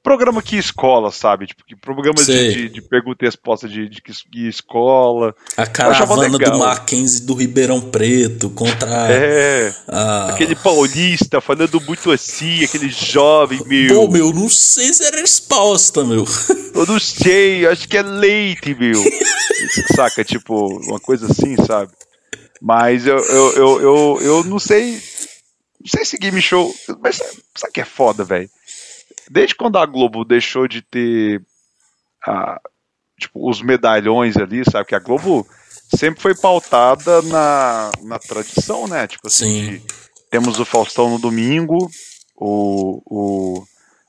programa 0.03 0.41
que 0.41 0.57
escola, 0.57 1.11
sabe? 1.11 1.47
Tipo, 1.47 1.63
que 1.65 1.75
programa 1.75 2.23
de, 2.23 2.53
de, 2.53 2.69
de, 2.69 2.81
pergunta 2.81 3.23
e 3.23 3.27
resposta 3.27 3.67
de, 3.67 3.89
de, 3.89 4.01
de 4.29 4.47
escola. 4.47 5.35
A 5.57 5.65
caravana 5.65 6.37
do 6.37 6.57
Mackenzie 6.57 7.25
do 7.25 7.33
Ribeirão 7.33 7.81
Preto 7.81 8.49
contra. 8.49 8.89
É. 9.11 9.73
A... 9.87 10.29
Aquele 10.29 10.55
paulista 10.55 11.41
falando 11.41 11.81
muito 11.81 12.11
assim, 12.11 12.63
aquele 12.63 12.89
jovem, 12.89 13.61
meu. 13.65 13.95
Pô, 13.95 14.11
meu, 14.11 14.33
não 14.33 14.49
sei 14.49 14.93
se 14.93 15.03
era 15.03 15.17
resposta, 15.17 16.03
meu. 16.03 16.25
Eu 16.73 16.85
não 16.85 16.99
sei, 16.99 17.65
acho 17.67 17.87
que 17.87 17.97
é 17.97 18.01
leite, 18.01 18.75
meu. 18.75 19.01
Saca, 19.95 20.23
tipo, 20.23 20.67
uma 20.87 20.99
coisa 20.99 21.27
assim, 21.27 21.55
sabe? 21.65 21.91
Mas 22.61 23.05
eu, 23.05 23.17
eu, 23.17 23.53
eu, 23.55 23.81
eu, 23.81 24.19
eu 24.21 24.43
não 24.43 24.59
sei. 24.59 25.01
Não 25.79 25.87
sei 25.87 26.03
se 26.03 26.17
game 26.17 26.41
show. 26.41 26.73
Mas 27.01 27.17
sabe 27.55 27.73
que 27.73 27.81
é 27.81 27.85
foda, 27.85 28.23
velho? 28.23 28.49
Desde 29.29 29.55
quando 29.55 29.77
a 29.77 29.85
Globo 29.85 30.25
deixou 30.25 30.67
de 30.67 30.81
ter 30.81 31.41
a, 32.25 32.59
tipo, 33.19 33.47
os 33.47 33.61
medalhões 33.61 34.37
ali, 34.37 34.63
sabe? 34.69 34.87
Que 34.87 34.95
a 34.95 34.99
Globo 34.99 35.45
sempre 35.95 36.21
foi 36.21 36.35
pautada 36.35 37.21
na, 37.23 37.91
na 38.03 38.17
tradição, 38.17 38.87
né? 38.87 39.05
Tipo 39.07 39.27
assim, 39.27 39.81
temos 40.31 40.59
o 40.59 40.65
Faustão 40.65 41.09
no 41.09 41.19
domingo, 41.19 41.89
o, 42.35 43.01
o, 43.05 43.63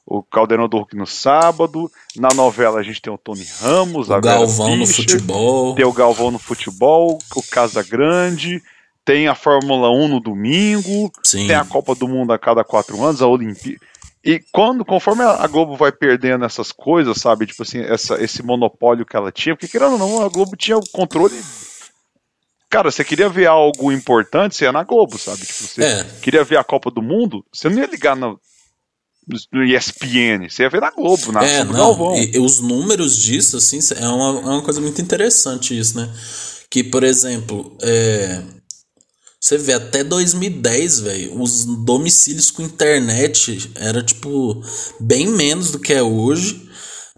o 0.07 0.23
Caldeirão 0.23 0.69
do 0.69 0.79
Hulk 0.79 0.97
no 0.97 1.07
sábado. 1.07 1.91
Na 2.17 2.29
novela 2.35 2.81
a 2.81 2.83
gente 2.83 3.03
tem 3.03 3.13
o 3.13 3.19
Tony 3.19 3.47
Ramos, 3.61 4.09
o 4.09 4.21
Galvão 4.21 4.77
no 4.77 4.87
Fischer, 4.87 5.11
futebol. 5.11 5.75
Tem 5.75 5.85
o 5.85 5.93
Galvão 5.93 6.31
no 6.31 6.39
futebol, 6.39 7.19
o 7.35 7.43
Casa 7.43 7.83
Grande, 7.83 8.63
tem 9.05 9.29
a 9.29 9.35
Fórmula 9.35 9.91
1 9.91 10.09
no 10.09 10.21
domingo, 10.21 11.11
Sim. 11.25 11.47
tem 11.47 11.57
a 11.57 11.65
Copa 11.65 11.95
do 11.95 12.07
Mundo 12.07 12.33
a 12.33 12.39
cada 12.39 12.63
quatro 12.65 13.03
anos, 13.03 13.21
a 13.21 13.27
Olimpíada. 13.27 13.90
E 14.23 14.39
quando, 14.53 14.85
conforme 14.85 15.23
a 15.23 15.47
Globo 15.47 15.77
vai 15.77 15.91
perdendo 15.91 16.45
essas 16.45 16.71
coisas, 16.73 17.17
sabe, 17.19 17.47
tipo 17.47 17.63
assim, 17.63 17.81
essa, 17.81 18.23
esse 18.23 18.43
monopólio 18.43 19.07
que 19.07 19.17
ela 19.17 19.33
tinha, 19.33 19.55
porque 19.57 19.67
querendo 19.69 19.93
ou 19.93 19.99
não, 19.99 20.23
a 20.23 20.29
Globo 20.29 20.57
tinha 20.57 20.77
o 20.77 20.87
controle. 20.93 21.35
Cara, 22.69 22.91
você 22.91 23.03
queria 23.03 23.29
ver 23.29 23.47
algo 23.47 23.91
importante, 23.91 24.55
você 24.55 24.65
ia 24.65 24.73
na 24.73 24.85
Globo, 24.85 25.19
sabe? 25.19 25.45
Tipo, 25.45 25.65
você 25.65 25.83
É. 25.83 26.05
queria 26.23 26.45
ver 26.45 26.59
a 26.59 26.65
Copa 26.65 26.91
do 26.91 27.03
Mundo, 27.03 27.45
você 27.53 27.69
não 27.71 27.79
ia 27.79 27.87
ligar 27.87 28.15
no, 28.15 28.39
no 29.53 29.65
ESPN, 29.65 30.49
você 30.49 30.65
ia 30.65 30.71
ver 30.71 30.81
na 30.83 30.91
Globo, 30.91 31.33
na 31.33 31.43
É, 31.43 31.65
do 31.65 31.73
não. 31.73 31.79
Galvão. 31.81 32.15
E, 32.15 32.37
e 32.37 32.39
os 32.39 32.61
números 32.61 33.17
disso, 33.17 33.57
assim, 33.57 33.79
é 33.97 34.07
uma, 34.07 34.41
é 34.41 34.45
uma 34.55 34.63
coisa 34.63 34.81
muito 34.83 35.01
interessante 35.01 35.77
isso, 35.77 35.97
né? 35.97 36.09
Que, 36.71 36.85
por 36.85 37.03
exemplo, 37.03 37.77
é, 37.83 38.43
você 39.41 39.57
vê 39.57 39.73
até 39.73 40.05
2010, 40.05 41.01
velho, 41.01 41.41
os 41.41 41.65
domicílios 41.65 42.51
com 42.51 42.63
internet 42.63 43.71
era, 43.75 44.03
tipo, 44.03 44.63
bem 45.01 45.27
menos 45.29 45.71
do 45.71 45.79
que 45.79 45.95
é 45.95 46.03
hoje. 46.03 46.69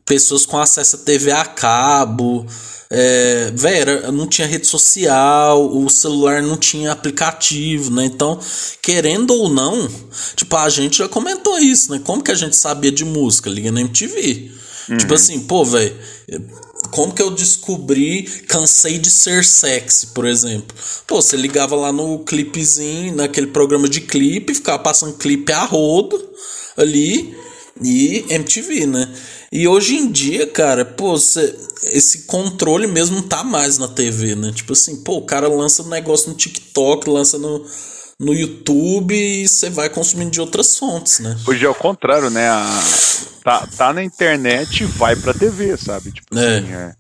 Pessoas 0.07 0.47
com 0.47 0.57
acesso 0.59 0.97
a 0.97 0.99
TV 1.01 1.33
a 1.33 1.45
cabo. 1.45 2.47
É, 2.91 3.53
era- 3.65 4.13
não 4.13 4.27
tinha 4.27 4.47
rede 4.47 4.67
social, 4.67 5.67
o 5.77 5.89
celular 5.89 6.43
não 6.43 6.57
tinha 6.57 6.93
aplicativo, 6.93 7.91
né? 7.91 8.05
Então, 8.05 8.39
querendo 8.83 9.33
ou 9.35 9.49
não, 9.49 9.89
tipo, 10.37 10.55
a 10.57 10.69
gente 10.69 10.99
já 10.99 11.09
comentou 11.09 11.59
isso, 11.59 11.91
né? 11.91 12.01
Como 12.05 12.23
que 12.23 12.31
a 12.31 12.35
gente 12.35 12.55
sabia 12.55 12.93
de 12.93 13.05
música? 13.05 13.49
Liga 13.51 13.73
na 13.73 13.81
MTV. 13.81 14.53
Tipo 14.99 15.15
assim, 15.15 15.41
pô, 15.41 15.65
velho, 15.65 15.95
como 16.91 17.13
que 17.15 17.23
eu 17.23 17.31
descobri 17.31 18.23
Cansei 18.49 18.99
de 18.99 19.11
Ser 19.11 19.45
Sexy, 19.45 20.09
por 20.09 20.27
exemplo? 20.27 20.77
Pô, 21.07 21.23
você 21.23 21.37
ligava 21.37 21.75
lá 21.77 21.93
no 21.93 22.19
clipezinho, 22.21 23.15
naquele 23.15 23.47
programa 23.49 23.89
de 23.89 24.01
clipe, 24.01 24.55
ficava 24.55 24.79
passando 24.81 25.17
clipe 25.17 25.53
a 25.53 25.65
rodo 25.65 26.21
ali 26.77 27.35
e 27.83 28.25
MTV, 28.29 28.87
né? 28.87 29.09
E 29.51 29.69
hoje 29.69 29.97
em 29.97 30.11
dia, 30.11 30.47
cara, 30.47 30.85
pô, 30.85 31.19
cê- 31.19 31.55
esse 31.85 32.23
controle 32.23 32.87
mesmo 32.87 33.17
não 33.17 33.23
tá 33.23 33.43
mais 33.45 33.79
na 33.79 33.89
TV, 33.89 34.35
né? 34.35 34.53
Tipo 34.55 34.73
assim, 34.73 34.97
pô, 35.03 35.17
o 35.19 35.27
cara 35.27 35.49
lança 35.49 35.83
um 35.83 35.89
negócio 35.89 36.31
no 36.31 36.37
TikTok, 36.37 37.09
lança 37.09 37.39
no, 37.39 37.65
no 38.23 38.33
YouTube 38.33 39.15
e 39.15 39.47
você 39.49 39.69
vai 39.69 39.89
consumindo 39.89 40.31
de 40.31 40.41
outras 40.41 40.77
fontes, 40.79 41.19
né? 41.21 41.37
Hoje 41.47 41.65
é 41.65 41.69
o 41.69 41.75
contrário, 41.75 42.31
né? 42.31 42.49
A- 42.49 42.81
tá, 43.43 43.67
tá 43.77 43.93
na 43.93 44.03
internet 44.03 44.83
e 44.83 44.87
vai 44.87 45.17
pra 45.17 45.35
TV, 45.35 45.77
sabe? 45.77 46.13
Tipo 46.13 46.39
É. 46.39 46.59
assim, 46.59 46.73
é. 46.73 46.93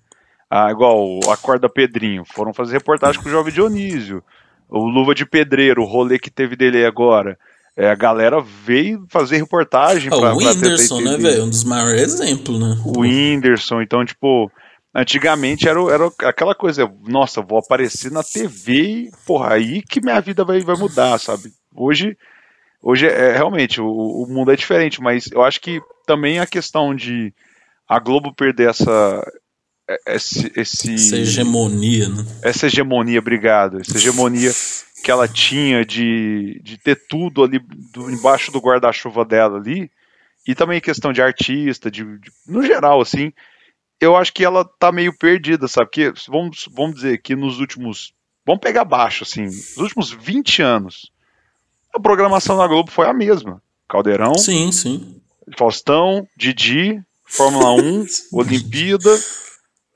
Ah, 0.50 0.70
igual 0.70 0.98
o 1.24 1.30
Acorda 1.30 1.68
Pedrinho, 1.68 2.24
foram 2.34 2.52
fazer 2.52 2.72
reportagem 2.74 3.22
com 3.22 3.28
o 3.28 3.32
Jovem 3.32 3.52
Dionísio. 3.54 4.22
O 4.68 4.80
Luva 4.86 5.14
de 5.14 5.24
Pedreiro, 5.24 5.82
o 5.82 5.86
rolê 5.86 6.18
que 6.18 6.30
teve 6.30 6.56
dele 6.56 6.84
agora. 6.84 7.38
É, 7.74 7.88
a 7.88 7.94
galera 7.94 8.38
veio 8.66 9.06
fazer 9.08 9.38
reportagem 9.38 10.08
Ah, 10.12 10.18
pra, 10.18 10.34
o 10.34 10.38
pra 10.38 10.52
tentar 10.52 10.66
Whindersson, 10.66 11.00
né, 11.00 11.16
velho? 11.16 11.44
Um 11.44 11.48
dos 11.48 11.64
maiores 11.64 12.02
exemplos, 12.02 12.60
né? 12.60 12.78
O 12.84 13.00
Whindersson, 13.00 13.80
então, 13.80 14.04
tipo, 14.04 14.50
antigamente 14.94 15.68
era, 15.68 15.80
era 15.92 16.10
aquela 16.28 16.54
coisa, 16.54 16.90
nossa, 17.06 17.40
vou 17.42 17.58
aparecer 17.58 18.10
na 18.10 18.22
TV 18.22 18.72
e, 18.82 19.10
porra, 19.26 19.54
aí 19.54 19.82
que 19.82 20.00
minha 20.00 20.20
vida 20.20 20.44
vai, 20.44 20.60
vai 20.60 20.76
mudar, 20.76 21.18
sabe? 21.18 21.52
Hoje, 21.74 22.16
hoje 22.82 23.06
é 23.06 23.32
realmente, 23.36 23.80
o, 23.80 23.86
o 23.86 24.26
mundo 24.28 24.52
é 24.52 24.56
diferente, 24.56 25.00
mas 25.00 25.30
eu 25.32 25.42
acho 25.42 25.60
que 25.60 25.80
também 26.06 26.38
a 26.38 26.46
questão 26.46 26.94
de 26.94 27.32
a 27.88 27.98
Globo 27.98 28.34
perder 28.34 28.70
essa. 28.70 29.22
Esse, 30.06 30.50
esse, 30.56 30.94
Essa 30.94 31.16
hegemonia, 31.18 32.08
né? 32.08 32.24
essa 32.42 32.66
hegemonia, 32.66 33.18
obrigado, 33.18 33.80
essa 33.80 33.96
hegemonia 33.98 34.50
que 35.04 35.10
ela 35.10 35.26
tinha 35.26 35.84
de, 35.84 36.60
de 36.62 36.78
ter 36.78 36.96
tudo 37.08 37.42
ali 37.42 37.58
do, 37.92 38.08
embaixo 38.10 38.52
do 38.52 38.60
guarda-chuva 38.60 39.24
dela 39.24 39.58
ali, 39.58 39.90
e 40.46 40.54
também 40.54 40.80
questão 40.80 41.12
de 41.12 41.20
artista, 41.20 41.90
de, 41.90 42.04
de- 42.04 42.30
no 42.46 42.62
geral, 42.64 43.00
assim, 43.00 43.32
eu 44.02 44.16
acho 44.16 44.32
que 44.32 44.44
ela 44.44 44.64
tá 44.64 44.90
meio 44.90 45.16
perdida, 45.16 45.68
sabe? 45.68 45.86
Porque 45.86 46.12
vamos, 46.28 46.68
vamos 46.72 46.96
dizer 46.96 47.18
que 47.22 47.36
nos 47.36 47.60
últimos. 47.60 48.12
Vamos 48.44 48.60
pegar 48.60 48.84
baixo, 48.84 49.22
assim, 49.22 49.44
nos 49.44 49.76
últimos 49.76 50.10
20 50.10 50.60
anos, 50.62 51.12
a 51.94 52.00
programação 52.00 52.56
da 52.56 52.66
Globo 52.66 52.90
foi 52.90 53.06
a 53.06 53.12
mesma. 53.12 53.62
Caldeirão, 53.88 54.34
Sim, 54.34 54.72
sim. 54.72 55.20
Faustão, 55.56 56.26
Didi, 56.36 57.00
Fórmula 57.24 57.70
1, 57.80 58.04
Olimpíada, 58.32 59.16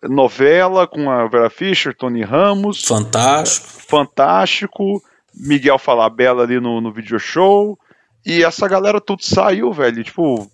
novela 0.05 0.87
com 0.87 1.11
a 1.11 1.27
Vera 1.27 1.51
Fischer, 1.51 1.93
Tony 1.93 2.23
Ramos, 2.23 2.85
Fantástico. 2.85 3.67
Fantástico, 3.89 5.03
Miguel 5.35 5.79
Falabella 5.81 6.45
ali 6.45 6.61
no, 6.61 6.81
no 6.81 6.93
video 6.93 7.19
show. 7.19 7.77
E 8.25 8.45
essa 8.45 8.69
galera 8.69 9.01
tudo 9.01 9.25
saiu, 9.25 9.73
velho. 9.73 10.05
Tipo, 10.05 10.49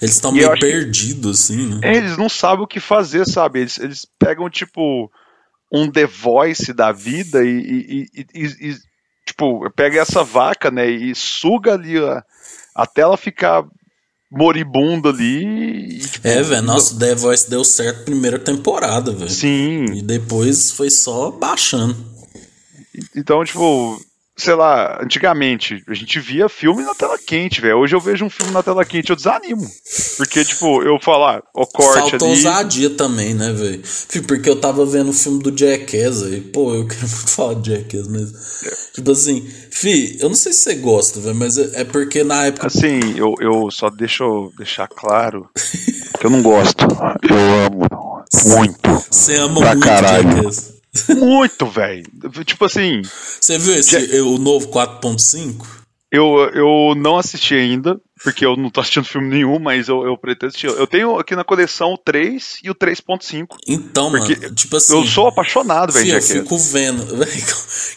Eles 0.00 0.14
estão 0.14 0.32
meio 0.32 0.58
perdidos, 0.58 1.40
assim, 1.40 1.66
né? 1.74 1.80
eles 1.96 2.16
não 2.16 2.28
sabem 2.28 2.64
o 2.64 2.68
que 2.68 2.80
fazer, 2.80 3.26
sabe? 3.26 3.60
Eles, 3.60 3.78
eles 3.78 4.06
pegam, 4.18 4.48
tipo, 4.48 5.10
um 5.72 5.90
The 5.90 6.06
Voice 6.06 6.72
da 6.72 6.90
vida 6.92 7.44
e, 7.44 7.48
e- 7.48 8.06
e- 8.14 8.26
e- 8.34 8.70
e, 8.70 8.76
tipo, 9.26 9.70
pega 9.72 10.00
essa 10.00 10.24
vaca, 10.24 10.70
né? 10.70 10.88
E 10.90 11.14
suga 11.14 11.74
ali 11.74 11.98
a- 11.98 12.24
até 12.74 13.02
ela 13.02 13.16
ficar 13.16 13.64
moribunda 14.30 15.10
ali. 15.10 15.44
E, 15.44 15.98
tipo, 16.00 16.26
É, 16.26 16.42
velho. 16.42 16.62
Nossa, 16.62 16.98
The 16.98 17.14
Voice 17.14 17.50
deu 17.50 17.64
certo 17.64 18.04
primeira 18.04 18.38
temporada, 18.38 19.12
velho. 19.12 19.30
Sim. 19.30 19.84
E 19.96 20.02
depois 20.02 20.70
foi 20.72 20.88
só 20.90 21.30
baixando. 21.30 21.96
Então, 23.14 23.44
tipo, 23.44 24.00
sei 24.40 24.54
lá, 24.54 24.98
antigamente 25.02 25.82
a 25.88 25.94
gente 25.94 26.18
via 26.20 26.48
filme 26.48 26.82
na 26.82 26.94
tela 26.94 27.18
quente, 27.18 27.60
velho. 27.60 27.78
Hoje 27.78 27.94
eu 27.94 28.00
vejo 28.00 28.24
um 28.24 28.30
filme 28.30 28.52
na 28.52 28.62
tela 28.62 28.84
quente, 28.84 29.10
eu 29.10 29.16
desanimo. 29.16 29.66
Porque, 30.16 30.44
tipo, 30.44 30.82
eu 30.82 30.98
falar, 31.00 31.42
o 31.54 31.66
corte 31.66 32.10
Falta 32.10 32.24
ali. 32.24 32.34
ousadia 32.34 32.90
também, 32.90 33.34
né, 33.34 33.52
velho? 33.52 33.80
Fih, 33.84 34.22
Porque 34.22 34.48
eu 34.48 34.56
tava 34.60 34.84
vendo 34.86 35.10
o 35.10 35.14
filme 35.14 35.42
do 35.42 35.56
Jackass 35.56 36.22
aí. 36.24 36.40
Pô, 36.40 36.74
eu 36.74 36.86
quero 36.88 37.00
muito 37.08 37.30
falar 37.30 37.54
de 37.54 37.70
Jackass 37.70 38.08
mesmo. 38.08 38.36
Tipo 38.94 39.10
assim, 39.12 39.48
fi, 39.70 40.18
eu 40.20 40.28
não 40.28 40.36
sei 40.36 40.52
se 40.52 40.60
você 40.60 40.74
gosta, 40.74 41.20
velho, 41.20 41.34
mas 41.34 41.56
é 41.58 41.70
é 41.80 41.84
porque 41.84 42.22
na 42.24 42.46
época. 42.46 42.66
Assim, 42.66 43.00
eu, 43.16 43.34
eu 43.40 43.70
só 43.70 43.88
deixa 43.90 44.24
eu 44.24 44.52
deixar 44.58 44.88
claro 44.88 45.48
que 46.18 46.26
eu 46.26 46.30
não 46.30 46.42
gosto. 46.42 46.84
Eu 47.28 47.36
amo 47.66 47.88
muito. 48.56 49.04
Você 49.10 49.36
ama 49.36 49.60
Pra 49.60 49.70
muito 49.74 49.84
caralho. 49.84 50.28
Jackass. 50.36 50.79
Muito, 51.16 51.66
velho. 51.66 52.04
Tipo 52.44 52.64
assim, 52.64 53.02
Você 53.40 53.58
viu 53.58 53.74
esse, 53.74 54.20
o 54.20 54.38
novo 54.38 54.68
4.5? 54.68 55.64
eu, 56.10 56.50
eu 56.52 56.94
não 56.96 57.16
assisti 57.16 57.54
ainda, 57.54 58.00
porque 58.22 58.44
eu 58.44 58.56
não 58.56 58.70
tô 58.70 58.80
assistindo 58.80 59.04
filme 59.04 59.28
nenhum, 59.28 59.58
mas 59.58 59.88
eu, 59.88 60.04
eu 60.04 60.16
pretendo 60.16 60.48
assistir. 60.48 60.66
Eu 60.66 60.86
tenho 60.86 61.18
aqui 61.18 61.34
na 61.34 61.42
coleção 61.42 61.94
o 61.94 61.98
3 61.98 62.58
e 62.62 62.70
o 62.70 62.74
3.5. 62.74 63.56
Então, 63.66 64.10
mano, 64.10 64.26
tipo 64.54 64.76
assim. 64.76 64.94
Eu 64.94 65.06
sou 65.06 65.26
apaixonado, 65.26 65.92
velho, 65.92 66.14
eu 66.14 66.22
fico 66.22 66.58
vendo, 66.58 67.04
velho, 67.16 67.46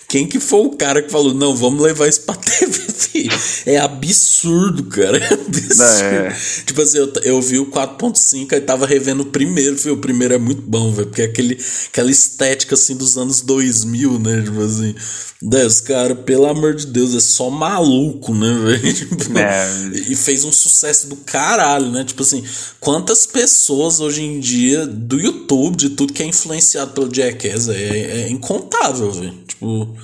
quem 0.07 0.27
que 0.27 0.39
foi 0.39 0.61
o 0.61 0.71
cara 0.71 1.01
que 1.01 1.11
falou, 1.11 1.33
não, 1.33 1.55
vamos 1.55 1.81
levar 1.81 2.07
isso 2.07 2.21
pra 2.21 2.35
TV, 2.39 2.71
filho? 2.93 3.37
É 3.65 3.77
absurdo, 3.77 4.83
cara, 4.85 5.17
é 5.19 5.33
absurdo. 5.33 6.03
É. 6.03 6.37
Tipo 6.65 6.81
assim, 6.81 6.97
eu, 6.99 7.13
eu 7.23 7.41
vi 7.41 7.59
o 7.59 7.65
4.5 7.65 8.53
aí 8.53 8.61
tava 8.61 8.85
revendo 8.85 9.23
o 9.23 9.25
primeiro, 9.25 9.77
filho, 9.77 9.95
o 9.95 9.97
primeiro 9.97 10.33
é 10.33 10.37
muito 10.37 10.61
bom, 10.61 10.91
velho, 10.91 11.07
porque 11.07 11.23
é 11.23 11.25
aquele, 11.25 11.57
aquela 11.87 12.11
estética, 12.11 12.75
assim, 12.75 12.95
dos 12.95 13.17
anos 13.17 13.41
2000, 13.41 14.19
né, 14.19 14.41
tipo 14.41 14.61
assim, 14.61 14.95
os 15.41 15.81
caras, 15.81 16.17
pelo 16.19 16.45
amor 16.45 16.73
de 16.75 16.87
Deus, 16.87 17.13
é 17.13 17.19
só 17.19 17.49
maluco, 17.49 18.33
né, 18.33 18.53
velho, 18.63 18.93
Tipo, 18.93 19.37
É. 19.37 20.12
e 20.13 20.15
fez 20.15 20.43
um 20.45 20.51
sucesso 20.51 21.07
do 21.09 21.17
caralho, 21.17 21.89
né? 21.91 22.03
Tipo 22.03 22.21
assim, 22.23 22.43
quantas 22.79 23.25
pessoas 23.25 23.99
hoje 23.99 24.21
em 24.23 24.39
dia 24.39 24.85
do 24.87 25.19
YouTube, 25.19 25.75
de 25.77 25.89
tudo 25.89 26.13
que 26.13 26.23
é 26.23 26.25
influenciado 26.25 26.91
pelo 26.93 27.13
Jackass, 27.13 27.67
é, 27.69 28.21
é 28.23 28.29
incontável, 28.29 29.11
velho. 29.11 29.33
Tipo, 29.47 29.95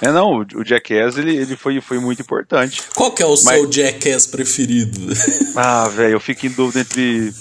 É, 0.00 0.10
não, 0.10 0.38
o 0.54 0.64
Jackass, 0.64 1.16
ele, 1.16 1.36
ele 1.36 1.56
foi, 1.56 1.80
foi 1.80 1.98
muito 2.00 2.22
importante. 2.22 2.82
qual 2.94 3.12
que 3.12 3.22
é 3.22 3.26
o 3.26 3.30
Mas- 3.30 3.40
seu 3.42 3.70
Jackass 3.70 4.26
preferido? 4.26 4.98
Ah, 5.54 5.86
velho, 5.88 6.14
eu 6.14 6.20
fico 6.20 6.46
em 6.46 6.50
dúvida 6.50 6.80
entre. 6.80 7.32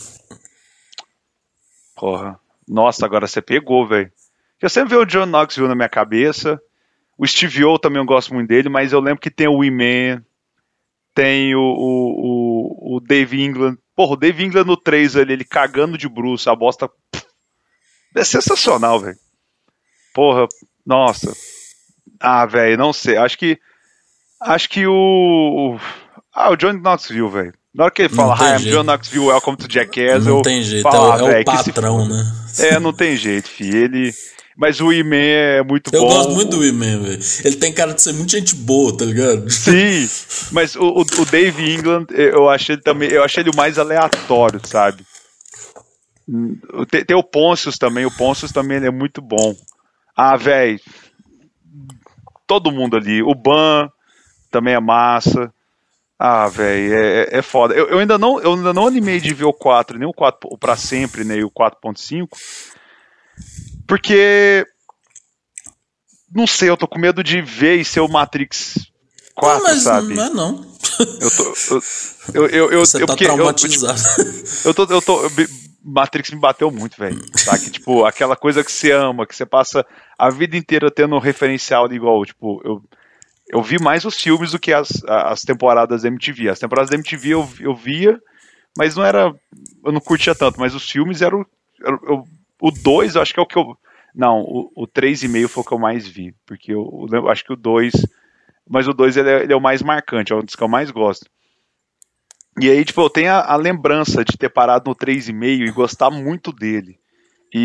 Porra. 1.95 2.37
Nossa, 2.67 3.05
agora 3.05 3.27
você 3.27 3.41
pegou, 3.41 3.87
velho. 3.87 4.11
Eu 4.61 4.69
sempre 4.69 4.89
vejo 4.89 5.01
o 5.01 5.05
John 5.05 5.25
Knoxville 5.25 5.67
na 5.67 5.75
minha 5.75 5.89
cabeça. 5.89 6.59
O 7.17 7.25
Steve 7.27 7.63
O 7.65 7.77
também 7.79 7.99
eu 8.01 8.05
gosto 8.05 8.33
muito 8.33 8.47
dele, 8.47 8.69
mas 8.69 8.91
eu 8.93 8.99
lembro 8.99 9.19
que 9.21 9.29
tem 9.31 9.47
o 9.47 9.63
E-Man, 9.63 10.23
tem 11.13 11.53
o, 11.55 11.59
o, 11.59 12.93
o, 12.93 12.95
o 12.97 12.99
Dave 12.99 13.41
England. 13.43 13.77
Porra, 13.95 14.13
o 14.13 14.17
Dave 14.17 14.43
England 14.43 14.65
no 14.65 14.77
3 14.77 15.15
ali, 15.17 15.33
ele 15.33 15.43
cagando 15.45 15.97
de 15.97 16.07
bruxo, 16.09 16.49
a 16.49 16.55
bosta. 16.55 16.89
É 18.15 18.23
sensacional, 18.23 18.99
velho. 18.99 19.17
Porra, 20.13 20.47
nossa. 20.85 21.31
Ah, 22.19 22.45
velho, 22.45 22.77
não 22.77 22.91
sei. 22.93 23.17
Acho 23.17 23.37
que. 23.37 23.57
Acho 24.41 24.69
que 24.69 24.85
o. 24.87 25.77
Ah, 26.33 26.49
o 26.51 26.55
Johnny 26.55 26.79
Knoxville, 26.81 27.29
velho. 27.29 27.53
Na 27.73 27.85
hora 27.85 27.93
que 27.93 28.01
ele 28.01 28.09
fala, 28.13 28.35
Hi, 28.35 28.55
I'm 28.55 28.59
jeito. 28.59 28.75
John 28.77 28.83
Knoxville, 28.83 29.27
welcome 29.27 29.55
to 29.57 29.67
Jackass, 29.71 30.25
Não 30.25 30.37
eu 30.37 30.41
tem 30.41 30.61
jeito, 30.61 30.83
falo, 30.83 30.95
é, 30.97 31.23
o- 31.23 31.27
ah, 31.27 31.31
é 31.31 31.39
o 31.41 31.63
se 31.63 31.71
patrão, 31.71 31.99
foda. 32.03 32.13
né? 32.15 32.23
É, 32.59 32.79
não 32.79 32.91
tem 32.91 33.15
jeito, 33.15 33.47
filho. 33.49 33.77
Ele. 33.77 34.13
Mas 34.61 34.79
o 34.79 34.93
E-Man 34.93 35.15
é 35.15 35.63
muito 35.63 35.89
Eu 35.91 36.01
bom. 36.03 36.07
gosto 36.09 36.33
muito 36.33 36.55
do 36.57 36.63
E-Man, 36.63 36.99
velho. 37.01 37.19
Ele 37.43 37.55
tem 37.55 37.73
cara 37.73 37.93
de 37.95 38.01
ser 38.03 38.13
muito 38.13 38.29
gente 38.29 38.53
boa, 38.55 38.95
tá 38.95 39.03
ligado? 39.03 39.49
Sim, 39.49 40.07
mas 40.53 40.75
o, 40.75 40.83
o, 40.83 41.01
o 41.01 41.25
Dave 41.25 41.73
England, 41.73 42.05
eu 42.11 42.47
achei 42.47 42.75
ele 42.75 42.83
também, 42.83 43.09
eu 43.09 43.23
achei 43.23 43.41
ele 43.41 43.49
o 43.49 43.55
mais 43.55 43.79
aleatório, 43.79 44.61
sabe? 44.63 45.03
Hum, 46.29 46.55
Tem, 46.91 47.03
tem 47.03 47.17
o 47.17 47.23
Poncius 47.23 47.79
também, 47.79 48.05
o 48.05 48.15
Poncius 48.15 48.51
também 48.51 48.77
é 48.85 48.91
muito 48.91 49.19
bom. 49.19 49.55
Ah, 50.15 50.37
velho, 50.37 50.79
todo 52.45 52.71
mundo 52.71 52.95
ali, 52.95 53.23
o 53.23 53.33
Ban 53.33 53.89
também 54.51 54.75
é 54.75 54.79
massa. 54.79 55.51
Ah, 56.19 56.47
velho, 56.47 56.93
é, 56.93 57.21
é- 57.23 57.37
é 57.39 57.41
foda. 57.41 57.73
Eu, 57.73 57.87
eu 57.89 57.97
ainda 57.97 58.19
não, 58.19 58.39
eu 58.39 58.53
ainda 58.53 58.71
não 58.73 58.85
animei 58.85 59.19
de 59.19 59.33
ver 59.33 59.45
o 59.45 59.53
4, 59.53 59.97
nem 59.97 60.07
o 60.07 60.13
4 60.13 60.47
o 60.51 60.55
pra 60.55 60.75
sempre, 60.77 61.23
nem 61.23 61.43
o 61.43 61.49
4.5, 61.49 62.27
porque 63.87 64.65
não 66.33 66.47
sei, 66.47 66.69
eu 66.69 66.77
tô 66.77 66.87
com 66.87 66.99
medo 66.99 67.23
de 67.23 67.41
ver 67.41 67.75
e 67.77 67.85
ser 67.85 67.99
o 67.99 68.07
Matrix 68.07 68.75
4, 69.35 69.63
não, 69.63 69.79
sabe? 69.79 70.13
não 70.13 70.23
é 70.23 70.29
não. 70.29 70.71
Eu 71.19 71.31
tô. 71.31 71.81
Eu, 72.33 72.47
eu, 72.47 72.47
eu, 72.49 72.71
eu, 72.71 72.79
Você 72.85 73.01
eu- 73.01 73.07
tá 73.07 73.13
porque 73.13 73.25
eu- 73.25 73.33
traumatizado. 73.33 73.99
eu 74.65 74.73
tô, 74.73 74.83
eu 74.85 75.01
tô. 75.01 75.23
eu 75.23 75.29
me- 75.31 75.47
Matrix 75.83 76.29
me 76.29 76.39
bateu 76.39 76.69
muito, 76.69 76.95
velho. 76.97 77.19
Tá? 77.43 77.57
Que, 77.57 77.71
tipo, 77.71 78.05
aquela 78.05 78.35
coisa 78.35 78.63
que 78.63 78.71
você 78.71 78.91
ama, 78.91 79.25
que 79.25 79.35
você 79.35 79.45
passa 79.47 79.83
a 80.17 80.29
vida 80.29 80.55
inteira 80.55 80.91
tendo 80.91 81.15
um 81.15 81.19
referencial 81.19 81.87
de 81.87 81.95
igual. 81.95 82.23
Tipo, 82.23 82.61
eu, 82.63 82.83
eu 83.49 83.63
vi 83.63 83.79
mais 83.81 84.05
os 84.05 84.15
filmes 84.15 84.51
do 84.51 84.59
que 84.59 84.71
as, 84.71 84.89
as 85.07 85.41
temporadas 85.41 86.03
da 86.03 86.07
MTV. 86.07 86.49
As 86.49 86.59
temporadas 86.59 86.89
da 86.91 86.95
MTV 86.97 87.29
eu, 87.29 87.49
eu 87.59 87.75
via, 87.75 88.19
mas 88.77 88.95
não 88.95 89.03
era. 89.03 89.33
Eu 89.83 89.91
não 89.91 89.99
curtia 90.01 90.35
tanto, 90.35 90.59
mas 90.59 90.75
os 90.75 90.87
filmes 90.87 91.21
eram. 91.23 91.43
eram- 91.83 91.99
eu- 92.03 92.23
o 92.61 92.71
2, 92.71 93.15
eu 93.15 93.21
acho 93.21 93.33
que 93.33 93.39
é 93.39 93.43
o 93.43 93.47
que 93.47 93.57
eu. 93.57 93.77
Não, 94.13 94.41
o, 94.41 94.71
o 94.75 94.87
3,5 94.87 95.47
foi 95.47 95.63
o 95.63 95.65
que 95.65 95.73
eu 95.73 95.79
mais 95.79 96.07
vi. 96.07 96.33
Porque 96.45 96.73
eu, 96.73 97.07
eu 97.11 97.29
acho 97.29 97.43
que 97.43 97.53
o 97.53 97.55
2. 97.57 97.93
Mas 98.69 98.87
o 98.87 98.93
2 98.93 99.17
ele 99.17 99.29
é, 99.29 99.43
ele 99.43 99.53
é 99.53 99.55
o 99.55 99.61
mais 99.61 99.81
marcante, 99.81 100.31
é 100.31 100.35
um 100.35 100.43
dos 100.43 100.55
que 100.55 100.63
eu 100.63 100.67
mais 100.67 100.91
gosto. 100.91 101.25
E 102.59 102.69
aí, 102.69 102.83
tipo, 102.85 103.01
eu 103.01 103.09
tenho 103.09 103.31
a, 103.31 103.53
a 103.53 103.55
lembrança 103.55 104.23
de 104.23 104.37
ter 104.37 104.49
parado 104.49 104.89
no 104.89 104.95
3,5 104.95 105.43
e 105.67 105.71
gostar 105.71 106.09
muito 106.11 106.51
dele. 106.51 106.99
E, 107.53 107.59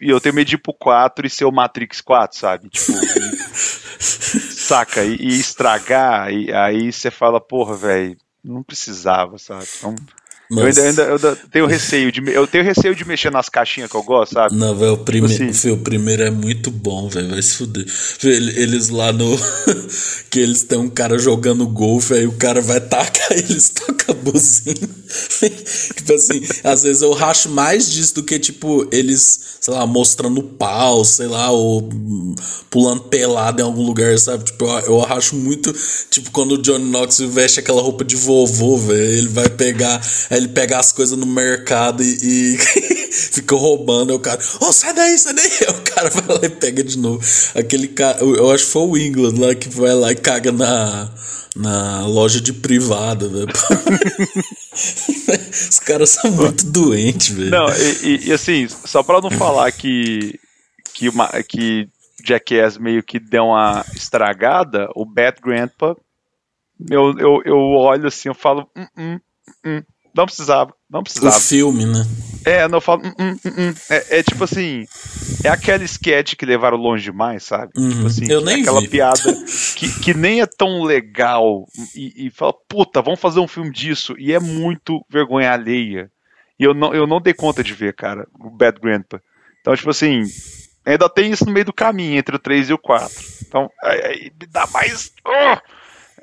e- 0.00 0.06
e- 0.06 0.10
eu 0.10 0.20
tenho 0.20 0.34
medo 0.34 0.46
de 0.48 0.54
ir 0.56 0.58
pro 0.58 0.72
4 0.74 1.26
e 1.26 1.30
ser 1.30 1.44
o 1.44 1.52
Matrix 1.52 2.00
4, 2.00 2.38
sabe? 2.38 2.68
Tipo, 2.68 2.92
saca? 3.98 5.04
E, 5.04 5.16
e 5.16 5.28
estragar, 5.38 6.32
e 6.32 6.52
aí 6.52 6.92
você 6.92 7.10
fala, 7.10 7.40
porra, 7.40 7.76
velho, 7.76 8.16
não 8.44 8.62
precisava, 8.62 9.38
sabe? 9.38 9.64
Então, 9.78 9.94
Mas- 10.50 10.78
ainda, 10.78 10.88
ainda- 10.88 11.02
eu 11.02 11.14
ainda 11.14 11.38
tenho 11.52 11.66
receio 11.66 12.10
de 12.12 12.22
eu 12.32 12.46
tenho 12.46 12.64
receio 12.64 12.94
de 12.94 13.04
mexer 13.04 13.30
nas 13.30 13.48
caixinhas 13.48 13.90
que 13.90 13.96
eu 13.96 14.02
gosto, 14.02 14.32
sabe? 14.34 14.54
Não, 14.54 14.74
velho, 14.74 14.94
o, 14.94 14.98
prime... 14.98 15.26
Assim. 15.26 15.52
Fê, 15.52 15.70
o 15.70 15.78
primeiro 15.78 16.22
é 16.22 16.30
muito 16.30 16.70
bom, 16.70 17.08
velho. 17.08 17.28
Vai 17.28 17.42
se 17.42 17.56
fuder. 17.56 17.86
Eles 18.22 18.88
lá 18.88 19.12
no. 19.12 19.36
que 20.30 20.40
eles 20.40 20.62
têm 20.62 20.78
um 20.78 20.88
cara 20.88 21.18
jogando 21.18 21.66
golfe, 21.66 22.14
aí 22.14 22.26
o 22.26 22.32
cara 22.32 22.60
vai 22.60 22.80
tacar 22.80 23.32
e 23.32 23.40
eles 23.50 23.68
tocam 23.70 24.14
a 24.14 24.14
buzina. 24.14 24.74
tipo 25.96 26.12
assim, 26.12 26.40
às 26.64 26.82
vezes 26.82 27.02
eu 27.02 27.12
racho 27.12 27.48
mais 27.48 27.90
disso 27.90 28.14
do 28.16 28.22
que, 28.22 28.38
tipo, 28.38 28.86
eles, 28.92 29.56
sei 29.60 29.74
lá, 29.74 29.86
mostrando 29.86 30.42
pau, 30.42 31.04
sei 31.04 31.26
lá, 31.26 31.50
ou 31.50 31.88
pulando 32.70 33.02
pelado 33.02 33.60
em 33.60 33.64
algum 33.64 33.82
lugar, 33.82 34.18
sabe? 34.18 34.44
Tipo, 34.44 34.64
eu, 34.64 34.78
eu 34.80 34.98
racho 35.00 35.34
muito, 35.34 35.74
tipo, 36.10 36.30
quando 36.30 36.52
o 36.52 36.58
Johnny 36.58 36.90
Knox 36.90 37.18
veste 37.20 37.60
aquela 37.60 37.82
roupa 37.82 38.04
de 38.04 38.16
vovô, 38.16 38.76
velho. 38.76 38.98
Ele 39.18 39.28
vai 39.28 39.48
pegar. 39.48 40.00
Ele 40.38 40.48
pega 40.48 40.78
as 40.78 40.90
coisas 40.92 41.16
no 41.18 41.26
mercado 41.26 42.02
e, 42.02 42.54
e 42.54 42.58
fica 43.12 43.54
roubando. 43.56 44.14
O 44.14 44.20
cara, 44.20 44.40
ô, 44.60 44.72
sai 44.72 44.94
daí, 44.94 45.18
sai 45.18 45.34
daí. 45.34 45.44
Aí 45.68 45.74
o 45.74 45.82
cara 45.82 46.08
vai 46.10 46.38
lá 46.38 46.44
e 46.44 46.48
pega 46.48 46.82
de 46.82 46.96
novo. 46.98 47.20
Aquele 47.54 47.88
cara, 47.88 48.18
eu, 48.20 48.50
acho 48.50 48.64
que 48.66 48.70
foi 48.72 48.82
o 48.82 48.96
England 48.96 49.34
lá 49.38 49.54
que 49.54 49.68
vai 49.68 49.94
lá 49.94 50.10
e 50.12 50.16
caga 50.16 50.50
na, 50.52 51.10
na 51.56 52.06
loja 52.06 52.40
de 52.40 52.52
privada, 52.52 53.28
velho. 53.28 53.48
Os 55.70 55.78
caras 55.80 56.10
são 56.10 56.30
muito 56.30 56.64
doentes, 56.66 57.28
velho. 57.28 57.50
Não, 57.50 57.66
e, 57.68 58.06
e- 58.06 58.28
e, 58.28 58.32
assim, 58.32 58.68
só 58.68 59.02
pra 59.02 59.20
não 59.20 59.30
falar 59.30 59.70
que 59.72 60.38
que, 60.94 61.08
uma, 61.08 61.28
que 61.44 61.88
Jackass 62.24 62.76
meio 62.78 63.02
que 63.04 63.20
deu 63.20 63.44
uma 63.44 63.84
estragada, 63.94 64.88
o 64.96 65.04
Bad 65.04 65.40
Grandpa, 65.40 65.96
eu, 66.90 67.16
eu, 67.18 67.42
eu 67.44 67.56
olho 67.56 68.08
assim, 68.08 68.28
eu 68.28 68.34
falo, 68.34 68.68
hum, 68.76 68.86
hum, 68.98 69.20
hum, 69.64 69.82
não 70.18 70.26
precisava, 70.26 70.74
não 70.90 71.00
O 71.00 71.04
precisava. 71.04 71.38
filme, 71.40 71.86
né? 71.86 72.04
É, 72.44 72.66
não 72.66 72.80
falo, 72.80 73.02
hum, 73.06 73.12
hum, 73.18 73.36
hum, 73.44 73.52
hum. 73.56 73.74
É, 73.88 74.18
é 74.18 74.22
tipo 74.22 74.42
assim, 74.44 74.84
é 75.44 75.48
aquela 75.48 75.84
sketch 75.84 76.34
que 76.34 76.44
levaram 76.44 76.76
longe 76.76 77.04
demais, 77.04 77.44
sabe? 77.44 77.70
Uhum. 77.76 77.90
Tipo 77.90 78.06
assim, 78.06 78.30
Eu 78.30 78.40
nem 78.40 78.62
aquela 78.62 78.80
vi. 78.80 78.88
piada 78.88 79.20
que, 79.76 80.00
que 80.00 80.14
nem 80.14 80.40
é 80.40 80.46
tão 80.46 80.82
legal 80.82 81.66
e, 81.94 82.26
e 82.26 82.30
fala, 82.30 82.52
puta, 82.68 83.00
vamos 83.00 83.20
fazer 83.20 83.38
um 83.40 83.48
filme 83.48 83.70
disso 83.70 84.14
e 84.18 84.32
é 84.32 84.40
muito 84.40 85.00
vergonha 85.10 85.52
alheia. 85.52 86.10
E 86.58 86.64
eu 86.64 86.74
não, 86.74 86.92
eu 86.92 87.06
não 87.06 87.20
dei 87.20 87.32
conta 87.34 87.62
de 87.62 87.72
ver, 87.72 87.94
cara, 87.94 88.26
o 88.40 88.50
Bad 88.50 88.80
Grandpa. 88.80 89.20
Então, 89.60 89.76
tipo 89.76 89.90
assim, 89.90 90.22
ainda 90.84 91.08
tem 91.08 91.30
isso 91.30 91.44
no 91.46 91.52
meio 91.52 91.66
do 91.66 91.72
caminho 91.72 92.18
entre 92.18 92.34
o 92.34 92.38
3 92.38 92.70
e 92.70 92.72
o 92.72 92.78
4. 92.78 93.12
Então, 93.46 93.70
aí, 93.84 94.00
aí 94.04 94.32
me 94.40 94.46
dá 94.48 94.66
mais. 94.72 95.12
Ah! 95.24 95.62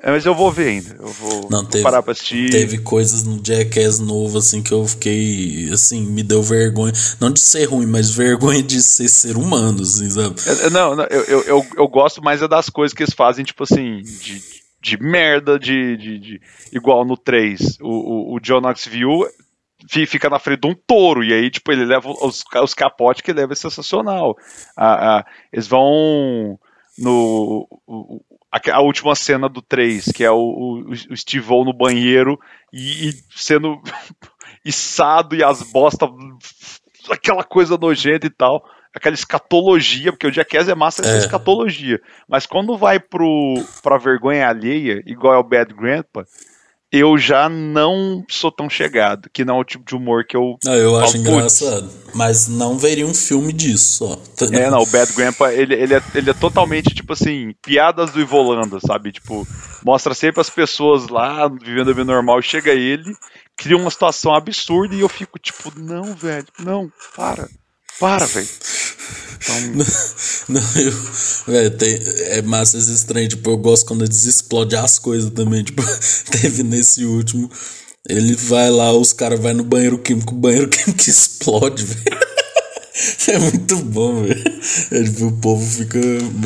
É, 0.06 0.10
mas 0.12 0.24
eu 0.24 0.36
vou 0.36 0.52
ver 0.52 0.68
ainda. 0.68 0.96
Eu 1.00 1.08
vou, 1.08 1.48
Não, 1.50 1.62
vou 1.62 1.64
teve- 1.70 1.82
parar 1.82 2.00
pra 2.00 2.12
assistir. 2.12 2.48
Teve 2.48 2.78
coisas 2.78 3.24
no 3.24 3.40
Jackass 3.44 3.98
novo, 3.98 4.38
assim, 4.38 4.62
que 4.62 4.70
eu 4.72 4.86
fiquei, 4.86 5.68
assim, 5.72 6.00
me 6.06 6.22
deu 6.22 6.40
vergonha. 6.42 6.92
Não 7.20 7.28
de 7.28 7.40
ser 7.40 7.64
ruim, 7.64 7.86
mas 7.86 8.08
vergonha 8.10 8.62
de 8.62 8.80
ser 8.80 9.08
ser 9.08 9.36
humano, 9.36 9.82
assim, 9.82 10.08
sabe? 10.08 10.36
É, 10.46 10.66
é, 10.66 10.70
Não, 10.70 10.94
não, 10.94 11.04
eu, 11.10 11.24
eu, 11.24 11.42
eu, 11.42 11.66
eu 11.76 11.88
gosto 11.88 12.22
mais 12.22 12.40
é 12.40 12.46
das 12.46 12.70
coisas 12.70 12.94
que 12.94 13.02
eles 13.02 13.12
fazem, 13.14 13.44
tipo 13.44 13.64
assim, 13.64 14.00
de, 14.02 14.40
de 14.80 14.96
merda, 15.02 15.58
de, 15.58 15.96
de, 15.96 16.18
de- 16.20 16.40
Igual 16.72 17.04
no 17.04 17.16
3. 17.16 17.78
O, 17.80 17.88
o, 17.88 18.34
o 18.36 18.40
John 18.40 18.60
Knoxville 18.60 19.26
fi- 19.90 20.06
fica 20.06 20.30
na 20.30 20.38
frente 20.38 20.60
de 20.60 20.68
um 20.68 20.74
touro, 20.86 21.24
e 21.24 21.32
aí, 21.32 21.50
tipo, 21.50 21.72
ele 21.72 21.84
leva 21.84 22.08
os, 22.10 22.44
os 22.62 22.74
capotes 22.74 23.22
que 23.22 23.32
ele 23.32 23.40
leva 23.40 23.54
é 23.54 23.56
sensacional. 23.56 24.36
A, 24.76 25.18
a- 25.18 25.24
eles 25.52 25.66
vão 25.66 26.56
no. 26.96 27.66
o- 27.88 28.20
a, 28.56 28.76
a 28.76 28.80
última 28.80 29.14
cena 29.14 29.48
do 29.48 29.62
3, 29.62 30.06
que 30.12 30.24
é 30.24 30.30
o, 30.30 30.36
o, 30.36 30.90
o 30.90 31.16
Steve 31.16 31.48
no 31.48 31.72
banheiro 31.72 32.38
e, 32.72 33.08
e 33.08 33.12
sendo 33.34 33.80
içado 34.64 35.34
e 35.36 35.42
as 35.44 35.62
bostas, 35.62 36.08
aquela 37.10 37.44
coisa 37.44 37.76
nojenta 37.76 38.26
e 38.26 38.30
tal 38.30 38.64
aquela 38.96 39.14
escatologia, 39.14 40.10
porque 40.10 40.26
o 40.26 40.32
Jackass 40.32 40.70
é 40.70 40.74
massa 40.74 41.02
essa 41.02 41.16
É. 41.16 41.18
escatologia. 41.18 42.00
Mas 42.26 42.46
quando 42.46 42.78
vai 42.78 42.98
pro, 42.98 43.62
pra 43.82 43.98
vergonha 43.98 44.48
alheia, 44.48 45.02
igual 45.04 45.34
é 45.34 45.36
o 45.36 45.44
Bad 45.44 45.74
Grandpa, 45.74 46.24
eu 46.92 47.18
já 47.18 47.48
não 47.48 48.24
sou 48.30 48.50
tão 48.50 48.70
chegado, 48.70 49.28
que 49.32 49.44
não 49.44 49.56
é 49.56 49.60
o 49.60 49.64
tipo 49.64 49.84
de 49.84 49.94
humor 49.94 50.24
que 50.24 50.36
eu. 50.36 50.56
Não, 50.64 50.74
eu 50.74 50.96
acho 50.96 51.12
"Putz". 51.12 51.26
engraçado. 51.26 51.90
Mas 52.14 52.48
não 52.48 52.78
veria 52.78 53.06
um 53.06 53.14
filme 53.14 53.52
disso, 53.52 54.18
só. 54.38 54.46
É, 54.52 54.70
não, 54.70 54.82
o 54.82 54.86
Bad 54.86 55.12
Grandpa, 55.12 55.52
ele, 55.52 55.74
ele, 55.74 55.94
é, 55.94 56.02
ele 56.14 56.30
é 56.30 56.34
totalmente, 56.34 56.94
tipo 56.94 57.12
assim, 57.12 57.52
piadas 57.62 58.12
do 58.12 58.20
Ivolanda, 58.20 58.78
sabe? 58.80 59.12
Tipo, 59.12 59.46
mostra 59.84 60.14
sempre 60.14 60.40
as 60.40 60.48
pessoas 60.48 61.08
lá, 61.08 61.48
vivendo 61.48 61.90
a 61.90 61.94
vida 61.94 62.04
normal, 62.04 62.40
chega 62.40 62.72
ele, 62.72 63.14
cria 63.56 63.76
uma 63.76 63.90
situação 63.90 64.34
absurda 64.34 64.94
e 64.94 65.00
eu 65.00 65.08
fico, 65.08 65.38
tipo, 65.38 65.72
não, 65.78 66.14
velho, 66.14 66.46
não, 66.58 66.90
para, 67.16 67.48
para, 67.98 68.26
velho. 68.26 68.48
Então, 69.36 69.86
Não, 70.48 70.60
eu. 70.80 70.92
Véi, 71.46 71.70
tem, 71.70 71.98
é 72.30 72.42
massa 72.42 72.78
trem, 73.06 73.28
tipo, 73.28 73.50
eu 73.50 73.56
gosto 73.56 73.86
quando 73.86 74.04
eles 74.04 74.24
explodem 74.24 74.78
as 74.78 74.98
coisas 74.98 75.30
também. 75.30 75.62
Tipo, 75.62 75.82
teve 76.30 76.62
nesse 76.62 77.04
último. 77.04 77.50
Ele 78.08 78.34
vai 78.34 78.70
lá, 78.70 78.92
os 78.92 79.12
caras 79.12 79.40
vão 79.40 79.54
no 79.54 79.64
banheiro 79.64 79.98
químico, 79.98 80.34
o 80.34 80.38
banheiro 80.38 80.68
químico 80.70 81.08
explode, 81.08 81.84
velho. 81.84 82.25
É 83.28 83.38
muito 83.38 83.76
bom, 83.78 84.22
velho. 84.22 84.42
É, 84.90 85.02
tipo, 85.02 85.26
o 85.26 85.32
povo 85.32 85.64
fica. 85.70 85.98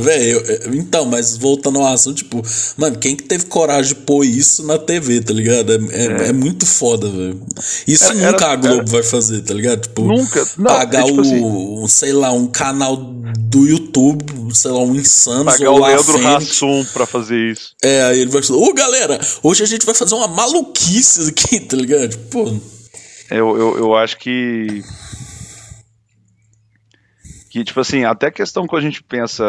Velho, 0.02 0.42
então, 0.74 1.04
mas 1.04 1.36
voltando 1.36 1.78
ao 1.78 1.92
assunto, 1.92 2.16
tipo, 2.16 2.42
mano, 2.76 2.98
quem 2.98 3.14
que 3.14 3.22
teve 3.24 3.44
coragem 3.46 3.94
de 3.94 4.00
pôr 4.00 4.24
isso 4.24 4.66
na 4.66 4.78
TV, 4.78 5.20
tá 5.20 5.32
ligado? 5.32 5.72
É, 5.72 5.76
é, 5.76 6.28
é 6.28 6.32
muito 6.32 6.66
foda, 6.66 7.08
velho. 7.08 7.40
Isso 7.86 8.04
Era- 8.04 8.18
era- 8.20 8.32
nunca 8.32 8.46
a 8.48 8.56
Globo 8.56 8.74
era- 8.82 8.90
vai 8.90 9.02
fazer, 9.02 9.42
tá 9.42 9.54
ligado? 9.54 9.82
Tipo, 9.82 10.02
Nunca. 10.02 10.44
Não, 10.58 10.64
pagar 10.66 11.02
é 11.02 11.04
tipo 11.04 11.18
o, 11.20 11.84
assim- 11.84 11.88
sei 11.88 12.12
lá, 12.12 12.32
um 12.32 12.46
canal 12.48 12.96
do 12.96 13.66
YouTube, 13.68 14.24
sei 14.54 14.70
lá, 14.72 14.78
um 14.80 14.94
Insanos 14.96 15.44
pagar 15.52 15.70
o 15.70 15.78
Leandro. 15.84 16.26
Hassum 16.26 16.84
pra 16.92 17.06
fazer 17.06 17.52
isso. 17.52 17.74
É, 17.82 18.02
aí 18.04 18.20
ele 18.20 18.30
vai 18.30 18.42
falar, 18.42 18.58
ô 18.58 18.72
galera, 18.72 19.20
hoje 19.42 19.62
a 19.62 19.66
gente 19.66 19.86
vai 19.86 19.94
fazer 19.94 20.14
uma 20.14 20.26
maluquice 20.28 21.28
aqui, 21.28 21.60
tá 21.66 21.76
ligado? 21.76 22.08
Tipo, 22.08 22.44
pô, 22.44 22.52
Eu, 23.30 23.56
eu, 23.56 23.78
eu 23.78 23.94
acho 23.94 24.18
que. 24.18 24.82
Que, 27.50 27.64
tipo 27.64 27.80
assim, 27.80 28.04
até 28.04 28.28
a 28.28 28.30
questão 28.30 28.64
que 28.64 28.76
a 28.76 28.80
gente 28.80 29.02
pensa, 29.02 29.44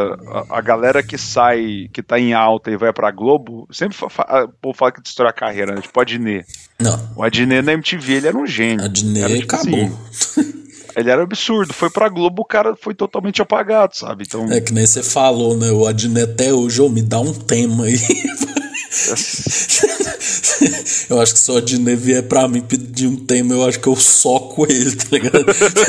a, 0.50 0.58
a 0.58 0.62
galera 0.62 1.04
que 1.04 1.20
sai, 1.20 1.88
que 1.94 2.02
tá 2.02 2.20
em 2.20 2.34
alta 2.34 2.72
e 2.72 2.76
vai 2.76 2.92
pra 2.92 3.12
Globo, 3.12 3.68
sempre 3.72 3.96
fa, 3.96 4.10
fa, 4.10 4.46
o 4.46 4.50
povo 4.60 4.76
fala 4.76 4.92
que 4.92 5.02
destrói 5.02 5.30
a 5.30 5.34
carreira, 5.34 5.76
né? 5.76 5.82
Tipo 5.82 6.00
o 6.00 6.02
Adnet. 6.02 6.46
Não. 6.80 7.00
O 7.16 7.24
Adnet 7.24 7.62
na 7.64 7.74
MTV, 7.74 8.14
ele 8.14 8.28
era 8.28 8.36
um 8.38 8.48
gênio. 8.48 8.84
Adnet 8.84 9.24
Era, 9.24 9.38
tipo 9.40 9.56
acabou. 9.56 10.00
assim, 10.10 10.54
ele 10.98 11.12
era 11.12 11.22
absurdo. 11.22 11.74
Foi 11.76 11.92
pra 11.92 12.10
Globo, 12.10 12.42
o 12.42 12.46
cara 12.46 12.76
foi 12.76 12.96
totalmente 12.96 13.40
apagado, 13.40 13.96
sabe? 13.96 14.24
Então, 14.28 14.52
É 14.52 14.60
que 14.60 14.74
nem 14.74 14.86
você 14.88 15.04
falou, 15.04 15.56
né? 15.56 15.70
O 15.70 15.86
Adnet 15.86 16.24
até 16.32 16.52
hoje, 16.52 16.82
ô, 16.82 16.90
me 16.90 17.04
dá 17.04 17.20
um 17.20 17.32
tema 17.34 17.84
aí. 17.86 18.00
eu 21.10 21.20
acho 21.22 21.34
que 21.34 21.40
se 21.40 21.52
o 21.52 21.58
Adnet 21.58 21.96
vier 21.96 22.24
pra 22.28 22.48
mim 22.48 22.62
pedir 22.62 23.08
um 23.08 23.16
tema, 23.16 23.54
eu 23.54 23.66
acho 23.68 23.80
que 23.80 23.88
eu 23.88 23.96
soco 23.96 24.66
ele, 24.72 24.96
tá 24.96 25.06
ligado? 25.12 25.46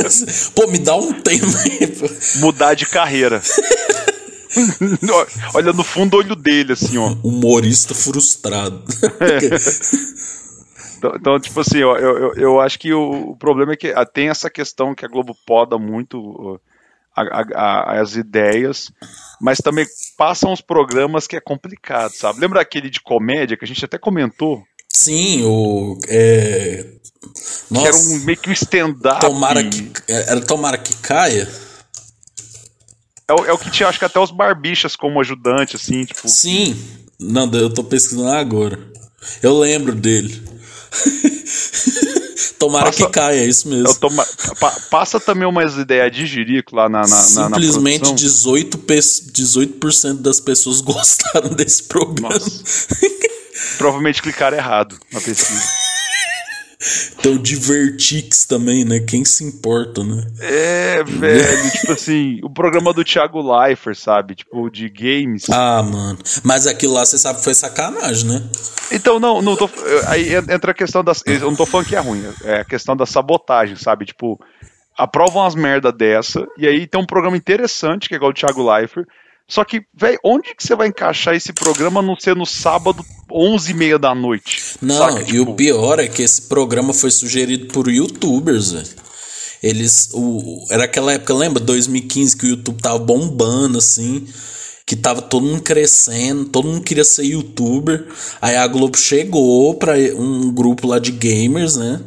Pô, 0.54 0.66
me 0.68 0.78
dá 0.78 0.96
um 0.96 1.12
tema 1.12 1.46
aí. 1.64 1.92
mudar 2.40 2.74
de 2.74 2.86
carreira. 2.86 3.40
Olha 5.54 5.72
no 5.72 5.82
fundo 5.82 6.10
do 6.10 6.16
olho 6.18 6.36
dele, 6.36 6.72
assim, 6.74 6.98
ó. 6.98 7.14
Humorista 7.22 7.94
frustrado. 7.94 8.82
Então, 10.98 11.12
então, 11.16 11.40
tipo 11.40 11.58
assim, 11.60 11.78
eu, 11.78 11.96
eu, 11.96 12.34
eu- 12.34 12.60
acho 12.60 12.78
que 12.78 12.92
o, 12.92 13.30
o 13.30 13.36
problema 13.36 13.72
é 13.72 13.76
que 13.76 13.88
ah, 13.88 14.04
tem 14.06 14.28
essa 14.28 14.48
questão 14.50 14.94
que 14.94 15.04
a 15.04 15.08
Globo 15.08 15.34
poda 15.46 15.78
muito 15.78 16.60
a- 17.16 17.44
a- 17.54 18.00
as 18.00 18.16
ideias, 18.16 18.90
mas 19.40 19.58
também 19.58 19.86
passam 20.16 20.52
uns 20.52 20.60
programas 20.60 21.26
que 21.26 21.36
é 21.36 21.40
complicado, 21.40 22.12
sabe? 22.12 22.40
Lembra 22.40 22.60
aquele 22.60 22.88
de 22.90 23.00
comédia 23.00 23.56
que 23.56 23.64
a 23.64 23.68
gente 23.68 23.84
até 23.84 23.98
comentou? 23.98 24.62
Sim, 24.88 25.42
o. 25.44 25.98
É... 26.08 26.86
Que 27.72 27.78
era 27.78 27.86
Nossa, 27.92 28.10
um, 28.10 28.18
meio 28.24 28.38
que 28.38 28.50
um 28.50 28.52
stand-up. 28.52 29.20
tomara 29.20 29.62
que. 29.64 29.90
Era 30.08 30.40
tomara 30.40 30.76
que 30.78 30.94
caia? 30.96 31.48
É, 33.28 33.32
o- 33.32 33.46
é 33.46 33.52
o 33.52 33.58
que 33.58 33.70
tinha, 33.70 33.88
acho 33.88 33.98
que 33.98 34.04
até 34.04 34.18
os 34.18 34.30
barbichas 34.30 34.96
como 34.96 35.20
ajudante, 35.20 35.76
assim, 35.76 36.04
tipo. 36.04 36.28
Sim. 36.28 36.76
Não, 37.18 37.50
eu 37.52 37.72
tô 37.72 37.84
pesquisando 37.84 38.30
agora. 38.30 38.78
Eu 39.42 39.58
lembro 39.58 39.94
dele. 39.94 40.42
Tomara 42.62 42.86
Passa- 42.86 43.06
que 43.06 43.12
caia, 43.12 43.40
é 43.40 43.44
isso 43.44 43.68
mesmo. 43.68 43.94
toma- 43.96 44.26
pa- 44.60 44.76
passa 44.90 45.18
também 45.18 45.46
umas 45.48 45.76
ideias 45.76 46.10
de 46.14 46.26
jirico 46.26 46.76
lá 46.76 46.88
na, 46.88 47.00
na, 47.02 47.08
na, 47.08 47.16
na 47.16 47.56
Simplesmente 47.56 48.00
produção. 48.04 48.52
18%, 48.54 48.76
pe 48.78 49.00
18 49.32 50.14
das 50.22 50.38
pessoas 50.40 50.80
gostaram 50.82 51.50
desse 51.50 51.82
programa. 51.84 52.34
Provavelmente 53.78 54.22
clicaram 54.22 54.56
errado 54.56 54.96
na 55.12 55.20
pesquisa. 55.20 55.62
Tem 57.22 57.34
o 57.34 57.38
Divertix 57.38 58.44
também, 58.44 58.84
né? 58.84 59.00
Quem 59.00 59.24
se 59.24 59.44
importa, 59.44 60.02
né? 60.02 60.26
É, 60.40 61.04
velho, 61.04 61.70
tipo 61.72 61.92
assim, 61.92 62.40
o 62.42 62.50
programa 62.50 62.92
do 62.92 63.04
Thiago 63.04 63.40
Leifert, 63.40 63.96
sabe? 63.96 64.34
Tipo, 64.34 64.68
de 64.70 64.88
games. 64.88 65.48
Ah, 65.50 65.82
mano. 65.82 66.18
Mas 66.42 66.66
aquilo 66.66 66.94
lá 66.94 67.04
você 67.04 67.18
sabe 67.18 67.38
que 67.38 67.44
foi 67.44 67.54
sacanagem, 67.54 68.28
né? 68.28 68.42
Então, 68.90 69.20
não, 69.20 69.40
não 69.40 69.56
tô. 69.56 69.70
Aí 70.08 70.34
entra 70.34 70.72
a 70.72 70.74
questão 70.74 71.04
das. 71.04 71.22
Eu 71.24 71.40
não 71.40 71.56
tô 71.56 71.64
falando 71.64 71.86
que 71.86 71.96
é 71.96 72.00
ruim, 72.00 72.24
é 72.44 72.60
a 72.60 72.64
questão 72.64 72.96
da 72.96 73.06
sabotagem, 73.06 73.76
sabe? 73.76 74.06
Tipo, 74.06 74.38
aprovam 74.96 75.42
umas 75.42 75.54
merda 75.54 75.92
dessa, 75.92 76.46
e 76.58 76.66
aí 76.66 76.86
tem 76.86 77.00
um 77.00 77.06
programa 77.06 77.36
interessante, 77.36 78.08
que 78.08 78.14
é 78.14 78.16
igual 78.16 78.30
o 78.30 78.34
Thiago 78.34 78.70
Leifert. 78.70 79.06
Só 79.53 79.66
que, 79.66 79.82
velho, 79.94 80.18
onde 80.24 80.55
que 80.55 80.64
você 80.64 80.74
vai 80.74 80.88
encaixar 80.88 81.34
esse 81.34 81.53
programa 81.53 82.00
não 82.00 82.16
ser 82.18 82.34
no 82.34 82.46
sábado, 82.46 83.05
11h30 83.30 83.98
da 83.98 84.14
noite? 84.14 84.78
Não, 84.80 84.96
saca? 84.96 85.20
e 85.20 85.24
Tipo, 85.26 85.50
o 85.50 85.55
pior 85.55 86.00
é 86.00 86.09
que 86.09 86.22
esse 86.22 86.40
programa 86.48 86.94
foi 86.94 87.11
sugerido 87.11 87.66
por 87.66 87.86
youtubers, 87.86 88.72
velho. 88.72 88.88
Eles. 89.62 90.09
O, 90.14 90.64
era 90.70 90.84
aquela 90.84 91.12
época, 91.12 91.34
lembra? 91.34 91.62
2015 91.62 92.34
que 92.34 92.46
o 92.46 92.48
YouTube 92.48 92.80
tava 92.80 92.98
bombando, 92.98 93.76
assim. 93.76 94.26
Que 94.86 94.96
tava 94.96 95.20
todo 95.20 95.44
mundo 95.44 95.61
crescendo, 95.61 96.46
todo 96.46 96.68
mundo 96.68 96.82
queria 96.82 97.05
ser 97.05 97.24
youtuber. 97.26 98.07
Aí 98.40 98.57
a 98.57 98.66
Globo 98.66 98.96
chegou 98.96 99.74
pra 99.74 99.92
um 100.16 100.50
grupo 100.50 100.86
lá 100.86 100.98
de 100.98 101.12
gamers, 101.12 101.76
né? 101.76 102.00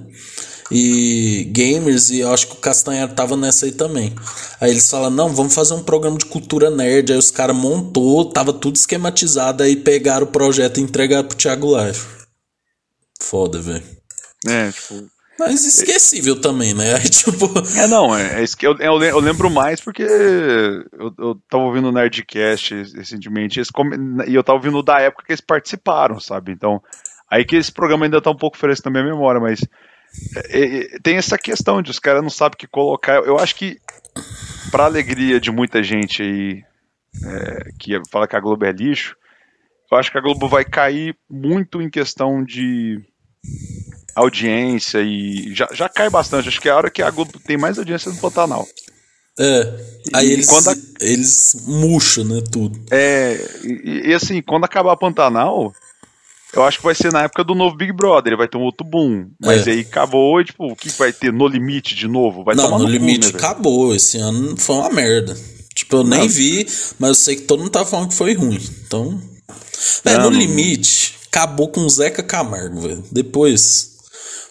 E 0.71 1.43
gamers, 1.51 2.09
e 2.09 2.21
eu 2.21 2.33
acho 2.33 2.47
que 2.47 2.53
o 2.53 2.59
Castanhar 2.59 3.13
tava 3.13 3.37
nessa 3.37 3.65
aí 3.67 3.71
também. 3.71 4.13
Aí 4.59 4.71
eles 4.71 4.89
falam: 4.89 5.11
não, 5.11 5.29
vamos 5.29 5.53
fazer 5.53 5.73
um 5.75 5.83
programa 5.83 6.17
de 6.17 6.25
cultura 6.25 6.69
nerd. 6.71 7.11
Aí 7.13 7.19
os 7.19 7.29
caras 7.31 7.55
montou, 7.55 8.25
tava 8.31 8.51
tudo 8.51 8.75
esquematizado. 8.75 9.61
Aí 9.63 9.75
pegaram 9.75 10.25
o 10.25 10.31
projeto 10.31 10.79
e 10.79 10.83
entregaram 10.83 11.27
pro 11.27 11.37
Thiago 11.37 11.69
Live. 11.69 11.99
Foda, 13.21 13.61
velho. 13.61 13.83
É, 14.47 14.71
tipo. 14.71 15.07
Mas 15.37 15.65
esquecível 15.65 16.39
também, 16.39 16.73
né? 16.73 16.95
Aí, 16.95 17.03
tipo. 17.09 17.45
É, 17.77 17.87
não, 17.87 18.15
é, 18.15 18.39
é 18.39 18.43
isso 18.43 18.57
que 18.57 18.65
eu, 18.65 18.75
eu, 18.79 18.95
lem- 18.95 19.09
eu 19.09 19.19
lembro 19.19 19.49
mais 19.49 19.81
porque 19.81 20.03
eu, 20.03 21.13
eu 21.17 21.35
tava 21.49 21.63
ouvindo 21.63 21.89
o 21.89 21.91
Nerdcast 21.91 22.73
recentemente 22.95 23.59
e 24.27 24.33
eu 24.33 24.43
tava 24.43 24.57
ouvindo 24.57 24.81
da 24.81 24.99
época 24.99 25.23
que 25.25 25.31
eles 25.33 25.41
participaram, 25.41 26.19
sabe? 26.19 26.51
Então, 26.53 26.81
aí 27.29 27.43
que 27.45 27.55
esse 27.55 27.71
programa 27.71 28.05
ainda 28.05 28.21
tá 28.21 28.31
um 28.31 28.37
pouco 28.37 28.57
fresco 28.57 28.89
na 28.89 28.91
minha 29.01 29.13
memória, 29.13 29.41
mas 29.41 29.59
é, 30.49 30.79
é, 30.95 30.99
tem 31.03 31.15
essa 31.17 31.37
questão 31.37 31.81
de 31.81 31.91
os 31.91 31.99
caras 31.99 32.21
não 32.21 32.29
sabem 32.29 32.55
o 32.55 32.57
que 32.57 32.67
colocar. 32.67 33.15
Eu 33.23 33.37
acho 33.39 33.55
que, 33.55 33.79
pra 34.71 34.85
alegria 34.85 35.39
de 35.39 35.51
muita 35.51 35.81
gente 35.83 36.21
aí 36.21 36.63
é, 37.23 37.69
que 37.79 37.99
fala 38.11 38.27
que 38.27 38.35
a 38.35 38.39
Globo 38.39 38.65
é 38.65 38.71
lixo, 38.71 39.15
eu 39.91 39.97
acho 39.97 40.11
que 40.11 40.17
a 40.17 40.21
Globo 40.21 40.47
vai 40.49 40.65
cair 40.65 41.15
muito 41.29 41.81
em 41.81 41.89
questão 41.89 42.43
de 42.43 42.99
audiência 44.15 44.99
e 45.01 45.53
já, 45.53 45.67
já 45.73 45.89
cai 45.89 46.09
bastante. 46.09 46.47
Acho 46.49 46.61
que 46.61 46.69
é 46.69 46.71
a 46.71 46.77
hora 46.77 46.89
que 46.89 47.01
a 47.01 47.09
Globo 47.11 47.39
tem 47.39 47.57
mais 47.57 47.77
audiência 47.77 48.11
no 48.11 48.17
Pantanal. 48.17 48.67
É. 49.37 49.61
Aí 50.13 50.27
E 50.29 50.31
eles, 50.31 50.47
quando 50.47 50.69
a- 50.69 50.75
eles 51.01 51.65
murcham, 51.67 52.23
né? 52.23 52.41
Tudo. 52.51 52.79
É, 52.89 53.35
e, 53.63 54.09
e 54.09 54.13
assim, 54.13 54.41
quando 54.41 54.63
acabar 54.63 54.95
Pantanal, 54.95 55.73
eu 56.55 56.63
acho 56.63 56.77
que 56.79 56.83
vai 56.83 56.95
ser 56.95 57.11
na 57.11 57.23
época 57.23 57.43
do 57.43 57.53
novo 57.55 57.75
Big 57.75 57.91
Brother, 57.91 58.27
ele 58.33 58.37
vai 58.37 58.47
ter 58.47 58.57
um 58.57 58.63
outro 58.63 58.85
boom. 58.85 59.27
Mas 59.39 59.67
É. 59.67 59.71
aí 59.71 59.79
acabou, 59.81 60.39
e, 60.41 60.45
tipo, 60.45 60.65
o 60.71 60.75
que 60.75 60.89
vai 60.89 61.11
ter 61.13 61.31
no 61.33 61.47
limite 61.47 61.95
de 61.95 62.07
novo? 62.07 62.43
Vai 62.43 62.55
não, 62.55 62.65
tomar 62.65 62.79
no 62.79 62.85
cu, 62.85 62.91
limite 62.91 63.27
né, 63.27 63.31
velho? 63.33 63.37
acabou. 63.37 63.95
Esse 63.95 64.17
ano 64.17 64.55
foi 64.57 64.75
uma 64.75 64.89
merda. 64.89 65.37
Tipo, 65.73 65.97
eu 65.97 66.03
nem 66.05 66.19
Não. 66.21 66.29
vi, 66.29 66.65
mas 66.97 67.09
eu 67.09 67.15
sei 67.15 67.35
que 67.35 67.41
todo 67.43 67.59
mundo 67.59 67.71
tá 67.71 67.83
falando 67.85 68.09
que 68.09 68.15
foi 68.15 68.33
ruim. 68.33 68.59
Então. 68.87 69.19
É, 70.05 70.17
Não, 70.17 70.29
no 70.31 70.37
limite, 70.37 71.15
acabou 71.27 71.67
com 71.67 71.81
o 71.81 71.89
Zeca 71.89 72.23
Camargo, 72.23 72.79
velho. 72.81 73.03
Depois. 73.11 73.93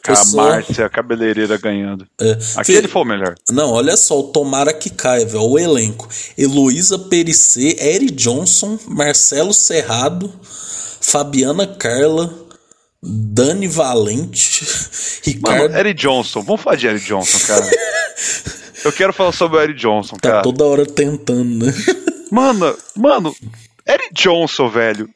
Com 0.04 0.12
a 0.12 0.16
só- 0.16 0.36
Márcia, 0.36 0.84
a 0.84 0.90
cabeleireira 0.90 1.56
ganhando. 1.56 2.06
É. 2.20 2.36
Aquele 2.56 2.86
foi 2.88 3.00
o 3.00 3.04
melhor. 3.06 3.34
Não, 3.50 3.70
olha 3.72 3.96
só, 3.96 4.20
o 4.20 4.24
Tomara 4.24 4.70
que 4.74 4.90
caia, 4.90 5.24
velho. 5.24 5.42
O 5.44 5.58
elenco. 5.58 6.06
Heloísa 6.36 6.98
Perissé, 6.98 7.74
Eri 7.78 8.10
Johnson, 8.10 8.78
Marcelo 8.86 9.54
Serrado, 9.54 10.30
Fabiana 11.06 11.66
Carla, 11.66 12.34
Dani 13.02 13.68
Valente, 13.68 14.64
Mano, 14.64 15.56
Ricardo. 15.56 15.76
Eric 15.76 16.00
Johnson, 16.00 16.42
vamos 16.42 16.62
falar 16.62 16.76
de 16.76 16.86
Eric 16.86 17.04
Johnson, 17.04 17.46
cara. 17.46 17.70
eu 18.84 18.92
quero 18.92 19.12
falar 19.12 19.32
sobre 19.32 19.58
o 19.58 19.60
Eric 19.60 19.78
Johnson, 19.78 20.16
tá 20.16 20.30
cara. 20.30 20.42
toda 20.42 20.64
hora 20.64 20.86
tentando, 20.86 21.66
né? 21.66 21.72
Mano, 22.32 22.76
mano, 22.96 23.36
Eric 23.86 24.14
Johnson, 24.14 24.68
velho. 24.68 25.08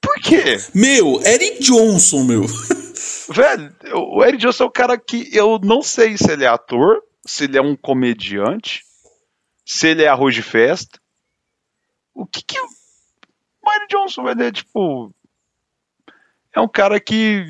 Por 0.00 0.14
quê? 0.22 0.58
Meu, 0.72 1.20
Eri 1.22 1.58
Johnson, 1.60 2.24
meu. 2.24 2.46
Velho, 3.28 3.74
o 3.94 4.24
Eric 4.24 4.38
Johnson 4.38 4.64
é 4.64 4.66
o 4.66 4.70
cara 4.70 4.98
que 4.98 5.28
eu 5.32 5.58
não 5.62 5.82
sei 5.82 6.16
se 6.16 6.30
ele 6.30 6.44
é 6.44 6.48
ator, 6.48 7.02
se 7.26 7.44
ele 7.44 7.58
é 7.58 7.60
um 7.62 7.76
comediante, 7.76 8.82
se 9.66 9.88
ele 9.88 10.04
é 10.04 10.08
arroz 10.08 10.34
de 10.34 10.42
festa. 10.42 10.98
O 12.14 12.26
que 12.26 12.42
que. 12.42 12.56
Eric 13.74 13.94
Johnson, 13.94 14.24
velho, 14.24 14.42
é 14.42 14.52
tipo. 14.52 15.14
É 16.54 16.60
um 16.60 16.68
cara 16.68 16.98
que. 17.00 17.44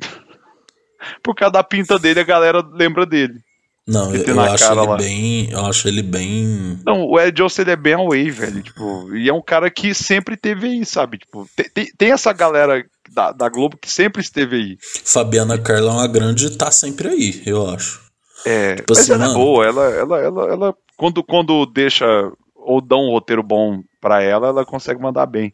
Por 1.22 1.34
causa 1.34 1.52
da 1.52 1.62
pinta 1.64 1.98
dele, 1.98 2.20
a 2.20 2.24
galera 2.24 2.66
lembra 2.72 3.04
dele. 3.04 3.40
Não, 3.86 4.14
eu, 4.14 4.40
acho 4.40 4.64
ele 4.64 4.86
lá. 4.86 4.96
bem. 4.96 5.50
Eu 5.50 5.66
acho 5.66 5.88
ele 5.88 6.02
bem. 6.02 6.80
Não, 6.86 7.04
o 7.06 7.20
Eric 7.20 7.36
Johnson 7.36 7.62
ele 7.62 7.70
é 7.72 7.76
bem 7.76 7.92
away, 7.92 8.30
velho. 8.30 8.62
Tipo, 8.62 9.14
e 9.14 9.28
é 9.28 9.32
um 9.32 9.42
cara 9.42 9.70
que 9.70 9.92
sempre 9.92 10.38
teve 10.38 10.68
aí, 10.68 10.86
sabe? 10.86 11.18
Tipo, 11.18 11.46
tem, 11.54 11.68
tem, 11.68 11.86
tem 11.98 12.12
essa 12.12 12.32
galera 12.32 12.82
da, 13.12 13.30
da 13.30 13.48
Globo 13.50 13.76
que 13.76 13.90
sempre 13.90 14.22
esteve 14.22 14.56
aí. 14.56 14.78
Fabiana 15.04 15.58
Carla 15.58 15.90
é 15.90 15.94
uma 15.96 16.06
grande 16.08 16.56
tá 16.56 16.70
sempre 16.70 17.08
aí, 17.08 17.42
eu 17.44 17.68
acho. 17.68 18.02
É, 18.46 18.76
Tipo 18.76 18.86
mas 18.90 18.98
assim, 19.00 19.12
ela 19.12 19.24
é 19.24 19.26
mano. 19.28 19.38
boa, 19.38 19.66
ela, 19.66 19.84
ela, 19.90 20.18
ela, 20.18 20.52
ela 20.52 20.74
quando, 20.96 21.22
quando 21.22 21.66
deixa 21.66 22.06
ou 22.54 22.80
dá 22.80 22.96
um 22.96 23.10
roteiro 23.10 23.42
bom 23.42 23.82
pra 24.04 24.22
ela, 24.22 24.48
ela 24.48 24.66
consegue 24.66 25.00
mandar 25.00 25.24
bem. 25.24 25.50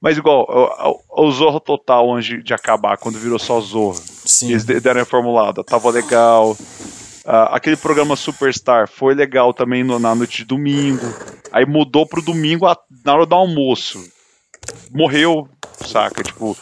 Mas 0.00 0.16
igual, 0.16 0.46
o, 0.48 0.90
o 1.20 1.26
o 1.28 1.30
Zorro 1.30 1.60
Total, 1.60 2.10
antes 2.14 2.42
de 2.42 2.54
acabar, 2.54 2.96
quando 2.96 3.18
virou 3.18 3.38
só 3.38 3.60
Zorro, 3.60 3.94
Sim. 4.24 4.48
eles 4.50 4.64
de- 4.64 4.80
deram 4.80 5.02
a 5.02 5.04
formulada, 5.04 5.62
tava 5.62 5.90
legal. 5.90 6.56
Ah, 7.26 7.54
aquele 7.54 7.76
programa 7.76 8.16
Superstar 8.16 8.88
foi 8.88 9.14
legal 9.14 9.52
também 9.52 9.84
no- 9.84 9.98
na 9.98 10.14
noite 10.14 10.38
de 10.38 10.44
domingo. 10.46 11.04
Aí 11.52 11.66
mudou 11.66 12.06
pro 12.06 12.22
domingo 12.22 12.66
a- 12.66 12.76
na 13.04 13.12
hora 13.14 13.26
do 13.26 13.34
almoço. 13.34 14.02
Morreu, 14.90 15.46
saca? 15.84 16.22
Tipo, 16.22 16.56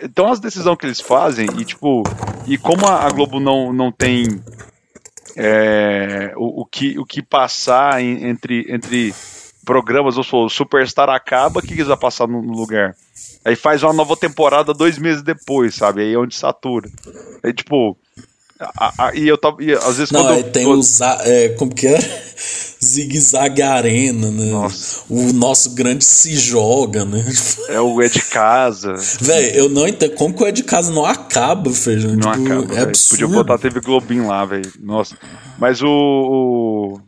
então 0.00 0.30
as 0.30 0.38
decisões 0.38 0.76
que 0.76 0.84
eles 0.86 1.00
fazem, 1.00 1.46
e 1.58 1.64
tipo, 1.64 2.02
e 2.46 2.58
como 2.58 2.86
a, 2.86 3.06
a 3.06 3.10
Globo 3.10 3.40
não, 3.40 3.72
não 3.72 3.90
tem 3.90 4.26
é, 5.36 6.32
o, 6.36 6.60
o, 6.62 6.66
que, 6.66 6.98
o 6.98 7.04
que 7.04 7.22
passar 7.22 8.00
em, 8.02 8.28
entre, 8.28 8.66
entre 8.72 9.12
programas, 9.64 10.16
ou 10.16 10.44
o 10.44 10.48
Superstar 10.48 11.08
acaba, 11.08 11.60
o 11.60 11.62
que 11.62 11.74
eles 11.74 11.86
vão 11.86 11.96
passar 11.96 12.26
no, 12.28 12.40
lugar? 12.40 12.94
Aí 13.44 13.56
faz 13.56 13.82
uma 13.82 13.92
nova 13.92 14.16
temporada 14.16 14.72
dois 14.72 14.98
meses 14.98 15.22
depois, 15.22 15.74
sabe? 15.74 16.02
Aí 16.02 16.12
é 16.12 16.18
onde 16.18 16.34
satura. 16.34 16.88
Aí, 17.42 17.52
tipo. 17.52 17.96
A, 18.60 19.06
a, 19.06 19.14
e 19.14 19.26
eu 19.26 19.36
tava. 19.36 19.62
E, 19.62 19.72
às 19.72 19.96
vezes 19.96 20.10
Não, 20.10 20.22
quando. 20.22 20.38
eu, 20.38 20.52
tem 20.52 20.62
eu, 20.62 20.70
os. 20.70 21.00
É, 21.00 21.48
como 21.50 21.74
que 21.74 21.86
é? 21.88 21.98
Zig 22.84 23.18
Zag 23.18 23.62
Arena, 23.62 24.30
né? 24.30 24.50
Nossa. 24.50 25.02
O 25.08 25.32
nosso 25.32 25.70
grande 25.70 26.04
se 26.04 26.36
joga, 26.36 27.04
né? 27.04 27.24
É 27.68 27.80
o 27.80 28.00
É 28.00 28.08
de 28.08 28.22
Casa. 28.22 28.94
Velho, 29.20 29.56
eu 29.56 29.68
não 29.68 29.88
entendo. 29.88 30.14
Como 30.14 30.34
que 30.34 30.42
o 30.42 30.46
É 30.46 30.52
de 30.52 30.62
Casa 30.62 30.92
não 30.92 31.04
acaba, 31.04 31.70
Feijão? 31.70 32.14
Não 32.14 32.32
tipo, 32.32 32.52
acaba. 32.52 32.74
É 32.74 32.82
absurdo. 32.82 33.20
Podia 33.22 33.42
botar 33.42 33.58
TV 33.58 33.80
Globinho 33.80 34.28
lá, 34.28 34.44
velho. 34.44 34.70
Nossa. 34.80 35.16
Mas 35.58 35.82
o, 35.82 35.88
o. 35.88 37.00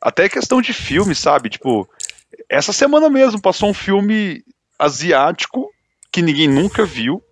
Até 0.00 0.28
questão 0.28 0.62
de 0.62 0.72
filme, 0.72 1.14
sabe? 1.14 1.50
Tipo, 1.50 1.88
essa 2.48 2.72
semana 2.72 3.10
mesmo 3.10 3.40
passou 3.40 3.68
um 3.68 3.74
filme 3.74 4.42
asiático 4.78 5.70
que 6.10 6.22
ninguém 6.22 6.48
nunca 6.48 6.84
viu. 6.84 7.22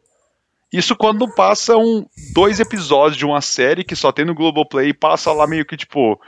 Isso 0.73 0.95
quando 0.95 1.27
passam 1.35 2.07
dois 2.35 2.61
episódios 2.61 3.17
de 3.17 3.25
uma 3.25 3.41
série 3.41 3.85
que 3.85 3.97
só 3.97 4.13
tem 4.13 4.25
no 4.25 4.35
Globoplay 4.35 4.91
e 4.91 4.95
passa 4.95 5.33
lá 5.33 5.47
meio 5.47 5.65
que 5.65 5.77
tipo. 5.77 6.21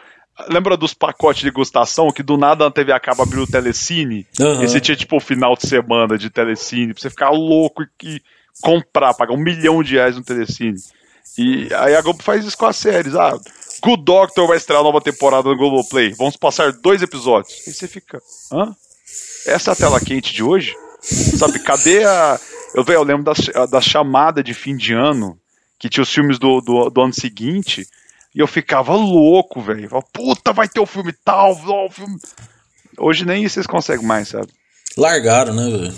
Lembra 0.48 0.74
dos 0.74 0.94
pacotes 0.94 1.40
de 1.40 1.50
degustação 1.50 2.10
que 2.10 2.22
do 2.22 2.38
nada 2.38 2.66
a 2.66 2.70
TV 2.70 2.92
acaba 2.92 3.24
abrindo 3.24 3.42
o 3.42 3.46
telecine? 3.46 4.26
Aham. 4.40 4.62
E 4.62 4.68
você 4.68 4.80
tinha 4.80 4.96
tipo 4.96 5.16
o 5.16 5.20
final 5.20 5.54
de 5.54 5.68
semana 5.68 6.16
de 6.16 6.30
telecine 6.30 6.94
pra 6.94 7.02
você 7.02 7.10
ficar 7.10 7.28
louco 7.28 7.82
e, 7.82 7.88
e 8.02 8.22
comprar, 8.62 9.12
pagar 9.12 9.34
um 9.34 9.42
milhão 9.42 9.82
de 9.82 9.96
reais 9.96 10.16
no 10.16 10.24
telecine. 10.24 10.78
E 11.38 11.68
aí 11.74 11.94
a 11.94 12.00
Globo 12.02 12.22
faz 12.22 12.44
isso 12.44 12.56
com 12.56 12.66
as 12.66 12.76
séries. 12.76 13.14
Ah, 13.14 13.38
Good 13.82 14.04
Doctor 14.04 14.46
vai 14.46 14.56
estrear 14.56 14.82
nova 14.82 15.00
temporada 15.00 15.48
no 15.48 15.56
Globoplay. 15.56 16.12
Vamos 16.12 16.36
passar 16.36 16.72
dois 16.72 17.02
episódios. 17.02 17.62
Aí 17.66 17.72
você 17.72 17.88
fica. 17.88 18.20
Hã? 18.52 18.74
Essa 19.46 19.70
é 19.70 19.72
a 19.72 19.76
tela 19.76 20.00
quente 20.00 20.32
de 20.32 20.42
hoje? 20.42 20.74
Sabe, 21.00 21.58
cadê 21.60 22.04
a. 22.04 22.38
Eu, 22.74 22.84
véio, 22.84 22.98
eu 22.98 23.02
lembro 23.02 23.24
da, 23.24 23.66
da 23.66 23.80
chamada 23.80 24.42
de 24.42 24.54
fim 24.54 24.76
de 24.76 24.92
ano, 24.92 25.38
que 25.78 25.88
tinha 25.88 26.02
os 26.02 26.12
filmes 26.12 26.38
do, 26.38 26.60
do, 26.60 26.90
do 26.90 27.00
ano 27.00 27.14
seguinte, 27.14 27.88
e 28.34 28.38
eu 28.38 28.46
ficava 28.46 28.94
louco, 28.94 29.60
velho. 29.60 29.88
Puta, 30.12 30.52
vai 30.52 30.68
ter 30.68 30.78
o 30.78 30.86
filme 30.86 31.12
tal, 31.24 31.52
o 31.52 31.90
filme. 31.90 32.18
Hoje 32.98 33.24
nem 33.24 33.48
vocês 33.48 33.66
conseguem 33.66 34.06
mais, 34.06 34.28
sabe? 34.28 34.48
Largaram, 34.96 35.54
né, 35.54 35.70
velho? 35.70 35.94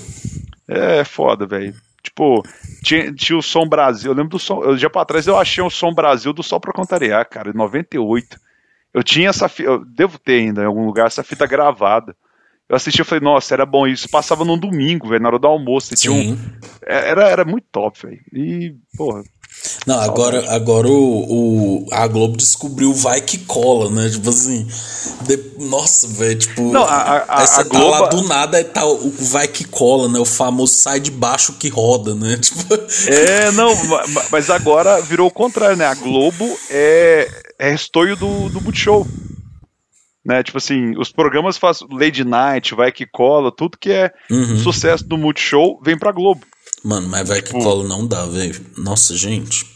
É 0.68 1.04
foda, 1.04 1.46
velho. 1.46 1.74
Tipo, 2.02 2.42
tinha, 2.82 3.12
tinha 3.14 3.38
o 3.38 3.42
Som 3.42 3.66
Brasil. 3.66 4.10
Eu 4.10 4.16
lembro 4.16 4.30
do 4.30 4.38
Som. 4.38 4.62
Eu, 4.62 4.76
dia 4.76 4.90
pra 4.90 5.04
trás 5.04 5.26
eu 5.26 5.38
achei 5.38 5.62
o 5.62 5.70
Som 5.70 5.94
Brasil 5.94 6.32
do 6.32 6.42
Sol 6.42 6.60
pra 6.60 6.72
Contrariar, 6.72 7.28
cara, 7.28 7.50
em 7.50 7.54
98. 7.54 8.40
Eu 8.92 9.02
tinha 9.02 9.28
essa 9.28 9.48
fita. 9.48 9.78
Devo 9.86 10.18
ter 10.18 10.40
ainda 10.40 10.62
em 10.62 10.66
algum 10.66 10.84
lugar 10.84 11.06
essa 11.06 11.22
fita 11.22 11.46
gravada. 11.46 12.16
Eu 12.68 12.76
assisti 12.76 13.02
e 13.02 13.04
falei, 13.04 13.22
nossa, 13.22 13.52
era 13.52 13.66
bom 13.66 13.86
isso. 13.86 14.08
Passava 14.08 14.44
num 14.44 14.58
domingo, 14.58 15.08
velho, 15.08 15.22
na 15.22 15.28
hora 15.28 15.38
do 15.38 15.46
almoço. 15.46 15.94
Tinha 15.94 16.12
um, 16.12 16.38
era, 16.82 17.28
era 17.28 17.44
muito 17.44 17.66
top, 17.70 18.06
velho. 18.06 18.20
E, 18.32 18.74
porra. 18.96 19.22
Não, 19.86 19.98
agora, 20.00 20.44
agora 20.54 20.88
o, 20.88 21.82
o, 21.82 21.86
a 21.92 22.06
Globo 22.06 22.36
descobriu 22.36 22.90
o 22.90 22.94
vai 22.94 23.20
que 23.20 23.38
cola, 23.38 23.90
né? 23.90 24.08
Tipo 24.08 24.30
assim. 24.30 24.66
De, 25.22 25.38
nossa, 25.58 26.06
velho, 26.08 26.38
tipo. 26.38 26.62
Não, 26.62 26.84
a, 26.84 27.24
a, 27.28 27.46
você 27.46 27.60
a 27.60 27.64
tá 27.64 27.78
Globo... 27.78 27.90
lá 27.90 28.08
do 28.08 28.22
nada 28.22 28.60
e 28.60 28.64
tá 28.64 28.86
o 28.86 29.10
vai 29.10 29.46
que 29.46 29.64
cola, 29.64 30.08
né? 30.08 30.18
O 30.18 30.24
famoso 30.24 30.74
sai 30.74 31.00
de 31.00 31.10
baixo 31.10 31.54
que 31.54 31.68
roda, 31.68 32.14
né? 32.14 32.38
Tipo... 32.42 32.74
É, 33.08 33.50
não, 33.52 33.72
mas 34.30 34.50
agora 34.50 35.00
virou 35.00 35.28
o 35.28 35.32
contrário, 35.32 35.76
né? 35.76 35.86
A 35.86 35.94
Globo 35.94 36.58
é, 36.70 37.28
é 37.58 37.74
estoio 37.74 38.16
do, 38.16 38.48
do 38.48 38.60
Multishow. 38.60 39.06
Né, 40.24 40.42
tipo 40.42 40.58
assim, 40.58 40.96
os 40.96 41.10
programas 41.10 41.56
fazem 41.58 41.88
Lady 41.90 42.22
Night, 42.24 42.74
Vai 42.76 42.92
Que 42.92 43.04
Cola, 43.06 43.50
tudo 43.50 43.76
que 43.76 43.90
é 43.90 44.12
Uhum. 44.30 44.56
sucesso 44.58 45.04
do 45.04 45.18
Multishow 45.18 45.80
vem 45.84 45.98
pra 45.98 46.12
Globo. 46.12 46.46
Mano, 46.84 47.08
mas 47.08 47.26
vai 47.28 47.42
Tipo- 47.42 47.58
que 47.58 47.64
cola 47.64 47.88
não 47.88 48.06
dá, 48.06 48.24
velho. 48.26 48.64
Nossa, 48.78 49.16
gente. 49.16 49.66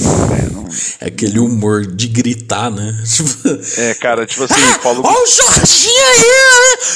É, 0.00 0.50
não- 0.52 0.68
É 1.00 1.06
aquele 1.06 1.38
humor 1.40 1.84
de 1.86 2.06
gritar, 2.08 2.70
né? 2.70 2.92
Tipo. 3.04 3.80
é, 3.80 3.94
cara, 3.94 4.24
tipo 4.26 4.44
assim, 4.44 4.54
Paulo, 4.82 5.02
Ó 5.04 5.10
o 5.10 5.26
Jorginho 5.26 6.04
aí! 6.06 6.28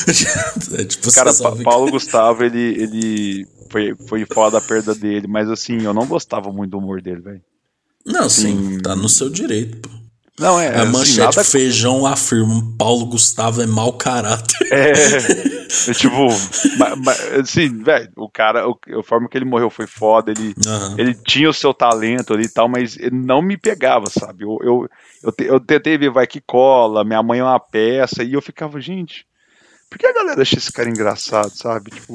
É 0.80 0.84
tipo, 0.84 1.12
cara, 1.12 1.32
Pa- 1.34 1.56
Paulo 1.64 1.90
Gustavo, 1.90 2.44
ele, 2.44 2.60
ele 2.80 3.46
foi, 3.70 3.94
foi 4.08 4.24
foda 4.32 4.58
a 4.58 4.60
perda 4.60 4.94
dele, 4.94 5.26
mas 5.26 5.48
assim, 5.50 5.82
eu 5.82 5.92
não 5.94 6.06
gostava 6.06 6.52
muito 6.52 6.70
do 6.72 6.78
humor 6.78 7.00
dele, 7.02 7.20
velho. 7.20 7.40
Não, 8.06 8.28
sim, 8.28 8.78
tá 8.82 8.94
no 8.96 9.08
seu 9.08 9.28
direito, 9.30 9.78
pô. 9.78 9.88
Não, 10.38 10.58
é, 10.58 10.68
A 10.68 10.82
assim, 10.82 10.92
manchete 10.92 11.20
nada 11.20 11.44
feijão 11.44 12.06
afirma 12.06 12.62
Paulo 12.78 13.06
Gustavo 13.06 13.60
é 13.62 13.66
mau 13.66 13.92
caráter. 13.92 14.56
É, 14.72 14.86
é 15.90 15.94
tipo, 15.94 16.28
ma- 16.78 16.96
ma- 16.96 17.16
assim, 17.38 17.82
velho, 17.82 18.10
o 18.16 18.30
cara, 18.30 18.66
o, 18.66 18.78
a 18.98 19.02
forma 19.02 19.28
que 19.28 19.36
ele 19.36 19.44
morreu 19.44 19.68
foi 19.68 19.86
foda, 19.86 20.30
ele, 20.30 20.54
Aham. 20.66 20.96
ele 20.98 21.14
tinha 21.14 21.50
o 21.50 21.54
seu 21.54 21.74
talento 21.74 22.32
ali 22.32 22.44
e 22.44 22.48
tal, 22.48 22.66
mas 22.68 22.96
ele 22.96 23.14
não 23.14 23.42
me 23.42 23.58
pegava, 23.58 24.08
sabe? 24.08 24.44
Eu, 24.44 24.58
eu, 24.62 24.88
eu, 25.22 25.32
te- 25.32 25.44
eu 25.44 25.60
tentei 25.60 25.98
ver 25.98 26.10
Vai 26.10 26.26
Que 26.26 26.40
Cola, 26.40 27.04
Minha 27.04 27.22
Mãe 27.22 27.40
é 27.40 27.44
uma 27.44 27.60
Peça, 27.60 28.24
e 28.24 28.32
eu 28.32 28.40
ficava, 28.40 28.80
gente, 28.80 29.26
por 29.90 29.98
que 29.98 30.06
a 30.06 30.14
galera 30.14 30.40
acha 30.40 30.56
esse 30.56 30.72
cara 30.72 30.88
engraçado, 30.88 31.50
sabe? 31.54 31.90
Tipo, 31.90 32.14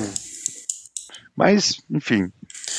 mas, 1.35 1.79
enfim. 1.91 2.31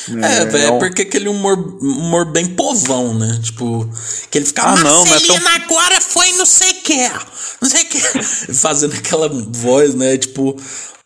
É, 0.09 0.45
velho, 0.45 0.63
é 0.67 0.71
um- 0.71 0.79
porque 0.79 1.01
aquele 1.01 1.27
humor, 1.27 1.57
humor 1.81 2.25
bem 2.25 2.45
povão, 2.47 3.13
né? 3.13 3.39
Tipo, 3.43 3.89
que 4.29 4.37
ele 4.37 4.45
ficava. 4.45 4.79
Ah, 4.79 4.83
não, 4.83 5.03
não 5.05 5.15
é 5.15 5.19
tão- 5.19 5.47
agora 5.47 5.99
foi 6.01 6.31
não 6.33 6.45
sei 6.45 6.71
o 6.71 6.81
que, 6.81 7.09
não 7.61 7.69
sei 7.69 7.81
o 7.83 7.85
que. 7.85 7.99
Fazendo 8.53 8.93
aquela 8.95 9.27
voz, 9.29 9.93
né? 9.95 10.17
Tipo, 10.17 10.55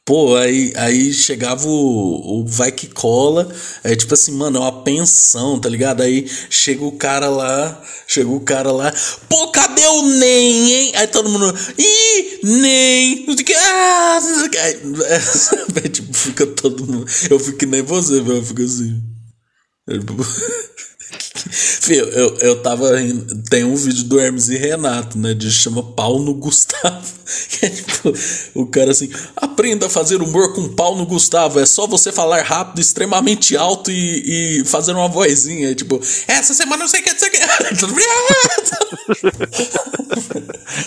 pô, 0.06 0.36
aí, 0.36 0.74
aí 0.76 1.14
chegava 1.14 1.68
o, 1.68 2.42
o 2.42 2.46
Vai 2.46 2.72
Que 2.72 2.88
Cola, 2.88 3.48
é 3.84 3.96
tipo 3.96 4.14
assim, 4.14 4.32
mano, 4.34 4.58
é 4.58 4.60
uma 4.62 4.84
pensão, 4.84 5.60
tá 5.60 5.70
ligado? 5.70 6.02
Aí 6.02 6.28
chega 6.50 6.84
o 6.84 6.92
cara 6.92 7.30
lá, 7.30 7.82
chega 8.08 8.30
o 8.30 8.40
cara 8.42 8.72
lá, 8.72 8.94
pô, 9.30 9.50
cadê 9.52 9.86
o 9.86 10.04
NEM, 10.04 10.72
hein? 10.72 10.92
Aí 10.96 11.08
todo 11.08 11.30
mundo, 11.30 11.54
ih, 11.78 12.40
NEM, 12.44 13.26
ah. 13.58 14.20
Aí, 14.62 15.90
tipo, 15.90 16.14
fica 16.14 16.46
todo 16.48 16.86
mundo, 16.86 17.06
eu 17.30 17.40
fico 17.40 17.66
nem 17.66 17.82
você, 17.82 18.22
velho, 18.22 18.38
eu 18.38 18.46
fico 18.46 18.62
assim. 18.62 19.02
Eu, 21.84 21.84
Fio, 21.84 22.06
eu, 22.10 22.38
eu 22.38 22.62
tava. 22.62 22.92
Tem 23.50 23.64
um 23.64 23.76
vídeo 23.76 24.04
do 24.06 24.20
Hermes 24.20 24.50
e 24.50 24.58
Renato, 24.58 25.18
né? 25.18 25.34
De 25.34 25.52
chama 25.52 25.84
Pau 25.84 26.20
no 26.20 26.34
Gustavo. 26.34 27.14
Que 27.50 27.66
é 27.66 27.70
tipo, 27.70 28.14
o 28.54 28.68
cara 28.68 28.92
assim, 28.92 29.10
aprenda 29.36 29.86
a 29.86 29.90
fazer 29.90 30.22
humor 30.22 30.54
com 30.54 30.76
pau 30.76 30.96
no 30.96 31.06
Gustavo. 31.06 31.60
É 31.60 31.66
só 31.66 31.88
você 31.88 32.12
falar 32.12 32.44
rápido, 32.44 32.82
extremamente 32.82 33.56
alto 33.56 33.90
e, 33.90 34.60
e 34.60 34.66
fazer 34.66 34.92
uma 34.92 35.08
vozinha. 35.08 35.72
É 35.72 35.76
tipo, 35.76 36.00
essa 36.28 36.54
semana 36.54 36.84
não 36.84 36.88
sei 36.88 37.00
o 37.00 37.04
que, 37.04 37.12
não 37.12 37.20
sei 37.20 37.30
o 37.30 37.32
que. 37.32 37.40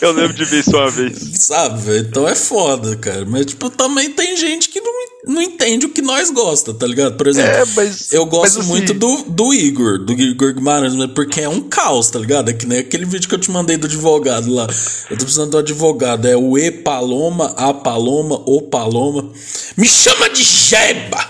Eu 0.01 0.13
lembro 0.13 0.35
de 0.35 0.45
ver 0.45 0.61
isso 0.61 0.77
uma 0.77 0.91
vez. 0.91 1.19
Sabe? 1.35 2.01
Então 2.01 2.29
é 2.29 2.35
foda, 2.35 2.97
cara. 2.97 3.25
Mas, 3.25 3.47
tipo, 3.47 3.71
também 3.71 4.11
tem 4.11 4.37
gente 4.37 4.69
que 4.69 4.81
não, 4.81 4.93
não 5.27 5.43
entende 5.43 5.87
o 5.87 5.89
que 5.89 6.01
nós 6.01 6.31
gosta, 6.31 6.73
tá 6.73 6.87
ligado? 6.87 7.17
Por 7.17 7.27
exemplo, 7.27 7.51
É, 7.51 7.65
mas- 7.75 8.13
eu 8.13 8.25
gosto 8.27 8.61
assim- 8.61 8.69
muito 8.69 8.95
do, 8.95 9.25
do 9.29 9.53
Igor, 9.53 9.99
do 9.99 10.13
Igor 10.13 10.55
Guimarães, 10.55 10.95
porque 11.15 11.41
é 11.41 11.49
um 11.49 11.61
caos, 11.63 12.09
tá 12.11 12.19
ligado? 12.19 12.49
É 12.51 12.53
que 12.53 12.65
nem 12.67 12.79
aquele 12.79 13.05
vídeo 13.05 13.29
que 13.29 13.35
eu 13.35 13.39
te 13.41 13.51
mandei 13.51 13.77
do 13.77 13.87
advogado 13.87 14.51
lá. 14.53 14.67
Eu 15.11 15.17
tô 15.19 15.25
precisando 15.25 15.51
do 15.51 15.59
advogado. 15.59 16.27
É 16.27 16.37
o 16.37 16.57
E 16.57 16.71
Paloma, 16.71 17.55
A 17.57 17.75
Paloma, 17.75 18.41
O 18.47 18.63
Paloma. 18.63 19.31
Me 19.77 19.87
chama 19.89 20.31
de 20.31 20.43
Jeba! 20.43 21.29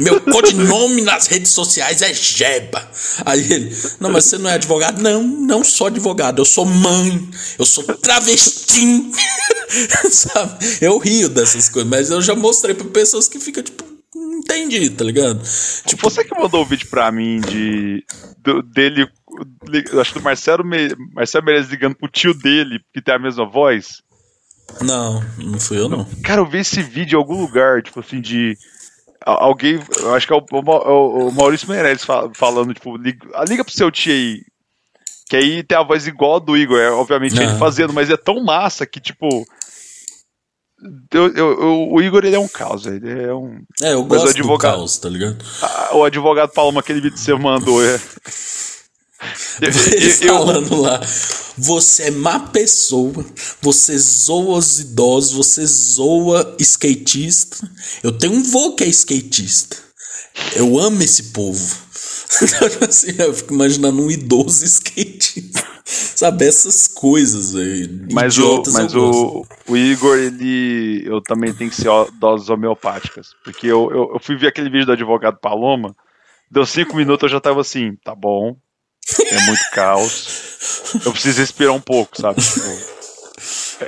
Meu 0.00 0.20
codinome 0.20 1.02
nas 1.02 1.26
redes 1.26 1.52
sociais 1.52 2.02
é 2.02 2.12
Jeba. 2.12 2.90
Aí 3.24 3.40
ele, 3.52 3.76
não, 4.00 4.10
mas 4.10 4.24
você 4.24 4.38
não 4.38 4.50
é 4.50 4.54
advogado? 4.54 5.00
Não, 5.00 5.22
não 5.22 5.62
sou 5.62 5.86
advogado. 5.88 6.40
Eu 6.40 6.44
sou 6.44 6.64
mãe. 6.64 7.28
Eu 7.58 7.64
sou 7.66 7.84
travesti. 7.84 9.10
Sabe? 10.10 10.78
Eu 10.80 10.98
rio 10.98 11.28
dessas 11.28 11.68
coisas, 11.68 11.88
mas 11.90 12.10
eu 12.10 12.20
já 12.22 12.34
mostrei 12.34 12.74
pra 12.74 12.86
pessoas 12.86 13.25
que 13.28 13.38
ficam 13.38 13.62
tipo, 13.62 13.84
não 14.14 14.38
entendi, 14.38 14.88
tá 14.90 15.04
ligado? 15.04 15.40
Tipo, 15.86 16.08
você 16.10 16.24
que 16.24 16.38
mandou 16.38 16.62
o 16.62 16.66
vídeo 16.66 16.88
pra 16.88 17.10
mim 17.12 17.40
de 17.40 18.04
do- 18.38 18.62
dele, 18.62 19.08
acho 20.00 20.12
que 20.12 20.18
do 20.18 20.24
Marcelo, 20.24 20.64
Me, 20.64 20.94
Marcelo 21.12 21.44
Meirelles 21.44 21.70
ligando 21.70 21.96
pro 21.96 22.08
tio 22.08 22.32
dele, 22.34 22.80
que 22.94 23.02
tem 23.02 23.14
a 23.14 23.18
mesma 23.18 23.44
voz. 23.44 24.02
Não, 24.80 25.22
não 25.38 25.60
fui 25.60 25.78
eu 25.78 25.88
não. 25.88 26.04
Cara, 26.24 26.40
eu 26.40 26.46
vi 26.46 26.58
esse 26.58 26.82
vídeo 26.82 27.16
em 27.16 27.20
algum 27.20 27.40
lugar, 27.40 27.82
tipo 27.82 28.00
assim, 28.00 28.20
de 28.20 28.56
alguém, 29.24 29.78
eu 30.00 30.14
acho 30.14 30.26
que 30.26 30.32
é 30.32 30.36
o, 30.36 30.44
o 30.50 31.28
o- 31.28 31.32
Maurício 31.32 31.68
Meirelles 31.68 32.04
fa- 32.04 32.30
falando, 32.34 32.74
tipo, 32.74 32.96
liga, 32.96 33.26
liga 33.48 33.64
pro 33.64 33.72
seu 33.72 33.90
tio 33.90 34.12
aí. 34.12 34.42
Que 35.28 35.36
aí 35.36 35.62
tem 35.64 35.76
a 35.76 35.82
voz 35.82 36.06
igual 36.06 36.36
a 36.36 36.38
do 36.38 36.56
Igor, 36.56 36.78
é 36.78 36.88
obviamente 36.90 37.34
ele 37.36 37.46
Aham. 37.46 37.58
fazendo, 37.58 37.92
mas 37.92 38.08
é 38.10 38.16
tão 38.16 38.42
massa 38.44 38.86
que, 38.86 39.00
tipo. 39.00 39.44
Eu- 41.12 41.28
eu- 41.34 41.60
eu- 41.60 41.88
o 41.92 42.02
Igor 42.02 42.24
ele 42.24 42.36
é 42.36 42.38
um 42.38 42.48
caos, 42.48 42.86
ele 42.86 43.10
é 43.10 43.32
um. 43.34 43.60
É, 43.82 43.92
eu 43.94 44.04
gosto 44.04 44.24
do 44.24 44.30
advogado- 44.30 44.72
caos, 44.76 44.98
tá 44.98 45.08
ligado? 45.08 45.44
Ah, 45.62 45.90
o 45.94 46.04
advogado 46.04 46.52
Paloma, 46.52 46.80
aquele 46.80 47.00
vídeo 47.00 47.14
que 47.16 47.20
você 47.20 47.34
mandou, 47.34 47.82
é. 47.84 48.00
Eles 49.60 50.18
falando 50.22 50.80
lá. 50.80 51.00
Você 51.58 52.04
é 52.04 52.10
má 52.10 52.38
pessoa, 52.38 53.24
você 53.62 53.96
zoa 53.98 54.58
os 54.58 54.78
idosos, 54.78 55.32
você 55.32 55.64
zoa 55.66 56.54
skatista. 56.60 57.56
Eu 58.02 58.12
tenho 58.12 58.34
um 58.34 58.42
vô 58.42 58.74
que 58.74 58.84
é 58.84 58.88
skatista. 58.88 59.76
Eu 60.54 60.78
amo 60.78 61.02
esse 61.02 61.22
povo. 61.24 61.85
assim, 62.88 63.14
eu 63.18 63.32
fico 63.32 63.54
imaginando 63.54 64.02
um 64.02 64.10
idoso 64.10 64.64
skatista. 64.64 65.64
Sabe, 65.84 66.46
essas 66.46 66.88
coisas, 66.88 67.52
velho. 67.52 68.08
Mas, 68.10 68.36
o, 68.38 68.62
mas 68.72 68.94
o, 68.94 69.46
o, 69.68 69.76
Igor, 69.76 70.18
ele. 70.18 71.04
Eu 71.06 71.20
também 71.20 71.54
tenho 71.54 71.70
que 71.70 71.76
ser 71.76 71.90
doses 72.18 72.48
homeopáticas. 72.48 73.28
Porque 73.44 73.68
eu, 73.68 73.90
eu, 73.92 74.10
eu, 74.14 74.18
fui 74.20 74.36
ver 74.36 74.48
aquele 74.48 74.68
vídeo 74.68 74.86
do 74.86 74.92
advogado 74.92 75.38
Paloma. 75.38 75.94
Deu 76.50 76.66
cinco 76.66 76.96
minutos, 76.96 77.24
eu 77.24 77.28
já 77.28 77.40
tava 77.40 77.60
assim, 77.60 77.94
tá 78.04 78.14
bom. 78.14 78.56
É 79.20 79.40
muito 79.46 79.70
caos. 79.72 80.92
Eu 81.04 81.12
preciso 81.12 81.40
respirar 81.40 81.72
um 81.72 81.80
pouco, 81.80 82.20
sabe? 82.20 82.40
Tipo, 82.40 82.66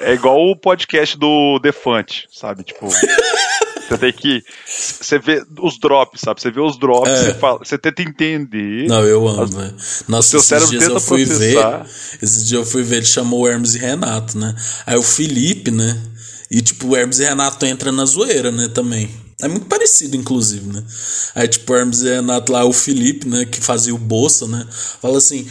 é 0.00 0.14
igual 0.14 0.38
o 0.38 0.56
podcast 0.56 1.18
do 1.18 1.58
Defante, 1.58 2.28
sabe? 2.30 2.62
Tipo. 2.62 2.88
Você 3.88 3.98
tem 3.98 4.12
que. 4.12 4.44
Você 4.66 5.18
vê 5.18 5.42
os 5.60 5.78
drops, 5.78 6.20
sabe? 6.20 6.40
Você 6.40 6.50
vê 6.50 6.60
os 6.60 6.78
drops, 6.78 7.10
é. 7.10 7.24
você, 7.24 7.34
fala, 7.34 7.58
você 7.58 7.78
tenta 7.78 8.02
entender. 8.02 8.86
Não, 8.86 9.02
eu 9.02 9.26
amo, 9.26 9.56
né? 9.56 9.72
Nossa, 10.06 10.38
seu 10.38 10.58
esses 10.58 10.70
dias 10.70 10.84
eu 10.84 11.00
fui 11.00 11.24
processar. 11.24 11.84
ver. 11.84 11.90
Esses 12.22 12.46
dias 12.46 12.60
eu 12.60 12.66
fui 12.66 12.82
ver, 12.82 12.96
ele 12.96 13.06
chamou 13.06 13.40
o 13.40 13.48
Hermes 13.48 13.74
e 13.74 13.78
Renato, 13.78 14.36
né? 14.36 14.54
Aí 14.86 14.96
o 14.96 15.02
Felipe, 15.02 15.70
né? 15.70 15.98
E 16.50 16.60
tipo, 16.60 16.88
o 16.88 16.96
Hermes 16.96 17.18
e 17.18 17.24
Renato 17.24 17.64
entra 17.64 17.90
na 17.90 18.04
zoeira, 18.04 18.50
né? 18.52 18.68
Também. 18.68 19.10
É 19.40 19.46
muito 19.46 19.66
parecido, 19.66 20.16
inclusive, 20.16 20.66
né? 20.66 20.82
Aí, 21.34 21.46
tipo, 21.46 21.72
o 21.72 21.76
Hermes 21.76 22.00
e 22.02 22.08
Renato 22.08 22.52
lá, 22.52 22.64
o 22.64 22.72
Felipe, 22.72 23.28
né? 23.28 23.44
Que 23.44 23.60
fazia 23.60 23.94
o 23.94 23.98
Bolsa, 23.98 24.48
né? 24.48 24.66
Fala 25.00 25.18
assim: 25.18 25.46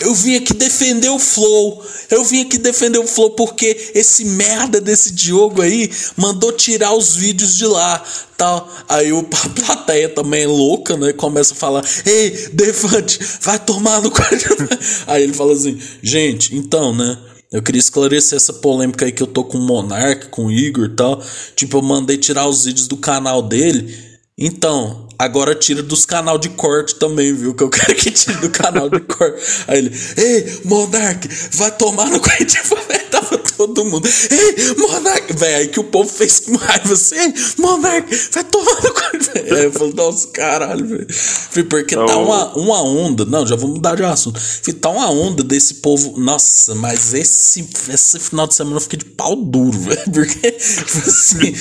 eu 0.00 0.14
vim 0.14 0.36
aqui 0.36 0.54
defender 0.54 1.08
o 1.08 1.18
Flow. 1.18 1.84
Eu 2.10 2.24
vim 2.24 2.42
aqui 2.42 2.56
defender 2.58 2.98
o 2.98 3.06
Flow 3.06 3.30
porque 3.30 3.90
esse 3.94 4.24
merda 4.24 4.80
desse 4.80 5.12
Diogo 5.12 5.60
aí 5.60 5.90
mandou 6.16 6.52
tirar 6.52 6.92
os 6.94 7.16
vídeos 7.16 7.56
de 7.56 7.66
lá. 7.66 8.02
Tal. 8.36 8.70
Aí 8.88 9.12
o 9.12 9.18
a 9.44 9.48
plateia 9.48 10.08
também 10.08 10.44
é 10.44 10.46
louca, 10.46 10.96
né? 10.96 11.12
Começa 11.12 11.52
a 11.52 11.56
falar: 11.56 11.84
Ei, 12.06 12.30
Defante, 12.52 13.18
vai 13.40 13.58
tomar 13.58 14.00
no 14.00 14.12
Aí 15.06 15.22
ele 15.22 15.34
fala 15.34 15.52
assim: 15.52 15.80
Gente, 16.02 16.54
então, 16.54 16.94
né? 16.94 17.18
Eu 17.50 17.62
queria 17.62 17.80
esclarecer 17.80 18.36
essa 18.36 18.52
polêmica 18.52 19.06
aí 19.06 19.12
que 19.12 19.22
eu 19.22 19.26
tô 19.26 19.42
com 19.42 19.56
o 19.56 19.62
Monark, 19.62 20.28
com 20.28 20.46
o 20.46 20.52
Igor 20.52 20.84
e 20.84 20.94
tal. 20.94 21.22
Tipo, 21.56 21.78
eu 21.78 21.82
mandei 21.82 22.18
tirar 22.18 22.46
os 22.46 22.66
vídeos 22.66 22.86
do 22.86 22.96
canal 22.96 23.40
dele. 23.40 23.96
Então, 24.36 25.07
Agora 25.18 25.52
tira 25.54 25.82
dos 25.82 26.06
canal 26.06 26.38
de 26.38 26.48
corte 26.50 26.94
também, 26.94 27.34
viu? 27.34 27.52
Que 27.52 27.64
eu 27.64 27.68
quero 27.68 27.94
que 27.96 28.10
tire 28.10 28.36
do 28.36 28.50
canal 28.50 28.88
de 28.88 29.00
corte. 29.00 29.42
Aí 29.66 29.78
ele, 29.78 30.00
ei, 30.16 30.60
Monark, 30.64 31.28
vai 31.52 31.72
tomar 31.72 32.06
no 32.06 32.20
cu. 32.20 32.28
Tava 33.10 33.38
todo 33.38 33.84
mundo, 33.86 34.06
ei, 34.30 34.74
Monark, 34.76 35.32
velho. 35.32 35.56
Aí 35.56 35.68
que 35.68 35.80
o 35.80 35.84
povo 35.84 36.08
fez 36.08 36.40
com 36.40 36.54
raiva 36.56 36.92
assim, 36.92 37.16
ei, 37.16 37.34
Monark, 37.58 38.14
vai 38.32 38.44
tomar 38.44 38.74
no 38.74 38.94
cu. 38.94 39.00
Aí 39.54 39.64
eu 39.64 39.72
falei, 39.72 39.94
nossa, 39.94 40.28
caralho, 40.28 40.86
velho. 40.86 41.06
Porque 41.68 41.96
tá 41.96 42.16
uma, 42.16 42.56
uma 42.56 42.82
onda, 42.82 43.24
não, 43.24 43.46
já 43.46 43.56
vou 43.56 43.70
mudar 43.70 43.96
de 43.96 44.04
assunto. 44.04 44.40
Tá 44.80 44.90
uma 44.90 45.10
onda 45.10 45.42
desse 45.42 45.74
povo, 45.74 46.14
nossa, 46.18 46.74
mas 46.74 47.12
esse, 47.12 47.68
esse 47.88 48.20
final 48.20 48.46
de 48.46 48.54
semana 48.54 48.76
eu 48.76 48.80
fiquei 48.80 48.98
de 48.98 49.06
pau 49.06 49.34
duro, 49.34 49.78
velho. 49.78 49.98
Porque, 50.12 50.52
tipo 50.52 51.08
assim, 51.08 51.54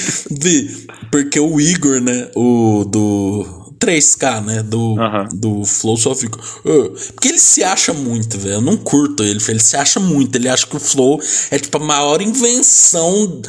porque 1.12 1.39
o 1.39 1.60
Igor, 1.60 2.01
né, 2.01 2.30
o 2.36 2.84
do 2.86 3.66
3K, 3.80 4.43
né? 4.43 4.63
Do, 4.63 4.95
uhum. 4.95 5.28
do 5.34 5.65
Flow 5.65 5.97
só 5.97 6.15
fica. 6.15 6.38
Porque 7.13 7.28
ele 7.28 7.39
se 7.39 7.63
acha 7.63 7.93
muito, 7.93 8.38
velho. 8.38 8.55
Eu 8.55 8.61
não 8.61 8.78
curto 8.78 9.23
ele, 9.23 9.39
ele 9.47 9.59
se 9.59 9.75
acha 9.75 9.99
muito. 9.99 10.36
Ele 10.36 10.49
acha 10.49 10.65
que 10.65 10.75
o 10.75 10.80
Flow 10.80 11.19
é 11.51 11.59
tipo 11.59 11.78
a 11.78 11.80
maior 11.80 12.21
invenção 12.21 13.41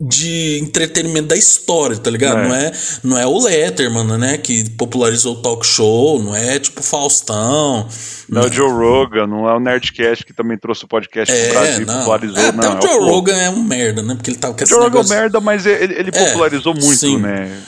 de 0.00 0.58
entretenimento 0.62 1.28
da 1.28 1.36
história, 1.36 1.96
tá 1.96 2.10
ligado? 2.10 2.38
É. 2.38 2.48
Não, 2.48 2.54
é, 2.54 2.72
não 3.02 3.18
é 3.18 3.26
o 3.26 3.38
Letterman, 3.38 4.18
né? 4.18 4.38
Que 4.38 4.70
popularizou 4.70 5.34
o 5.34 5.42
talk 5.42 5.66
show, 5.66 6.22
não 6.22 6.34
é 6.34 6.58
tipo 6.58 6.82
Faustão. 6.82 7.88
Não, 8.28 8.42
é 8.42 8.46
o 8.46 8.52
Joe 8.52 8.70
Rogan, 8.70 9.26
não 9.26 9.48
é 9.48 9.54
o 9.54 9.60
Nerdcast 9.60 10.24
que 10.24 10.32
também 10.32 10.56
trouxe 10.56 10.84
o 10.84 10.88
podcast 10.88 11.32
é, 11.32 11.48
pro 11.48 11.60
Brasil 11.60 11.86
não. 11.86 11.98
popularizou. 11.98 12.38
É, 12.38 12.52
não, 12.52 12.78
o 12.78 12.82
Joe 12.82 12.90
é 12.90 12.96
o 12.96 13.04
Rogan 13.04 13.36
é 13.36 13.50
um 13.50 13.62
merda, 13.62 14.02
né? 14.02 14.14
Porque 14.14 14.30
ele 14.30 14.38
tava 14.38 14.54
com 14.54 14.62
esse 14.62 14.72
Joe 14.72 14.82
Rogan 14.84 15.00
é 15.00 15.08
merda, 15.08 15.40
mas 15.40 15.66
ele, 15.66 15.94
ele 15.94 16.10
é, 16.12 16.26
popularizou 16.26 16.74
muito, 16.74 16.96
sim. 16.96 17.18
né? 17.18 17.60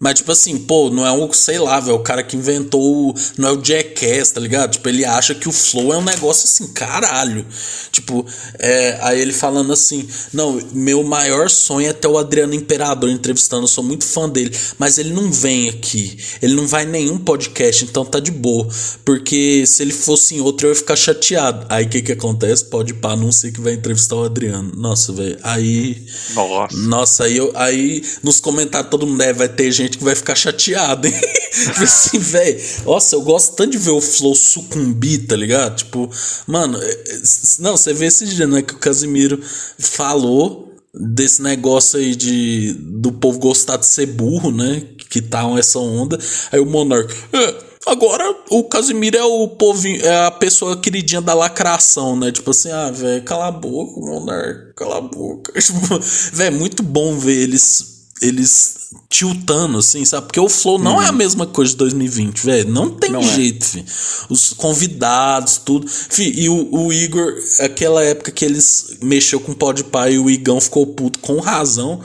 Mas, 0.00 0.14
tipo 0.14 0.30
assim, 0.30 0.56
pô, 0.58 0.90
não 0.90 1.04
é 1.04 1.12
um, 1.12 1.32
sei 1.32 1.58
lá, 1.58 1.80
velho, 1.80 1.96
o 1.96 2.02
cara 2.02 2.22
que 2.22 2.36
inventou. 2.36 3.14
Não 3.36 3.48
é 3.48 3.52
o 3.52 3.64
Jackass, 3.64 4.30
tá 4.30 4.40
ligado? 4.40 4.72
Tipo, 4.72 4.88
ele 4.88 5.04
acha 5.04 5.34
que 5.34 5.48
o 5.48 5.52
flow 5.52 5.92
é 5.92 5.96
um 5.96 6.04
negócio 6.04 6.44
assim, 6.44 6.72
caralho. 6.72 7.44
Tipo, 7.90 8.24
é, 8.58 8.98
aí 9.02 9.20
ele 9.20 9.32
falando 9.32 9.72
assim: 9.72 10.08
Não, 10.32 10.60
meu 10.72 11.02
maior 11.02 11.50
sonho 11.50 11.88
é 11.88 11.92
ter 11.92 12.06
o 12.06 12.16
Adriano 12.16 12.54
Imperador 12.54 13.10
entrevistando, 13.10 13.64
eu 13.64 13.68
sou 13.68 13.82
muito 13.82 14.04
fã 14.04 14.28
dele. 14.28 14.56
Mas 14.78 14.98
ele 14.98 15.12
não 15.12 15.32
vem 15.32 15.68
aqui, 15.68 16.16
ele 16.40 16.54
não 16.54 16.66
vai 16.66 16.84
em 16.84 16.88
nenhum 16.88 17.18
podcast, 17.18 17.84
então 17.84 18.04
tá 18.04 18.20
de 18.20 18.30
boa. 18.30 18.68
Porque 19.04 19.66
se 19.66 19.82
ele 19.82 19.92
fosse 19.92 20.36
em 20.36 20.40
outro, 20.40 20.68
eu 20.68 20.70
ia 20.70 20.76
ficar 20.76 20.94
chateado. 20.94 21.66
Aí 21.68 21.86
o 21.86 21.88
que 21.88 22.02
que 22.02 22.12
acontece? 22.12 22.64
Pode 22.66 22.94
pá, 22.94 23.16
não 23.16 23.32
sei 23.32 23.50
que 23.50 23.60
vai 23.60 23.72
entrevistar 23.72 24.14
o 24.14 24.24
Adriano. 24.24 24.72
Nossa, 24.76 25.12
velho, 25.12 25.38
aí. 25.42 26.06
Nossa. 26.34 26.76
Nossa, 26.76 27.24
aí, 27.24 27.36
eu, 27.36 27.50
aí 27.54 28.02
nos 28.22 28.38
comentários 28.40 28.90
todo 28.90 29.06
mundo 29.06 29.22
é, 29.22 29.32
vai 29.32 29.48
ter 29.48 29.72
gente 29.72 29.87
gente 29.88 29.98
que 29.98 30.04
vai 30.04 30.14
ficar 30.14 30.34
chateado, 30.34 31.08
hein? 31.08 31.14
tipo 31.52 31.82
assim, 31.82 32.18
velho. 32.18 32.60
Nossa, 32.84 33.16
eu 33.16 33.22
gosto 33.22 33.56
tanto 33.56 33.72
de 33.72 33.78
ver 33.78 33.90
o 33.90 34.00
Flow 34.00 34.34
sucumbir, 34.34 35.26
tá 35.26 35.34
ligado? 35.34 35.76
Tipo, 35.76 36.08
mano, 36.46 36.78
é, 36.80 36.90
é, 36.90 37.20
não, 37.58 37.76
você 37.76 37.92
vê 37.92 38.06
esse 38.06 38.26
dia, 38.26 38.46
né? 38.46 38.62
Que 38.62 38.74
o 38.74 38.78
Casimiro 38.78 39.40
falou 39.78 40.74
desse 40.94 41.42
negócio 41.42 41.98
aí 41.98 42.14
de 42.14 42.74
do 42.78 43.12
povo 43.12 43.38
gostar 43.38 43.76
de 43.76 43.86
ser 43.86 44.06
burro, 44.06 44.50
né? 44.50 44.82
Que 45.10 45.20
tá 45.20 45.42
essa 45.58 45.78
onda. 45.78 46.18
Aí 46.52 46.60
o 46.60 46.66
Monark. 46.66 47.12
É, 47.32 47.68
Agora 47.86 48.36
o 48.50 48.64
Casimiro 48.64 49.16
é 49.16 49.24
o 49.24 49.48
povo, 49.48 49.86
é 49.86 50.26
a 50.26 50.30
pessoa 50.30 50.78
queridinha 50.78 51.22
da 51.22 51.32
lacração, 51.32 52.14
né? 52.16 52.30
Tipo 52.30 52.50
assim, 52.50 52.70
ah, 52.70 52.90
velho, 52.90 53.24
cala 53.24 53.46
a 53.46 53.50
boca, 53.50 53.98
Monark, 53.98 54.74
cala 54.76 54.98
a 54.98 55.00
boca. 55.00 55.52
Tipo, 55.58 55.98
velho, 56.34 56.56
muito 56.58 56.82
bom 56.82 57.16
ver 57.16 57.40
eles 57.40 57.97
eles 58.20 58.78
tiltando, 59.08 59.78
assim, 59.78 60.04
sabe? 60.04 60.26
Porque 60.26 60.40
o 60.40 60.48
Flow 60.48 60.78
não 60.78 61.00
é 61.00 61.06
a 61.06 61.10
uhum. 61.10 61.16
mesma 61.16 61.46
coisa 61.46 61.72
de 61.72 61.78
2020, 61.78 62.44
velho. 62.44 62.70
Não 62.70 62.90
tem 62.90 63.10
não 63.10 63.20
é. 63.20 63.34
jeito, 63.34 63.66
é. 63.78 63.84
Os 64.28 64.52
convidados, 64.52 65.58
tudo. 65.58 65.86
Fi, 65.88 66.32
e 66.36 66.48
o, 66.48 66.68
o, 66.70 66.92
Igor, 66.92 67.34
aquela 67.60 68.02
época 68.04 68.30
que 68.30 68.44
eles 68.44 68.96
mexeu 69.02 69.40
com 69.40 69.52
o 69.52 69.56
Podpah 69.56 70.10
e 70.10 70.18
o 70.18 70.30
Igão 70.30 70.60
ficou 70.60 70.86
puto 70.86 71.18
com 71.18 71.38
razão. 71.40 72.00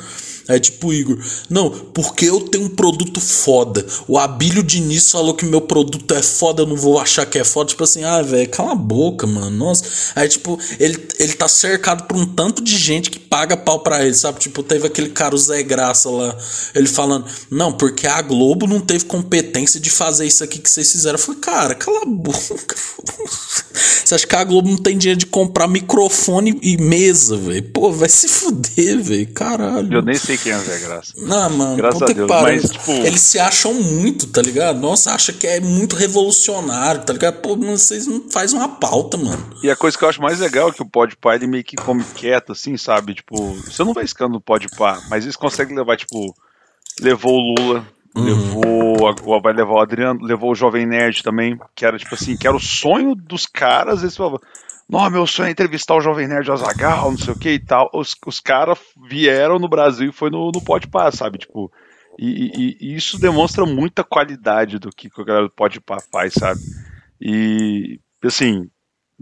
É 0.48 0.60
tipo 0.60 0.88
o 0.88 0.94
Igor, 0.94 1.18
não, 1.50 1.70
porque 1.70 2.26
eu 2.26 2.42
tenho 2.42 2.66
um 2.66 2.70
produto 2.70 3.22
foda. 3.22 3.86
O 4.08 4.18
Abílio 4.18 4.62
Diniz 4.62 5.10
falou 5.10 5.34
que 5.34 5.46
meu 5.46 5.62
produto 5.62 6.14
é 6.14 6.22
foda, 6.22 6.64
eu 6.64 6.66
não 6.66 6.76
vou 6.76 7.00
achar 7.00 7.26
que 7.26 7.40
é 7.40 7.44
foda. 7.44 7.70
Tipo 7.70 7.86
assim, 7.86 8.04
ah, 8.04 8.22
velho, 8.22 8.50
cala 8.50 8.74
a 8.74 8.76
boca, 8.76 9.26
mano. 9.26 9.50
Nossa. 9.50 9.86
Aí, 10.16 10.28
tipo, 10.28 10.60
ele, 10.80 11.08
ele 11.18 11.34
tá 11.34 11.48
cercado 11.48 12.04
por 12.04 12.18
um 12.18 12.26
tanto 12.26 12.62
de 12.62 12.78
gente 12.78 13.10
que 13.10 13.20
paga 13.20 13.56
pau 13.56 13.80
pra 13.80 14.04
ele, 14.06 14.14
sabe? 14.14 14.40
Tipo, 14.40 14.62
teve 14.62 14.86
aquele 14.86 15.10
cara, 15.10 15.34
o 15.34 15.38
Zé 15.38 15.64
Graça 15.64 16.10
lá, 16.10 16.36
ele 16.76 16.88
falando, 16.88 17.26
não, 17.50 17.72
porque 17.72 18.06
a 18.06 18.22
Globo 18.22 18.68
não 18.68 18.82
teve 18.82 19.06
competência 19.06 19.80
de 19.80 19.90
fazer 19.90 20.26
isso 20.26 20.44
aqui 20.44 20.60
que 20.60 20.70
vocês 20.70 20.92
fizeram. 20.92 21.16
Eu 21.18 21.24
falei, 21.24 21.40
cara, 21.40 21.76
cala 21.76 22.02
a 22.02 22.06
boca. 22.06 22.76
Você 24.04 24.16
acha 24.16 24.28
que 24.28 24.36
a 24.36 24.44
Globo 24.44 24.70
não 24.70 24.78
tem 24.78 24.98
dinheiro 24.98 25.20
de 25.20 25.26
comprar 25.26 25.68
microfone 25.68 26.60
e 26.62 26.78
mesa, 26.78 27.38
velho? 27.38 27.64
Pô, 27.72 27.92
vai 27.92 28.10
se 28.10 28.28
fuder, 28.28 29.02
velho. 29.02 29.28
Caralho. 29.34 29.94
Eu 29.94 30.02
nem 30.02 30.16
sei 30.16 30.33
quem 30.38 30.52
é 30.52 30.58
o 30.58 30.60
Zé 30.60 30.80
Graça. 30.80 31.14
Não, 31.18 31.50
mano. 31.50 31.76
Graças 31.76 32.02
a 32.02 32.06
Deus. 32.06 32.30
Mas, 32.30 32.70
tipo... 32.70 32.92
Eles 32.92 33.22
se 33.22 33.40
acham 33.40 33.74
muito, 33.74 34.28
tá 34.28 34.42
ligado? 34.42 34.80
Nossa, 34.80 35.12
acha 35.12 35.34
que 35.34 35.48
é 35.48 35.60
muito 35.60 35.96
revolucionário, 35.96 37.02
tá 37.02 37.14
ligado? 37.14 37.42
Pô, 37.42 37.56
vocês 37.56 38.08
não 38.08 38.30
fazem 38.30 38.58
uma 38.60 38.70
pauta, 38.70 39.18
mano. 39.18 39.56
E 39.64 39.70
a 39.70 39.76
coisa 39.76 39.98
que 39.98 40.04
eu 40.04 40.10
acho 40.10 40.22
mais 40.22 40.40
legal 40.40 40.70
é 40.70 40.72
que 40.72 40.82
o 40.82 40.90
Podpah, 40.90 41.36
ele 41.36 41.48
meio 41.48 41.64
que 41.64 41.76
come 41.76 42.04
quieto, 42.16 42.52
assim, 42.52 42.78
sabe? 42.78 43.16
Tipo, 43.16 43.54
você 43.56 43.84
não 43.84 43.94
vai 43.94 44.04
escando 44.04 44.34
no 44.34 44.42
Podpah, 44.42 45.02
mas 45.10 45.24
eles 45.24 45.36
conseguem 45.36 45.76
levar, 45.76 45.98
tipo, 45.98 46.36
levou 47.00 47.34
o 47.34 47.56
Lula, 47.60 47.88
Uhum. 48.16 48.26
Levou, 48.26 49.42
vai 49.42 49.54
levar 49.54 49.74
o 49.74 49.80
Adriano, 49.80 50.24
levou 50.24 50.52
o 50.52 50.56
Jovem 50.56 50.86
Nerd 50.86 51.24
também, 51.24 51.60
que 51.74 51.84
era 51.84 51.98
tipo 51.98 52.14
assim, 52.14 52.38
que 52.38 52.48
era 52.48 52.56
o 52.56 52.60
sonho 52.60 53.16
dos 53.16 53.48
caras. 53.48 54.04
Eles 54.04 54.16
falavam, 54.16 54.40
não, 54.90 55.10
meu 55.10 55.26
sonho 55.26 55.48
é 55.48 55.52
entrevistar 55.52 55.96
o 55.96 56.02
Jovem 56.02 56.28
Nerd 56.28 56.52
Azagal, 56.52 57.12
não 57.12 57.18
sei 57.18 57.34
o 57.34 57.40
que 57.40 57.50
e 57.50 57.60
tal. 57.60 57.90
Os, 57.94 58.16
os 58.26 58.40
caras 58.40 58.78
vieram 59.10 59.58
no 59.58 59.68
Brasil 59.68 60.10
e 60.10 60.14
foi 60.14 60.30
no, 60.30 60.52
no 60.52 60.62
Pode 60.62 60.88
Par, 60.88 61.12
sabe? 61.12 61.40
Tipo, 61.40 61.72
e, 62.20 62.28
e, 62.28 62.78
e, 62.80 62.96
isso 62.96 63.18
demonstra 63.18 63.66
muita 63.66 64.04
qualidade 64.04 64.78
do 64.78 64.90
que, 64.90 65.10
que 65.10 65.22
a 65.22 65.26
galera 65.26 65.46
do 65.46 65.54
Pode 65.54 65.80
Par 65.82 66.02
faz, 66.12 66.34
sabe? 66.34 66.60
E, 67.20 68.00
assim, 68.24 68.70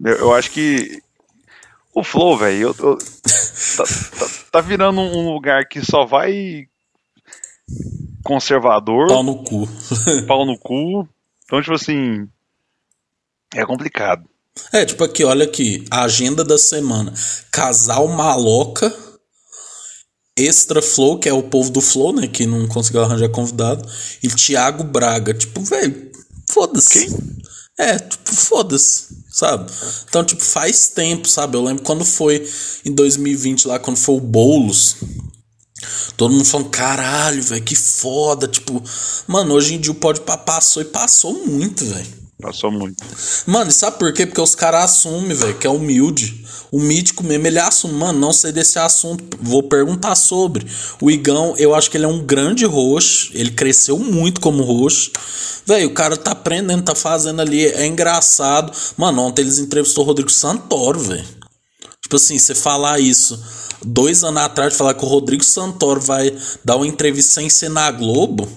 eu, 0.03 0.15
eu 0.15 0.33
acho 0.33 0.51
que 0.51 1.01
o 1.93 2.03
Flow, 2.03 2.37
velho, 2.37 2.73
tá, 2.73 2.95
tá, 3.77 4.27
tá 4.51 4.61
virando 4.61 4.99
um 4.99 5.31
lugar 5.33 5.67
que 5.67 5.85
só 5.85 6.05
vai 6.05 6.67
conservador. 8.23 9.07
Pau 9.07 9.23
no 9.23 9.43
cu. 9.43 9.67
pau 10.27 10.45
no 10.45 10.57
cu. 10.57 11.07
Então, 11.45 11.61
tipo 11.61 11.73
assim. 11.73 12.27
É 13.53 13.65
complicado. 13.65 14.30
É, 14.73 14.85
tipo 14.85 15.03
aqui, 15.03 15.23
olha 15.23 15.45
aqui, 15.45 15.85
a 15.89 16.03
agenda 16.03 16.43
da 16.43 16.57
semana. 16.57 17.13
Casal 17.51 18.07
maloca, 18.07 18.93
Extra 20.37 20.81
Flow, 20.81 21.19
que 21.19 21.29
é 21.29 21.33
o 21.33 21.43
povo 21.43 21.69
do 21.69 21.81
Flow, 21.81 22.13
né, 22.13 22.27
que 22.27 22.45
não 22.45 22.67
conseguiu 22.67 23.01
arranjar 23.01 23.29
convidado, 23.29 23.87
e 24.21 24.27
Thiago 24.27 24.83
Braga. 24.83 25.33
Tipo, 25.33 25.61
velho, 25.63 26.11
foda-se. 26.49 27.07
É, 27.77 27.97
tipo, 27.97 28.35
foda-se, 28.35 29.07
sabe? 29.29 29.71
Então, 30.07 30.23
tipo, 30.23 30.43
faz 30.43 30.89
tempo, 30.89 31.27
sabe? 31.27 31.57
Eu 31.57 31.63
lembro 31.63 31.83
quando 31.83 32.05
foi 32.05 32.47
em 32.85 32.93
2020 32.93 33.67
lá, 33.67 33.79
quando 33.79 33.97
foi 33.97 34.15
o 34.15 34.19
Boulos. 34.19 34.97
Todo 36.15 36.33
mundo 36.33 36.45
falando, 36.45 36.69
caralho, 36.69 37.41
velho, 37.41 37.63
que 37.63 37.75
foda. 37.75 38.47
Tipo, 38.47 38.83
mano, 39.27 39.53
hoje 39.55 39.73
em 39.73 39.79
dia 39.79 39.91
o 39.91 39.95
Pode 39.95 40.21
passou 40.21 40.81
e 40.81 40.85
passou 40.85 41.45
muito, 41.45 41.83
velho. 41.85 42.20
Passou 42.41 42.71
muito. 42.71 43.03
Mano, 43.45 43.69
e 43.69 43.73
sabe 43.73 43.99
por 43.99 44.11
quê? 44.11 44.25
Porque 44.25 44.41
os 44.41 44.55
caras 44.55 44.85
assumem, 44.85 45.35
velho, 45.35 45.57
que 45.57 45.67
é 45.67 45.69
humilde. 45.69 46.43
O 46.71 46.79
mítico 46.79 47.23
mesmo, 47.23 47.45
ele 47.47 47.59
assume, 47.59 47.93
mano, 47.93 48.17
não 48.17 48.33
sei 48.33 48.51
desse 48.51 48.79
assunto, 48.79 49.37
vou 49.41 49.61
perguntar 49.63 50.15
sobre. 50.15 50.65
O 51.01 51.11
Igão, 51.11 51.53
eu 51.57 51.75
acho 51.75 51.91
que 51.91 51.97
ele 51.97 52.05
é 52.05 52.07
um 52.07 52.25
grande 52.25 52.65
roxo, 52.65 53.29
ele 53.33 53.51
cresceu 53.51 53.99
muito 53.99 54.41
como 54.41 54.63
roxo. 54.63 55.11
Velho, 55.65 55.89
o 55.89 55.93
cara 55.93 56.17
tá 56.17 56.31
aprendendo, 56.31 56.83
tá 56.83 56.95
fazendo 56.95 57.41
ali, 57.41 57.65
é 57.65 57.85
engraçado. 57.85 58.71
Mano, 58.97 59.21
ontem 59.21 59.43
eles 59.43 59.59
entrevistou 59.59 60.03
o 60.03 60.07
Rodrigo 60.07 60.31
Santoro, 60.31 60.99
velho. 60.99 61.25
Tipo 62.01 62.15
assim, 62.15 62.39
você 62.39 62.55
falar 62.55 62.99
isso 62.99 63.39
dois 63.85 64.23
anos 64.23 64.41
atrás, 64.41 64.75
falar 64.75 64.93
que 64.93 65.05
o 65.05 65.07
Rodrigo 65.07 65.43
Santoro 65.43 65.99
vai 65.99 66.35
dar 66.63 66.75
uma 66.75 66.87
entrevista 66.87 67.33
sem 67.33 67.49
ser 67.49 67.69
na 67.69 67.89
Globo, 67.91 68.47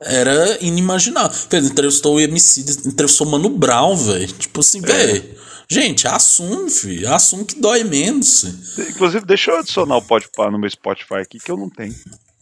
era 0.00 0.62
inimaginável. 0.64 1.36
Entrevistou 1.52 2.16
o 2.16 2.20
MC, 2.20 2.60
entrevistou 2.86 3.26
o 3.26 3.30
Mano 3.30 3.50
Brown, 3.50 3.96
velho. 3.96 4.28
Tipo 4.28 4.60
assim, 4.60 4.78
é. 4.78 4.86
velho. 4.86 5.44
Gente, 5.68 6.06
assume, 6.06 6.70
filho. 6.70 7.12
Assume 7.12 7.44
que 7.44 7.60
dói 7.60 7.84
menos. 7.84 8.44
Inclusive, 8.78 9.24
deixa 9.24 9.50
eu 9.50 9.58
adicionar 9.58 9.96
o 9.96 10.02
Podpah 10.02 10.50
no 10.50 10.58
meu 10.58 10.70
Spotify 10.70 11.14
aqui, 11.14 11.38
que 11.38 11.50
eu 11.50 11.56
não 11.56 11.70
tenho. 11.70 11.94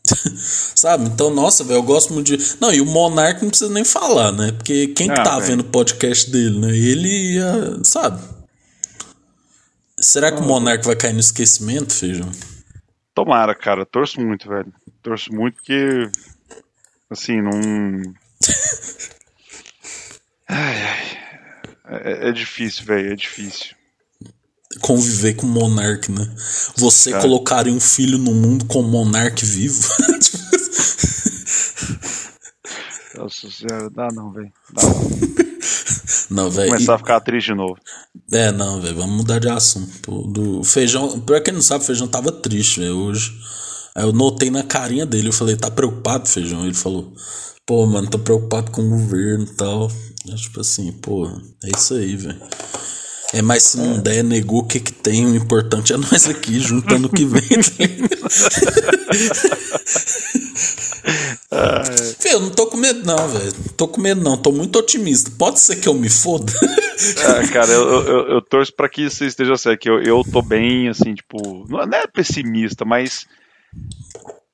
Sabe? 0.75 1.05
Então, 1.07 1.31
nossa, 1.31 1.63
velho, 1.63 1.79
eu 1.79 1.83
gosto 1.83 2.13
muito 2.13 2.37
de. 2.37 2.57
Não, 2.61 2.73
e 2.73 2.81
o 2.81 2.87
Monark 2.87 3.43
não 3.43 3.51
precisa 3.51 3.73
nem 3.73 3.85
falar, 3.85 4.33
né? 4.33 4.53
Porque 4.53 4.89
quem 4.89 5.11
ah, 5.11 5.15
que 5.15 5.25
tá 5.25 5.37
véio. 5.37 5.47
vendo 5.47 5.61
o 5.61 5.71
podcast 5.71 6.31
dele, 6.31 6.59
né? 6.59 6.77
Ele, 6.77 7.39
uh, 7.41 7.85
sabe? 7.85 8.21
Será 9.99 10.33
que 10.33 10.39
ah, 10.39 10.45
o 10.45 10.47
Monark 10.47 10.85
vai 10.85 10.97
cair 10.97 11.13
no 11.13 11.21
esquecimento, 11.21 11.93
Feijão? 11.93 12.29
Tomara, 13.15 13.55
cara. 13.55 13.87
Torço 13.87 14.21
muito, 14.21 14.49
velho. 14.49 14.73
Torço 15.03 15.33
muito 15.33 15.55
porque. 15.57 16.11
Assim, 17.13 17.41
não. 17.43 17.53
ai, 20.49 20.83
ai. 20.83 21.19
É, 21.87 22.29
é 22.31 22.33
difícil, 22.33 22.85
velho. 22.87 23.13
É 23.13 23.17
difícil 23.17 23.77
conviver 24.81 25.35
com 25.35 25.47
monarca, 25.47 26.11
né? 26.11 26.27
Você 26.77 27.11
Cara. 27.11 27.23
colocaria 27.23 27.73
um 27.73 27.79
filho 27.79 28.17
no 28.19 28.33
mundo 28.33 28.65
com 28.65 28.83
monarca 28.83 29.45
vivo? 29.45 29.87
Nossa 33.15 33.51
senhora, 33.51 33.91
dá 33.91 34.09
não, 34.13 34.33
velho. 34.33 34.51
Dá 34.73 34.83
não. 34.83 35.11
Não, 36.31 36.51
velho. 36.51 36.71
Começar 36.71 36.93
e... 36.93 36.95
a 36.95 36.99
ficar 36.99 37.21
triste 37.21 37.49
de 37.49 37.55
novo. 37.55 37.77
É, 38.33 38.51
não, 38.51 38.81
velho. 38.81 38.97
Vamos 38.97 39.17
mudar 39.17 39.39
de 39.39 39.51
assunto. 39.51 40.23
Do 40.29 40.65
feijão. 40.65 41.21
Pra 41.21 41.41
quem 41.41 41.53
não 41.53 41.61
sabe, 41.61 41.85
o 41.85 41.87
feijão 41.87 42.09
tava 42.09 42.33
triste, 42.33 42.81
velho, 42.81 42.97
hoje. 42.97 43.39
Aí 43.95 44.05
eu 44.05 44.13
notei 44.13 44.51
na 44.51 44.63
carinha 44.63 45.07
dele. 45.07 45.29
Eu 45.29 45.33
falei, 45.33 45.57
tá 45.57 45.71
preocupado, 45.71 46.29
feijão? 46.29 46.65
Ele 46.65 46.75
falou, 46.75 47.13
pô, 47.67 47.87
mano, 47.87 48.09
tô 48.09 48.19
preocupado 48.19 48.71
com 48.71 48.83
o 48.83 48.91
governo 48.91 49.45
e 49.45 49.55
tal. 49.55 49.91
Eu, 50.27 50.37
tipo 50.37 50.61
assim, 50.61 50.93
pô, 50.93 51.27
é 51.65 51.71
isso 51.77 51.95
aí, 51.95 52.17
velho. 52.17 52.41
É, 53.35 53.41
mas 53.41 53.63
se 53.63 53.79
não 53.79 53.99
der, 53.99 54.23
negou 54.23 54.61
o 54.61 54.67
que, 54.67 54.79
que 54.79 54.93
tem. 54.93 55.25
O 55.25 55.35
importante 55.35 55.93
é 55.93 55.97
nós 55.99 56.29
aqui, 56.29 56.61
juntando 56.61 57.09
o 57.09 57.11
que 57.11 57.25
vem. 57.25 57.43
Fê, 62.19 62.35
eu 62.35 62.41
não 62.41 62.51
tô 62.51 62.67
com 62.67 62.77
medo, 62.77 63.05
não, 63.05 63.29
velho. 63.29 63.53
Tô 63.77 63.89
com 63.89 64.01
medo, 64.01 64.23
não. 64.23 64.37
Tô 64.37 64.53
muito 64.53 64.79
otimista. 64.79 65.31
Pode 65.39 65.61
ser 65.61 65.77
que 65.77 65.89
eu 65.89 65.95
me 65.95 66.09
foda. 66.11 66.53
É, 67.19 67.49
cara, 67.49 67.71
eu, 67.73 68.07
eu, 68.07 68.29
eu, 68.29 68.43
torço 68.43 68.73
pra 68.75 68.89
que 68.89 69.09
você 69.09 69.27
esteja 69.27 69.57
certo. 69.57 69.81
Que 69.81 69.91
eu, 69.91 70.03
eu 70.03 70.23
tô 70.31 70.43
bem, 70.43 70.89
assim, 70.89 71.15
tipo. 71.15 71.67
Não 71.69 71.81
é 71.81 72.07
pessimista, 72.07 72.85
mas 72.85 73.27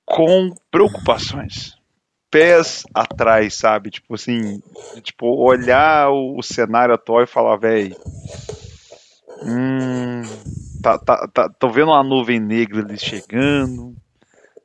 com 0.04 0.54
preocupações 0.70 1.76
pés 2.30 2.82
atrás, 2.92 3.54
sabe? 3.54 3.90
Tipo 3.90 4.14
assim, 4.14 4.62
tipo, 5.02 5.26
olhar 5.26 6.10
o, 6.10 6.38
o 6.38 6.42
cenário 6.42 6.94
atual 6.94 7.22
e 7.22 7.26
falar, 7.26 7.56
velho, 7.56 7.96
Hum, 9.42 10.22
tá, 10.82 10.98
tá, 10.98 11.28
tá, 11.32 11.48
tô 11.48 11.70
vendo 11.70 11.90
uma 11.90 12.02
nuvem 12.02 12.40
negra 12.40 12.80
ali 12.80 12.98
chegando. 12.98 13.94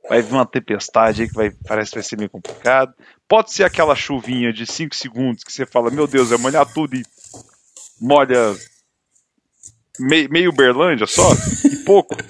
Vai 0.09 0.21
vir 0.21 0.33
uma 0.33 0.45
tempestade 0.45 1.21
aí 1.21 1.27
que 1.29 1.35
vai, 1.35 1.51
parece 1.65 1.91
que 1.91 1.97
vai 1.97 2.03
ser 2.03 2.17
meio 2.17 2.29
complicado. 2.29 2.93
Pode 3.27 3.53
ser 3.53 3.63
aquela 3.63 3.95
chuvinha 3.95 4.51
de 4.51 4.65
5 4.65 4.95
segundos 4.95 5.43
que 5.43 5.51
você 5.51 5.65
fala, 5.65 5.89
meu 5.89 6.07
Deus, 6.07 6.31
é 6.31 6.37
molhar 6.37 6.65
tudo 6.65 6.95
e 6.95 7.03
molha 8.01 8.55
meio, 9.99 10.29
meio 10.29 10.51
Berlândia 10.51 11.07
só 11.07 11.29
e 11.65 11.77
pouco. 11.77 12.15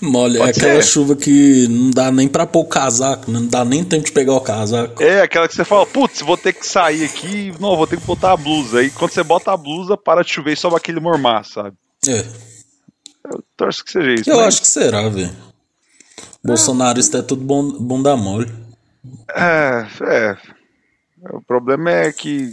Molha, 0.00 0.38
é 0.38 0.50
aquela 0.50 0.80
chuva 0.80 1.16
que 1.16 1.66
não 1.68 1.90
dá 1.90 2.10
nem 2.12 2.28
pra 2.28 2.46
pôr 2.46 2.60
o 2.60 2.68
casaco, 2.68 3.30
né? 3.30 3.40
não 3.40 3.46
dá 3.48 3.64
nem 3.64 3.82
tempo 3.82 4.06
de 4.06 4.12
pegar 4.12 4.34
o 4.34 4.40
casaco. 4.40 5.02
É, 5.02 5.22
aquela 5.22 5.48
que 5.48 5.54
você 5.54 5.64
fala, 5.64 5.84
putz, 5.86 6.20
vou 6.20 6.36
ter 6.36 6.52
que 6.52 6.66
sair 6.66 7.04
aqui, 7.04 7.52
não, 7.58 7.76
vou 7.76 7.86
ter 7.86 7.98
que 7.98 8.06
botar 8.06 8.32
a 8.32 8.36
blusa. 8.36 8.78
Aí 8.78 8.90
quando 8.90 9.10
você 9.10 9.22
bota 9.24 9.52
a 9.52 9.56
blusa, 9.56 9.96
para 9.96 10.22
de 10.22 10.30
chover 10.30 10.52
e 10.52 10.56
sobe 10.56 10.76
aquele 10.76 11.00
mormar, 11.00 11.44
sabe? 11.44 11.76
É. 12.06 12.24
Eu 13.24 13.42
torço 13.56 13.84
que 13.84 13.92
seja 13.92 14.14
isso. 14.14 14.30
Eu 14.30 14.40
acho 14.40 14.60
que 14.60 14.68
será, 14.68 15.08
velho. 15.08 15.34
Bolsonarista 16.44 17.18
é 17.18 17.22
tudo 17.22 17.44
bom, 17.44 17.70
bunda 17.72 18.16
mole. 18.16 18.52
É, 19.34 19.86
é. 20.02 20.36
O 21.32 21.42
problema 21.42 21.90
é 21.90 22.12
que 22.12 22.52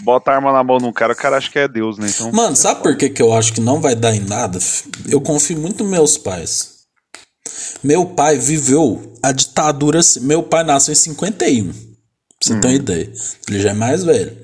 bota 0.00 0.30
a 0.30 0.34
arma 0.36 0.52
na 0.52 0.62
mão 0.62 0.78
de 0.78 0.84
um 0.84 0.92
cara, 0.92 1.12
o 1.12 1.16
cara 1.16 1.36
acha 1.36 1.50
que 1.50 1.58
é 1.58 1.68
Deus, 1.68 1.98
né? 1.98 2.08
Então, 2.08 2.30
Mano, 2.32 2.56
sabe 2.56 2.82
por 2.82 2.96
que, 2.96 3.10
que 3.10 3.22
eu 3.22 3.32
acho 3.32 3.52
que 3.52 3.60
não 3.60 3.80
vai 3.80 3.94
dar 3.94 4.14
em 4.14 4.20
nada? 4.20 4.58
Eu 5.08 5.20
confio 5.20 5.58
muito 5.58 5.82
nos 5.82 5.90
meus 5.90 6.18
pais. 6.18 6.76
Meu 7.82 8.06
pai 8.06 8.38
viveu 8.38 9.14
a 9.22 9.32
ditadura. 9.32 10.00
Meu 10.20 10.42
pai 10.42 10.64
nasceu 10.64 10.92
em 10.92 10.96
51. 10.96 11.72
Pra 11.72 11.80
você 12.42 12.54
hum. 12.54 12.60
ter 12.60 12.66
uma 12.66 12.72
uhum. 12.72 12.76
ideia. 12.76 13.12
Ele 13.48 13.60
já 13.60 13.70
é 13.70 13.74
mais 13.74 14.04
velho. 14.04 14.36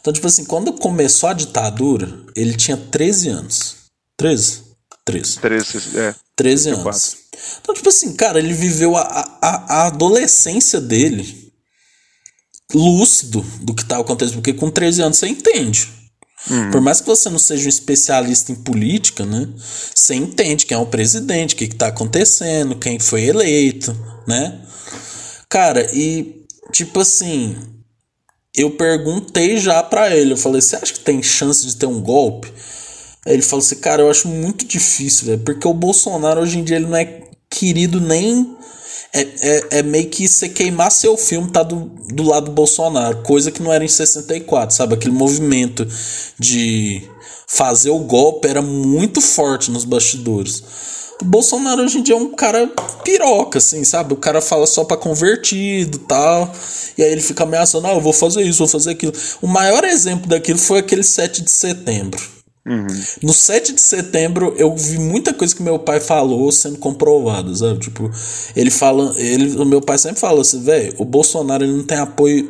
Então, 0.00 0.12
tipo 0.12 0.26
assim, 0.26 0.44
quando 0.44 0.72
começou 0.72 1.28
a 1.28 1.32
ditadura, 1.32 2.08
ele 2.34 2.54
tinha 2.54 2.76
13 2.76 3.28
anos. 3.28 3.76
13? 4.16 4.62
13. 5.04 5.38
13, 5.40 5.98
é. 5.98 6.14
13 6.36 6.70
anos. 6.70 7.16
Então, 7.60 7.74
tipo 7.74 7.88
assim, 7.88 8.14
cara, 8.14 8.38
ele 8.38 8.52
viveu 8.52 8.96
a, 8.96 9.02
a, 9.40 9.74
a 9.74 9.86
adolescência 9.86 10.80
dele 10.80 11.41
lúcido 12.74 13.44
do 13.60 13.74
que 13.74 13.82
está 13.82 13.98
acontecendo, 13.98 14.36
porque 14.36 14.52
com 14.52 14.70
13 14.70 15.02
anos 15.02 15.18
você 15.18 15.28
entende. 15.28 15.88
Uhum. 16.50 16.70
Por 16.70 16.80
mais 16.80 17.00
que 17.00 17.06
você 17.06 17.30
não 17.30 17.38
seja 17.38 17.66
um 17.66 17.68
especialista 17.68 18.50
em 18.50 18.56
política, 18.56 19.24
né? 19.24 19.48
Você 19.94 20.14
entende 20.14 20.66
quem 20.66 20.76
é 20.76 20.80
o 20.80 20.86
presidente, 20.86 21.54
o 21.54 21.56
que 21.56 21.64
está 21.64 21.86
acontecendo, 21.88 22.76
quem 22.76 22.98
foi 22.98 23.24
eleito, 23.24 23.96
né? 24.26 24.60
Cara, 25.48 25.88
e 25.94 26.44
tipo 26.72 27.00
assim, 27.00 27.56
eu 28.56 28.70
perguntei 28.72 29.58
já 29.58 29.82
para 29.82 30.14
ele, 30.14 30.32
eu 30.32 30.36
falei, 30.36 30.60
você 30.60 30.76
acha 30.76 30.92
que 30.92 31.00
tem 31.00 31.22
chance 31.22 31.64
de 31.66 31.76
ter 31.76 31.86
um 31.86 32.00
golpe? 32.00 32.52
Aí 33.24 33.34
ele 33.34 33.42
falou 33.42 33.64
assim, 33.64 33.76
cara, 33.76 34.02
eu 34.02 34.10
acho 34.10 34.26
muito 34.26 34.64
difícil, 34.64 35.26
velho, 35.26 35.40
porque 35.40 35.68
o 35.68 35.74
Bolsonaro 35.74 36.40
hoje 36.40 36.58
em 36.58 36.64
dia 36.64 36.76
ele 36.76 36.86
não 36.86 36.96
é 36.96 37.22
querido 37.48 38.00
nem 38.00 38.56
é, 39.12 39.20
é, 39.20 39.78
é, 39.78 39.82
meio 39.82 40.08
que 40.08 40.26
você 40.26 40.48
queimar 40.48 40.90
seu 40.90 41.16
filme 41.16 41.50
tá 41.50 41.62
do, 41.62 41.90
do 42.08 42.22
lado 42.22 42.46
do 42.46 42.52
Bolsonaro, 42.52 43.22
coisa 43.22 43.50
que 43.50 43.62
não 43.62 43.72
era 43.72 43.84
em 43.84 43.88
64, 43.88 44.74
sabe? 44.74 44.94
Aquele 44.94 45.14
movimento 45.14 45.86
de 46.38 47.02
fazer 47.46 47.90
o 47.90 47.98
golpe 47.98 48.48
era 48.48 48.62
muito 48.62 49.20
forte 49.20 49.70
nos 49.70 49.84
bastidores. 49.84 50.62
O 51.20 51.24
Bolsonaro 51.24 51.82
hoje 51.82 51.98
em 51.98 52.02
dia 52.02 52.14
é 52.14 52.18
um 52.18 52.34
cara 52.34 52.66
piroca, 53.04 53.58
assim, 53.58 53.84
sabe? 53.84 54.12
O 54.14 54.16
cara 54.16 54.40
fala 54.40 54.66
só 54.66 54.82
pra 54.82 54.96
convertido 54.96 55.98
tal. 55.98 56.52
E 56.96 57.02
aí 57.02 57.12
ele 57.12 57.20
fica 57.20 57.44
ameaçando, 57.44 57.86
ah, 57.86 57.92
eu 57.92 58.00
vou 58.00 58.12
fazer 58.12 58.42
isso, 58.42 58.58
vou 58.58 58.68
fazer 58.68 58.90
aquilo. 58.92 59.12
O 59.40 59.46
maior 59.46 59.84
exemplo 59.84 60.26
daquilo 60.26 60.58
foi 60.58 60.80
aquele 60.80 61.04
7 61.04 61.42
de 61.42 61.50
setembro 61.50 62.41
Uhum. 62.64 62.86
No 63.22 63.32
7 63.32 63.72
de 63.72 63.80
setembro, 63.80 64.54
eu 64.56 64.74
vi 64.76 64.96
muita 64.98 65.34
coisa 65.34 65.54
que 65.54 65.62
meu 65.62 65.80
pai 65.80 65.98
falou 65.98 66.50
sendo 66.52 66.78
comprovada, 66.78 67.52
sabe? 67.54 67.80
Tipo, 67.80 68.10
ele 68.54 68.70
fala. 68.70 69.14
Ele, 69.18 69.56
o 69.56 69.64
meu 69.64 69.80
pai 69.80 69.98
sempre 69.98 70.20
fala 70.20 70.42
assim, 70.42 70.62
velho, 70.62 70.94
o 70.98 71.04
Bolsonaro 71.04 71.64
ele 71.64 71.72
não 71.72 71.84
tem 71.84 71.98
apoio 71.98 72.46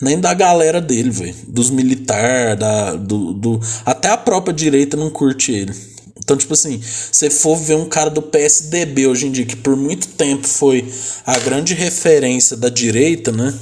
nem 0.00 0.18
da 0.18 0.34
galera 0.34 0.80
dele, 0.80 1.10
velho. 1.10 1.34
Dos 1.46 1.70
militares, 1.70 2.58
do, 3.00 3.32
do. 3.32 3.60
Até 3.84 4.08
a 4.08 4.16
própria 4.16 4.52
direita 4.52 4.96
não 4.96 5.10
curte 5.10 5.52
ele. 5.52 5.72
Então, 6.18 6.36
tipo 6.36 6.54
assim, 6.54 6.80
se 6.82 7.30
for 7.30 7.54
ver 7.56 7.76
um 7.76 7.88
cara 7.88 8.10
do 8.10 8.20
PSDB 8.20 9.06
hoje 9.06 9.28
em 9.28 9.30
dia, 9.30 9.46
que 9.46 9.54
por 9.54 9.76
muito 9.76 10.08
tempo 10.08 10.48
foi 10.48 10.84
a 11.24 11.38
grande 11.38 11.72
referência 11.72 12.56
da 12.56 12.68
direita, 12.68 13.30
né? 13.30 13.54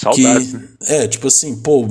Saudades, 0.00 0.50
que, 0.50 0.56
né? 0.56 0.68
É, 0.86 1.08
tipo 1.08 1.28
assim, 1.28 1.56
pô, 1.56 1.86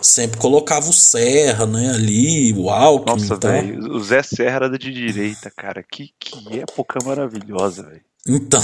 sempre 0.00 0.38
colocava 0.38 0.88
o 0.88 0.92
Serra, 0.92 1.66
né, 1.66 1.90
ali, 1.90 2.52
o 2.54 2.70
Alckmin 2.70 3.20
Nossa, 3.20 3.36
velho, 3.36 3.96
o 3.96 4.00
Zé 4.02 4.22
Serra 4.22 4.56
era 4.56 4.78
de 4.78 4.92
direita, 4.92 5.50
cara. 5.50 5.82
Que, 5.82 6.10
que 6.18 6.58
época 6.58 6.98
maravilhosa, 7.04 7.82
velho. 7.82 8.02
Então, 8.28 8.62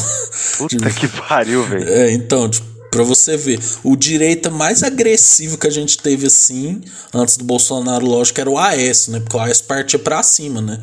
Puta 0.58 0.90
que 0.92 1.08
pariu, 1.08 1.64
velho. 1.64 1.88
é, 1.88 2.12
então, 2.12 2.48
tipo, 2.48 2.66
pra 2.94 3.02
você 3.02 3.36
ver, 3.36 3.58
o 3.82 3.96
direita 3.96 4.50
mais 4.50 4.84
agressivo 4.84 5.58
que 5.58 5.66
a 5.66 5.70
gente 5.70 5.98
teve 5.98 6.28
assim, 6.28 6.80
antes 7.12 7.36
do 7.36 7.44
Bolsonaro, 7.44 8.06
lógico, 8.06 8.40
era 8.40 8.48
o 8.48 8.56
AS, 8.56 9.08
né? 9.08 9.18
Porque 9.18 9.36
o 9.36 9.40
AS 9.40 9.60
partia 9.60 9.98
pra 9.98 10.22
cima, 10.22 10.60
né? 10.60 10.80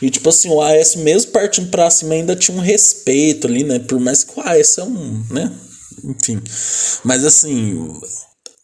E 0.00 0.08
tipo 0.08 0.30
assim, 0.30 0.48
o 0.48 0.62
AS 0.62 0.96
mesmo 0.96 1.32
partindo 1.32 1.68
pra 1.68 1.90
cima 1.90 2.14
ainda 2.14 2.34
tinha 2.34 2.56
um 2.56 2.60
respeito 2.60 3.46
ali, 3.46 3.64
né? 3.64 3.78
Por 3.78 4.00
mais 4.00 4.24
que 4.24 4.38
o 4.38 4.42
AS 4.42 4.78
é 4.78 4.82
um, 4.84 5.22
né? 5.28 5.52
Enfim. 6.04 6.40
Mas 7.04 7.24
assim, 7.24 8.00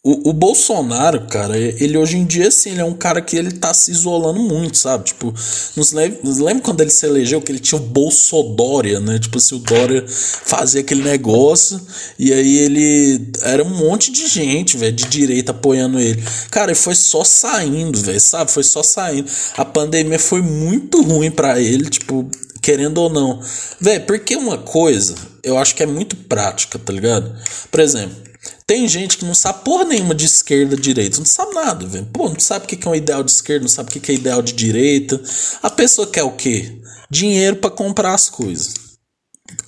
o, 0.07 0.29
o 0.29 0.33
Bolsonaro, 0.33 1.27
cara, 1.27 1.57
ele 1.57 1.97
hoje 1.97 2.15
em 2.15 2.25
dia, 2.25 2.47
assim, 2.47 2.71
ele 2.71 2.79
é 2.79 2.85
um 2.85 2.93
cara 2.93 3.19
que 3.21 3.35
ele 3.35 3.51
tá 3.51 3.73
se 3.73 3.91
isolando 3.91 4.39
muito, 4.39 4.77
sabe? 4.77 5.03
Tipo, 5.03 5.33
nos 5.75 5.91
lembra, 5.91 6.19
lembra 6.23 6.63
quando 6.63 6.79
ele 6.79 6.89
se 6.89 7.05
elegeu 7.05 7.41
que 7.41 7.51
ele 7.51 7.59
tinha 7.59 7.77
o 7.77 7.83
Bolsodória, 7.83 9.01
né? 9.01 9.19
Tipo 9.19 9.37
assim, 9.37 9.55
o 9.55 9.59
Dória 9.59 10.05
fazia 10.07 10.79
aquele 10.79 11.03
negócio 11.03 11.81
e 12.17 12.31
aí 12.31 12.57
ele. 12.57 13.31
Era 13.41 13.61
um 13.61 13.69
monte 13.69 14.09
de 14.09 14.27
gente, 14.27 14.77
velho, 14.77 14.95
de 14.95 15.03
direita 15.07 15.51
apoiando 15.51 15.99
ele. 15.99 16.23
Cara, 16.49 16.71
e 16.71 16.75
foi 16.75 16.95
só 16.95 17.25
saindo, 17.25 17.99
velho, 17.99 18.21
sabe? 18.21 18.49
Foi 18.49 18.63
só 18.63 18.81
saindo. 18.81 19.29
A 19.57 19.65
pandemia 19.65 20.19
foi 20.19 20.41
muito 20.41 21.01
ruim 21.01 21.31
para 21.31 21.59
ele, 21.59 21.89
tipo, 21.89 22.25
querendo 22.61 22.99
ou 22.99 23.09
não. 23.09 23.41
Velho, 23.77 24.05
porque 24.05 24.37
uma 24.37 24.57
coisa 24.57 25.15
eu 25.43 25.57
acho 25.57 25.75
que 25.75 25.83
é 25.83 25.85
muito 25.85 26.15
prática, 26.15 26.79
tá 26.79 26.93
ligado? 26.93 27.35
Por 27.69 27.81
exemplo. 27.81 28.26
Tem 28.67 28.85
gente 28.85 29.17
que 29.17 29.23
não 29.23 29.33
sabe 29.33 29.63
porra 29.63 29.85
nenhuma 29.85 30.13
de 30.13 30.25
esquerda, 30.25 30.75
direita. 30.75 31.19
Não 31.19 31.25
sabe 31.25 31.55
nada, 31.55 31.87
velho. 31.87 32.05
Pô, 32.11 32.27
não 32.27 32.39
sabe 32.39 32.65
o 32.65 32.67
que 32.67 32.85
é 32.85 32.91
um 32.91 32.95
ideal 32.95 33.23
de 33.23 33.31
esquerda, 33.31 33.61
não 33.61 33.69
sabe 33.69 33.89
o 33.89 34.01
que 34.01 34.11
é 34.11 34.15
ideal 34.15 34.41
de 34.41 34.51
direita. 34.51 35.21
A 35.63 35.69
pessoa 35.69 36.05
quer 36.05 36.23
o 36.23 36.33
quê? 36.33 36.77
Dinheiro 37.09 37.55
para 37.55 37.71
comprar 37.71 38.13
as 38.13 38.29
coisas. 38.29 38.73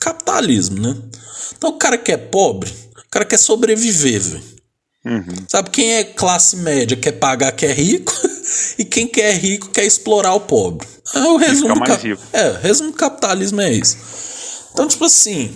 Capitalismo, 0.02 0.82
né? 0.82 0.98
Então 1.58 1.70
o 1.70 1.78
cara 1.78 1.98
que 1.98 2.12
é 2.12 2.18
pobre, 2.18 2.70
o 2.98 3.10
cara 3.10 3.24
quer 3.24 3.38
sobreviver, 3.38 4.20
velho. 4.20 4.44
Uhum. 5.06 5.46
Sabe 5.48 5.70
quem 5.70 5.94
é 5.94 6.04
classe 6.04 6.58
média 6.58 6.98
quer 6.98 7.14
pagar 7.14 7.54
que 7.54 7.66
é 7.66 7.72
rico 7.72 8.14
e 8.78 8.84
quem 8.84 9.08
quer 9.08 9.34
rico 9.38 9.70
quer 9.70 9.86
explorar 9.86 10.34
o 10.34 10.42
pobre. 10.42 10.86
É 11.16 11.20
o 11.20 11.38
resumo 11.38 11.74
do 11.74 11.80
cap... 11.80 12.20
É, 12.34 12.50
o 12.50 12.60
resumo 12.60 12.92
do 12.92 12.98
capitalismo 12.98 13.62
é 13.62 13.72
isso. 13.72 13.98
Então, 14.74 14.88
tipo 14.90 15.06
assim, 15.06 15.56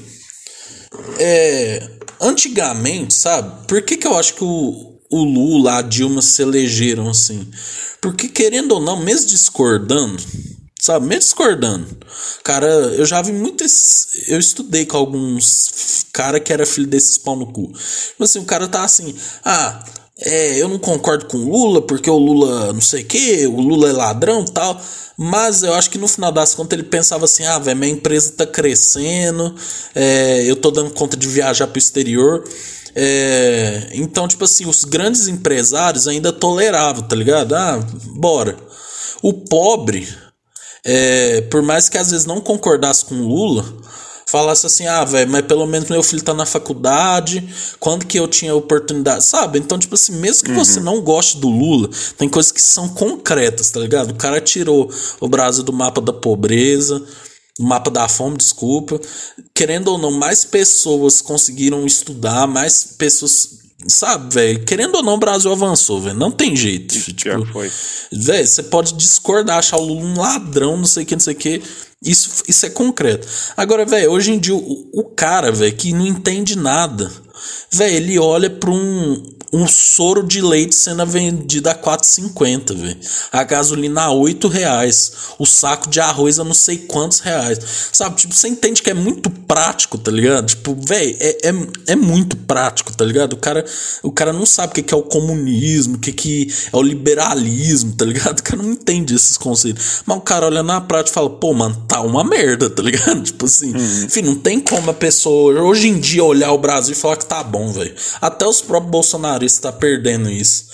é, 1.19 1.89
antigamente, 2.21 3.13
sabe? 3.13 3.67
Por 3.67 3.81
que, 3.81 3.97
que 3.97 4.07
eu 4.07 4.17
acho 4.17 4.35
que 4.35 4.43
o, 4.43 4.99
o 5.09 5.23
Lula, 5.23 5.77
a 5.77 5.81
Dilma 5.81 6.21
se 6.21 6.41
elegeram 6.41 7.09
assim? 7.09 7.49
Porque, 8.01 8.27
querendo 8.27 8.73
ou 8.73 8.81
não, 8.81 8.97
mesmo 8.97 9.27
discordando, 9.27 10.21
sabe? 10.79 11.05
Mesmo 11.05 11.21
discordando, 11.21 11.97
cara, 12.43 12.67
eu 12.67 13.05
já 13.05 13.21
vi 13.21 13.31
muitos. 13.31 14.07
Eu 14.27 14.39
estudei 14.39 14.85
com 14.85 14.97
alguns 14.97 16.03
cara 16.13 16.39
que 16.39 16.53
era 16.53 16.65
filho 16.65 16.87
desses 16.87 17.17
pau 17.17 17.35
no 17.35 17.51
cu. 17.51 17.71
Tipo 17.73 18.23
assim, 18.23 18.39
o 18.39 18.45
cara 18.45 18.67
tá 18.67 18.83
assim, 18.83 19.15
ah. 19.43 19.83
É, 20.25 20.61
eu 20.61 20.69
não 20.69 20.79
concordo 20.79 21.25
com 21.25 21.37
o 21.37 21.51
Lula, 21.51 21.81
porque 21.81 22.09
o 22.09 22.17
Lula 22.17 22.71
não 22.71 22.81
sei 22.81 23.03
o 23.03 23.05
que, 23.05 23.45
o 23.45 23.59
Lula 23.59 23.89
é 23.89 23.91
ladrão 23.91 24.45
tal. 24.45 24.79
Mas 25.17 25.61
eu 25.63 25.73
acho 25.73 25.89
que 25.89 25.97
no 25.97 26.07
final 26.07 26.31
das 26.31 26.55
contas 26.55 26.79
ele 26.79 26.87
pensava 26.87 27.25
assim: 27.25 27.43
ah, 27.45 27.59
velho, 27.59 27.77
minha 27.77 27.91
empresa 27.91 28.31
tá 28.31 28.45
crescendo, 28.47 29.53
é, 29.93 30.43
eu 30.45 30.55
tô 30.55 30.71
dando 30.71 30.91
conta 30.91 31.15
de 31.17 31.27
viajar 31.27 31.67
pro 31.67 31.77
exterior. 31.77 32.43
É, 32.95 33.89
então, 33.93 34.27
tipo 34.27 34.43
assim, 34.43 34.65
os 34.65 34.83
grandes 34.83 35.27
empresários 35.27 36.07
ainda 36.07 36.31
toleravam, 36.31 37.03
tá 37.03 37.15
ligado? 37.15 37.53
Ah, 37.53 37.79
bora. 38.15 38.55
O 39.21 39.33
pobre, 39.33 40.07
é, 40.83 41.41
por 41.41 41.61
mais 41.61 41.89
que 41.89 41.97
às 41.97 42.11
vezes 42.11 42.25
não 42.25 42.41
concordasse 42.41 43.05
com 43.05 43.15
o 43.15 43.27
Lula, 43.27 43.65
falasse 44.25 44.65
assim, 44.65 44.87
ah, 44.87 45.03
velho, 45.03 45.29
mas 45.31 45.45
pelo 45.45 45.65
menos 45.65 45.89
meu 45.89 46.03
filho 46.03 46.23
tá 46.23 46.33
na 46.33 46.45
faculdade, 46.45 47.47
quando 47.79 48.05
que 48.05 48.19
eu 48.19 48.27
tinha 48.27 48.53
oportunidade, 48.55 49.25
sabe? 49.25 49.59
Então, 49.59 49.77
tipo 49.77 49.95
assim, 49.95 50.13
mesmo 50.13 50.45
que 50.45 50.51
uhum. 50.51 50.57
você 50.57 50.79
não 50.79 51.01
goste 51.01 51.37
do 51.37 51.49
Lula, 51.49 51.89
tem 52.17 52.29
coisas 52.29 52.51
que 52.51 52.61
são 52.61 52.89
concretas, 52.89 53.69
tá 53.71 53.79
ligado? 53.79 54.11
O 54.11 54.15
cara 54.15 54.41
tirou 54.41 54.89
o 55.19 55.27
Brasil 55.27 55.63
do 55.63 55.73
mapa 55.73 56.01
da 56.01 56.13
pobreza, 56.13 57.03
do 57.57 57.65
mapa 57.65 57.91
da 57.91 58.07
fome, 58.07 58.37
desculpa. 58.37 58.99
Querendo 59.53 59.89
ou 59.89 59.97
não, 59.97 60.11
mais 60.11 60.43
pessoas 60.43 61.21
conseguiram 61.21 61.85
estudar, 61.85 62.47
mais 62.47 62.95
pessoas 62.97 63.62
Sabe, 63.87 64.33
velho? 64.33 64.65
Querendo 64.65 64.95
ou 64.95 65.03
não, 65.03 65.15
o 65.15 65.19
Brasil 65.19 65.51
avançou, 65.51 66.01
velho. 66.01 66.17
Não 66.17 66.31
tem 66.31 66.55
jeito. 66.55 66.95
Isso 66.95 67.13
tipo. 67.13 67.45
Velho, 68.11 68.47
você 68.47 68.63
pode 68.63 68.93
discordar, 68.93 69.57
achar 69.57 69.77
o 69.77 69.83
Lula 69.83 70.01
um 70.01 70.19
ladrão, 70.19 70.77
não 70.77 70.85
sei 70.85 71.03
o 71.03 71.05
que, 71.05 71.15
não 71.15 71.19
sei 71.19 71.33
o 71.33 71.37
que. 71.37 71.61
Isso, 72.01 72.43
isso 72.47 72.65
é 72.65 72.69
concreto. 72.69 73.27
Agora, 73.55 73.85
velho, 73.85 74.11
hoje 74.11 74.31
em 74.31 74.39
dia, 74.39 74.55
o, 74.55 74.89
o 74.93 75.03
cara, 75.03 75.51
velho, 75.51 75.75
que 75.75 75.93
não 75.93 76.05
entende 76.05 76.57
nada, 76.57 77.11
velho, 77.71 77.95
ele 77.95 78.19
olha 78.19 78.49
pra 78.49 78.69
um, 78.69 79.23
um 79.53 79.67
soro 79.67 80.23
de 80.23 80.41
leite 80.41 80.73
sendo 80.73 81.05
vendido 81.05 81.69
a 81.69 81.75
4,50, 81.75 82.75
velho. 82.75 82.97
A 83.31 83.43
gasolina 83.43 84.01
a 84.01 84.11
8 84.11 84.47
reais. 84.47 85.11
O 85.37 85.45
saco 85.45 85.87
de 85.89 85.99
arroz 85.99 86.39
a 86.39 86.43
não 86.43 86.55
sei 86.55 86.77
quantos 86.77 87.19
reais. 87.19 87.59
Sabe, 87.91 88.15
tipo, 88.15 88.33
você 88.33 88.47
entende 88.47 88.81
que 88.81 88.89
é 88.89 88.95
muito 88.95 89.29
prático, 89.29 89.97
tá 89.97 90.09
ligado? 90.09 90.47
Tipo, 90.47 90.75
velho, 90.75 91.15
é, 91.19 91.49
é, 91.49 91.53
é 91.87 91.95
muito 91.95 92.35
prático, 92.35 92.95
tá 92.95 93.05
ligado? 93.05 93.33
O 93.33 93.37
cara, 93.37 93.63
o 94.01 94.11
cara 94.11 94.33
não 94.33 94.45
sabe 94.45 94.71
o 94.71 94.75
que, 94.75 94.81
que 94.81 94.93
é 94.93 94.97
o 94.97 95.03
comunismo, 95.03 95.95
o 95.97 95.99
que, 95.99 96.11
que 96.11 96.51
é 96.71 96.75
o 96.75 96.81
liberalismo, 96.81 97.93
tá 97.95 98.05
ligado? 98.05 98.23
O 98.43 98.43
cara 98.43 98.61
não 98.61 98.71
entende 98.71 99.15
esses 99.15 99.37
conceitos. 99.37 100.03
Mas 100.05 100.17
o 100.17 100.21
cara 100.21 100.47
olha 100.47 100.63
na 100.63 100.81
prática 100.81 101.11
e 101.11 101.13
fala, 101.13 101.29
pô, 101.29 101.53
mano, 101.53 101.75
tá 101.87 102.01
uma 102.01 102.23
merda, 102.23 102.69
tá 102.69 102.81
ligado? 102.81 103.21
Tipo 103.23 103.45
assim, 103.45 103.73
uhum. 103.73 104.03
enfim, 104.05 104.21
não 104.21 104.35
tem 104.35 104.59
como 104.59 104.89
a 104.89 104.93
pessoa 104.93 105.61
hoje 105.61 105.87
em 105.87 105.99
dia 105.99 106.23
olhar 106.23 106.51
o 106.51 106.57
Brasil 106.57 106.93
e 106.93 106.95
falar 106.95 107.15
que 107.15 107.22
tá 107.23 107.43
bom, 107.43 107.71
velho. 107.71 107.95
Até 108.21 108.45
os 108.45 108.61
próprios 108.61 108.91
Bolsonaro 108.91 109.43
está 109.43 109.71
perdendo 109.71 110.29
isso. 110.29 110.67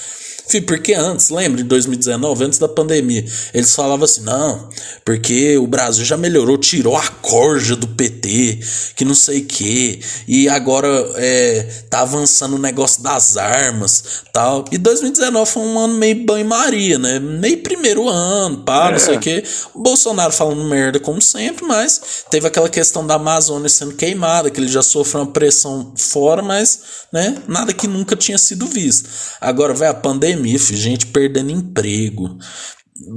Fih, 0.49 0.61
porque 0.61 0.95
antes, 0.95 1.29
lembra, 1.29 1.61
em 1.61 1.63
2019, 1.63 2.43
antes 2.43 2.57
da 2.57 2.67
pandemia, 2.67 3.23
eles 3.53 3.75
falavam 3.75 4.05
assim: 4.05 4.21
não, 4.21 4.67
porque 5.05 5.55
o 5.59 5.67
Brasil 5.67 6.03
já 6.03 6.17
melhorou, 6.17 6.57
tirou 6.57 6.97
a 6.97 7.07
corja 7.07 7.75
do 7.75 7.87
PT, 7.87 8.59
que 8.95 9.05
não 9.05 9.13
sei 9.13 9.41
o 9.41 9.45
que, 9.45 10.01
e 10.27 10.49
agora 10.49 10.87
é, 11.17 11.69
tá 11.87 11.99
avançando 11.99 12.55
o 12.55 12.59
negócio 12.59 13.03
das 13.03 13.37
armas 13.37 14.23
tal. 14.33 14.65
E 14.71 14.79
2019 14.79 15.51
foi 15.51 15.61
um 15.61 15.77
ano 15.77 15.93
meio 15.93 16.25
banho-maria, 16.25 16.97
né? 16.97 17.19
Meio 17.19 17.61
primeiro 17.61 18.09
ano, 18.09 18.63
pá, 18.63 18.87
é. 18.87 18.91
não 18.93 18.99
sei 18.99 19.17
o 19.17 19.19
que. 19.19 19.43
O 19.75 19.83
Bolsonaro 19.83 20.33
falando 20.33 20.63
merda 20.63 20.99
como 20.99 21.21
sempre, 21.21 21.63
mas 21.63 22.25
teve 22.31 22.47
aquela 22.47 22.69
questão 22.69 23.05
da 23.05 23.15
Amazônia 23.15 23.69
sendo 23.69 23.93
queimada, 23.93 24.49
que 24.49 24.59
ele 24.59 24.67
já 24.67 24.81
sofreu 24.81 25.21
uma 25.21 25.31
pressão 25.31 25.93
fora, 25.95 26.41
mas, 26.41 26.79
né, 27.13 27.37
nada 27.47 27.71
que 27.71 27.87
nunca 27.87 28.15
tinha 28.15 28.37
sido 28.39 28.65
visto. 28.65 29.07
Agora, 29.39 29.75
vai 29.75 29.87
a 29.87 29.93
pandemia 29.93 30.38
pandemia, 30.39 30.57
gente 30.57 31.07
perdendo 31.07 31.51
emprego. 31.51 32.37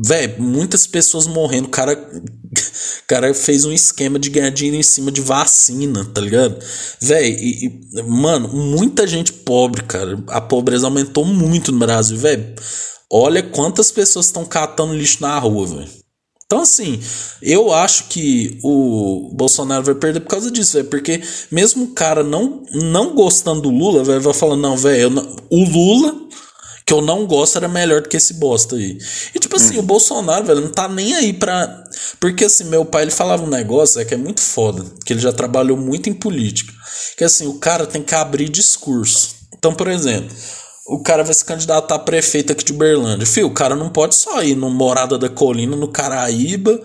Véi, 0.05 0.37
muitas 0.39 0.87
pessoas 0.87 1.27
morrendo. 1.27 1.67
O 1.67 1.71
cara, 1.71 1.97
cara 3.07 3.35
fez 3.35 3.65
um 3.65 3.73
esquema 3.73 4.19
de 4.19 4.31
ganhar 4.31 4.51
dinheiro 4.51 4.79
em 4.79 4.83
cima 4.83 5.11
de 5.11 5.21
vacina, 5.21 6.05
tá 6.05 6.21
ligado? 6.21 6.57
Véi, 7.01 7.37
e, 7.39 7.67
e, 7.67 8.03
mano, 8.03 8.49
muita 8.49 9.07
gente 9.07 9.33
pobre, 9.33 9.83
cara. 9.83 10.23
A 10.29 10.41
pobreza 10.41 10.87
aumentou 10.87 11.25
muito 11.25 11.73
no 11.73 11.79
Brasil, 11.79 12.17
velho. 12.17 12.55
Olha 13.11 13.43
quantas 13.43 13.91
pessoas 13.91 14.27
estão 14.27 14.45
catando 14.45 14.95
lixo 14.95 15.21
na 15.21 15.39
rua, 15.39 15.67
velho. 15.67 16.03
Então, 16.47 16.61
assim, 16.61 17.01
eu 17.41 17.73
acho 17.73 18.09
que 18.09 18.59
o 18.63 19.31
Bolsonaro 19.35 19.85
vai 19.85 19.95
perder 19.95 20.21
por 20.21 20.29
causa 20.29 20.51
disso, 20.51 20.75
velho. 20.75 20.89
Porque 20.89 21.21
mesmo 21.51 21.85
o 21.85 21.95
cara 21.95 22.23
não, 22.23 22.63
não 22.73 23.15
gostando 23.15 23.63
do 23.63 23.71
Lula, 23.71 24.05
vai 24.05 24.35
falando, 24.35 24.61
não, 24.61 24.77
velho, 24.77 25.11
o 25.51 25.65
Lula 25.65 26.23
que 26.93 26.95
eu 26.95 27.01
não 27.01 27.27
gosto 27.27 27.57
era 27.57 27.69
melhor 27.69 28.03
do 28.03 28.09
que 28.11 28.19
esse 28.19 28.35
bosta 28.35 28.77
aí. 28.77 28.99
E 29.35 29.39
tipo 29.39 29.57
assim, 29.57 29.77
hum. 29.77 29.81
o 29.81 29.83
Bolsonaro, 29.83 30.45
velho, 30.45 30.61
não 30.61 30.71
tá 30.71 30.87
nem 30.87 31.15
aí 31.15 31.33
pra. 31.33 31.85
Porque 32.21 32.45
assim, 32.45 32.65
meu 32.65 32.85
pai 32.85 33.05
ele 33.05 33.11
falava 33.11 33.43
um 33.43 33.49
negócio 33.49 33.99
é 33.99 34.05
que 34.05 34.13
é 34.13 34.17
muito 34.17 34.43
foda, 34.43 34.85
que 35.07 35.15
ele 35.15 35.21
já 35.21 35.33
trabalhou 35.33 35.77
muito 35.79 36.11
em 36.11 36.13
política. 36.13 36.71
Que 37.17 37.25
assim, 37.25 37.47
o 37.47 37.55
cara 37.55 37.87
tem 37.87 38.03
que 38.03 38.15
abrir 38.15 38.51
discurso. 38.51 39.37
Então, 39.57 39.75
por 39.75 39.89
exemplo, 39.89 40.37
o 40.87 41.03
cara 41.03 41.25
vai 41.25 41.33
se 41.33 41.45
candidatar 41.45 41.95
a 41.95 41.99
prefeito 41.99 42.53
aqui 42.53 42.63
de 42.63 42.73
Uberlândia. 42.75 43.27
Fio, 43.27 43.47
o 43.47 43.55
cara 43.55 43.75
não 43.75 43.89
pode 43.89 44.15
só 44.15 44.43
ir 44.43 44.55
no 44.55 44.69
Morada 44.69 45.17
da 45.17 45.31
Colina, 45.31 45.75
no 45.75 45.89
Caraíba 45.89 46.79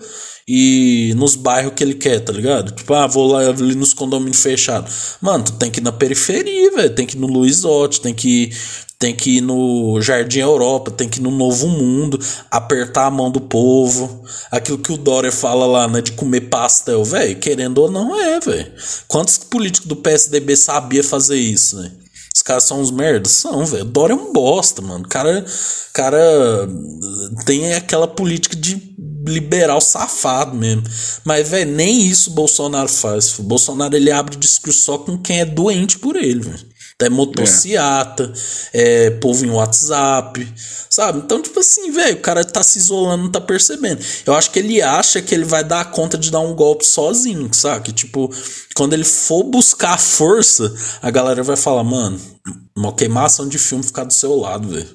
e 0.46 1.12
nos 1.18 1.36
bairros 1.36 1.74
que 1.76 1.84
ele 1.84 1.94
quer, 1.94 2.20
tá 2.20 2.32
ligado? 2.32 2.72
Tipo, 2.72 2.94
ah, 2.94 3.06
vou 3.06 3.30
lá 3.30 3.40
ali 3.40 3.74
nos 3.74 3.92
condomínios 3.92 4.42
fechados. 4.42 5.16
Mano, 5.20 5.44
tu 5.44 5.52
tem 5.52 5.70
que 5.70 5.80
ir 5.80 5.82
na 5.82 5.92
periferia, 5.92 6.70
velho. 6.70 6.94
Tem 6.94 7.04
que 7.04 7.14
ir 7.14 7.20
no 7.20 7.26
Luizote, 7.26 8.00
tem 8.00 8.14
que 8.14 8.44
ir 8.44 8.56
tem 8.98 9.14
que 9.14 9.36
ir 9.36 9.40
no 9.40 10.00
Jardim 10.00 10.40
Europa, 10.40 10.90
tem 10.90 11.08
que 11.08 11.20
ir 11.20 11.22
no 11.22 11.30
Novo 11.30 11.68
Mundo, 11.68 12.18
apertar 12.50 13.06
a 13.06 13.10
mão 13.10 13.30
do 13.30 13.40
povo. 13.40 14.24
Aquilo 14.50 14.78
que 14.78 14.92
o 14.92 14.96
Dória 14.96 15.30
fala 15.30 15.66
lá, 15.66 15.86
né, 15.86 16.00
de 16.00 16.12
comer 16.12 16.42
pastel, 16.42 17.04
velho, 17.04 17.38
querendo 17.38 17.78
ou 17.78 17.90
não 17.90 18.18
é, 18.20 18.40
velho. 18.40 18.72
Quantos 19.06 19.38
políticos 19.38 19.86
do 19.86 19.96
PSDB 19.96 20.56
sabia 20.56 21.04
fazer 21.04 21.36
isso, 21.36 21.76
né? 21.76 21.92
Os 22.34 22.42
caras 22.42 22.64
são 22.64 22.80
uns 22.80 22.90
merdas? 22.90 23.32
São, 23.32 23.64
velho. 23.64 23.84
Dória 23.84 24.14
é 24.14 24.16
um 24.16 24.32
bosta, 24.32 24.80
mano. 24.82 25.04
O 25.04 25.08
cara, 25.08 25.44
cara 25.92 26.68
tem 27.44 27.74
aquela 27.74 28.06
política 28.06 28.54
de 28.54 28.96
liberal 29.26 29.80
safado 29.80 30.56
mesmo. 30.56 30.84
Mas, 31.24 31.48
velho, 31.48 31.70
nem 31.70 32.02
isso 32.02 32.30
Bolsonaro 32.30 32.88
faz. 32.88 33.38
O 33.38 33.42
Bolsonaro 33.42 33.96
ele 33.96 34.10
abre 34.10 34.36
discurso 34.36 34.80
só 34.80 34.98
com 34.98 35.18
quem 35.18 35.40
é 35.40 35.44
doente 35.44 35.98
por 35.98 36.16
ele, 36.16 36.40
velho. 36.40 36.77
É 37.00 37.08
motociata, 37.08 38.32
é. 38.72 39.06
é 39.06 39.10
povo 39.10 39.44
em 39.46 39.50
WhatsApp, 39.50 40.52
sabe? 40.90 41.20
Então, 41.20 41.40
tipo 41.40 41.60
assim, 41.60 41.92
velho, 41.92 42.16
o 42.16 42.20
cara 42.20 42.44
tá 42.44 42.60
se 42.60 42.78
isolando, 42.78 43.22
não 43.22 43.30
tá 43.30 43.40
percebendo. 43.40 44.04
Eu 44.26 44.34
acho 44.34 44.50
que 44.50 44.58
ele 44.58 44.82
acha 44.82 45.22
que 45.22 45.32
ele 45.32 45.44
vai 45.44 45.62
dar 45.62 45.92
conta 45.92 46.18
de 46.18 46.28
dar 46.28 46.40
um 46.40 46.56
golpe 46.56 46.84
sozinho, 46.84 47.48
sabe? 47.54 47.92
Tipo, 47.92 48.28
quando 48.74 48.94
ele 48.94 49.04
for 49.04 49.44
buscar 49.44 49.96
força, 49.96 50.74
a 51.00 51.08
galera 51.08 51.40
vai 51.44 51.56
falar, 51.56 51.84
mano, 51.84 52.20
uma 52.76 52.92
queimação 52.92 53.48
de 53.48 53.58
filme 53.58 53.84
ficar 53.84 54.02
do 54.02 54.12
seu 54.12 54.34
lado, 54.34 54.68
velho. 54.68 54.88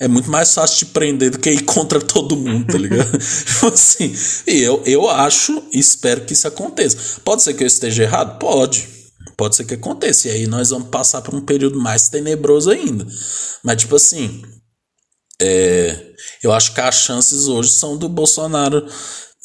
É 0.00 0.08
muito 0.08 0.30
mais 0.30 0.54
fácil 0.54 0.78
te 0.78 0.86
prender 0.86 1.30
do 1.30 1.38
que 1.38 1.50
ir 1.50 1.64
contra 1.64 2.00
todo 2.02 2.34
mundo, 2.34 2.66
tá 2.66 2.78
ligado? 2.78 3.12
tipo 3.18 3.66
assim, 3.66 4.14
e 4.46 4.62
eu, 4.62 4.82
eu 4.86 5.06
acho 5.08 5.62
e 5.70 5.78
espero 5.78 6.22
que 6.22 6.32
isso 6.32 6.48
aconteça. 6.48 7.20
Pode 7.22 7.42
ser 7.42 7.52
que 7.52 7.62
eu 7.62 7.66
esteja 7.66 8.04
errado? 8.04 8.38
Pode. 8.38 8.95
Pode 9.36 9.56
ser 9.56 9.64
que 9.64 9.74
aconteça. 9.74 10.28
E 10.28 10.32
aí 10.32 10.46
nós 10.46 10.70
vamos 10.70 10.88
passar 10.88 11.22
por 11.22 11.34
um 11.34 11.40
período 11.40 11.78
mais 11.78 12.08
tenebroso 12.08 12.70
ainda. 12.70 13.06
Mas, 13.62 13.76
tipo 13.78 13.96
assim, 13.96 14.42
é, 15.40 16.14
eu 16.42 16.52
acho 16.52 16.72
que 16.74 16.80
as 16.80 16.94
chances 16.94 17.46
hoje 17.46 17.70
são 17.70 17.96
do 17.96 18.08
Bolsonaro. 18.08 18.86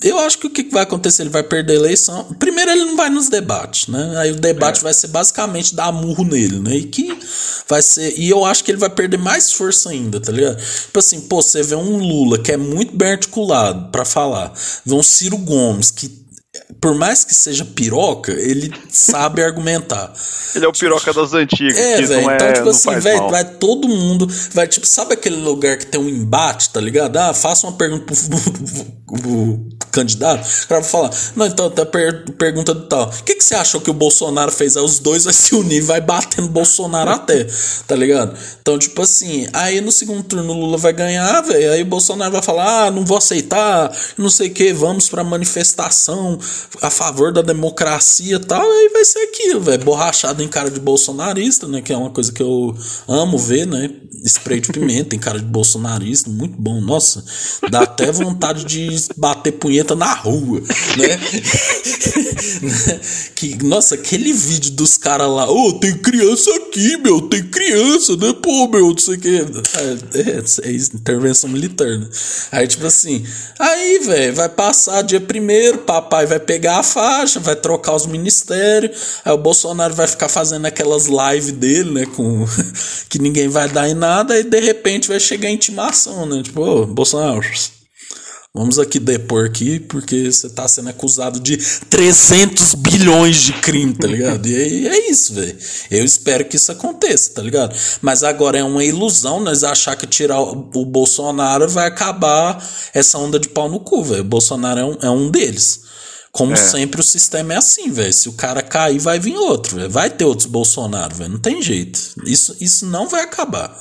Eu 0.03 0.17
acho 0.19 0.39
que 0.39 0.47
o 0.47 0.49
que 0.49 0.63
vai 0.63 0.81
acontecer? 0.81 1.21
Ele 1.21 1.29
vai 1.29 1.43
perder 1.43 1.73
a 1.73 1.75
eleição. 1.75 2.33
Primeiro, 2.39 2.71
ele 2.71 2.85
não 2.85 2.97
vai 2.97 3.09
nos 3.09 3.29
debates, 3.29 3.87
né? 3.87 4.15
Aí 4.17 4.31
o 4.31 4.35
debate 4.35 4.79
é. 4.79 4.83
vai 4.83 4.93
ser 4.93 5.07
basicamente 5.07 5.75
dar 5.75 5.91
murro 5.91 6.23
nele, 6.23 6.59
né? 6.59 6.75
E 6.75 6.83
que 6.85 7.15
vai 7.67 7.83
ser. 7.83 8.17
E 8.17 8.29
eu 8.29 8.43
acho 8.43 8.63
que 8.63 8.71
ele 8.71 8.79
vai 8.79 8.89
perder 8.89 9.17
mais 9.17 9.51
força 9.51 9.91
ainda, 9.91 10.19
tá 10.19 10.31
ligado? 10.31 10.57
Tipo 10.57 10.97
assim, 10.97 11.21
pô, 11.21 11.41
você 11.41 11.61
vê 11.61 11.75
um 11.75 11.97
Lula 11.97 12.39
que 12.39 12.51
é 12.51 12.57
muito 12.57 12.95
bem 12.95 13.11
articulado 13.11 13.91
para 13.91 14.03
falar, 14.03 14.51
vê 14.83 14.95
um 14.95 15.03
Ciro 15.03 15.37
Gomes 15.37 15.91
que 15.91 16.20
por 16.81 16.93
mais 16.93 17.23
que 17.23 17.33
seja 17.33 17.63
piroca, 17.63 18.33
ele 18.33 18.73
sabe 18.89 19.41
argumentar. 19.43 20.11
Ele 20.53 20.65
é 20.65 20.67
o 20.67 20.73
piroca 20.73 21.13
das 21.13 21.33
antigas. 21.33 21.77
É, 21.77 22.01
velho. 22.01 22.29
É, 22.29 22.35
então, 22.35 22.53
tipo 22.53 22.69
assim, 22.69 22.99
velho, 22.99 23.29
vai 23.29 23.45
todo 23.45 23.87
mundo. 23.87 24.27
Vai, 24.53 24.67
tipo, 24.67 24.85
sabe 24.85 25.13
aquele 25.13 25.37
lugar 25.37 25.77
que 25.77 25.85
tem 25.85 26.01
um 26.01 26.09
embate, 26.09 26.69
tá 26.69 26.81
ligado? 26.81 27.15
Ah, 27.17 27.33
faça 27.33 27.65
uma 27.65 27.77
pergunta 27.77 28.03
pro, 28.03 28.15
pro, 28.41 29.21
pro 29.21 29.59
candidato. 29.91 30.45
O 30.63 30.67
cara 30.67 30.81
vai 30.81 30.89
falar, 30.89 31.11
não, 31.37 31.45
então, 31.45 31.69
tá 31.69 31.85
per 31.85 32.25
pergunta 32.37 32.73
do 32.73 32.85
tal. 32.87 33.07
O 33.07 33.23
que, 33.23 33.35
que 33.35 33.43
você 33.43 33.55
achou 33.55 33.79
que 33.79 33.89
o 33.89 33.93
Bolsonaro 33.93 34.51
fez? 34.51 34.75
Aí 34.75 34.83
os 34.83 34.99
dois 34.99 35.23
vai 35.23 35.33
se 35.33 35.55
unir, 35.55 35.81
vai 35.81 36.01
batendo 36.01 36.49
Bolsonaro 36.49 37.11
até, 37.11 37.47
tá 37.87 37.95
ligado? 37.95 38.37
Então, 38.61 38.77
tipo 38.77 39.01
assim, 39.01 39.47
aí 39.53 39.79
no 39.79 39.91
segundo 39.91 40.23
turno 40.23 40.51
o 40.51 40.59
Lula 40.59 40.77
vai 40.77 40.91
ganhar, 40.91 41.41
velho. 41.41 41.71
Aí 41.71 41.81
o 41.81 41.85
Bolsonaro 41.85 42.33
vai 42.33 42.41
falar, 42.41 42.87
ah, 42.87 42.91
não 42.91 43.05
vou 43.05 43.17
aceitar, 43.17 43.89
não 44.17 44.29
sei 44.29 44.49
o 44.49 44.53
que, 44.53 44.73
vamos 44.73 45.07
pra 45.07 45.23
manifestação 45.23 46.40
a 46.81 46.89
favor 46.89 47.31
da 47.31 47.41
democracia 47.41 48.35
e 48.35 48.39
tal, 48.39 48.61
aí 48.61 48.89
vai 48.93 49.05
ser 49.05 49.19
aquilo, 49.19 49.61
velho. 49.61 49.83
Borrachado 49.83 50.43
em 50.43 50.47
cara 50.47 50.69
de 50.69 50.79
bolsonarista, 50.79 51.67
né? 51.67 51.81
Que 51.81 51.93
é 51.93 51.97
uma 51.97 52.09
coisa 52.09 52.31
que 52.31 52.41
eu 52.41 52.75
amo 53.07 53.37
ver, 53.37 53.67
né? 53.67 53.89
Spray 54.23 54.59
de 54.59 54.71
pimenta 54.71 55.15
em 55.15 55.19
cara 55.19 55.39
de 55.39 55.45
bolsonarista, 55.45 56.29
muito 56.29 56.61
bom. 56.61 56.79
Nossa, 56.79 57.23
dá 57.69 57.81
até 57.81 58.11
vontade 58.11 58.65
de 58.65 58.89
bater 59.17 59.53
punheta 59.53 59.95
na 59.95 60.13
rua, 60.13 60.61
né? 60.97 61.17
que, 63.35 63.63
nossa, 63.63 63.95
aquele 63.95 64.33
vídeo 64.33 64.71
dos 64.71 64.97
caras 64.97 65.27
lá, 65.27 65.49
ô, 65.49 65.69
oh, 65.69 65.79
tem 65.79 65.97
criança 65.97 66.49
aqui, 66.55 66.97
meu, 66.97 67.21
tem 67.21 67.43
criança, 67.43 68.15
né? 68.17 68.33
Pô, 68.41 68.67
meu, 68.67 68.89
não 68.89 68.97
sei 68.97 69.15
o 69.15 69.19
que. 69.19 69.37
É, 69.37 70.19
é, 70.19 70.69
é, 70.69 70.71
intervenção 70.71 71.49
militar, 71.49 71.87
né? 71.87 72.07
Aí, 72.51 72.67
tipo 72.67 72.85
assim, 72.85 73.25
aí, 73.57 73.99
velho, 73.99 74.35
vai 74.35 74.49
passar 74.49 75.01
dia 75.01 75.19
primeiro, 75.19 75.79
papai 75.79 76.25
vai 76.31 76.39
pegar 76.39 76.79
a 76.79 76.83
faixa, 76.83 77.39
vai 77.39 77.55
trocar 77.55 77.93
os 77.93 78.05
ministérios, 78.05 79.19
aí 79.25 79.33
o 79.33 79.37
Bolsonaro 79.37 79.93
vai 79.93 80.07
ficar 80.07 80.29
fazendo 80.29 80.65
aquelas 80.65 81.07
lives 81.07 81.51
dele, 81.51 81.91
né, 81.91 82.05
com 82.05 82.45
que 83.09 83.19
ninguém 83.19 83.49
vai 83.49 83.67
dar 83.67 83.89
em 83.89 83.93
nada, 83.93 84.39
e 84.39 84.43
de 84.43 84.59
repente 84.59 85.09
vai 85.09 85.19
chegar 85.19 85.49
a 85.49 85.51
intimação, 85.51 86.25
né, 86.25 86.41
tipo, 86.41 86.61
ô, 86.61 86.85
Bolsonaro, 86.85 87.41
vamos 88.53 88.79
aqui 88.79 88.97
depor 88.97 89.45
aqui, 89.45 89.77
porque 89.77 90.31
você 90.31 90.49
tá 90.49 90.65
sendo 90.69 90.89
acusado 90.89 91.37
de 91.37 91.57
300 91.89 92.75
bilhões 92.75 93.37
de 93.41 93.53
crime, 93.53 93.93
tá 93.93 94.07
ligado? 94.07 94.45
E 94.47 94.55
aí 94.55 94.87
é 94.87 95.09
isso, 95.09 95.33
velho. 95.33 95.57
Eu 95.89 96.03
espero 96.03 96.43
que 96.43 96.57
isso 96.57 96.69
aconteça, 96.69 97.33
tá 97.33 97.41
ligado? 97.41 97.73
Mas 98.01 98.23
agora 98.23 98.57
é 98.57 98.63
uma 98.63 98.83
ilusão 98.83 99.39
nós 99.39 99.63
achar 99.63 99.95
que 99.95 100.05
tirar 100.05 100.41
o, 100.41 100.85
Bolsonaro 100.85 101.69
vai 101.69 101.87
acabar 101.87 102.61
essa 102.93 103.17
onda 103.17 103.39
de 103.39 103.47
pau 103.47 103.69
no 103.69 103.79
cu, 103.79 104.03
velho. 104.03 104.21
O 104.21 104.25
Bolsonaro 104.25 104.79
é 104.79 104.85
um, 104.85 104.97
é 105.01 105.09
um 105.09 105.31
deles. 105.31 105.90
Como 106.31 106.53
é. 106.53 106.55
sempre, 106.55 107.01
o 107.01 107.03
sistema 107.03 107.53
é 107.53 107.57
assim, 107.57 107.91
velho. 107.91 108.13
Se 108.13 108.29
o 108.29 108.33
cara 108.33 108.61
cair, 108.61 108.99
vai 108.99 109.19
vir 109.19 109.35
outro, 109.35 109.75
véio. 109.75 109.89
Vai 109.89 110.09
ter 110.09 110.23
outros 110.23 110.47
Bolsonaro, 110.47 111.13
velho. 111.13 111.31
Não 111.31 111.39
tem 111.39 111.61
jeito. 111.61 111.99
Isso, 112.25 112.55
isso 112.61 112.85
não 112.85 113.07
vai 113.07 113.21
acabar. 113.21 113.77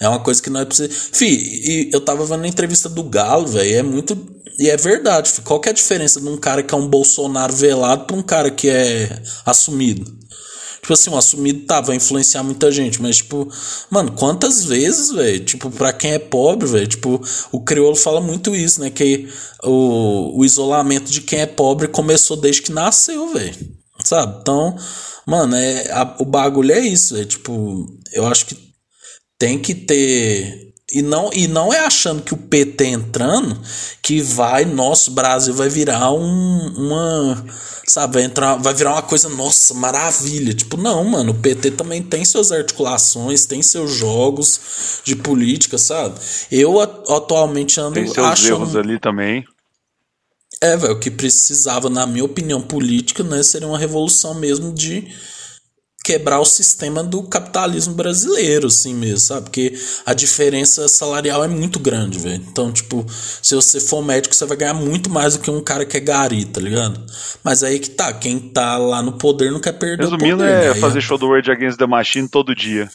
É 0.00 0.08
uma 0.08 0.20
coisa 0.20 0.40
que 0.40 0.48
nós 0.48 0.64
precisamos. 0.64 1.10
Fih, 1.12 1.90
eu 1.92 2.00
tava 2.00 2.24
vendo 2.24 2.44
a 2.44 2.48
entrevista 2.48 2.88
do 2.88 3.02
Galo, 3.02 3.48
velho. 3.48 3.76
É 3.76 3.82
muito. 3.82 4.16
E 4.60 4.70
é 4.70 4.76
verdade. 4.76 5.32
Qual 5.44 5.60
que 5.60 5.68
é 5.68 5.72
a 5.72 5.74
diferença 5.74 6.20
de 6.20 6.28
um 6.28 6.36
cara 6.36 6.62
que 6.62 6.72
é 6.72 6.76
um 6.76 6.86
Bolsonaro 6.86 7.52
velado 7.52 8.04
pra 8.04 8.16
um 8.16 8.22
cara 8.22 8.50
que 8.50 8.68
é 8.68 9.20
assumido? 9.44 10.17
Tipo 10.88 10.94
assim, 10.94 11.10
um 11.10 11.18
assumido 11.18 11.66
tá, 11.66 11.82
vai 11.82 11.96
influenciar 11.96 12.42
muita 12.42 12.72
gente, 12.72 13.02
mas, 13.02 13.18
tipo, 13.18 13.46
mano, 13.90 14.10
quantas 14.12 14.64
vezes, 14.64 15.12
velho? 15.12 15.44
Tipo, 15.44 15.70
pra 15.70 15.92
quem 15.92 16.12
é 16.12 16.18
pobre, 16.18 16.66
velho, 16.66 16.86
tipo, 16.86 17.20
o 17.52 17.60
crioulo 17.60 17.94
fala 17.94 18.22
muito 18.22 18.56
isso, 18.56 18.80
né? 18.80 18.88
Que 18.88 19.28
o, 19.62 20.40
o 20.40 20.44
isolamento 20.46 21.10
de 21.10 21.20
quem 21.20 21.40
é 21.40 21.46
pobre 21.46 21.88
começou 21.88 22.38
desde 22.38 22.62
que 22.62 22.72
nasceu, 22.72 23.34
velho. 23.34 23.54
Sabe? 24.02 24.38
Então, 24.40 24.74
mano, 25.26 25.56
é, 25.56 25.92
a, 25.92 26.16
o 26.20 26.24
bagulho 26.24 26.72
é 26.72 26.80
isso, 26.80 27.18
é 27.18 27.24
tipo, 27.26 27.86
eu 28.14 28.26
acho 28.26 28.46
que 28.46 28.56
tem 29.38 29.58
que 29.58 29.74
ter 29.74 30.67
e 30.92 31.02
não, 31.02 31.30
e 31.32 31.46
não 31.46 31.72
é 31.72 31.80
achando 31.80 32.22
que 32.22 32.34
o 32.34 32.36
PT 32.36 32.86
entrando 32.86 33.60
que 34.02 34.20
vai, 34.20 34.64
nosso 34.64 35.10
Brasil 35.10 35.54
vai 35.54 35.68
virar 35.68 36.12
um, 36.12 36.72
uma 36.76 37.44
Sabe, 37.88 38.14
vai 38.14 38.24
entrar, 38.24 38.56
vai 38.56 38.74
virar 38.74 38.92
uma 38.92 39.02
coisa, 39.02 39.30
nossa, 39.30 39.72
maravilha. 39.72 40.52
Tipo, 40.52 40.76
não, 40.76 41.02
mano, 41.04 41.32
o 41.32 41.34
PT 41.34 41.70
também 41.70 42.02
tem 42.02 42.22
suas 42.22 42.52
articulações, 42.52 43.46
tem 43.46 43.62
seus 43.62 43.90
jogos 43.94 45.00
de 45.04 45.16
política, 45.16 45.78
sabe? 45.78 46.20
Eu 46.52 46.78
atualmente 46.80 47.80
ando 47.80 47.94
Tem 47.94 48.06
seus 48.06 48.26
achando... 48.26 48.56
erros 48.56 48.76
ali 48.76 49.00
também. 49.00 49.42
É, 50.60 50.76
velho, 50.76 50.92
o 50.92 51.00
que 51.00 51.10
precisava, 51.10 51.88
na 51.88 52.06
minha 52.06 52.24
opinião 52.24 52.60
política, 52.60 53.22
né, 53.22 53.42
seria 53.42 53.66
uma 53.66 53.78
revolução 53.78 54.34
mesmo 54.34 54.70
de 54.70 55.08
quebrar 56.08 56.40
o 56.40 56.44
sistema 56.46 57.04
do 57.04 57.22
capitalismo 57.22 57.92
brasileiro, 57.92 58.68
assim 58.68 58.94
mesmo, 58.94 59.18
sabe? 59.18 59.42
Porque 59.42 59.74
a 60.06 60.14
diferença 60.14 60.88
salarial 60.88 61.44
é 61.44 61.48
muito 61.48 61.78
grande, 61.78 62.18
velho. 62.18 62.42
Então, 62.50 62.72
tipo, 62.72 63.04
se 63.42 63.54
você 63.54 63.78
for 63.78 64.02
médico, 64.02 64.34
você 64.34 64.46
vai 64.46 64.56
ganhar 64.56 64.72
muito 64.72 65.10
mais 65.10 65.36
do 65.36 65.40
que 65.40 65.50
um 65.50 65.62
cara 65.62 65.84
que 65.84 65.98
é 65.98 66.00
gari, 66.00 66.46
tá 66.46 66.62
ligado? 66.62 66.98
Mas 67.44 67.62
aí 67.62 67.78
que 67.78 67.90
tá, 67.90 68.10
quem 68.10 68.38
tá 68.38 68.78
lá 68.78 69.02
no 69.02 69.18
poder 69.18 69.52
não 69.52 69.60
quer 69.60 69.72
perder 69.72 70.04
Resumindo, 70.04 70.36
o 70.36 70.38
poder. 70.38 70.44
Resumindo, 70.44 70.70
é 70.70 70.74
né? 70.74 70.80
fazer 70.80 71.02
show 71.02 71.18
do 71.18 71.26
World 71.26 71.50
Against 71.50 71.76
the 71.76 71.86
Machine 71.86 72.26
todo 72.26 72.54
dia. 72.54 72.88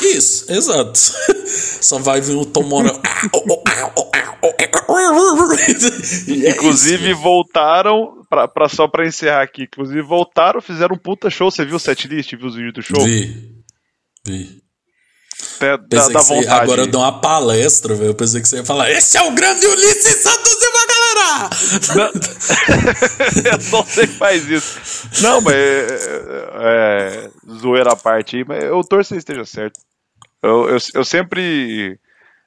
Isso, 0.00 0.50
exato. 0.50 0.98
Só 1.82 1.98
vai 1.98 2.22
vir 2.22 2.36
o. 2.36 2.42
É 2.42 4.25
inclusive 6.48 7.12
voltaram 7.14 8.22
pra, 8.28 8.48
pra, 8.48 8.68
só 8.68 8.88
pra 8.88 9.06
encerrar 9.06 9.42
aqui. 9.42 9.64
Inclusive 9.64 10.02
voltaram, 10.02 10.60
fizeram 10.60 10.94
um 10.94 10.98
puta 10.98 11.30
show. 11.30 11.50
Você 11.50 11.64
viu 11.64 11.76
o 11.76 11.80
setlist? 11.80 12.34
Viu 12.34 12.46
os 12.46 12.54
vídeos 12.54 12.74
do 12.74 12.82
show? 12.82 13.04
Vi. 13.04 13.62
Vi. 14.26 14.66
Até 15.56 15.76
dá, 15.76 16.08
dá 16.08 16.20
vontade. 16.20 16.48
agora 16.48 16.82
eu 16.82 16.86
dou 16.86 17.00
uma 17.00 17.20
palestra, 17.20 17.94
velho. 17.94 18.10
Eu 18.10 18.14
pensei 18.14 18.40
que 18.40 18.48
você 18.48 18.56
ia 18.56 18.64
falar: 18.64 18.90
Esse 18.90 19.18
é 19.18 19.22
o 19.22 19.32
grande 19.32 19.66
Ulisses 19.66 20.22
Santos 20.22 20.52
Silva, 20.52 20.78
galera! 20.88 21.50
eu 23.52 23.60
só 23.60 23.84
sei 23.84 24.06
que 24.06 24.14
faz 24.14 24.48
isso. 24.48 25.08
Não, 25.22 25.40
mas. 25.40 25.54
É, 25.54 25.90
é, 26.58 27.30
zoeira 27.60 27.92
à 27.92 27.96
parte 27.96 28.36
aí, 28.36 28.44
mas 28.46 28.64
eu 28.64 28.82
torço 28.82 29.14
que 29.14 29.18
esteja 29.18 29.44
certo. 29.44 29.78
Eu, 30.42 30.68
eu, 30.70 30.78
eu 30.94 31.04
sempre 31.04 31.98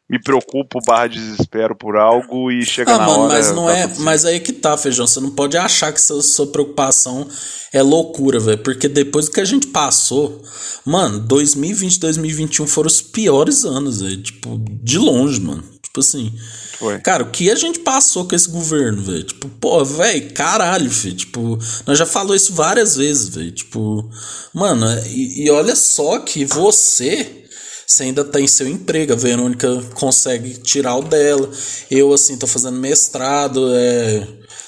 me 0.09 0.19
preocupo 0.19 0.79
barra 0.83 1.07
desespero 1.07 1.75
por 1.75 1.95
algo 1.95 2.51
e 2.51 2.65
chega 2.65 2.95
ah, 2.95 2.97
na 2.97 3.05
mano, 3.05 3.19
hora. 3.25 3.33
mas 3.33 3.51
não 3.51 3.69
é. 3.69 3.87
certo. 3.87 4.01
Mas 4.01 4.25
aí 4.25 4.39
que 4.39 4.51
tá, 4.51 4.75
feijão. 4.75 5.05
Você 5.05 5.19
não 5.19 5.29
pode 5.29 5.55
achar 5.55 5.93
que 5.93 6.01
sua, 6.01 6.23
sua 6.23 6.47
preocupação 6.47 7.27
é 7.71 7.81
loucura, 7.83 8.39
velho. 8.39 8.57
Porque 8.57 8.87
depois 8.87 9.25
do 9.25 9.31
que 9.31 9.39
a 9.39 9.45
gente 9.45 9.67
passou, 9.67 10.41
mano, 10.83 11.19
2020 11.19 11.99
2021 11.99 12.65
foram 12.65 12.87
os 12.87 13.01
piores 13.01 13.63
anos, 13.63 14.01
velho. 14.01 14.21
Tipo, 14.21 14.59
de 14.81 14.97
longe, 14.97 15.39
mano. 15.39 15.63
Tipo 15.83 15.99
assim. 15.99 16.33
Foi. 16.79 16.97
Cara, 16.99 17.23
o 17.23 17.29
que 17.29 17.51
a 17.51 17.55
gente 17.55 17.79
passou 17.79 18.27
com 18.27 18.35
esse 18.35 18.49
governo, 18.49 19.03
velho? 19.03 19.23
Tipo, 19.23 19.47
pô, 19.47 19.85
velho, 19.85 20.33
caralho, 20.33 20.89
filho. 20.89 21.15
Tipo, 21.15 21.59
nós 21.85 21.99
já 21.99 22.05
falou 22.05 22.35
isso 22.35 22.53
várias 22.53 22.95
vezes, 22.95 23.29
velho. 23.29 23.51
Tipo, 23.51 24.09
mano, 24.53 24.87
e, 25.05 25.45
e 25.45 25.51
olha 25.51 25.75
só 25.75 26.19
que 26.19 26.45
você. 26.45 27.45
Você 27.89 28.03
ainda 28.03 28.23
tem 28.23 28.47
seu 28.47 28.67
emprego, 28.67 29.13
a 29.13 29.15
Verônica 29.15 29.81
consegue 29.95 30.59
tirar 30.59 30.95
o 30.95 31.01
dela. 31.01 31.49
Eu, 31.89 32.13
assim, 32.13 32.37
tô 32.37 32.45
fazendo 32.45 32.77
mestrado, 32.77 33.73
é. 33.73 34.27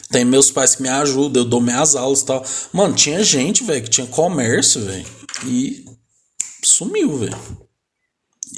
Tem 0.10 0.26
meus 0.26 0.50
pais 0.50 0.74
que 0.74 0.82
me 0.82 0.90
ajudam, 0.90 1.44
eu 1.44 1.48
dou 1.48 1.62
minhas 1.62 1.96
aulas 1.96 2.22
e 2.22 2.26
tal. 2.26 2.44
Mano, 2.74 2.96
tinha 2.96 3.24
gente, 3.24 3.64
velho, 3.64 3.84
que 3.84 3.92
tinha 3.92 4.08
comércio, 4.08 4.82
velho. 4.82 5.06
E 5.46 5.86
sumiu, 6.66 7.20
velho. 7.20 7.38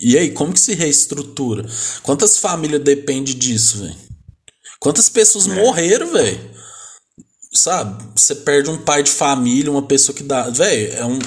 E 0.02 0.18
aí, 0.18 0.32
como 0.32 0.54
que 0.54 0.62
se 0.62 0.74
reestrutura? 0.74 1.70
Quantas 2.02 2.38
famílias 2.38 2.82
dependem 2.82 3.36
disso, 3.36 3.80
velho? 3.80 3.98
Quantas 4.80 5.10
pessoas 5.10 5.46
morreram, 5.46 6.10
velho? 6.10 6.40
Sabe? 7.54 8.02
Você 8.16 8.34
perde 8.34 8.70
um 8.70 8.78
pai 8.78 9.04
de 9.04 9.12
família, 9.12 9.70
uma 9.70 9.86
pessoa 9.86 10.16
que 10.16 10.24
dá. 10.24 10.50
Velho, 10.50 10.94
é 10.94 11.06
um. 11.06 11.20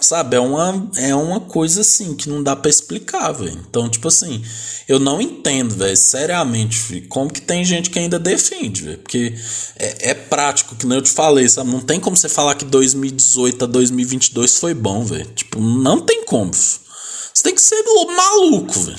Sabe? 0.00 0.36
É 0.36 0.40
uma, 0.40 0.90
é 0.96 1.14
uma 1.14 1.40
coisa 1.40 1.80
assim 1.80 2.14
que 2.14 2.28
não 2.28 2.42
dá 2.42 2.54
pra 2.54 2.70
explicar, 2.70 3.32
velho. 3.32 3.60
Então, 3.68 3.88
tipo 3.88 4.08
assim, 4.08 4.44
eu 4.88 4.98
não 4.98 5.20
entendo, 5.20 5.74
velho, 5.74 5.96
seriamente, 5.96 6.78
filho, 6.78 7.08
como 7.08 7.32
que 7.32 7.40
tem 7.40 7.64
gente 7.64 7.90
que 7.90 7.98
ainda 7.98 8.18
defende, 8.18 8.82
velho. 8.82 8.98
Porque 8.98 9.34
é, 9.78 10.10
é 10.10 10.14
prático, 10.14 10.76
que 10.76 10.86
nem 10.86 10.98
eu 10.98 11.02
te 11.02 11.10
falei, 11.10 11.48
sabe? 11.48 11.70
Não 11.70 11.80
tem 11.80 11.98
como 11.98 12.16
você 12.16 12.28
falar 12.28 12.54
que 12.54 12.64
2018 12.64 13.64
a 13.64 13.66
2022 13.66 14.58
foi 14.58 14.74
bom, 14.74 15.04
velho. 15.04 15.26
Tipo, 15.34 15.60
não 15.60 16.00
tem 16.00 16.24
como. 16.24 16.52
filho. 16.52 16.86
Você 17.34 17.42
tem 17.42 17.54
que 17.54 17.62
ser 17.62 17.82
maluco, 18.14 18.78
velho. 18.80 18.98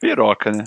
Piroca, 0.00 0.50
né? 0.50 0.64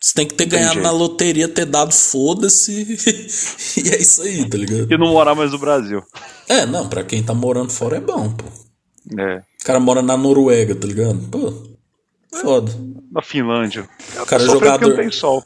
Você 0.00 0.14
tem 0.14 0.26
que 0.26 0.34
ter 0.34 0.46
ganhado 0.46 0.80
na 0.80 0.90
loteria, 0.90 1.46
ter 1.46 1.66
dado 1.66 1.92
foda-se. 1.92 2.72
e 3.76 3.88
é 3.90 4.00
isso 4.00 4.22
aí, 4.22 4.48
tá 4.48 4.56
ligado? 4.56 4.90
E 4.90 4.96
não 4.96 5.08
morar 5.08 5.34
mais 5.34 5.52
no 5.52 5.58
Brasil. 5.58 6.02
É, 6.48 6.64
não, 6.64 6.88
pra 6.88 7.04
quem 7.04 7.22
tá 7.22 7.34
morando 7.34 7.70
fora 7.70 7.98
é 7.98 8.00
bom, 8.00 8.30
pô. 8.30 8.46
É. 9.18 9.38
O 9.38 9.64
cara 9.64 9.80
mora 9.80 10.02
na 10.02 10.16
Noruega, 10.16 10.74
tá 10.74 10.86
ligado? 10.86 11.18
Pô, 11.30 11.52
foda. 12.40 12.72
Na 13.10 13.22
Finlândia. 13.22 13.88
O 14.20 14.26
cara 14.26 14.42
é 14.42 14.46
jogador. 14.46 15.00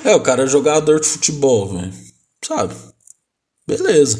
É, 0.04 0.14
o 0.14 0.20
cara 0.20 0.44
é 0.44 0.46
jogador 0.46 1.00
de 1.00 1.06
futebol, 1.06 1.68
velho. 1.74 1.92
Sabe? 2.44 2.74
Beleza. 3.66 4.18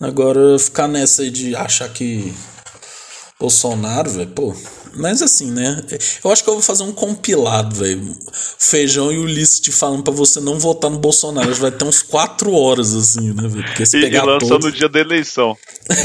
Agora 0.00 0.58
ficar 0.58 0.88
nessa 0.88 1.22
aí 1.22 1.30
de 1.30 1.54
achar 1.54 1.88
que 1.88 2.34
Bolsonaro, 3.38 4.10
velho, 4.10 4.30
pô. 4.30 4.54
Mas 4.96 5.22
assim, 5.22 5.50
né? 5.50 5.82
Eu 6.24 6.30
acho 6.32 6.42
que 6.42 6.50
eu 6.50 6.54
vou 6.54 6.62
fazer 6.62 6.82
um 6.82 6.92
compilado, 6.92 7.74
velho. 7.76 8.16
Feijão 8.58 9.12
e 9.12 9.18
Ulisses 9.18 9.60
te 9.60 9.70
falando 9.72 10.02
pra 10.02 10.12
você 10.12 10.40
não 10.40 10.58
votar 10.58 10.90
no 10.90 10.98
Bolsonaro. 10.98 11.54
Vai 11.54 11.70
ter 11.70 11.84
uns 11.84 12.02
quatro 12.02 12.52
horas, 12.52 12.94
assim, 12.94 13.32
né, 13.32 13.48
velho? 13.48 13.64
Porque 13.64 13.86
se 13.86 13.96
E, 13.98 14.00
e 14.00 14.02
pegar 14.04 14.24
lança 14.24 14.46
todos... 14.46 14.66
no 14.66 14.72
dia 14.72 14.88
da 14.88 15.00
eleição. 15.00 15.56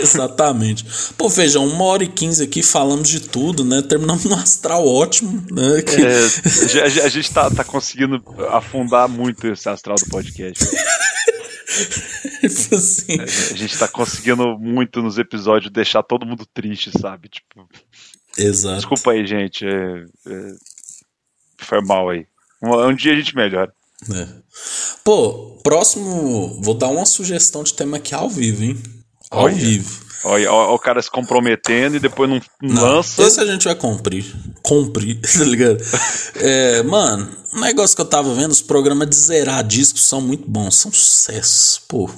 Exatamente. 0.00 0.84
Pô, 1.16 1.28
Feijão, 1.28 1.66
uma 1.66 1.84
hora 1.84 2.04
e 2.04 2.08
quinze 2.08 2.42
aqui, 2.44 2.62
falamos 2.62 3.08
de 3.08 3.20
tudo, 3.20 3.64
né? 3.64 3.82
Terminamos 3.82 4.24
no 4.24 4.34
astral 4.34 4.86
ótimo, 4.86 5.44
né? 5.50 5.82
Que- 5.82 6.02
É, 6.02 7.04
a, 7.04 7.08
gente 7.08 7.30
tá, 7.32 7.50
tá 7.50 7.64
conseguindo 7.64 8.22
afundar 8.50 9.08
muito 9.08 9.46
esse 9.46 9.68
astral 9.68 9.96
do 9.96 10.06
podcast. 10.06 10.64
Tipo 12.40 12.74
assim... 12.74 13.20
A 13.20 13.56
gente 13.56 13.78
tá 13.78 13.88
conseguindo 13.88 14.58
muito 14.58 15.02
nos 15.02 15.18
episódios 15.18 15.72
deixar 15.72 16.02
todo 16.02 16.26
mundo 16.26 16.46
triste, 16.52 16.90
sabe? 16.98 17.28
Tipo, 17.28 17.68
Exato. 18.38 18.76
desculpa 18.76 19.12
aí, 19.12 19.26
gente. 19.26 19.64
é- 19.66 20.04
é, 20.32 20.52
foi 21.60 21.80
mal 21.82 22.08
aí. 22.08 22.26
Um, 22.62 22.88
um 22.88 22.94
dia 22.94 23.12
a 23.12 23.16
gente 23.16 23.34
melhora. 23.36 23.72
É. 24.14 24.28
Pô, 25.04 25.58
próximo. 25.62 26.60
Vou 26.62 26.74
dar 26.74 26.88
uma 26.88 27.04
sugestão 27.04 27.62
de 27.62 27.74
tema 27.74 27.96
aqui 27.96 28.14
ao 28.14 28.28
vivo, 28.30 28.62
hein? 28.64 28.82
Ao 29.30 29.44
Olha. 29.44 29.54
vivo. 29.54 30.06
Olha, 30.24 30.50
ó 30.52 30.74
o 30.74 30.78
cara 30.80 31.00
se 31.00 31.08
comprometendo 31.10 31.94
e 31.96 32.00
depois 32.00 32.28
não, 32.28 32.40
não 32.60 32.74
Não, 32.74 32.82
lança. 32.96 33.22
Esse 33.22 33.40
a 33.40 33.46
gente 33.46 33.64
vai 33.64 33.74
cumprir. 33.76 34.24
Cumprir, 34.62 35.20
tá 35.22 35.44
ligado? 35.44 35.78
É, 36.36 36.82
mano, 36.82 37.30
um 37.54 37.60
negócio 37.60 37.94
que 37.94 38.02
eu 38.02 38.06
tava 38.08 38.34
vendo, 38.34 38.50
os 38.50 38.60
programas 38.60 39.08
de 39.08 39.14
zerar 39.14 39.62
discos 39.64 40.04
são 40.04 40.20
muito 40.20 40.50
bons, 40.50 40.74
são 40.76 40.92
sucesso, 40.92 41.82
pô. 41.88 42.10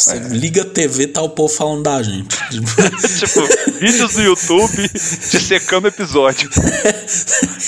Você 0.00 0.16
É. 0.16 0.28
liga 0.28 0.62
a 0.62 0.64
TV, 0.64 1.06
tá 1.06 1.20
o 1.22 1.28
povo 1.28 1.52
falando 1.52 1.82
da 1.82 2.02
gente. 2.02 2.36
tipo, 2.50 3.78
vídeos 3.78 4.16
no 4.16 4.22
YouTube 4.22 4.88
dissecando 4.92 5.88
episódio. 5.88 6.48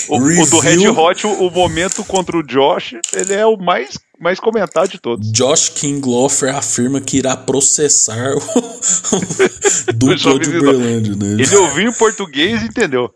O, 0.09 0.17
o 0.17 0.45
do 0.47 0.59
Red. 0.59 0.87
Hot, 0.87 1.27
o, 1.27 1.47
o 1.47 1.51
momento 1.51 2.03
contra 2.03 2.37
o 2.37 2.43
Josh, 2.43 2.95
ele 3.13 3.33
é 3.33 3.45
o 3.45 3.55
mais, 3.57 3.97
mais 4.19 4.39
comentado 4.39 4.89
de 4.89 4.99
todos. 4.99 5.31
Josh 5.31 5.69
Kinglofer 5.69 6.55
afirma 6.55 6.99
que 6.99 7.17
irá 7.17 7.37
processar 7.37 8.33
o, 8.33 8.37
o 8.39 9.93
dupla 9.93 10.17
Jovem 10.17 10.39
de. 10.39 10.57
Uberlândia, 10.57 11.15
né? 11.15 11.41
Ele 11.43 11.55
ouviu 11.57 11.89
em 11.89 11.93
português 11.93 12.61
e 12.61 12.65
entendeu. 12.65 13.09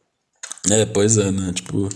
É, 0.70 0.86
pois 0.86 1.18
é, 1.18 1.32
né? 1.32 1.52
Tipo, 1.54 1.88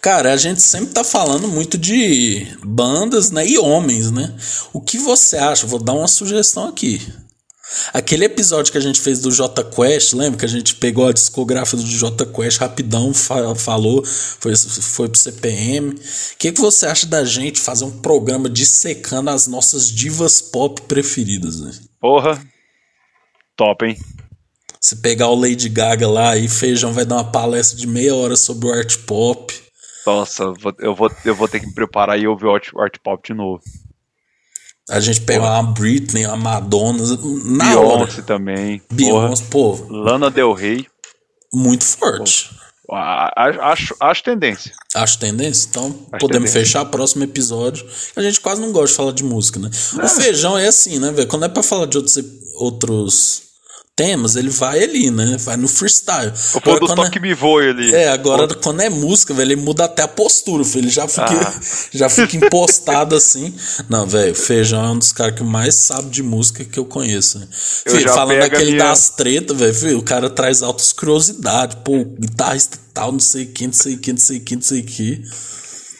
cara, 0.00 0.32
a 0.32 0.36
gente 0.36 0.60
sempre 0.60 0.92
tá 0.92 1.02
falando 1.04 1.48
muito 1.48 1.78
de 1.78 2.46
bandas, 2.64 3.30
né? 3.30 3.46
E 3.46 3.58
homens, 3.58 4.10
né? 4.10 4.34
O 4.72 4.80
que 4.80 4.98
você 4.98 5.36
acha? 5.36 5.66
Vou 5.66 5.78
dar 5.82 5.94
uma 5.94 6.08
sugestão 6.08 6.68
aqui. 6.68 7.00
Aquele 7.94 8.26
episódio 8.26 8.70
que 8.70 8.76
a 8.76 8.82
gente 8.82 9.00
fez 9.00 9.20
do 9.20 9.30
J 9.30 9.64
Quest, 9.64 10.12
lembra 10.12 10.38
que 10.38 10.44
a 10.44 10.48
gente 10.48 10.74
pegou 10.74 11.08
a 11.08 11.12
discografia 11.12 11.78
do 11.78 11.86
J 11.86 12.26
Quest 12.26 12.58
rapidão, 12.58 13.14
fa- 13.14 13.54
falou, 13.54 14.04
foi, 14.04 14.54
foi 14.54 15.08
pro 15.08 15.18
CPM. 15.18 15.90
O 15.94 15.98
que, 16.38 16.52
que 16.52 16.60
você 16.60 16.84
acha 16.84 17.06
da 17.06 17.24
gente 17.24 17.58
fazer 17.58 17.86
um 17.86 17.90
programa 18.02 18.50
dissecando 18.50 19.30
as 19.30 19.46
nossas 19.46 19.90
divas 19.90 20.42
pop 20.42 20.82
preferidas, 20.82 21.60
né? 21.60 21.70
Porra. 21.98 22.44
Top, 23.56 23.86
hein? 23.86 23.96
Se 24.82 24.96
pegar 24.96 25.28
o 25.28 25.34
Lady 25.40 25.68
Gaga 25.68 26.08
lá 26.08 26.36
e 26.36 26.48
Feijão 26.48 26.92
vai 26.92 27.04
dar 27.04 27.14
uma 27.16 27.30
palestra 27.30 27.78
de 27.78 27.86
meia 27.86 28.14
hora 28.16 28.34
sobre 28.36 28.66
o 28.68 28.72
art 28.72 28.96
pop. 29.06 29.54
Nossa, 30.04 30.42
eu 30.42 30.54
vou- 30.60 30.74
eu 31.22 31.34
vou, 31.36 31.48
ter 31.48 31.60
que 31.60 31.66
me 31.66 31.72
preparar 31.74 32.18
e 32.18 32.26
ouvir 32.26 32.46
o 32.46 32.52
Art, 32.52 32.68
Art 32.76 32.96
Pop 33.04 33.22
de 33.24 33.32
novo. 33.32 33.62
A 34.90 34.98
gente 34.98 35.20
pega 35.20 35.44
uma 35.44 35.62
Britney, 35.62 36.26
uma 36.26 36.36
Madonna, 36.36 36.98
na 37.44 37.78
hora. 37.80 37.98
Beyoncé 38.06 38.22
também. 38.22 38.78
Porra. 38.80 38.96
Beyoncé, 38.96 39.44
pô, 39.48 39.78
Lana 39.88 40.28
Del 40.28 40.52
Rey. 40.52 40.84
muito 41.54 41.84
forte. 41.84 42.50
Acho, 42.90 43.94
acho 44.00 44.22
tendência. 44.24 44.72
Acho 44.96 45.18
tendência, 45.20 45.68
então 45.70 45.92
podemos 46.18 46.50
tendência. 46.50 46.60
fechar 46.60 46.84
próximo 46.86 47.22
episódio. 47.22 47.86
A 48.16 48.20
gente 48.22 48.40
quase 48.40 48.60
não 48.60 48.72
gosta 48.72 48.88
de 48.88 48.94
falar 48.96 49.12
de 49.12 49.22
música, 49.22 49.60
né? 49.60 49.70
O 50.02 50.08
feijão 50.08 50.58
é 50.58 50.66
assim, 50.66 50.98
né, 50.98 51.12
velho? 51.12 51.28
Quando 51.28 51.44
é 51.44 51.48
pra 51.48 51.62
falar 51.62 51.86
de 51.86 51.96
outros, 51.96 52.18
outros 52.56 53.42
temas, 53.94 54.36
ele 54.36 54.48
vai 54.48 54.82
ali, 54.82 55.10
né? 55.10 55.36
Vai 55.40 55.56
no 55.56 55.68
freestyle. 55.68 56.32
O 56.54 56.60
pôr 56.60 56.80
do 56.80 56.86
toque 56.94 57.20
me 57.20 57.34
voe 57.34 57.68
ali. 57.68 57.94
É, 57.94 58.08
agora 58.08 58.48
quando 58.54 58.80
é 58.80 58.88
música, 58.88 59.34
velho, 59.34 59.52
ele 59.52 59.60
muda 59.60 59.84
até 59.84 60.02
a 60.02 60.08
postura, 60.08 60.64
filho. 60.64 60.84
Ele 60.84 60.90
já 60.90 61.06
fica, 61.06 61.24
Ah. 61.48 61.60
já 61.92 62.08
fica 62.08 62.36
impostado 62.36 63.14
assim. 63.14 63.54
Não, 63.88 64.06
velho, 64.06 64.34
Feijão 64.34 64.84
é 64.84 64.88
um 64.90 64.98
dos 64.98 65.12
caras 65.12 65.34
que 65.36 65.44
mais 65.44 65.74
sabe 65.74 66.08
de 66.10 66.22
música 66.22 66.64
que 66.64 66.78
eu 66.78 66.84
conheço. 66.84 67.38
né? 67.38 67.46
Eu 67.84 67.92
Filho, 67.92 68.04
já 68.08 68.14
falando 68.14 68.40
daquele 68.40 68.72
minha- 68.72 68.84
das 68.84 69.10
tretas, 69.10 69.56
velho, 69.58 69.98
o 69.98 70.02
cara 70.02 70.30
traz 70.30 70.62
altas 70.62 70.92
curiosidades. 70.92 71.76
Pô, 71.84 72.04
guitarrista 72.18 72.78
tal, 72.94 73.12
não 73.12 73.20
sei 73.20 73.46
quem, 73.46 73.66
não 73.68 73.74
sei 73.74 73.96
quem, 73.96 74.14
não 74.14 74.20
sei 74.20 74.40
quem, 74.40 74.56
não 74.56 74.62
sei 74.64 74.82
que. 74.82 75.22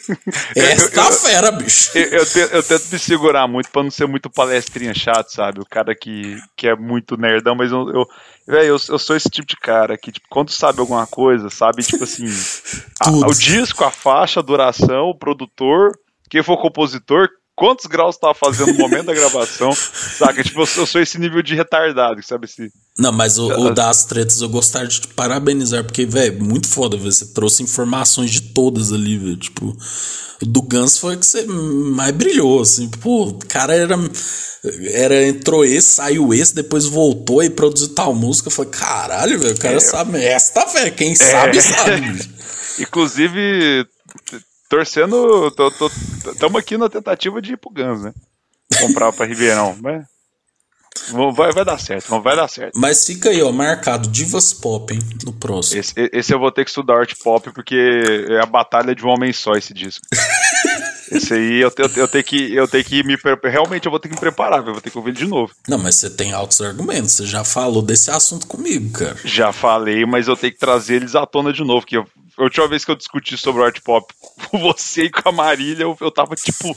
Essa 0.55 0.91
tá 0.91 1.11
fera, 1.11 1.51
bicho. 1.51 1.97
Eu, 1.97 2.03
eu, 2.19 2.25
te- 2.25 2.49
eu 2.55 2.63
tento 2.63 2.85
me 2.91 2.99
segurar 2.99 3.47
muito 3.47 3.69
pra 3.69 3.83
não 3.83 3.91
ser 3.91 4.07
muito 4.07 4.29
palestrinha 4.29 4.93
chato, 4.93 5.29
sabe? 5.29 5.59
O 5.61 5.65
cara 5.65 5.95
que, 5.95 6.37
que 6.55 6.67
é 6.67 6.75
muito 6.75 7.15
nerdão, 7.17 7.55
mas 7.55 7.71
eu, 7.71 7.89
eu, 7.89 8.07
eu, 8.47 8.77
eu 8.89 8.99
sou 8.99 9.15
esse 9.15 9.29
tipo 9.29 9.47
de 9.47 9.55
cara 9.57 9.97
que, 9.97 10.11
tipo, 10.11 10.27
quando 10.29 10.49
sabe 10.51 10.79
alguma 10.79 11.07
coisa, 11.07 11.49
sabe, 11.49 11.83
tipo 11.83 12.03
assim, 12.03 12.25
a- 12.99 13.09
o 13.09 13.33
disco, 13.33 13.83
a 13.83 13.91
faixa, 13.91 14.39
a 14.39 14.43
duração, 14.43 15.05
o 15.09 15.17
produtor, 15.17 15.91
quem 16.29 16.43
for 16.43 16.57
compositor, 16.61 17.29
quantos 17.55 17.85
graus 17.85 18.17
tava 18.17 18.33
fazendo 18.33 18.73
no 18.73 18.79
momento 18.79 19.05
da 19.05 19.13
gravação, 19.13 19.71
saca? 19.73 20.43
Tipo, 20.43 20.61
eu 20.61 20.65
sou, 20.65 20.83
eu 20.83 20.87
sou 20.87 21.01
esse 21.01 21.19
nível 21.19 21.41
de 21.41 21.55
retardado, 21.55 22.21
sabe? 22.23 22.45
Esse, 22.45 22.71
Não, 22.97 23.11
mas 23.11 23.37
o, 23.37 23.47
o 23.47 23.73
das 23.73 24.05
tretas 24.05 24.41
eu 24.41 24.49
gostaria 24.49 24.87
de 24.87 25.01
te 25.01 25.07
parabenizar, 25.09 25.83
porque, 25.83 26.05
velho, 26.05 26.43
muito 26.43 26.67
foda, 26.67 26.97
velho. 26.97 27.11
Você 27.11 27.33
trouxe 27.33 27.63
informações 27.63 28.31
de 28.31 28.41
todas 28.41 28.91
ali, 28.91 29.17
velho. 29.17 29.37
Tipo, 29.37 29.75
o 30.41 30.45
do 30.45 30.61
Guns 30.61 30.97
foi 30.97 31.15
que 31.17 31.25
você 31.25 31.45
mais 31.45 32.11
brilhou, 32.11 32.61
assim. 32.61 32.89
Pô, 32.89 33.27
o 33.27 33.39
cara 33.47 33.73
era. 33.75 33.95
Era, 34.93 35.27
entrou 35.27 35.65
esse, 35.65 35.95
saiu 35.95 36.33
esse, 36.33 36.55
depois 36.55 36.85
voltou 36.85 37.43
e 37.43 37.49
produziu 37.49 37.89
tal 37.89 38.15
música. 38.15 38.49
Foi 38.49 38.65
caralho, 38.65 39.37
velho. 39.37 39.55
O 39.55 39.59
cara 39.59 39.75
É. 39.75 39.79
sabe. 39.81 40.23
Esta, 40.23 40.65
velho. 40.65 40.93
Quem 40.93 41.13
sabe, 41.15 41.61
sabe. 41.61 41.99
bicho. 41.99 42.29
Inclusive, 42.79 43.85
torcendo. 44.73 45.51
Tamo 46.39 46.57
aqui 46.57 46.77
na 46.77 46.89
tentativa 46.89 47.41
de 47.41 47.53
ir 47.53 47.57
pro 47.57 47.69
Guns, 47.69 48.03
né? 48.03 48.13
Comprar 48.79 49.13
pra 49.13 49.25
Ribeirão. 49.25 49.77
Mas. 49.81 50.05
Vai, 51.35 51.51
vai 51.51 51.65
dar 51.65 51.79
certo, 51.79 52.21
vai 52.21 52.35
dar 52.35 52.47
certo. 52.47 52.79
Mas 52.79 53.05
fica 53.05 53.29
aí, 53.29 53.41
ó, 53.41 53.51
marcado 53.51 54.07
Divas 54.09 54.53
Pop, 54.53 54.93
hein, 54.93 54.99
no 55.25 55.33
próximo. 55.33 55.79
Esse, 55.79 55.93
esse 56.13 56.33
eu 56.33 56.39
vou 56.39 56.51
ter 56.51 56.63
que 56.63 56.69
estudar 56.69 56.99
art 56.99 57.13
pop 57.23 57.51
porque 57.51 57.75
é 58.29 58.39
a 58.39 58.45
batalha 58.45 58.93
de 58.93 59.03
um 59.03 59.09
homem 59.09 59.33
só 59.33 59.53
esse 59.53 59.73
disco. 59.73 60.05
Esse 61.11 61.33
aí 61.33 61.61
eu, 61.61 61.71
eu, 61.77 61.89
eu 61.95 62.07
tenho 62.07 62.23
que 62.23 62.53
eu 62.53 62.67
tenho 62.67 62.83
que 62.83 63.03
me 63.03 63.17
realmente 63.43 63.85
eu 63.85 63.91
vou 63.91 63.99
ter 63.99 64.09
que 64.09 64.15
me 64.15 64.19
preparar, 64.19 64.59
eu 64.59 64.73
vou 64.73 64.81
ter 64.81 64.89
que 64.89 64.97
ouvir 64.97 65.13
de 65.13 65.25
novo. 65.25 65.53
Não, 65.67 65.77
mas 65.77 65.95
você 65.95 66.09
tem 66.09 66.33
altos 66.33 66.61
argumentos. 66.61 67.11
Você 67.13 67.25
já 67.25 67.43
falou 67.43 67.81
desse 67.81 68.09
assunto 68.11 68.47
comigo, 68.47 68.91
cara. 68.91 69.17
Já 69.23 69.51
falei, 69.51 70.05
mas 70.05 70.27
eu 70.27 70.35
tenho 70.35 70.53
que 70.53 70.59
trazer 70.59 70.95
eles 70.95 71.15
à 71.15 71.25
tona 71.25 71.51
de 71.51 71.63
novo, 71.63 71.85
que 71.85 71.97
eu, 71.97 72.05
a 72.37 72.43
última 72.43 72.67
vez 72.67 72.83
que 72.85 72.91
eu 72.91 72.95
discuti 72.95 73.37
sobre 73.37 73.61
o 73.61 73.65
art 73.65 73.79
pop 73.81 74.13
com 74.49 74.59
você 74.59 75.03
e 75.03 75.09
com 75.09 75.29
a 75.29 75.31
Marília, 75.31 75.83
eu, 75.83 75.97
eu 75.99 76.11
tava 76.11 76.35
tipo 76.35 76.75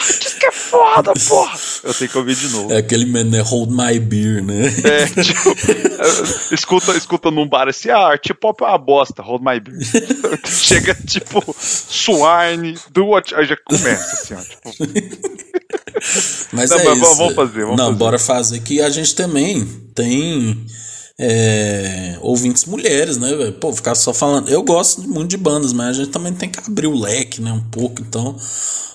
isso 0.00 0.38
que 0.38 0.46
é 0.46 0.52
foda, 0.52 1.12
porra. 1.28 1.58
Eu 1.84 1.94
tenho 1.94 2.10
que 2.10 2.18
ouvir 2.18 2.36
de 2.36 2.48
novo. 2.48 2.72
É 2.72 2.78
aquele 2.78 3.04
man, 3.06 3.24
né? 3.24 3.40
Hold 3.40 3.70
my 3.70 3.98
beer, 3.98 4.42
né? 4.42 4.66
É, 4.84 5.06
tipo, 5.22 5.50
é, 5.50 6.54
escuta, 6.54 6.92
escuta 6.96 7.30
num 7.30 7.48
bar 7.48 7.68
assim, 7.68 7.90
ah, 7.90 7.98
art 8.08 8.26
pop 8.40 8.62
é 8.62 8.66
uma 8.66 8.78
bosta, 8.78 9.22
hold 9.22 9.42
my 9.42 9.58
beer. 9.60 9.78
Chega 10.46 10.94
tipo, 11.06 11.42
swine, 11.58 12.78
do 12.92 13.06
what. 13.06 13.34
Aí 13.34 13.46
já 13.46 13.56
começa 13.56 14.12
assim, 14.14 14.34
ó. 14.34 14.40
Tipo, 14.42 14.70
Mas 16.52 16.70
Não, 16.70 16.78
é 16.78 16.84
mas 16.84 16.98
isso. 17.08 17.16
vamos 17.16 17.34
fazer, 17.34 17.62
vamos 17.62 17.76
Não, 17.76 17.86
fazer. 17.86 17.98
bora 17.98 18.18
fazer 18.18 18.60
que 18.60 18.80
a 18.80 18.90
gente 18.90 19.14
também 19.14 19.64
tem 19.94 20.64
é, 21.18 22.16
ouvintes 22.20 22.64
mulheres, 22.64 23.16
né, 23.16 23.34
velho? 23.34 23.52
Pô, 23.52 23.72
ficar 23.72 23.94
só 23.94 24.12
falando. 24.12 24.48
Eu 24.48 24.62
gosto 24.62 25.02
muito 25.02 25.30
de 25.30 25.36
bandas, 25.36 25.72
mas 25.72 25.88
a 25.88 25.92
gente 25.92 26.10
também 26.10 26.32
tem 26.32 26.48
que 26.48 26.58
abrir 26.58 26.86
o 26.86 26.98
leque, 26.98 27.40
né, 27.40 27.52
um 27.52 27.60
pouco. 27.60 28.00
Então, 28.00 28.36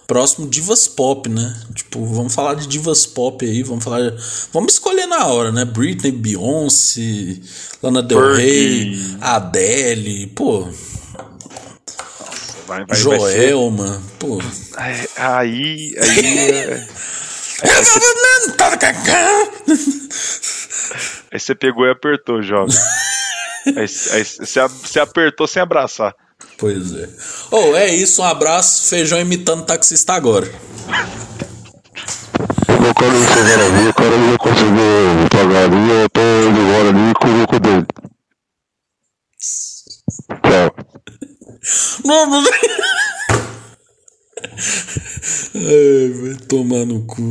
próximo 0.07 0.48
Divas 0.48 0.88
Pop, 0.88 1.30
né? 1.30 1.56
Tipo, 1.76 2.06
vamos 2.06 2.34
falar 2.34 2.56
de 2.56 2.68
Divas 2.68 3.06
Pop 3.06 3.45
aí, 3.45 3.61
vamos 3.61 3.84
falar. 3.84 4.14
Vamos 4.53 4.73
escolher 4.73 5.06
na 5.06 5.27
hora, 5.27 5.52
né? 5.52 5.65
Britney, 5.65 6.11
Beyoncé, 6.11 7.38
Lana 7.84 8.02
Del. 8.02 8.35
Rey, 8.35 8.98
Adele, 9.22 10.27
pô, 10.27 10.68
vai, 12.65 12.85
vai, 12.85 12.98
ser. 12.98 13.03
Joelma, 13.03 14.02
pô. 14.18 14.39
Aí, 14.76 15.07
aí. 15.18 15.94
é- 15.98 16.88
Aí 21.31 21.39
você 21.39 21.55
pegou 21.55 21.85
e 21.85 21.91
apertou, 21.91 22.41
jovem. 22.41 22.76
Aí, 23.76 23.85
aí 24.14 24.23
você, 24.23 24.97
apertou 24.97 25.45
sem 25.45 25.61
abraçar. 25.61 26.15
Pois 26.57 26.93
é. 26.95 27.09
Oh, 27.51 27.76
é 27.76 27.93
isso, 27.93 28.22
um 28.22 28.26
abraço, 28.26 28.88
feijão 28.88 29.19
imitando 29.19 29.65
taxista 29.65 30.14
agora. 30.14 30.45
Eu 32.69 32.93
quero 32.95 33.11
ver 33.11 33.27
se 33.27 33.34
agora 33.34 33.65
ali, 33.65 33.88
o 33.89 33.93
cara 33.93 34.15
ia 34.15 34.38
conseguir 34.38 35.30
pagar 35.30 35.65
ali, 35.65 35.91
eu 36.01 36.09
tô 36.09 36.22
indo 36.22 36.61
embora 36.61 36.89
ali 36.89 37.14
com 37.19 37.27
o 37.27 37.38
lucro 37.39 37.59
dele. 37.59 37.85
Tchau. 40.43 40.73
Ai, 45.55 46.09
vai 46.14 46.35
tomar 46.47 46.85
no 46.85 47.05
cu. 47.05 47.22